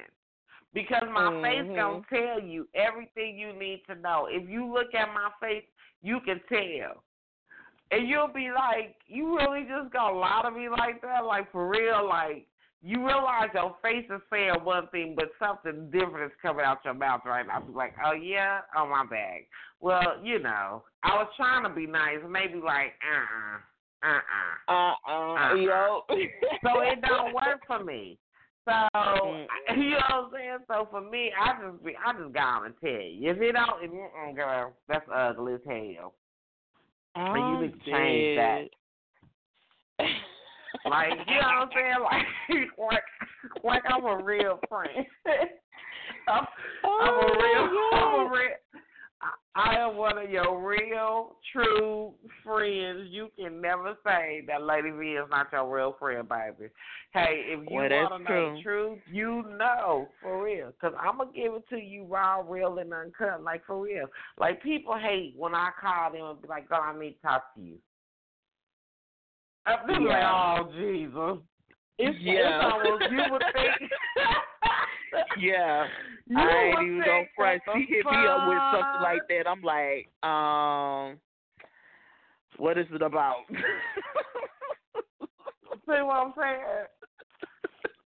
Because 0.77 1.09
my 1.11 1.31
face 1.43 1.65
Mhm. 1.65 1.75
gonna 1.75 2.03
tell 2.11 2.39
you 2.39 2.69
everything 2.75 3.39
you 3.39 3.55
need 3.55 3.83
to 3.87 3.95
know. 3.95 4.27
If 4.27 4.47
you 4.47 4.67
look 4.67 4.95
at 4.95 5.13
my 5.15 5.31
face, 5.41 5.65
you 6.03 6.21
can 6.21 6.39
tell. 6.41 7.03
And 7.91 8.07
you'll 8.07 8.29
be 8.29 8.51
like, 8.51 9.01
you 9.07 9.39
really 9.39 9.65
just 9.65 9.91
gonna 9.91 10.19
lie 10.19 10.43
to 10.43 10.51
me 10.51 10.69
like 10.69 11.01
that? 11.01 11.25
Like 11.25 11.51
for 11.51 11.67
real? 11.67 12.07
Like 12.07 12.47
you 12.83 13.07
realize 13.07 13.49
your 13.55 13.75
face 13.81 14.05
is 14.11 14.21
saying 14.29 14.63
one 14.65 14.89
thing, 14.89 15.15
but 15.15 15.31
something 15.39 15.91
different 15.91 16.31
is 16.31 16.39
coming 16.43 16.65
out 16.67 16.85
your 16.85 16.93
mouth 16.95 17.25
right 17.25 17.47
now. 17.47 17.55
I'll 17.55 17.63
be 17.63 17.73
like, 17.73 17.95
oh 18.05 18.13
yeah, 18.13 18.61
oh 18.77 18.87
my 18.87 19.07
bad. 19.07 19.47
Well, 19.81 20.21
you 20.23 20.41
know, 20.41 20.85
I 21.03 21.15
was 21.17 21.33
trying 21.39 21.63
to 21.63 21.71
be 21.71 21.87
nice, 21.87 22.21
maybe 22.29 22.61
like, 22.61 22.93
uh, 23.03 24.07
uh-uh, 24.07 24.73
uh, 24.73 24.73
Uh 24.73 24.95
uh 25.09 25.35
Uh-uh. 25.35 25.55
yo. 25.55 26.03
so 26.63 26.81
it 26.81 27.01
don't 27.09 27.33
work 27.33 27.63
for 27.67 27.83
me. 27.83 28.19
So 28.67 28.73
Mm. 28.73 29.47
you 29.77 29.91
know 29.91 29.97
what 29.97 30.15
I'm 30.15 30.31
saying. 30.33 30.59
So 30.69 30.89
for 30.91 31.01
me, 31.01 31.31
I 31.39 31.55
just 31.63 31.85
be, 31.85 31.95
I 32.05 32.13
just 32.13 32.33
got 32.35 32.61
to 32.61 32.73
tell 32.81 32.91
you, 32.91 33.31
if 33.31 33.41
it 33.41 33.53
don't, 33.53 33.83
if, 33.83 33.91
mm-mm, 33.91 34.35
girl, 34.35 34.73
that's 34.89 35.09
ugly 35.13 35.55
as 35.55 35.61
hell. 35.67 36.15
I'm 37.15 37.37
you 37.37 37.61
need 37.61 37.73
to 37.73 37.91
change 37.91 38.37
that. 38.37 38.65
Like 40.85 41.11
you 41.27 41.41
know 41.41 41.67
what 41.67 41.69
I'm 41.69 41.71
saying? 41.75 41.97
Like 42.79 43.03
like, 43.65 43.65
like 43.65 43.83
I'm 43.89 44.05
a 44.05 44.23
real 44.23 44.61
friend. 44.69 45.07
I'm, 46.29 46.45
I'm 46.85 47.15
a 47.15 47.33
real. 47.41 47.69
Oh, 47.71 47.91
I'm 47.95 48.27
a 48.27 48.31
real. 48.31 48.51
I- 49.23 49.33
I 49.55 49.79
am 49.79 49.97
one 49.97 50.19
of 50.19 50.31
your 50.31 50.63
real, 50.63 51.37
true 51.51 52.13
friends. 52.47 53.09
You 53.11 53.29
can 53.39 53.61
never 53.61 53.97
say 54.05 54.43
that 54.47 54.63
Lady 54.63 54.91
V 54.91 55.05
is 55.13 55.27
not 55.31 55.49
your 55.53 55.75
real 55.75 55.97
friend, 55.99 56.29
baby. 56.29 56.71
Hey, 57.13 57.45
if 57.49 57.61
you 57.69 57.77
Well, 57.77 57.91
want 57.91 58.25
to 58.25 58.31
know 58.31 58.57
the 58.57 58.63
truth, 58.63 58.99
you 59.11 59.45
know 59.59 60.09
for 60.23 60.43
real. 60.43 60.73
Cause 60.81 60.93
I'm 60.99 61.19
gonna 61.19 61.31
give 61.35 61.55
it 61.55 61.69
to 61.71 61.79
you 61.79 62.05
raw, 62.05 62.43
real, 62.47 62.79
and 62.79 62.95
uncut, 62.95 63.43
like 63.43 63.67
for 63.67 63.81
real. 63.81 64.07
Like 64.39 64.63
people 64.63 64.97
hate 64.97 65.35
when 65.37 65.55
I 65.55 65.71
call 65.81 66.13
them 66.13 66.25
and 66.25 66.43
be 66.43 66.49
like, 66.49 66.69
"Girl, 66.69 66.81
I 66.83 66.99
need 66.99 67.15
to 67.15 67.23
talk 67.23 67.55
to 67.55 67.61
you." 67.61 67.79
I'm 69.67 69.87
just 69.89 70.01
Yeah. 70.01 70.09
like, 70.09 70.67
"Oh 70.67 70.73
Jesus." 70.73 71.45
It's, 71.99 72.19
Yeah. 72.21 72.59
it's 72.59 72.65
almost 72.73 73.11
you 73.11 73.33
would 73.33 73.43
think. 73.53 73.91
Yeah. 75.39 75.87
You 76.29 76.37
I 76.37 76.73
ain't 76.75 76.83
even 76.83 77.03
gonna 77.07 77.25
front. 77.37 77.63
She 77.73 77.87
hit 77.89 78.05
me 78.05 78.27
up 78.27 78.49
with 78.49 78.59
something 78.73 79.01
like 79.01 79.23
that. 79.29 79.47
I'm 79.47 79.63
like, 79.63 80.09
um, 80.29 81.21
what 82.59 82.79
is 82.79 82.87
it 82.93 83.03
about? 83.03 83.37
See 85.87 86.03
what 86.03 86.17
I'm 86.17 86.33
saying? 86.37 86.87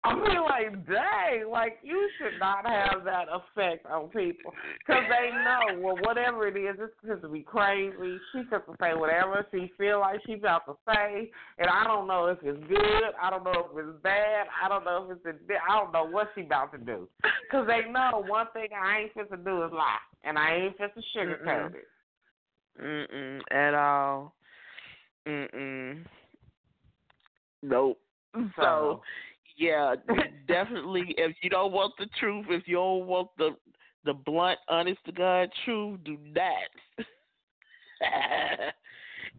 I 0.04 0.14
mean, 0.14 0.40
like, 0.44 0.86
dang, 0.86 1.50
like 1.50 1.78
you 1.82 2.08
should 2.18 2.38
not 2.38 2.64
have 2.64 3.04
that 3.04 3.26
effect 3.28 3.84
on 3.86 4.08
people 4.08 4.52
because 4.78 5.02
they 5.10 5.30
know, 5.44 5.80
well, 5.82 5.96
whatever 6.02 6.46
it 6.46 6.56
is, 6.56 6.76
it's 6.78 6.92
supposed 7.00 7.22
to 7.22 7.28
be 7.28 7.42
crazy. 7.42 8.18
She's 8.32 8.44
supposed 8.44 8.66
to 8.66 8.76
say 8.80 8.94
whatever 8.94 9.44
she 9.50 9.70
feel 9.76 10.00
like 10.00 10.20
she's 10.24 10.38
about 10.38 10.66
to 10.66 10.76
say, 10.86 11.30
and 11.58 11.68
I 11.68 11.84
don't 11.84 12.06
know 12.06 12.26
if 12.26 12.38
it's 12.42 12.62
good, 12.68 13.12
I 13.20 13.28
don't 13.28 13.44
know 13.44 13.68
if 13.70 13.76
it's 13.76 14.02
bad, 14.02 14.46
I 14.64 14.68
don't 14.68 14.84
know 14.84 15.08
if 15.10 15.18
it's, 15.26 15.38
I 15.68 15.78
don't 15.78 15.92
know 15.92 16.06
what 16.08 16.28
she 16.34 16.42
about 16.42 16.72
to 16.72 16.78
do 16.78 17.08
because 17.50 17.66
they 17.66 17.90
know 17.90 18.24
one 18.26 18.46
thing 18.54 18.68
I 18.72 19.00
ain't 19.00 19.12
supposed 19.12 19.30
to 19.30 19.36
do 19.36 19.64
is 19.64 19.72
lie, 19.72 19.98
and 20.24 20.38
I 20.38 20.54
ain't 20.54 20.76
supposed 20.76 20.94
to 20.94 21.18
sugarcoat 21.18 21.72
Mm-mm. 21.72 21.74
it. 21.74 23.10
Mm-mm, 23.12 23.40
at 23.50 23.74
all. 23.74 24.32
Mm-mm. 25.28 26.04
Nope. 27.62 27.98
Mm-hmm. 28.36 28.48
So, 28.56 28.62
So, 28.62 29.02
yeah, 29.56 29.94
definitely. 30.48 31.14
If 31.18 31.36
you 31.42 31.50
don't 31.50 31.72
want 31.72 31.92
the 31.98 32.06
truth, 32.18 32.46
if 32.48 32.66
you 32.66 32.76
don't 32.76 33.06
want 33.06 33.28
the 33.36 33.50
the 34.04 34.14
blunt, 34.14 34.58
honest 34.68 35.00
to 35.06 35.12
God 35.12 35.50
truth, 35.64 36.00
do 36.04 36.16
not. 36.34 37.06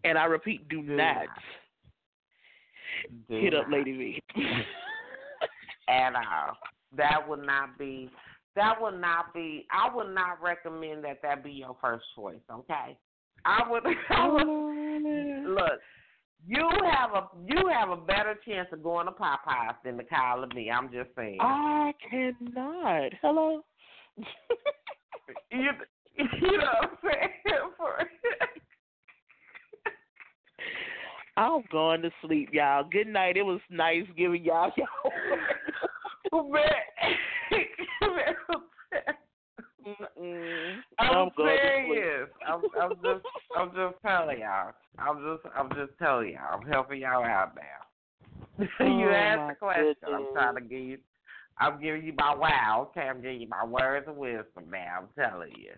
and 0.04 0.18
I 0.18 0.26
repeat, 0.26 0.68
do, 0.70 0.82
Do 0.82 0.96
not 0.96 1.16
not. 1.16 1.28
do 3.30 3.36
hit 3.40 3.56
up. 3.56 3.66
Lady 3.72 3.94
V. 3.94 4.24
at 5.90 6.14
all. 6.14 6.58
That 6.96 7.28
would 7.28 7.46
not 7.46 7.78
be. 7.80 8.10
That 8.56 8.80
would 8.82 9.00
not 9.00 9.34
be. 9.34 9.66
I 9.72 9.94
would 9.96 10.14
not 10.14 10.42
recommend 10.42 11.04
that 11.06 11.22
that 11.24 11.44
be 11.44 11.52
your 11.52 11.78
first 11.82 12.04
choice. 12.16 12.42
Okay. 12.52 12.98
I 13.46 13.70
would. 13.70 13.84
I 14.10 14.28
would 14.28 14.79
look. 15.48 15.80
You 16.48 16.70
have 16.92 17.12
a 17.12 17.28
you 17.46 17.68
have 17.68 17.90
a 17.90 17.98
better 17.98 18.36
chance 18.48 18.70
of 18.72 18.82
going 18.82 19.06
to 19.08 19.12
Popeyes 19.12 19.76
than 19.84 19.98
to 19.98 20.04
call 20.04 20.44
of 20.44 20.54
me. 20.54 20.72
I'm 20.72 20.92
just 20.92 21.10
saying. 21.16 21.38
I 21.42 21.92
cannot. 22.10 23.12
Hello. 23.22 23.62
you, 25.52 25.70
you 26.18 26.58
know 26.58 26.74
what 26.82 26.90
I'm 26.90 26.98
saying? 27.04 27.30
For, 27.78 28.10
I'm 31.38 31.64
going 31.72 32.02
to 32.02 32.12
sleep, 32.22 32.50
y'all. 32.52 32.84
Good 32.90 33.08
night. 33.08 33.38
It 33.38 33.44
was 33.44 33.62
nice 33.70 34.06
giving 34.18 34.44
y'all 34.44 34.72
y'all. 34.76 36.52
man, 36.52 36.72
Mm-mm. 39.88 40.78
I'm, 41.00 41.16
I'm 41.16 41.30
going 41.36 41.58
to 41.58 41.68
sleep. 41.88 41.88
serious. 41.88 42.30
I'm, 42.48 42.62
I'm 42.82 42.92
just, 43.04 43.26
I'm 43.56 43.70
just 43.70 44.02
telling 44.06 44.40
y'all. 44.40 44.74
I'm 44.98 45.18
just, 45.18 45.56
I'm 45.56 45.70
just 45.70 45.98
telling 46.00 46.34
y'all. 46.34 46.60
I'm 46.60 46.68
helping 46.68 47.02
y'all 47.02 47.24
out 47.24 47.56
now. 47.56 48.66
you 48.80 49.10
Oh, 49.10 49.12
asked 49.12 49.50
the 49.50 49.56
question. 49.60 49.96
I'm 50.14 50.28
trying 50.34 50.56
to 50.56 50.62
give 50.62 50.80
you. 50.80 50.98
I'm 51.58 51.82
giving 51.82 52.04
you 52.06 52.14
my 52.18 52.34
wow. 52.36 52.90
Okay, 52.90 53.08
I'm 53.08 53.22
giving 53.22 53.42
you 53.42 53.48
my 53.50 53.66
words 53.66 54.08
of 54.08 54.16
wisdom 54.16 54.70
now. 54.72 55.00
I'm 55.02 55.08
telling 55.18 55.52
you. 55.58 55.74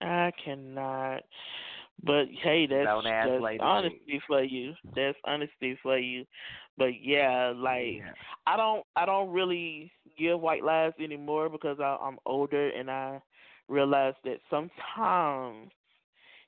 I 0.00 0.32
cannot. 0.44 1.22
But 2.04 2.26
hey, 2.42 2.66
that's 2.66 2.90
that's 3.04 3.42
Lady 3.42 3.58
honesty 3.62 4.20
for 4.26 4.42
you. 4.42 4.74
That's 4.94 5.16
honesty 5.24 5.78
for 5.82 5.98
you. 5.98 6.24
But 6.76 7.00
yeah, 7.02 7.52
like 7.56 7.96
Yeah. 7.98 8.12
I 8.46 8.56
don't 8.56 8.84
I 8.96 9.06
don't 9.06 9.30
really 9.30 9.90
give 10.18 10.40
white 10.40 10.64
lies 10.64 10.92
anymore 11.00 11.48
because 11.48 11.78
I, 11.80 11.96
I'm 12.00 12.18
older 12.26 12.70
and 12.70 12.90
I 12.90 13.20
realize 13.68 14.14
that 14.24 14.38
sometimes 14.50 15.70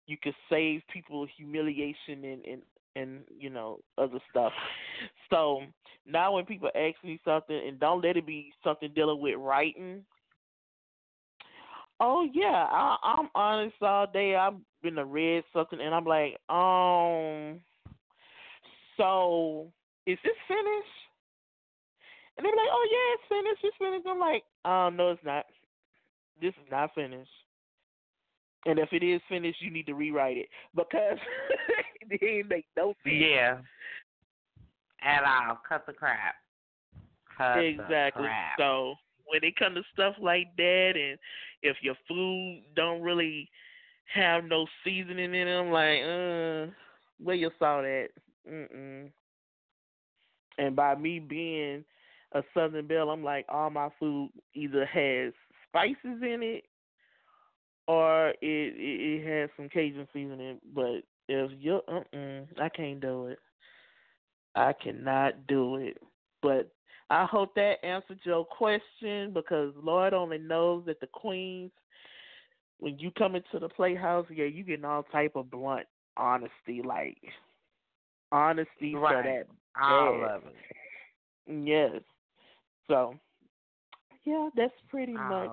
you 0.07 0.17
could 0.23 0.35
save 0.51 0.83
people 0.93 1.27
humiliation 1.37 2.25
and 2.25 2.45
and 2.45 2.63
and 2.97 3.21
you 3.39 3.51
know 3.51 3.79
other 3.97 4.19
stuff. 4.31 4.53
So 5.31 5.61
now 6.07 6.33
when 6.33 6.47
people 6.47 6.71
ask 6.75 6.97
me 7.05 7.21
something 7.23 7.61
and 7.69 7.79
don't 7.79 8.03
let 8.03 8.17
it 8.17 8.27
be 8.27 8.51
something 8.65 8.91
dealing 8.95 9.21
with 9.21 9.35
writing. 9.37 10.05
Oh 12.01 12.27
yeah, 12.33 12.67
I, 12.71 12.97
I'm 13.03 13.29
honest 13.35 13.75
all 13.83 14.07
day. 14.07 14.37
I've 14.37 14.55
been 14.83 14.95
to 14.95 15.05
read 15.05 15.45
something 15.53 15.79
and 15.81 15.95
I'm 15.95 16.07
like, 16.07 16.39
um, 16.49 17.61
so 18.97 19.71
is 20.07 20.19
this 20.25 20.33
finished? 20.49 21.08
And 22.39 22.45
they're 22.45 22.53
like, 22.53 22.71
oh 22.71 22.87
yeah, 22.91 23.15
it's 23.15 23.29
finished. 23.29 23.65
It's 23.65 23.77
finished. 23.79 24.07
I'm 24.09 24.21
like, 24.21 24.45
um, 24.65 24.97
no, 24.97 25.11
it's 25.11 25.25
not. 25.25 25.45
This 26.41 26.55
is 26.55 26.71
not 26.71 26.95
finished. 26.95 27.31
And 28.65 28.79
if 28.79 28.93
it 28.93 29.03
is 29.03 29.21
finished, 29.29 29.61
you 29.61 29.71
need 29.71 29.87
to 29.87 29.95
rewrite 29.95 30.37
it 30.37 30.49
because 30.75 31.19
it 32.11 32.23
ain't 32.23 32.49
make 32.49 32.67
no 32.77 32.95
sense. 33.05 33.17
Yeah. 33.17 33.59
At 35.03 35.25
all. 35.25 35.59
Cut 35.69 35.85
the 35.87 35.93
crap. 35.93 36.35
Cut 37.37 37.57
the 37.57 37.65
Exactly. 37.65 38.25
crap. 38.25 38.59
So 38.59 38.95
when 39.27 39.43
it 39.43 39.57
comes 39.57 39.77
to 39.77 39.83
stuff 39.93 40.15
like 40.21 40.49
that, 40.57 40.93
and 40.97 41.19
if 41.63 41.77
your 41.83 41.95
food 42.07 42.63
don't 42.77 43.03
really 43.03 43.49
have 44.15 44.45
no 44.45 44.67
seasoning 44.85 45.35
in 45.35 45.49
it, 45.49 45.59
I'm 45.59 45.71
like, 45.71 46.01
uh, 46.03 46.73
where 47.23 47.37
your 47.37 47.53
salt 47.59 47.85
at? 47.85 48.11
Mm-mm. 48.51 49.11
And 50.59 50.75
by 50.75 50.95
me 50.95 51.21
being 51.21 51.85
a 52.33 52.43
Southern 52.55 52.87
Belle, 52.87 53.11
I'm 53.11 53.25
like, 53.25 53.47
all 53.49 53.71
my 53.71 53.89
food 53.99 54.31
either 54.55 54.85
has 54.87 55.33
spices 55.69 56.23
in 56.23 56.41
it 56.43 56.65
or 57.87 58.29
it 58.29 58.37
it, 58.43 59.23
it 59.23 59.27
has 59.27 59.51
some 59.57 59.69
Cajun 59.69 60.07
seasoning. 60.13 60.61
But 60.75 61.03
if 61.29 61.51
you, 61.59 61.81
uh-uh, 61.89 62.63
I 62.63 62.69
can't 62.69 63.01
do 63.01 63.27
it. 63.27 63.39
I 64.55 64.73
cannot 64.73 65.47
do 65.47 65.77
it. 65.77 65.99
But 66.43 66.71
I 67.11 67.25
hope 67.25 67.55
that 67.55 67.77
answered 67.83 68.21
your 68.25 68.45
question 68.45 69.33
because 69.33 69.73
Lord 69.83 70.13
only 70.13 70.39
knows 70.39 70.85
that 70.87 71.01
the 71.01 71.07
queens, 71.07 71.71
when 72.79 72.99
you 72.99 73.11
come 73.17 73.35
into 73.35 73.59
the 73.59 73.69
playhouse, 73.69 74.27
yeah, 74.35 74.45
you 74.45 74.63
getting 74.65 74.85
all 74.85 75.03
type 75.05 75.33
of 75.35 75.51
blunt 75.51 75.87
honesty, 76.17 76.83
like 76.85 77.19
honesty 78.31 78.93
for 78.93 79.23
that. 79.23 79.47
I 79.77 80.19
bad. 80.21 80.37
of 80.37 80.43
it. 80.47 81.67
Yes. 81.67 82.03
So, 82.89 83.15
yeah, 84.25 84.49
that's 84.57 84.73
pretty 84.91 85.13
much 85.13 85.51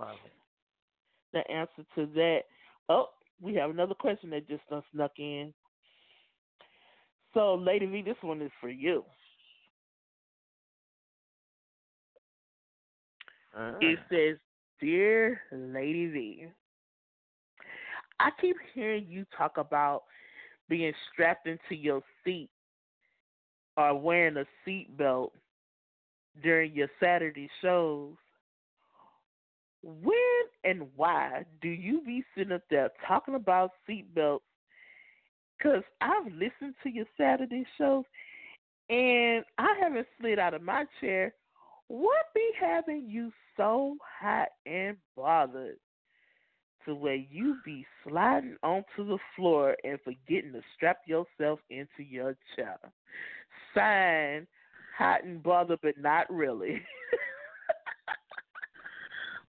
the 1.34 1.40
answer 1.52 1.86
to 1.96 2.06
that. 2.16 2.40
Oh, 2.90 3.10
we 3.42 3.54
have 3.56 3.70
another 3.70 3.94
question 3.94 4.30
that 4.32 4.48
just 4.48 4.64
snuck 4.94 5.12
in. 5.20 5.54
So, 7.34 7.56
Lady 7.56 7.86
V, 7.86 8.02
this 8.02 8.16
one 8.22 8.42
is 8.42 8.52
for 8.62 8.70
you. 8.70 9.04
Uh, 13.58 13.74
It 13.82 14.00
says, 14.10 14.38
dear 14.80 15.42
Lady 15.52 16.08
V, 16.08 16.48
I 18.20 18.30
keep 18.40 18.56
hearing 18.74 19.06
you 19.10 19.26
talk 19.38 19.58
about 19.58 20.04
being 20.70 20.94
strapped 21.12 21.48
into 21.48 21.76
your 21.76 22.02
seat 22.24 22.50
or 23.78 23.94
wearing 24.00 24.38
a 24.38 24.46
seat 24.64 24.96
belt 24.98 25.34
during 26.42 26.74
your 26.74 26.90
Saturday 27.00 27.50
shows. 27.62 28.16
When 29.82 30.14
and 30.64 30.88
why 30.96 31.46
do 31.62 31.70
you 31.70 32.02
be 32.06 32.24
sitting 32.36 32.54
up 32.54 32.64
there 32.70 32.90
talking 33.08 33.36
about 33.36 33.72
seatbelts? 33.88 34.40
Because 35.58 35.84
I've 36.02 36.26
listened 36.34 36.76
to 36.84 36.90
your 36.90 37.06
Saturday 37.18 37.66
shows 37.78 38.04
and 38.90 39.44
I 39.58 39.76
haven't 39.80 40.08
slid 40.20 40.40
out 40.40 40.54
of 40.54 40.62
my 40.62 40.86
chair. 41.00 41.34
What 41.88 42.26
be 42.34 42.50
having 42.60 43.06
you 43.08 43.32
so 43.56 43.96
hot 44.20 44.50
and 44.66 44.98
bothered 45.16 45.78
to 46.86 46.96
where 46.96 47.16
you 47.16 47.58
be 47.64 47.86
sliding 48.04 48.58
onto 48.64 49.08
the 49.08 49.18
floor 49.36 49.76
and 49.84 50.00
forgetting 50.04 50.54
to 50.54 50.62
strap 50.76 50.98
yourself 51.06 51.60
into 51.70 52.04
your 52.08 52.36
chair? 52.56 52.78
Sign, 53.74 54.48
hot 54.98 55.24
and 55.24 55.42
bothered, 55.42 55.80
but 55.82 55.98
not 55.98 56.32
really. 56.32 56.82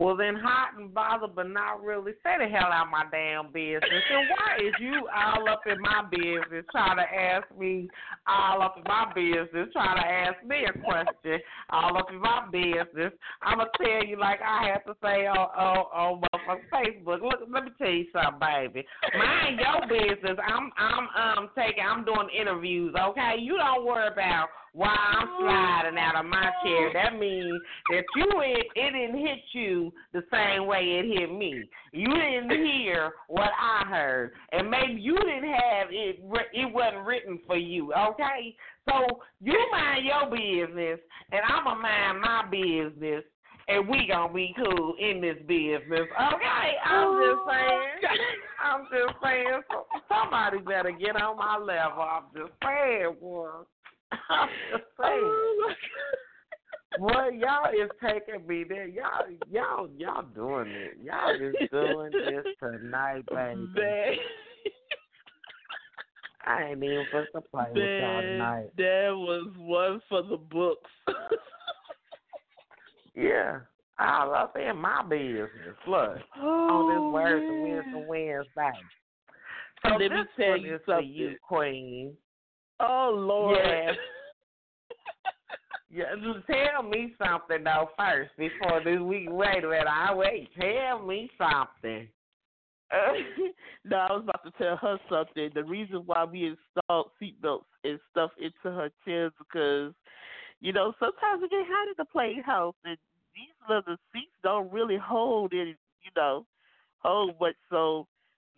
Well, 0.00 0.16
then 0.16 0.34
hot 0.34 0.80
and 0.80 0.94
bothered, 0.94 1.36
but 1.36 1.50
not 1.50 1.84
really. 1.84 2.12
Stay 2.20 2.36
the 2.40 2.48
hell 2.48 2.72
out 2.72 2.86
of 2.86 2.90
my 2.90 3.04
damn 3.12 3.52
business. 3.52 3.84
And 3.84 4.30
why 4.30 4.56
is 4.66 4.72
you 4.80 5.06
all 5.14 5.46
up 5.46 5.60
in 5.66 5.78
my 5.78 6.08
business 6.10 6.64
trying 6.72 6.96
to 6.96 7.04
ask 7.04 7.44
me 7.58 7.86
all 8.26 8.62
up 8.62 8.76
in 8.78 8.84
my 8.84 9.12
business, 9.14 9.68
trying 9.74 10.00
to 10.00 10.06
ask 10.08 10.42
me 10.42 10.64
a 10.64 10.72
question 10.72 11.38
all 11.68 11.98
up 11.98 12.08
in 12.10 12.18
my 12.18 12.48
business? 12.50 13.12
I'm 13.42 13.58
gonna 13.58 13.68
tell 13.76 14.02
you 14.08 14.18
like 14.18 14.40
I 14.40 14.72
have 14.72 14.86
to 14.86 14.96
say 15.02 15.26
on 15.26 15.36
on, 15.36 16.22
on 16.48 16.58
Facebook. 16.72 17.20
Look, 17.20 17.46
let 17.52 17.64
me 17.64 17.70
tell 17.76 17.90
you 17.90 18.06
something, 18.10 18.40
baby. 18.40 18.86
Mind 19.18 19.60
your 19.60 19.84
business. 19.86 20.38
I'm 20.42 20.72
I'm 20.78 21.08
um 21.12 21.50
taking 21.54 21.84
I'm 21.84 22.06
doing 22.06 22.28
interviews. 22.32 22.94
Okay, 22.98 23.36
you 23.38 23.58
don't 23.58 23.84
worry 23.84 24.08
about 24.10 24.48
while 24.72 24.96
I'm 24.96 25.28
sliding 25.40 25.98
out 25.98 26.16
of 26.16 26.26
my 26.26 26.50
chair. 26.64 26.92
That 26.92 27.18
means 27.18 27.60
that 27.90 28.04
you 28.16 28.26
it, 28.40 28.66
it 28.76 28.92
didn't 28.92 29.26
hit 29.26 29.38
you 29.52 29.92
the 30.12 30.22
same 30.32 30.66
way 30.66 30.80
it 30.80 31.18
hit 31.18 31.32
me. 31.32 31.64
You 31.92 32.08
didn't 32.08 32.50
hear 32.50 33.12
what 33.28 33.50
I 33.60 33.86
heard, 33.88 34.32
and 34.52 34.70
maybe 34.70 35.00
you 35.00 35.16
didn't 35.16 35.50
have 35.50 35.88
it. 35.90 36.20
It 36.52 36.72
wasn't 36.72 37.06
written 37.06 37.40
for 37.46 37.56
you. 37.56 37.92
Okay, 37.92 38.54
so 38.88 39.20
you 39.40 39.58
mind 39.72 40.04
your 40.04 40.30
business, 40.30 41.00
and 41.32 41.40
I'ma 41.48 41.74
mind 41.74 42.20
my 42.20 42.44
business. 42.50 43.24
And 43.68 43.88
we 43.88 44.04
gonna 44.08 44.32
be 44.32 44.52
cool 44.56 44.94
in 44.98 45.20
this 45.20 45.36
business, 45.46 46.08
okay? 46.10 46.72
I'm 46.84 47.22
just 47.22 47.40
saying. 47.46 47.90
Oh. 48.02 48.40
I'm 48.62 48.82
just 48.90 49.14
saying. 49.22 49.60
Somebody 50.08 50.58
better 50.58 50.90
get 50.90 51.14
on 51.14 51.36
my 51.36 51.56
level. 51.56 52.02
I'm 52.02 52.24
just 52.34 52.52
saying, 52.64 53.14
boy. 53.20 53.48
I'm 54.30 54.48
just 54.72 54.84
oh, 54.98 55.02
saying. 55.02 55.20
Oh, 55.24 55.72
Boy, 56.98 57.38
y'all 57.38 57.70
is 57.72 57.90
taking 58.02 58.46
me 58.46 58.64
there. 58.68 58.86
Y'all, 58.88 59.24
y'all, 59.50 59.88
y'all 59.96 60.24
doing 60.34 60.68
it. 60.68 60.98
Y'all 61.02 61.34
is 61.34 61.54
doing 61.70 62.10
this 62.12 62.46
tonight, 62.58 63.22
baby. 63.30 64.18
I 66.44 66.64
ain't 66.64 66.82
even 66.82 67.04
supposed 67.10 67.28
to 67.34 67.40
play 67.42 67.66
with 67.72 67.76
y'all 67.76 68.22
tonight. 68.22 68.70
that 68.76 69.10
was 69.12 69.52
one 69.56 70.00
for 70.08 70.22
the 70.22 70.36
books. 70.36 70.90
Yeah, 73.14 73.60
I 73.98 74.26
up 74.26 74.56
in 74.56 74.76
my 74.78 75.02
business. 75.08 75.48
Look, 75.86 76.16
on 76.36 76.40
oh, 76.40 76.88
this 76.88 77.12
Words 77.12 77.44
and 77.46 77.62
man. 77.62 77.76
Wisdom 77.76 78.06
Wednesday. 78.08 78.80
So 79.84 79.90
Let 79.94 80.10
me 80.10 80.22
tell 80.36 80.50
one 80.50 80.62
you 80.62 80.74
is 80.74 80.80
for 80.84 80.94
something. 80.96 81.08
you, 81.08 81.36
Queen. 81.46 82.16
Oh 82.80 83.12
Lord. 83.14 83.58
Yeah. 83.62 83.92
Yeah, 85.92 86.14
tell 86.46 86.84
me 86.84 87.14
something 87.18 87.64
though 87.64 87.90
first 87.98 88.30
before 88.38 88.80
this 88.84 89.00
week. 89.00 89.26
Wait 89.28 89.64
a 89.64 89.68
minute, 89.68 89.88
I 89.88 90.14
wait. 90.14 90.48
Tell 90.58 91.04
me 91.04 91.28
something. 91.36 92.06
no, 93.84 93.96
I 93.96 94.12
was 94.12 94.22
about 94.22 94.44
to 94.44 94.52
tell 94.52 94.76
her 94.76 94.98
something. 95.08 95.50
The 95.54 95.64
reason 95.64 96.02
why 96.06 96.24
we 96.24 96.56
installed 96.56 97.10
seatbelts 97.20 97.64
and 97.84 97.98
stuff 98.10 98.30
into 98.38 98.76
her 98.76 98.90
chairs 99.04 99.32
because, 99.38 99.92
you 100.60 100.72
know, 100.72 100.92
sometimes 100.98 101.42
it 101.42 101.50
get 101.50 101.66
hot 101.66 101.88
in 101.88 101.94
the 101.98 102.04
playhouse 102.04 102.74
and 102.84 102.96
these 103.34 103.54
leather 103.68 103.96
seats 104.12 104.32
don't 104.42 104.70
really 104.72 104.96
hold 104.96 105.52
any, 105.52 105.76
you 106.02 106.10
know, 106.16 106.46
hold 106.98 107.34
much. 107.40 107.54
So 107.68 108.06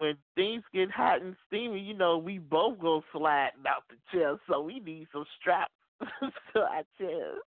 when 0.02 0.16
things 0.34 0.64
get 0.74 0.90
hot 0.90 1.22
and 1.22 1.36
steamy, 1.46 1.78
you 1.78 1.94
know, 1.94 2.18
we 2.18 2.38
both 2.38 2.80
go 2.80 3.04
sliding 3.12 3.62
out 3.68 3.84
the 3.88 3.94
chair. 4.10 4.36
So 4.48 4.60
we 4.60 4.80
need 4.80 5.06
some 5.12 5.24
straps 5.40 5.72
to 6.00 6.60
our 6.60 6.82
chairs. 6.98 7.38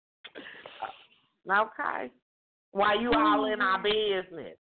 Okay. 1.50 2.12
Why 2.70 2.94
you 2.94 3.12
all 3.12 3.52
in 3.52 3.60
our 3.60 3.82
business? 3.82 4.56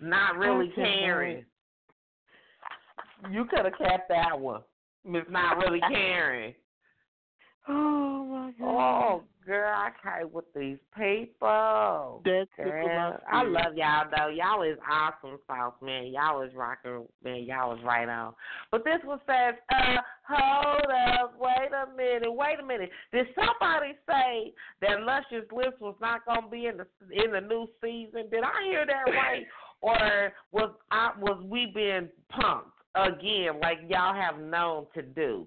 Not 0.00 0.36
really 0.36 0.70
Okay. 0.72 0.82
caring. 0.82 1.44
You 3.30 3.44
could 3.44 3.66
have 3.66 3.76
kept 3.76 4.08
that 4.08 4.40
one. 4.40 4.62
Miss 5.04 5.24
not 5.28 5.58
really 5.58 5.80
caring. 5.92 6.54
Oh 7.68 8.24
my 8.24 8.52
god. 8.58 8.66
Oh, 8.66 9.22
girl, 9.46 9.72
I 9.74 9.90
can't 10.02 10.32
with 10.32 10.46
these 10.54 10.78
people. 10.96 12.22
That 12.24 12.46
tickled 12.56 12.72
Girl, 12.72 13.18
I 13.30 13.42
love 13.42 13.76
y'all 13.76 14.06
though. 14.10 14.28
Y'all 14.28 14.62
is 14.62 14.78
awesome 14.90 15.38
sauce, 15.46 15.74
man. 15.82 16.06
Y'all 16.06 16.42
is 16.42 16.54
rocking, 16.54 17.06
man. 17.22 17.44
Y'all 17.44 17.74
is 17.76 17.82
right 17.84 18.08
on. 18.08 18.34
But 18.70 18.84
this 18.84 18.98
one 19.04 19.20
says, 19.26 19.54
uh, 19.72 20.00
hold 20.28 20.90
up, 21.20 21.34
wait 21.38 21.70
a 21.72 21.96
minute, 21.96 22.32
wait 22.32 22.60
a 22.60 22.66
minute. 22.66 22.90
Did 23.12 23.26
somebody 23.34 23.94
say 24.08 24.52
that 24.80 25.02
Luscious 25.02 25.50
Lips 25.52 25.80
was 25.80 25.96
not 26.00 26.24
gonna 26.26 26.48
be 26.48 26.66
in 26.66 26.76
the 26.76 26.86
in 27.12 27.32
the 27.32 27.40
new 27.40 27.66
season? 27.82 28.30
Did 28.30 28.44
I 28.44 28.64
hear 28.64 28.86
that 28.86 29.10
right? 29.14 29.46
or 29.80 30.32
was 30.52 30.70
I 30.90 31.12
was 31.18 31.42
we 31.44 31.72
being 31.74 32.08
punked 32.32 32.70
again 32.94 33.60
like 33.60 33.78
y'all 33.88 34.14
have 34.14 34.40
known 34.40 34.86
to 34.94 35.02
do? 35.02 35.46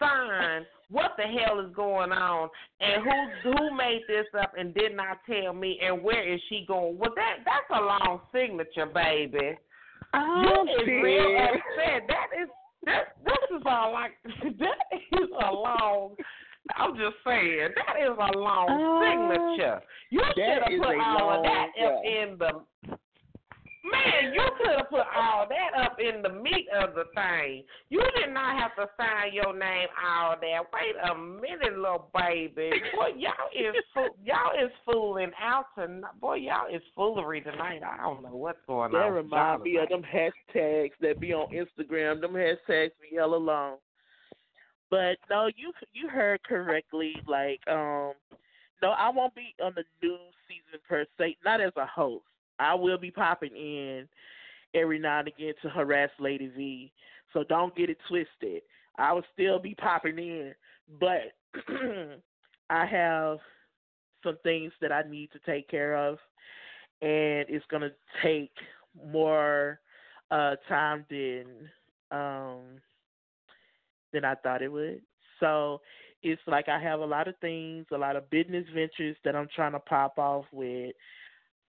Son, 0.00 0.66
what 0.90 1.12
the 1.16 1.22
hell 1.22 1.60
is 1.60 1.72
going 1.74 2.10
on? 2.10 2.48
And 2.80 3.02
who 3.04 3.52
who 3.52 3.76
made 3.76 4.00
this 4.08 4.26
up 4.40 4.52
and 4.58 4.74
did 4.74 4.96
not 4.96 5.18
tell 5.28 5.52
me? 5.52 5.78
And 5.82 6.02
where 6.02 6.26
is 6.26 6.40
she 6.48 6.64
going? 6.66 6.98
Well, 6.98 7.12
that 7.14 7.36
that's 7.44 7.80
a 7.80 7.84
long 7.84 8.20
signature, 8.32 8.86
baby. 8.86 9.56
Oh, 10.14 10.66
you 10.66 10.82
is 10.82 10.88
real 11.02 11.38
upset. 11.38 12.08
That 12.08 12.26
is 12.42 12.48
that. 12.84 13.02
This 13.24 13.58
is 13.58 13.62
all 13.66 13.92
like 13.92 14.12
that 14.24 14.98
is 15.12 15.28
a 15.46 15.52
long. 15.52 16.16
I'm 16.76 16.94
just 16.94 17.16
saying 17.26 17.68
that 17.76 17.96
is 18.00 18.16
a 18.16 18.38
long 18.38 18.66
Oh, 18.68 19.00
signature. 19.02 19.80
You 20.10 20.22
should 20.34 20.62
have 20.62 20.80
put 20.82 20.96
all 20.98 21.38
of 21.38 21.42
that 21.44 21.68
up 21.84 22.02
in 22.04 22.38
the. 22.38 22.96
Man, 23.82 24.34
you 24.34 24.42
could 24.58 24.76
have 24.76 24.90
put 24.90 25.06
all 25.16 25.46
that 25.48 25.82
up 25.82 25.96
in 25.98 26.20
the 26.20 26.28
meat 26.28 26.66
of 26.76 26.94
the 26.94 27.04
thing. 27.14 27.64
You 27.88 28.02
did 28.14 28.32
not 28.32 28.58
have 28.60 28.74
to 28.76 28.86
sign 28.98 29.32
your 29.32 29.56
name 29.56 29.88
all 30.06 30.36
there. 30.38 30.60
Wait 30.72 30.96
a 31.10 31.14
minute, 31.16 31.78
little 31.78 32.10
baby. 32.14 32.70
Boy, 32.94 33.08
y'all 33.16 33.48
is 33.56 33.74
fool- 33.94 34.16
y'all 34.22 34.52
is 34.62 34.70
fooling 34.84 35.30
out 35.40 35.64
tonight. 35.74 36.12
Boy, 36.20 36.34
y'all 36.36 36.66
is 36.72 36.82
foolery 36.94 37.40
tonight. 37.40 37.80
I 37.82 37.96
don't 38.02 38.22
know 38.22 38.36
what's 38.36 38.58
going 38.66 38.92
That 38.92 38.98
on. 38.98 39.14
with 39.14 39.24
y'all 39.30 39.56
remind 39.56 39.62
me 39.62 39.76
of 39.78 39.88
them 39.88 40.02
hashtags 40.02 40.92
that 41.00 41.18
be 41.18 41.32
on 41.32 41.46
Instagram. 41.50 42.20
Them 42.20 42.32
hashtags 42.34 42.90
be 43.00 43.16
hella 43.16 43.36
long. 43.36 43.78
But 44.90 45.16
no, 45.30 45.46
you 45.56 45.72
you 45.94 46.08
heard 46.08 46.42
correctly. 46.42 47.14
Like, 47.26 47.60
um, 47.66 48.12
no, 48.82 48.90
I 48.90 49.08
won't 49.08 49.34
be 49.34 49.54
on 49.62 49.72
the 49.74 49.84
new 50.02 50.18
season 50.48 50.80
per 50.86 51.06
se. 51.16 51.36
Not 51.44 51.60
as 51.62 51.72
a 51.76 51.86
host. 51.86 52.24
I 52.60 52.74
will 52.74 52.98
be 52.98 53.10
popping 53.10 53.56
in 53.56 54.06
every 54.74 54.98
now 54.98 55.20
and 55.20 55.28
again 55.28 55.54
to 55.62 55.68
harass 55.68 56.10
Lady 56.20 56.48
V. 56.48 56.92
So 57.32 57.44
don't 57.44 57.74
get 57.74 57.90
it 57.90 57.98
twisted. 58.08 58.62
I 58.98 59.12
will 59.12 59.24
still 59.32 59.58
be 59.58 59.74
popping 59.74 60.18
in, 60.18 60.54
but 61.00 61.32
I 62.70 62.86
have 62.86 63.38
some 64.22 64.36
things 64.42 64.72
that 64.80 64.92
I 64.92 65.02
need 65.08 65.30
to 65.32 65.38
take 65.46 65.68
care 65.68 65.96
of, 65.96 66.18
and 67.00 67.46
it's 67.48 67.64
gonna 67.70 67.90
take 68.22 68.52
more 69.10 69.80
uh, 70.30 70.56
time 70.68 71.06
than 71.08 71.46
um, 72.10 72.60
than 74.12 74.24
I 74.24 74.34
thought 74.34 74.62
it 74.62 74.70
would. 74.70 75.00
So 75.38 75.80
it's 76.22 76.42
like 76.46 76.68
I 76.68 76.80
have 76.80 77.00
a 77.00 77.06
lot 77.06 77.28
of 77.28 77.36
things, 77.38 77.86
a 77.92 77.96
lot 77.96 78.16
of 78.16 78.28
business 78.28 78.66
ventures 78.74 79.16
that 79.24 79.34
I'm 79.34 79.48
trying 79.54 79.72
to 79.72 79.80
pop 79.80 80.18
off 80.18 80.44
with. 80.52 80.94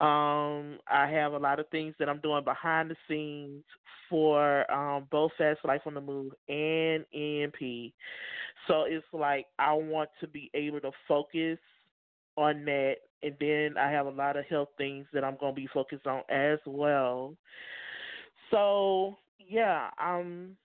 Um, 0.01 0.79
I 0.87 1.07
have 1.11 1.33
a 1.33 1.37
lot 1.37 1.59
of 1.59 1.69
things 1.69 1.93
that 1.99 2.09
I'm 2.09 2.19
doing 2.21 2.43
behind 2.43 2.89
the 2.89 2.95
scenes 3.07 3.63
for 4.09 4.69
um, 4.71 5.07
both 5.11 5.31
Fast 5.37 5.59
Life 5.63 5.81
on 5.85 5.93
the 5.93 6.01
Move 6.01 6.33
and 6.49 7.05
EMP. 7.13 7.93
So 8.67 8.83
it's 8.87 9.05
like 9.13 9.45
I 9.59 9.73
want 9.73 10.09
to 10.19 10.27
be 10.27 10.49
able 10.53 10.81
to 10.81 10.91
focus 11.07 11.59
on 12.35 12.65
that. 12.65 12.95
And 13.21 13.35
then 13.39 13.77
I 13.77 13.91
have 13.91 14.07
a 14.07 14.11
lot 14.11 14.37
of 14.37 14.45
health 14.45 14.69
things 14.77 15.05
that 15.13 15.23
I'm 15.23 15.37
going 15.39 15.53
to 15.53 15.61
be 15.61 15.67
focused 15.71 16.07
on 16.07 16.23
as 16.29 16.57
well. 16.65 17.35
So, 18.49 19.17
yeah, 19.37 19.89
um, 20.03 20.57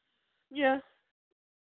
yeah, 0.50 0.78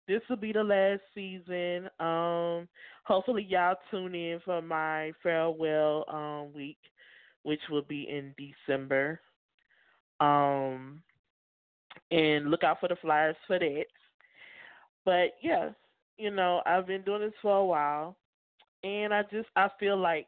this 0.08 0.20
will 0.28 0.36
be 0.36 0.52
the 0.52 0.62
last 0.62 1.00
season. 1.14 1.88
Um, 1.98 2.68
hopefully 3.04 3.46
y'all 3.48 3.76
tune 3.90 4.14
in 4.14 4.40
for 4.44 4.60
my 4.60 5.12
farewell 5.22 6.04
um 6.08 6.52
week, 6.54 6.78
which 7.42 7.60
will 7.70 7.82
be 7.82 8.08
in 8.08 8.34
December. 8.38 9.20
Um, 10.20 11.02
and 12.10 12.50
look 12.50 12.62
out 12.62 12.80
for 12.80 12.88
the 12.88 12.96
flyers 12.96 13.36
for 13.46 13.58
that. 13.58 13.84
But 15.04 15.34
yeah, 15.42 15.70
you 16.16 16.30
know, 16.30 16.62
I've 16.64 16.86
been 16.86 17.02
doing 17.02 17.22
this 17.22 17.32
for 17.42 17.56
a 17.56 17.64
while, 17.64 18.16
and 18.84 19.12
I 19.12 19.22
just 19.22 19.48
I 19.56 19.68
feel 19.80 19.96
like 19.96 20.26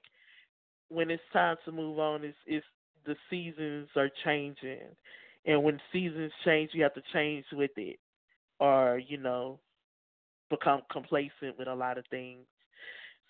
when 0.89 1.11
it's 1.11 1.23
time 1.33 1.57
to 1.65 1.73
move 1.73 1.99
on, 1.99 2.25
it's 2.25 2.37
it's 2.47 2.67
the 3.07 3.15
seasons 3.31 3.89
are 3.97 4.11
changing, 4.25 4.81
and 5.47 5.63
when 5.63 5.81
seasons 5.93 6.33
change, 6.45 6.71
you 6.73 6.83
have 6.83 6.95
to 6.95 7.03
change 7.13 7.45
with 7.53 7.71
it, 7.77 7.99
or 8.59 9.01
you 9.07 9.19
know, 9.19 9.61
become 10.51 10.83
complacent 10.91 11.59
with 11.59 11.69
a 11.69 11.75
lot 11.75 11.99
of 11.99 12.05
things. 12.11 12.47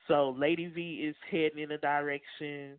So 0.08 0.34
Lady 0.38 0.66
V 0.66 1.06
is 1.08 1.16
heading 1.30 1.62
in 1.62 1.72
a 1.72 1.78
direction 1.78 2.78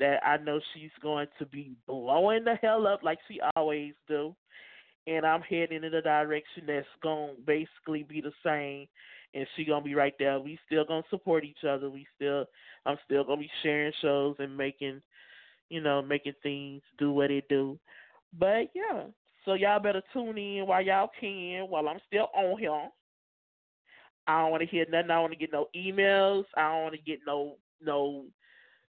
that 0.00 0.20
I 0.26 0.36
know 0.38 0.60
she's 0.72 0.90
going 1.02 1.28
to 1.38 1.46
be 1.46 1.76
blowing 1.86 2.44
the 2.44 2.56
hell 2.60 2.86
up 2.86 3.02
like 3.02 3.18
she 3.28 3.40
always 3.56 3.94
do. 4.08 4.34
And 5.06 5.26
I'm 5.26 5.42
heading 5.42 5.84
in 5.84 5.94
a 5.94 6.02
direction 6.02 6.64
that's 6.66 6.86
gonna 7.02 7.34
basically 7.46 8.04
be 8.04 8.20
the 8.20 8.32
same 8.44 8.86
and 9.34 9.46
she 9.54 9.64
gonna 9.64 9.84
be 9.84 9.94
right 9.94 10.14
there. 10.18 10.40
We 10.40 10.58
still 10.66 10.84
gonna 10.84 11.02
support 11.10 11.44
each 11.44 11.64
other. 11.68 11.90
We 11.90 12.06
still 12.16 12.46
I'm 12.86 12.96
still 13.04 13.24
gonna 13.24 13.40
be 13.40 13.50
sharing 13.62 13.92
shows 14.00 14.36
and 14.38 14.56
making 14.56 15.02
you 15.70 15.80
know, 15.80 16.02
making 16.02 16.34
things 16.42 16.82
do 16.98 17.12
what 17.12 17.30
it 17.30 17.48
do. 17.48 17.78
But 18.38 18.70
yeah. 18.74 19.04
So 19.44 19.54
y'all 19.54 19.80
better 19.80 20.02
tune 20.12 20.38
in 20.38 20.66
while 20.66 20.82
y'all 20.82 21.10
can, 21.20 21.68
while 21.68 21.88
I'm 21.88 21.98
still 22.06 22.28
on 22.34 22.58
here. 22.58 22.88
I 24.26 24.40
don't 24.40 24.50
want 24.52 24.62
to 24.62 24.68
hear 24.68 24.86
nothing. 24.88 25.10
I 25.10 25.14
don't 25.14 25.22
want 25.22 25.32
to 25.34 25.38
get 25.38 25.52
no 25.52 25.66
emails. 25.76 26.44
I 26.56 26.72
don't 26.72 26.82
want 26.84 26.94
to 26.94 27.00
get 27.02 27.20
no 27.26 27.56
no 27.82 28.24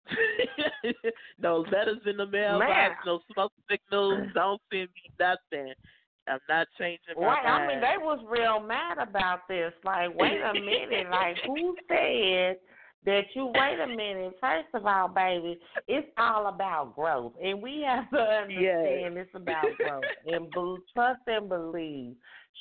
no 1.39 1.59
letters 1.71 2.01
in 2.05 2.17
the 2.17 2.25
mailbox, 2.25 2.95
no 3.05 3.19
smoke 3.33 3.53
signals. 3.69 4.27
Don't 4.33 4.61
send 4.71 4.89
me 4.95 5.11
nothing. 5.19 5.73
I'm 6.27 6.39
not 6.47 6.67
changing 6.77 7.15
my 7.19 7.27
Right, 7.27 7.43
mind. 7.45 7.63
I 7.63 7.67
mean 7.67 7.81
they 7.81 7.97
was 7.97 8.19
real 8.29 8.59
mad 8.59 8.97
about 8.99 9.47
this. 9.47 9.73
Like, 9.83 10.15
wait 10.15 10.39
a 10.41 10.53
minute, 10.53 11.09
like 11.09 11.37
who 11.45 11.75
said 11.87 12.57
that 13.05 13.23
you 13.35 13.47
wait 13.47 13.79
a 13.79 13.87
minute? 13.87 14.33
First 14.39 14.67
of 14.75 14.85
all, 14.85 15.07
baby, 15.07 15.59
it's 15.87 16.07
all 16.17 16.47
about 16.47 16.95
growth. 16.95 17.33
And 17.43 17.61
we 17.61 17.81
have 17.87 18.09
to 18.11 18.17
understand 18.17 19.17
it's 19.17 19.31
about 19.33 19.77
growth. 19.79 20.05
And 20.25 20.47
trust 20.93 21.21
and 21.27 21.49
believe. 21.49 22.15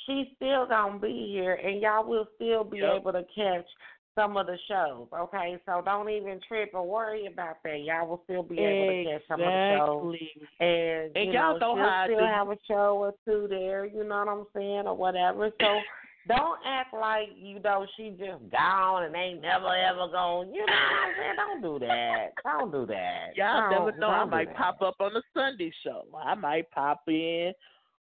She's 0.06 0.26
still 0.36 0.66
gonna 0.66 0.98
be 0.98 1.28
here 1.30 1.54
and 1.54 1.82
y'all 1.82 2.08
will 2.08 2.26
still 2.36 2.64
be 2.64 2.78
Yep. 2.78 2.96
able 2.96 3.12
to 3.12 3.24
catch 3.34 3.66
some 4.14 4.36
of 4.36 4.46
the 4.46 4.58
shows, 4.68 5.06
okay? 5.16 5.58
So 5.66 5.82
don't 5.84 6.08
even 6.10 6.40
trip 6.46 6.70
or 6.74 6.86
worry 6.86 7.26
about 7.26 7.56
that. 7.64 7.80
Y'all 7.82 8.08
will 8.08 8.20
still 8.24 8.42
be 8.42 8.58
able 8.58 9.04
to 9.04 9.10
catch 9.12 9.28
some 9.28 9.40
of 9.40 9.46
the 9.46 9.76
shows. 9.78 10.14
Exactly. 10.14 10.66
And, 10.66 11.16
And 11.16 11.26
you 11.26 11.38
y'all 11.38 11.58
know, 11.58 11.76
she'll 12.06 12.16
still 12.16 12.26
have 12.26 12.48
a 12.48 12.56
show 12.66 12.96
or 12.98 13.14
two 13.24 13.46
there, 13.48 13.86
you 13.86 14.04
know 14.04 14.24
what 14.24 14.28
I'm 14.28 14.46
saying, 14.54 14.86
or 14.86 14.96
whatever. 14.96 15.50
So 15.60 15.66
don't 16.28 16.58
act 16.66 16.92
like, 16.92 17.28
you 17.36 17.60
know, 17.60 17.86
she 17.96 18.10
just 18.10 18.50
gone 18.50 19.04
and 19.04 19.14
ain't 19.14 19.40
never 19.40 19.74
ever 19.74 20.08
gone. 20.10 20.52
You 20.52 20.66
know 20.66 20.72
what 20.72 21.06
I'm 21.06 21.14
saying? 21.18 21.36
Don't 21.36 21.62
do 21.62 21.86
that. 21.86 22.26
Don't 22.44 22.72
do 22.72 22.86
that. 22.86 23.36
Y'all 23.36 23.70
Don't- 23.70 23.86
never 23.86 23.98
know. 23.98 24.08
I 24.08 24.24
might 24.24 24.54
pop 24.56 24.82
up 24.82 24.96
on 25.00 25.14
a 25.16 25.22
Sunday 25.34 25.72
show. 25.84 26.04
I 26.16 26.34
might 26.34 26.70
pop 26.72 27.02
in 27.06 27.52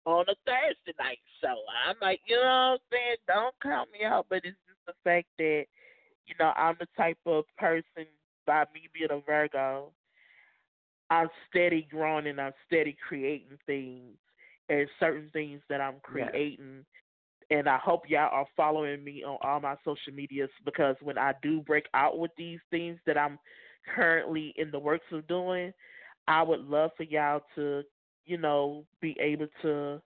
on 0.05 0.25
a 0.29 0.35
Thursday 0.45 0.93
night 0.97 1.19
show. 1.41 1.55
I 1.85 1.93
might, 2.01 2.21
you 2.25 2.37
know 2.37 2.41
what 2.41 2.47
I'm 2.47 2.77
saying? 2.91 3.17
Don't 3.27 3.55
count 3.61 3.89
me 3.91 4.05
out. 4.05 4.25
But 4.29 4.37
it's 4.45 4.57
just 4.67 4.79
the 4.87 4.93
fact 5.03 5.27
that, 5.37 5.65
you 6.27 6.35
know, 6.39 6.51
I'm 6.55 6.75
the 6.79 6.87
type 6.97 7.17
of 7.25 7.45
person, 7.57 8.05
by 8.45 8.65
me 8.73 8.81
being 8.93 9.11
a 9.11 9.19
Virgo, 9.25 9.91
I'm 11.09 11.29
steady 11.49 11.87
growing 11.89 12.27
and 12.27 12.39
I'm 12.39 12.53
steady 12.65 12.95
creating 13.07 13.57
things 13.65 14.17
and 14.69 14.87
certain 14.99 15.29
things 15.31 15.61
that 15.69 15.81
I'm 15.81 15.95
creating. 16.03 16.85
And 17.49 17.69
I 17.69 17.77
hope 17.77 18.03
y'all 18.09 18.29
are 18.31 18.45
following 18.57 19.03
me 19.03 19.23
on 19.23 19.37
all 19.41 19.61
my 19.61 19.75
social 19.85 20.13
medias 20.13 20.49
because 20.65 20.97
when 21.01 21.17
I 21.17 21.33
do 21.41 21.61
break 21.61 21.85
out 21.93 22.19
with 22.19 22.31
these 22.37 22.59
things 22.71 22.99
that 23.05 23.17
I'm 23.17 23.39
currently 23.95 24.53
in 24.57 24.69
the 24.71 24.79
works 24.79 25.05
of 25.13 25.27
doing, 25.27 25.71
I 26.27 26.43
would 26.43 26.67
love 26.67 26.91
for 26.97 27.03
y'all 27.03 27.41
to, 27.55 27.83
you 28.25 28.37
know, 28.37 28.83
be 29.01 29.15
able 29.21 29.47
to 29.61 30.01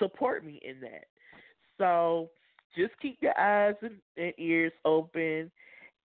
support 0.00 0.44
me 0.44 0.60
in 0.64 0.80
that. 0.80 1.04
So 1.78 2.30
just 2.76 2.92
keep 3.00 3.18
your 3.20 3.38
eyes 3.38 3.74
and, 3.82 3.96
and 4.16 4.32
ears 4.38 4.72
open 4.84 5.50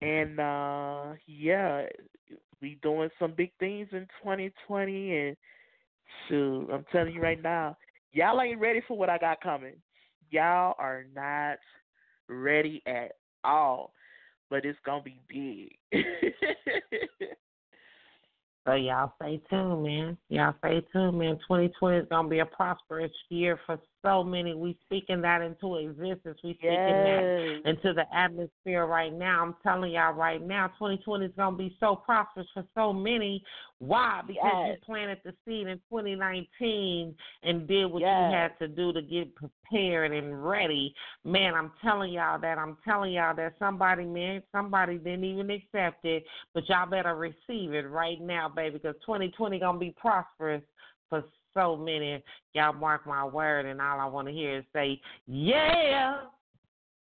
and 0.03 0.39
uh 0.41 1.15
yeah, 1.27 1.87
we 2.61 2.79
doing 2.83 3.09
some 3.19 3.33
big 3.37 3.51
things 3.59 3.89
in 3.93 4.07
2020 4.23 5.17
and 5.17 5.37
shoot, 6.29 6.69
I'm 6.73 6.85
telling 6.93 7.15
you 7.15 7.21
right 7.21 7.43
now, 7.43 7.77
y'all 8.13 8.41
ain't 8.41 8.61
ready 8.61 8.81
for 8.87 8.97
what 8.97 9.11
I 9.11 9.19
got 9.19 9.41
coming. 9.41 9.77
Y'all 10.31 10.75
are 10.79 11.05
not 11.15 11.59
ready 12.29 12.83
at 12.87 13.13
all, 13.45 13.93
but 14.51 14.65
it's 14.65 14.79
gonna 14.85 15.03
be 15.03 15.21
big. 15.29 16.03
So 18.67 18.75
y'all 18.75 19.13
stay 19.23 19.41
tuned, 19.49 19.85
man. 19.85 20.19
Y'all 20.29 20.55
stay 20.59 20.83
tuned, 20.93 21.17
man. 21.17 21.37
2020 21.47 21.99
is 21.99 22.07
gonna 22.11 22.29
be 22.29 22.41
a 22.41 22.47
prosperous 22.47 23.13
year 23.29 23.61
for 23.65 23.79
so 24.05 24.23
many. 24.23 24.55
We 24.55 24.77
speaking 24.85 25.20
that 25.23 25.43
into 25.43 25.77
existence. 25.77 26.39
We 26.43 26.55
speaking 26.55 27.02
that 27.02 27.62
into 27.64 27.93
the 27.93 28.05
atmosphere 28.14 28.86
right 28.86 29.12
now. 29.12 29.43
I'm 29.43 29.56
telling 29.62 29.93
y'all 29.93 30.14
right 30.14 30.40
now, 30.40 30.68
2020 30.78 31.27
is 31.27 31.32
gonna 31.36 31.56
be 31.56 31.77
so 31.81 31.97
prosperous 31.97 32.47
for 32.55 32.64
so 32.74 32.93
many. 32.93 33.43
Why? 33.78 34.23
Because 34.27 34.68
you 34.68 34.77
planted 34.85 35.18
the 35.24 35.35
seed 35.44 35.66
in 35.66 35.78
2019 35.90 37.14
and 37.43 37.66
did 37.66 37.86
what 37.86 38.01
Yes. 38.01 38.31
you 38.31 38.36
had 38.36 38.59
to 38.59 38.68
do 38.68 38.93
to 38.93 39.02
get 39.02 39.35
prepared 39.35 40.12
and 40.12 40.47
ready. 40.47 40.94
Man, 41.24 41.55
I'm 41.55 41.73
telling 41.82 42.12
y'all 42.12 42.40
that. 42.40 42.59
I'm 42.59 42.78
telling 42.85 43.12
y'all 43.12 43.35
that 43.36 43.55
somebody, 43.59 44.05
man, 44.05 44.43
somebody 44.52 44.98
didn't 44.98 45.24
even 45.24 45.51
accept 45.51 46.05
it, 46.05 46.24
but 46.55 46.68
y'all 46.68 46.89
better 46.89 47.14
receive 47.14 47.74
it 47.74 47.89
right 47.89 48.20
now, 48.20 48.48
baby, 48.48 48.78
because 48.78 48.97
2020 49.05 49.59
gonna 49.59 49.78
be 49.78 49.94
prosperous 49.98 50.62
for 51.09 51.23
so 51.57 51.77
many. 51.77 52.23
Y'all 52.53 52.73
mark 52.73 53.07
my 53.07 53.24
word, 53.24 53.66
and 53.66 53.81
all 53.81 53.99
I 53.99 54.07
want 54.07 54.28
to 54.28 54.35
hear 54.35 54.59
is 54.59 54.65
say, 54.73 55.01
yeah, 55.27 56.20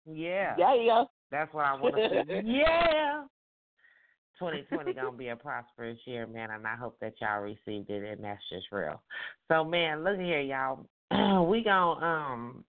yeah. 0.06 0.54
Yeah, 0.58 0.74
yeah. 0.74 1.04
That's 1.30 1.52
what 1.52 1.66
I 1.66 1.74
want 1.80 1.94
to 1.96 2.08
say. 2.08 2.42
yeah. 2.44 3.22
2020 4.38 4.94
gonna 4.94 5.16
be 5.16 5.28
a 5.28 5.36
prosperous 5.36 5.98
year, 6.04 6.26
man, 6.26 6.50
and 6.50 6.66
I 6.66 6.76
hope 6.76 6.96
that 7.00 7.14
y'all 7.20 7.40
received 7.40 7.90
it, 7.90 8.04
and 8.04 8.22
that's 8.22 8.42
just 8.50 8.66
real. 8.70 9.02
So, 9.48 9.64
man, 9.64 10.04
look 10.04 10.16
here, 10.16 10.40
y'all. 10.40 10.86
we 11.50 11.64
gonna 11.64 12.06
um 12.06 12.64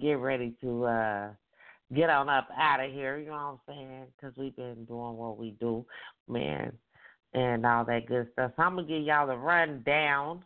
get 0.00 0.14
ready 0.14 0.54
to 0.60 0.84
uh 0.84 1.28
get 1.94 2.10
on 2.10 2.28
up 2.28 2.48
out 2.58 2.84
of 2.84 2.90
here. 2.90 3.18
You 3.18 3.26
know 3.26 3.58
what 3.66 3.74
I'm 3.74 3.76
saying? 3.76 4.06
Because 4.16 4.36
we've 4.36 4.56
been 4.56 4.84
doing 4.84 5.16
what 5.16 5.38
we 5.38 5.54
do, 5.60 5.86
man, 6.28 6.72
and 7.34 7.64
all 7.66 7.84
that 7.84 8.06
good 8.06 8.28
stuff. 8.32 8.52
So 8.56 8.62
I'm 8.62 8.76
gonna 8.76 8.86
give 8.86 9.02
y'all 9.02 9.26
the 9.26 9.36
rundown. 9.36 10.44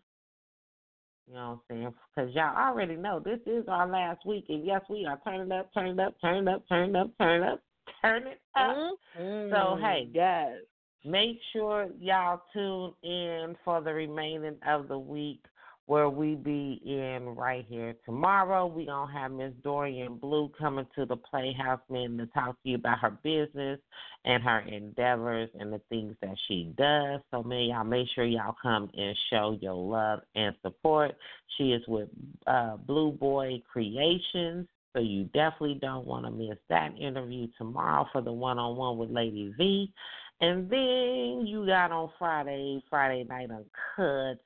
You 1.27 1.35
know 1.35 1.61
what 1.69 1.77
I'm 1.77 1.83
saying? 1.83 1.95
Because 2.15 2.35
y'all 2.35 2.57
already 2.57 2.97
know 2.97 3.21
this 3.21 3.41
is 3.47 3.65
our 3.69 3.89
last 3.89 4.25
week, 4.25 4.47
and 4.49 4.65
yes, 4.65 4.83
we 4.89 5.07
are 5.07 5.21
turning 5.25 5.51
up, 5.51 5.71
turning 5.75 5.99
up, 5.99 6.15
turning 6.21 6.47
up, 6.47 6.63
turning 6.69 6.95
up, 6.95 7.11
turning 7.19 7.49
up, 7.49 7.61
turning 8.03 8.35
up. 8.55 8.99
So, 9.17 9.77
hey. 9.81 10.09
Mm-hmm. 10.09 10.17
guys, 10.17 10.59
Make 11.07 11.39
sure 11.53 11.89
y'all 12.01 12.43
tune 12.53 12.93
in 13.05 13.55
for 13.65 13.81
the 13.81 13.95
remaining 13.95 14.57
of 14.67 14.89
the 14.89 14.99
week 14.99 15.41
where 15.87 16.11
we 16.11 16.35
be 16.35 16.81
in 16.85 17.35
right 17.37 17.65
here 17.69 17.95
tomorrow. 18.05 18.67
We 18.67 18.87
gonna 18.87 19.13
have 19.13 19.31
Miss 19.31 19.53
Dorian 19.63 20.17
Blue 20.17 20.51
coming 20.59 20.87
to 20.97 21.07
the 21.07 21.17
Playhouse 21.17 21.81
Man 21.89 22.19
to 22.19 22.27
talk 22.27 22.61
to 22.63 22.69
you 22.69 22.77
about 22.77 22.99
her 22.99 23.17
business 23.23 23.79
and 24.25 24.43
her 24.43 24.61
endeavors 24.61 25.49
and 25.59 25.73
the 25.73 25.81
things 25.89 26.17
that 26.23 26.35
she 26.49 26.75
does. 26.77 27.21
So 27.31 27.45
y'all 27.49 27.85
make 27.85 28.09
sure 28.15 28.25
y'all 28.25 28.57
come 28.61 28.91
and 28.97 29.17
show 29.31 29.57
your 29.61 29.75
love 29.75 30.21
and 30.35 30.55
support. 30.63 31.13
She 31.57 31.73
is 31.73 31.83
with 31.87 32.09
uh, 32.49 32.77
Blue 32.79 33.13
Boy 33.13 33.63
Creations. 33.73 34.67
So 34.93 35.03
you 35.03 35.25
definitely 35.35 35.79
don't 35.81 36.07
want 36.07 36.25
to 36.25 36.31
miss 36.33 36.59
that 36.69 36.97
interview 36.99 37.47
tomorrow 37.59 38.09
for 38.13 38.23
the 38.23 38.33
one 38.33 38.59
on 38.59 38.77
one 38.77 38.99
with 38.99 39.11
Lady 39.11 39.55
V. 39.57 39.93
And 40.41 40.69
then 40.69 41.47
you 41.47 41.65
got 41.67 41.93
on 41.93 42.11
Friday, 42.19 42.83
Friday 42.91 43.25
night 43.25 43.51
uncut. 43.51 44.41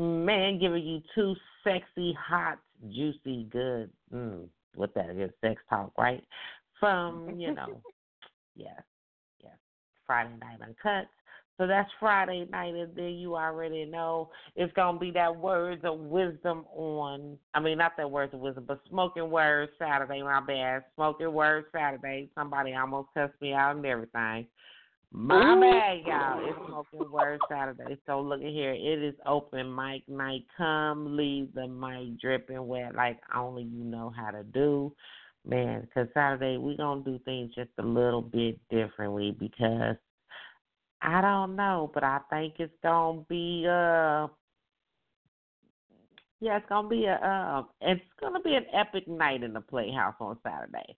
Man, 0.00 0.58
giving 0.58 0.82
you 0.82 1.02
two 1.14 1.34
sexy, 1.62 2.16
hot, 2.18 2.58
juicy, 2.88 3.46
good, 3.50 3.90
mm, 4.12 4.46
what 4.74 4.94
that 4.94 5.10
is, 5.10 5.30
sex 5.42 5.60
talk, 5.68 5.92
right? 5.98 6.24
From, 6.78 7.38
you 7.38 7.52
know, 7.54 7.82
yes, 8.56 8.80
yes, 9.42 9.52
Friday 10.06 10.32
Night 10.40 10.60
Uncut. 10.62 11.06
So 11.58 11.66
that's 11.66 11.90
Friday 12.00 12.48
night, 12.50 12.74
and 12.74 12.96
then 12.96 13.10
you 13.10 13.36
already 13.36 13.84
know 13.84 14.30
it's 14.56 14.72
gonna 14.72 14.98
be 14.98 15.10
that 15.10 15.36
words 15.36 15.82
of 15.84 15.98
wisdom 15.98 16.64
on. 16.74 17.36
I 17.52 17.60
mean, 17.60 17.76
not 17.76 17.98
that 17.98 18.10
words 18.10 18.32
of 18.32 18.40
wisdom, 18.40 18.64
but 18.66 18.80
smoking 18.88 19.30
words 19.30 19.70
Saturday. 19.78 20.22
My 20.22 20.40
bad, 20.40 20.84
smoking 20.94 21.30
words 21.30 21.66
Saturday. 21.70 22.30
Somebody 22.34 22.72
almost 22.74 23.10
cussed 23.12 23.34
me 23.42 23.52
out 23.52 23.76
and 23.76 23.84
everything. 23.84 24.46
My 25.12 25.54
Ooh. 25.54 25.60
bad, 25.60 26.06
y'all. 26.06 26.48
It's 26.48 26.58
smoking 26.66 27.10
words 27.10 27.42
Saturday. 27.48 27.98
So 28.06 28.20
look 28.20 28.40
at 28.40 28.46
here. 28.46 28.72
It 28.72 29.02
is 29.02 29.14
open 29.26 29.74
mic 29.74 30.08
night. 30.08 30.44
Come 30.56 31.16
leave 31.16 31.52
the 31.54 31.66
mic 31.66 32.20
dripping 32.20 32.66
wet 32.66 32.94
like 32.94 33.20
only 33.34 33.64
you 33.64 33.84
know 33.84 34.12
how 34.16 34.30
to 34.30 34.44
do. 34.44 34.92
Man, 35.44 35.80
because 35.80 36.08
Saturday 36.14 36.58
we 36.58 36.76
gonna 36.76 37.02
do 37.02 37.18
things 37.24 37.54
just 37.54 37.70
a 37.78 37.82
little 37.82 38.22
bit 38.22 38.58
differently 38.68 39.34
because 39.38 39.96
I 41.02 41.20
don't 41.20 41.56
know, 41.56 41.90
but 41.92 42.04
I 42.04 42.20
think 42.28 42.54
it's 42.58 42.72
gonna 42.82 43.22
be 43.28 43.66
uh 43.66 44.28
yeah, 46.42 46.56
it's 46.56 46.68
gonna 46.68 46.88
be 46.88 47.04
a 47.06 47.14
uh, 47.14 47.62
it's 47.80 48.00
gonna 48.20 48.40
be 48.40 48.54
an 48.54 48.66
epic 48.72 49.08
night 49.08 49.42
in 49.42 49.52
the 49.52 49.60
Playhouse 49.60 50.14
on 50.20 50.38
Saturday. 50.42 50.96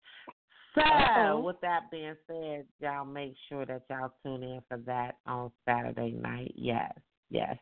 So 0.74 1.40
with 1.40 1.60
that 1.60 1.90
being 1.90 2.16
said, 2.26 2.64
y'all 2.80 3.04
make 3.04 3.34
sure 3.48 3.66
that 3.66 3.82
y'all 3.90 4.12
tune 4.24 4.42
in 4.42 4.60
for 4.68 4.78
that 4.78 5.16
on 5.26 5.50
Saturday 5.66 6.12
night. 6.12 6.52
Yes, 6.56 6.92
yes, 7.30 7.56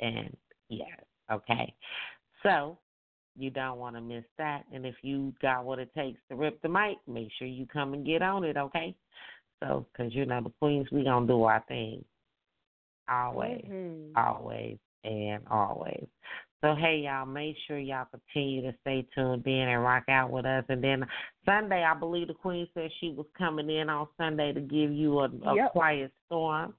and 0.00 0.36
yes. 0.68 0.98
Okay. 1.30 1.74
So 2.42 2.78
you 3.36 3.50
don't 3.50 3.78
want 3.78 3.94
to 3.96 4.00
miss 4.00 4.24
that. 4.36 4.64
And 4.72 4.84
if 4.84 4.96
you 5.02 5.32
got 5.40 5.64
what 5.64 5.78
it 5.78 5.94
takes 5.94 6.18
to 6.28 6.36
rip 6.36 6.60
the 6.62 6.68
mic, 6.68 6.98
make 7.06 7.28
sure 7.38 7.46
you 7.46 7.66
come 7.66 7.94
and 7.94 8.04
get 8.04 8.22
on 8.22 8.44
it, 8.44 8.56
okay? 8.56 8.94
So, 9.60 9.86
because 9.92 10.14
you 10.14 10.26
know, 10.26 10.40
the 10.42 10.52
Queens, 10.60 10.88
we 10.90 11.04
going 11.04 11.26
to 11.26 11.32
do 11.32 11.42
our 11.44 11.62
thing. 11.68 12.04
Always, 13.08 13.64
Mhm. 13.64 14.12
always, 14.16 14.78
and 15.04 15.46
always. 15.48 16.06
So, 16.60 16.74
hey, 16.74 17.02
y'all, 17.04 17.24
make 17.24 17.56
sure 17.66 17.78
y'all 17.78 18.06
continue 18.10 18.62
to 18.62 18.76
stay 18.80 19.06
tuned 19.14 19.46
in 19.46 19.68
and 19.68 19.82
rock 19.82 20.04
out 20.08 20.30
with 20.30 20.44
us. 20.44 20.64
And 20.68 20.82
then 20.82 21.06
Sunday, 21.44 21.84
I 21.84 21.94
believe 21.94 22.28
the 22.28 22.34
Queen 22.34 22.66
said 22.74 22.90
she 23.00 23.10
was 23.10 23.26
coming 23.36 23.70
in 23.70 23.88
on 23.88 24.08
Sunday 24.16 24.52
to 24.52 24.60
give 24.60 24.90
you 24.90 25.20
a, 25.20 25.26
a 25.46 25.54
Yep. 25.54 25.72
quiet 25.72 26.12
storm. 26.26 26.74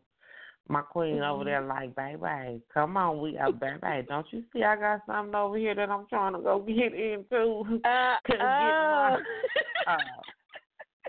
my 0.68 0.82
queen 0.82 1.22
over 1.22 1.46
there, 1.46 1.62
like, 1.62 1.96
baby, 1.96 2.62
come 2.74 2.98
on, 2.98 3.22
we, 3.22 3.38
uh, 3.38 3.50
baby, 3.52 4.06
don't 4.10 4.28
you 4.32 4.44
see 4.52 4.64
I 4.64 4.76
got 4.76 5.02
something 5.06 5.34
over 5.34 5.58
here 5.58 5.74
that 5.74 5.90
I'm 5.90 6.06
trying 6.10 6.34
to 6.34 6.40
go 6.40 6.60
get 6.60 6.94
into? 6.94 7.80
Uh, 7.86 8.16
Couldn't 8.26 8.40
get 8.40 8.46
uh. 8.46 9.18
my, 9.18 9.20
uh, 9.88 9.98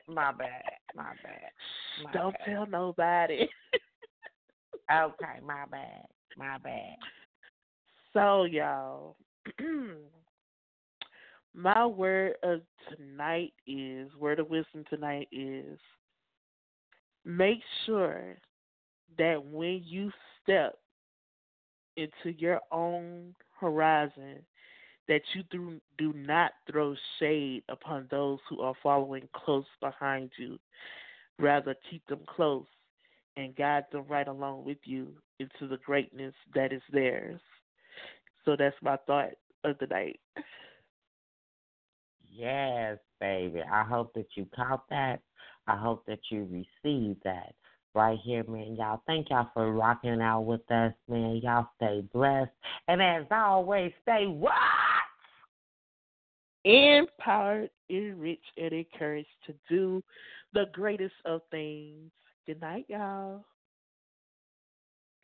my 0.06 0.32
bad, 0.32 0.62
my 0.94 1.12
bad. 1.24 2.04
My 2.04 2.12
Don't 2.12 2.36
bad. 2.38 2.46
tell 2.46 2.66
nobody. 2.66 3.48
Okay, 4.92 5.40
my 5.44 5.64
bad, 5.68 6.04
my 6.36 6.58
bad. 6.58 6.96
So, 8.12 8.44
y'all, 8.44 9.16
my 11.54 11.86
word 11.86 12.34
of 12.42 12.60
tonight 12.90 13.52
is 13.66 14.10
word 14.18 14.40
of 14.40 14.50
wisdom 14.50 14.84
tonight 14.90 15.28
is 15.30 15.78
make 17.24 17.60
sure 17.86 18.36
that 19.16 19.42
when 19.44 19.82
you 19.84 20.10
step 20.42 20.76
into 21.96 22.36
your 22.38 22.60
own 22.72 23.34
horizon, 23.60 24.38
that 25.06 25.20
you 25.34 25.42
do, 25.50 25.80
do 25.98 26.12
not 26.14 26.52
throw 26.70 26.94
shade 27.18 27.62
upon 27.68 28.08
those 28.10 28.38
who 28.48 28.60
are 28.60 28.74
following 28.82 29.28
close 29.34 29.66
behind 29.80 30.30
you. 30.38 30.58
Rather, 31.38 31.74
keep 31.90 32.04
them 32.06 32.20
close 32.26 32.66
and 33.36 33.56
guide 33.56 33.84
them 33.92 34.04
right 34.08 34.28
along 34.28 34.64
with 34.64 34.78
you 34.84 35.08
into 35.38 35.68
the 35.68 35.78
greatness 35.84 36.34
that 36.54 36.72
is 36.72 36.82
theirs. 36.92 37.40
So 38.44 38.56
that's 38.58 38.76
my 38.82 38.96
thought 39.06 39.32
of 39.64 39.76
the 39.78 39.86
night. 39.86 40.20
Yes, 42.36 42.98
baby. 43.20 43.60
I 43.62 43.84
hope 43.84 44.12
that 44.14 44.26
you 44.34 44.46
caught 44.54 44.88
that. 44.90 45.20
I 45.66 45.76
hope 45.76 46.04
that 46.06 46.18
you 46.30 46.46
received 46.84 47.22
that 47.24 47.54
right 47.94 48.18
here, 48.22 48.44
man. 48.48 48.74
Y'all, 48.76 49.02
thank 49.06 49.30
y'all 49.30 49.50
for 49.54 49.72
rocking 49.72 50.20
out 50.20 50.42
with 50.42 50.68
us, 50.70 50.92
man. 51.08 51.40
Y'all 51.42 51.68
stay 51.76 52.02
blessed. 52.12 52.50
And 52.88 53.00
as 53.00 53.24
always, 53.30 53.92
stay 54.02 54.26
what? 54.26 54.52
Empowered, 56.64 57.70
enriched, 57.88 58.40
and 58.56 58.72
encouraged 58.72 59.28
to 59.46 59.54
do 59.68 60.02
the 60.54 60.64
greatest 60.72 61.14
of 61.24 61.40
things. 61.50 62.10
Good 62.46 62.60
night, 62.60 62.86
y'all. 62.88 63.44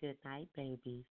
Good 0.00 0.16
night, 0.24 0.48
babies. 0.56 1.04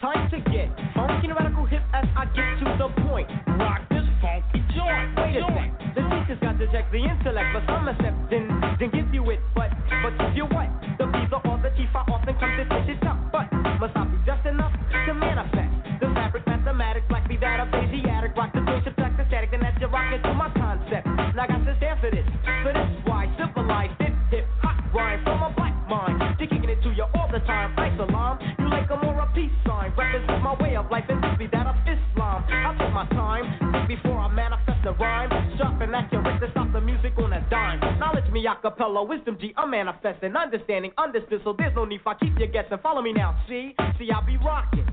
Time 0.00 0.28
to 0.28 0.36
get 0.52 0.68
funky 0.92 1.24
and 1.24 1.32
radical 1.32 1.64
hip 1.64 1.80
as 1.96 2.04
I 2.12 2.28
get 2.36 2.44
to 2.60 2.68
the 2.76 2.88
point. 3.08 3.24
Rock 3.56 3.80
this 3.88 4.04
funky 4.20 4.60
joint. 4.76 5.16
Wait 5.16 5.40
a 5.40 5.48
sec. 5.56 5.72
The 5.96 6.02
teacher's 6.04 6.40
got 6.44 6.60
to 6.60 6.68
check 6.68 6.92
the 6.92 7.00
intellect, 7.00 7.48
but 7.56 7.64
some 7.64 7.88
accept 7.88 8.28
then, 8.28 8.44
give 8.76 9.08
you 9.08 9.24
it. 9.32 9.40
But 9.56 9.72
but 10.04 10.12
you 10.36 10.44
what? 10.52 10.68
The 11.00 11.08
the 11.08 11.40
or 11.48 11.56
the 11.64 11.72
chief 11.80 11.88
I 11.96 12.04
often 12.12 12.36
come 12.36 12.52
to 12.60 12.64
dish 12.68 12.92
it 12.92 13.08
up. 13.08 13.16
But 13.32 13.48
must 13.80 13.96
I 13.96 14.04
be 14.04 14.20
just 14.28 14.44
enough 14.44 14.76
to 14.76 15.14
manifest? 15.16 15.72
The 16.04 16.12
fabric 16.12 16.44
mathematics 16.44 17.08
like 17.08 17.24
be 17.24 17.40
that 17.40 17.64
of 17.64 17.72
Asiatic. 17.72 18.36
Rock 18.36 18.52
the 18.52 18.60
twin 18.68 18.84
subtract 18.84 19.16
the 19.16 19.24
static, 19.32 19.50
then 19.50 19.64
that's 19.64 19.80
your 19.80 19.88
rockin' 19.88 20.20
to 20.28 20.34
my 20.36 20.52
concept. 20.60 21.08
And 21.08 21.40
I 21.40 21.48
got 21.48 21.64
to 21.64 21.72
stand 21.80 22.04
for 22.04 22.12
this. 22.12 22.28
For 22.44 22.76
this 22.76 22.90
why 23.08 23.32
civilized 23.40 23.96
hip 23.96 24.12
hip 24.28 24.44
hot 24.60 24.76
rhyme 24.92 25.24
from 25.24 25.40
a 25.40 25.50
black 25.56 25.72
mind. 25.88 26.20
To 26.20 26.44
kicking 26.44 26.68
it 26.68 26.84
to 26.84 26.92
you 26.92 27.08
all 27.16 27.32
the 27.32 27.40
time. 27.48 27.72
I 27.80 27.96
salam. 27.96 28.36
You 28.60 28.65
like 28.70 28.90
a 28.90 28.96
more 28.96 29.18
a 29.20 29.26
peace 29.34 29.50
sign. 29.66 29.92
Represent 29.96 30.42
my 30.42 30.54
way 30.60 30.76
of 30.76 30.90
life 30.90 31.04
and 31.08 31.22
this 31.22 31.36
be 31.38 31.46
that 31.48 31.66
of 31.66 31.76
Islam. 31.86 32.44
I'll 32.48 32.78
take 32.78 32.92
my 32.92 33.06
time. 33.10 33.86
Before 33.86 34.18
I 34.18 34.28
manifest 34.32 34.82
the 34.84 34.92
rhyme. 34.92 35.30
Sharp 35.58 35.80
and 35.80 35.94
accurate 35.94 36.40
to 36.40 36.50
stop 36.50 36.72
the 36.72 36.80
music 36.80 37.12
on 37.18 37.32
a 37.32 37.40
dime. 37.50 37.80
Knowledge 37.98 38.30
me 38.32 38.46
acapella. 38.46 39.06
Wisdom 39.06 39.36
G. 39.40 39.52
I'm 39.56 39.70
manifesting. 39.70 40.36
Understanding. 40.36 40.92
Understood. 40.98 41.40
So 41.44 41.54
there's 41.56 41.74
no 41.74 41.84
need 41.84 42.00
for 42.02 42.10
I 42.10 42.14
keep 42.18 42.38
you 42.38 42.46
guessing. 42.46 42.78
Follow 42.82 43.02
me 43.02 43.12
now. 43.12 43.36
See? 43.48 43.74
See, 43.98 44.10
I 44.10 44.24
be 44.24 44.36
rocking. 44.38 44.86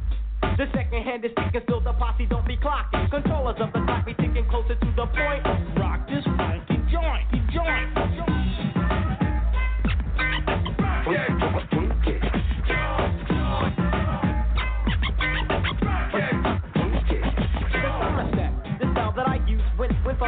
The 0.57 0.67
second 0.75 1.03
hand 1.03 1.25
is 1.25 1.31
ticking, 1.35 1.61
still 1.63 1.79
the 1.79 1.93
posse 1.93 2.27
don't 2.27 2.45
be 2.45 2.57
clocking. 2.57 3.09
Controllers 3.09 3.55
of 3.59 3.73
the 3.73 3.79
clock 3.85 4.05
be 4.05 4.13
ticking 4.13 4.45
closer 4.49 4.75
to 4.75 4.93
the 4.95 5.07
point. 5.07 5.43
Rock 5.79 6.07
this 6.07 6.23
funky 6.37 6.77
joint, 6.91 7.25
joint, 7.51 7.95
joint. 8.13 8.53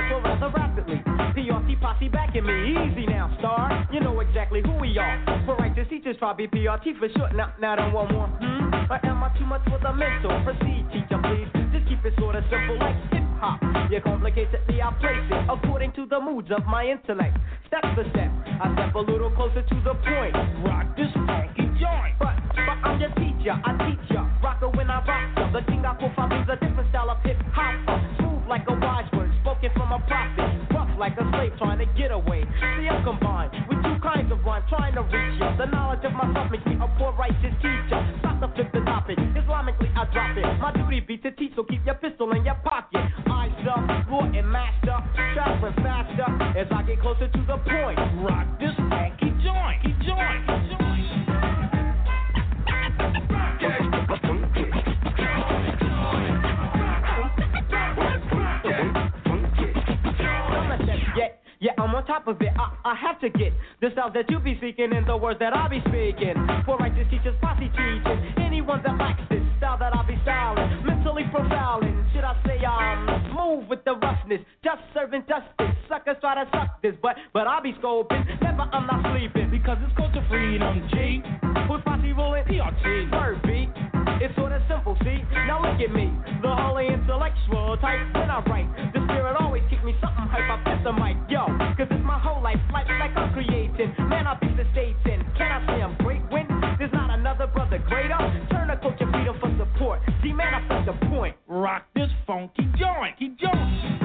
So 0.09 0.21
rather 0.21 0.49
rapidly. 0.53 1.01
PRT 1.35 1.81
posse 1.81 2.07
backing 2.09 2.45
me, 2.45 2.71
easy 2.71 3.05
now, 3.07 3.33
star. 3.39 3.87
You 3.91 3.99
know 3.99 4.19
exactly 4.19 4.61
who 4.63 4.73
we 4.77 4.97
are. 4.97 5.17
Poor 5.45 5.55
Righteous 5.55 5.87
Teachers, 5.89 6.15
probably 6.17 6.47
PRT 6.47 6.99
for 6.99 7.09
short. 7.17 7.35
Now, 7.35 7.53
now 7.59 7.75
don't 7.75 7.93
want 7.93 8.11
more. 8.11 8.27
Hmm? 8.27 8.91
Or 8.91 9.05
am 9.05 9.23
I 9.23 9.29
too 9.37 9.45
much 9.45 9.63
for 9.65 9.79
the 9.79 9.91
mental? 9.93 10.31
Proceed, 10.43 10.85
teacher, 10.93 11.19
please. 11.23 11.49
Just 11.73 11.87
keep 11.89 12.05
it 12.05 12.13
sorta 12.19 12.45
simple 12.49 12.77
like 12.79 12.95
hip 13.11 13.23
hop. 13.41 13.59
You 13.91 13.99
complicatedly 14.01 14.81
I 14.81 14.93
place 15.01 15.27
it 15.31 15.43
according 15.49 15.91
to 15.93 16.05
the 16.05 16.19
moods 16.19 16.49
of 16.51 16.65
my 16.65 16.85
intellect. 16.85 17.37
Step 17.67 17.83
for 17.95 18.05
step, 18.11 18.31
I 18.61 18.71
step 18.73 18.95
a 18.95 18.99
little 18.99 19.31
closer 19.31 19.61
to 19.61 19.75
the 19.83 19.95
point. 20.05 20.35
Rock 20.63 20.95
this 20.95 21.11
funky 21.25 21.65
joint. 21.81 22.15
But, 22.19 22.37
but 22.53 22.77
I'm 22.85 23.01
your 23.01 23.09
teacher, 23.17 23.57
I 23.57 23.71
teach 23.89 24.11
ya. 24.11 24.23
Rocker 24.43 24.69
when 24.69 24.89
I 24.89 25.03
rock 25.03 25.27
ya. 25.37 25.51
The 25.51 25.65
king 25.65 25.83
I 25.83 25.93
profile 25.95 26.31
is 26.31 26.47
a 26.47 26.55
different 26.61 26.89
style 26.89 27.09
of 27.09 27.17
hip 27.23 27.37
hop. 27.51 28.04
Spoken 29.65 29.81
from 29.81 29.91
a 29.91 29.99
prophet. 30.07 30.73
Rough 30.73 30.89
like 30.97 31.13
a 31.17 31.25
slave 31.31 31.53
trying 31.57 31.79
to 31.79 31.85
get 31.97 32.11
away. 32.11 32.43
See, 32.59 32.87
I'm 32.87 33.03
combined 33.03 33.51
with 33.69 33.81
two 33.83 33.97
kinds 34.01 34.31
of 34.31 34.43
rhyme 34.45 34.63
trying 34.69 34.95
to 34.95 35.01
reach 35.01 35.39
you. 35.39 35.49
The 35.57 35.65
knowledge 35.65 36.03
of 36.05 36.13
myself 36.13 36.51
makes 36.51 36.65
me 36.65 36.75
a 36.75 36.87
poor 36.97 37.13
righteous 37.13 37.55
teacher. 37.61 37.99
Stop 38.19 38.41
to 38.41 38.47
flip 38.55 38.71
the 38.73 38.81
topic. 38.81 39.17
Islamically, 39.17 39.89
I 39.95 40.05
drop 40.11 40.37
it. 40.37 40.45
My 40.59 40.73
duty 40.73 40.99
be 41.01 41.17
to 41.17 41.31
teach, 41.31 41.53
so 41.55 41.63
keep 41.63 41.85
your 41.85 41.95
pistol 41.95 42.31
in 42.33 42.45
your 42.45 42.59
pocket. 42.63 43.01
Eyes 43.29 43.51
up, 43.67 44.09
raw 44.09 44.25
and 44.25 44.49
master. 44.49 44.97
Traveling 45.33 45.75
faster 45.81 46.27
as 46.57 46.67
I 46.71 46.83
get 46.83 47.01
closer 47.01 47.27
to 47.27 47.41
the 47.47 47.57
point. 47.57 47.99
Rock 48.21 48.47
this 48.59 48.74
Yeah, 61.65 61.73
I'm 61.81 61.95
on 61.95 62.05
top 62.05 62.27
of 62.27 62.39
it. 62.41 62.53
I, 62.53 62.93
I 62.93 62.93
have 62.93 63.19
to 63.21 63.29
get 63.33 63.49
the 63.81 63.89
style 63.93 64.13
that 64.13 64.29
you 64.29 64.37
be 64.37 64.53
seeking 64.61 64.93
and 64.93 65.01
the 65.09 65.17
words 65.17 65.39
that 65.39 65.57
I 65.57 65.67
be 65.67 65.81
speaking. 65.89 66.37
Poor 66.61 66.77
Righteous 66.77 67.09
Teachers, 67.09 67.33
posse 67.41 67.73
teaching. 67.73 68.05
Anyone 68.37 68.83
that 68.85 68.93
lacks 69.01 69.25
this 69.33 69.41
style 69.57 69.75
that 69.79 69.89
I 69.89 70.05
be 70.05 70.13
styling, 70.21 70.85
mentally 70.85 71.23
profiling. 71.33 72.05
Should 72.13 72.21
I 72.21 72.37
say 72.45 72.61
I'm 72.61 73.33
smooth 73.33 73.65
with 73.67 73.83
the 73.83 73.97
roughness, 73.97 74.41
just 74.63 74.77
serving 74.93 75.25
justice. 75.25 75.73
Suckers 75.89 76.17
try 76.21 76.37
to 76.37 76.45
suck 76.53 76.83
this, 76.83 76.93
but 77.01 77.17
but 77.33 77.47
I 77.47 77.59
be 77.61 77.73
scoping. 77.81 78.21
Never, 78.45 78.69
I'm 78.69 78.85
not 78.85 79.01
sleeping 79.09 79.49
because 79.49 79.81
it's 79.81 79.97
culture 79.97 80.23
freedom. 80.29 80.85
G, 80.93 81.25
who's 81.65 81.81
posse 81.81 82.13
rolling? 82.13 82.45
PRT. 82.45 83.09
Word. 83.09 83.41
It's 84.21 84.33
sorta 84.35 84.63
simple, 84.67 84.95
see? 85.03 85.19
Now 85.45 85.61
look 85.61 85.79
at 85.79 85.93
me, 85.93 86.11
the 86.41 86.47
holy 86.47 86.87
intellectual 86.87 87.77
type. 87.77 87.99
When 88.15 88.29
I 88.29 88.39
write, 88.47 88.67
the 88.93 89.03
spirit 89.05 89.35
always 89.39 89.63
keep 89.69 89.83
me 89.83 89.93
something 90.01 90.27
hype. 90.31 90.47
I 90.47 90.57
piss 90.63 90.83
the 90.83 90.93
mic, 90.93 91.17
yo, 91.29 91.45
cause 91.75 91.87
it's 91.91 92.05
my 92.05 92.19
whole 92.19 92.41
life, 92.41 92.59
like, 92.71 92.87
like 92.87 93.15
I'm 93.15 93.33
creating. 93.33 93.93
Man, 94.07 94.25
I 94.27 94.35
beat 94.39 94.55
the 94.55 94.65
states 94.71 94.99
in. 95.05 95.19
Can 95.37 95.51
I 95.51 95.59
say 95.67 95.81
I'm 95.83 95.97
great 95.99 96.21
when 96.31 96.47
there's 96.79 96.93
not 96.93 97.11
another 97.11 97.47
brother 97.47 97.77
greater? 97.89 98.17
Turn 98.51 98.67
the 98.67 98.77
culture 98.81 99.09
freedom 99.11 99.35
for 99.39 99.51
support. 99.57 99.99
See, 100.23 100.31
man, 100.31 100.53
I 100.53 100.67
press 100.67 100.85
the 100.87 101.05
point. 101.07 101.35
Rock 101.47 101.85
this 101.95 102.09
funky 102.25 102.63
joint, 102.79 103.19
keep 103.19 103.37
joint. 103.37 104.04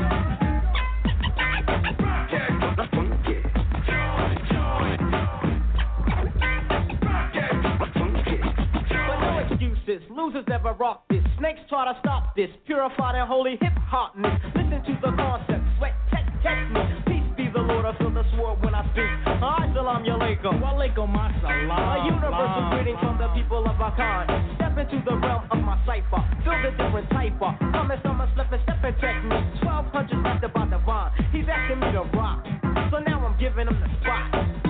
Excuses, 9.61 10.03
losers 10.11 10.45
never 10.49 10.73
rock 10.73 11.05
this. 11.11 11.23
Snakes 11.39 11.61
try 11.69 11.85
to 11.93 11.99
stop 12.01 12.35
this. 12.35 12.49
Purified 12.67 13.15
and 13.15 13.29
holy 13.29 13.59
hip 13.61 13.73
hopness. 13.93 14.41
Listen 14.57 14.81
to 14.85 14.95
the 15.03 15.13
concept, 15.17 15.65
sweat 15.79 15.95
tech 16.11 16.25
technique. 16.43 17.05
Peace 17.07 17.29
be 17.37 17.49
the 17.53 17.61
Lord, 17.61 17.85
I 17.85 17.97
feel 17.99 18.11
the 18.11 18.25
sword 18.37 18.63
when 18.63 18.75
I 18.75 18.83
speak. 18.93 19.11
I 19.27 19.71
salam 19.75 20.05
alaikum. 20.05 20.61
Walaikum 20.61 21.13
assalam. 21.13 21.77
A 21.77 22.05
universal 22.09 22.71
greeting 22.73 22.97
from 23.01 23.19
the 23.19 23.29
people 23.37 23.65
of 23.69 23.81
our 23.81 23.95
kind. 23.97 24.29
Step 24.57 24.79
into 24.79 25.03
the 25.05 25.17
realm 25.17 25.45
of 25.51 25.59
my 25.59 25.77
cipher. 25.85 26.23
Feel 26.45 26.57
the 26.65 26.71
different 26.71 27.11
type 27.11 27.37
of. 27.41 27.55
Come 27.59 27.91
and 27.91 28.01
summer 28.03 28.29
slipping, 28.35 28.61
stepping 28.65 28.97
technique. 29.01 29.45
1200 29.61 30.25
left 30.25 30.55
by 30.55 30.65
divine. 30.65 31.13
He's 31.33 31.45
asking 31.49 31.81
me 31.81 31.93
to 31.93 32.05
rock. 32.17 32.45
So 32.91 32.99
now 32.99 33.25
I'm 33.27 33.39
giving 33.39 33.69
him 33.69 33.77
the 33.77 33.89
spot. 34.01 34.70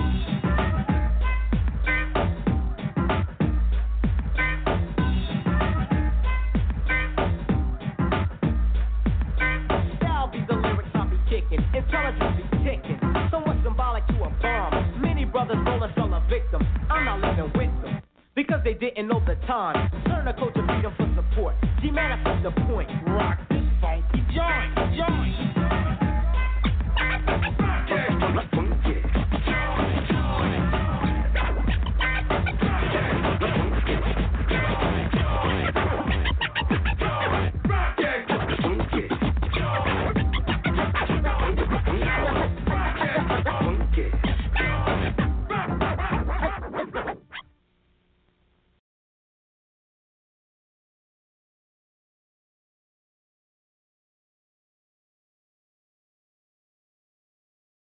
taken, 11.51 11.65
intelligently 11.75 12.43
ticking. 12.63 12.99
somewhat 13.29 13.57
symbolic 13.63 14.05
to 14.07 14.23
a 14.23 14.29
bomb. 14.41 15.01
Many 15.01 15.25
brothers 15.25 15.57
roll 15.65 15.83
us 15.83 15.91
all 15.97 16.13
a 16.13 16.25
victim. 16.29 16.61
I'm 16.89 17.05
not 17.05 17.19
living 17.19 17.51
with 17.55 17.83
them 17.83 18.01
because 18.35 18.61
they 18.63 18.73
didn't 18.73 19.07
know 19.07 19.19
the 19.25 19.35
time. 19.47 19.89
Turn 20.05 20.27
a 20.27 20.33
culture, 20.33 20.65
freedom 20.65 20.93
for 20.97 21.09
support. 21.15 21.55
She 21.81 21.91
manifests 21.91 22.43
the 22.43 22.51
point. 22.67 22.89
Rock 23.07 23.39
this 23.49 23.63
funky 23.81 24.21
joint, 24.33 24.75
joint. 24.95 25.35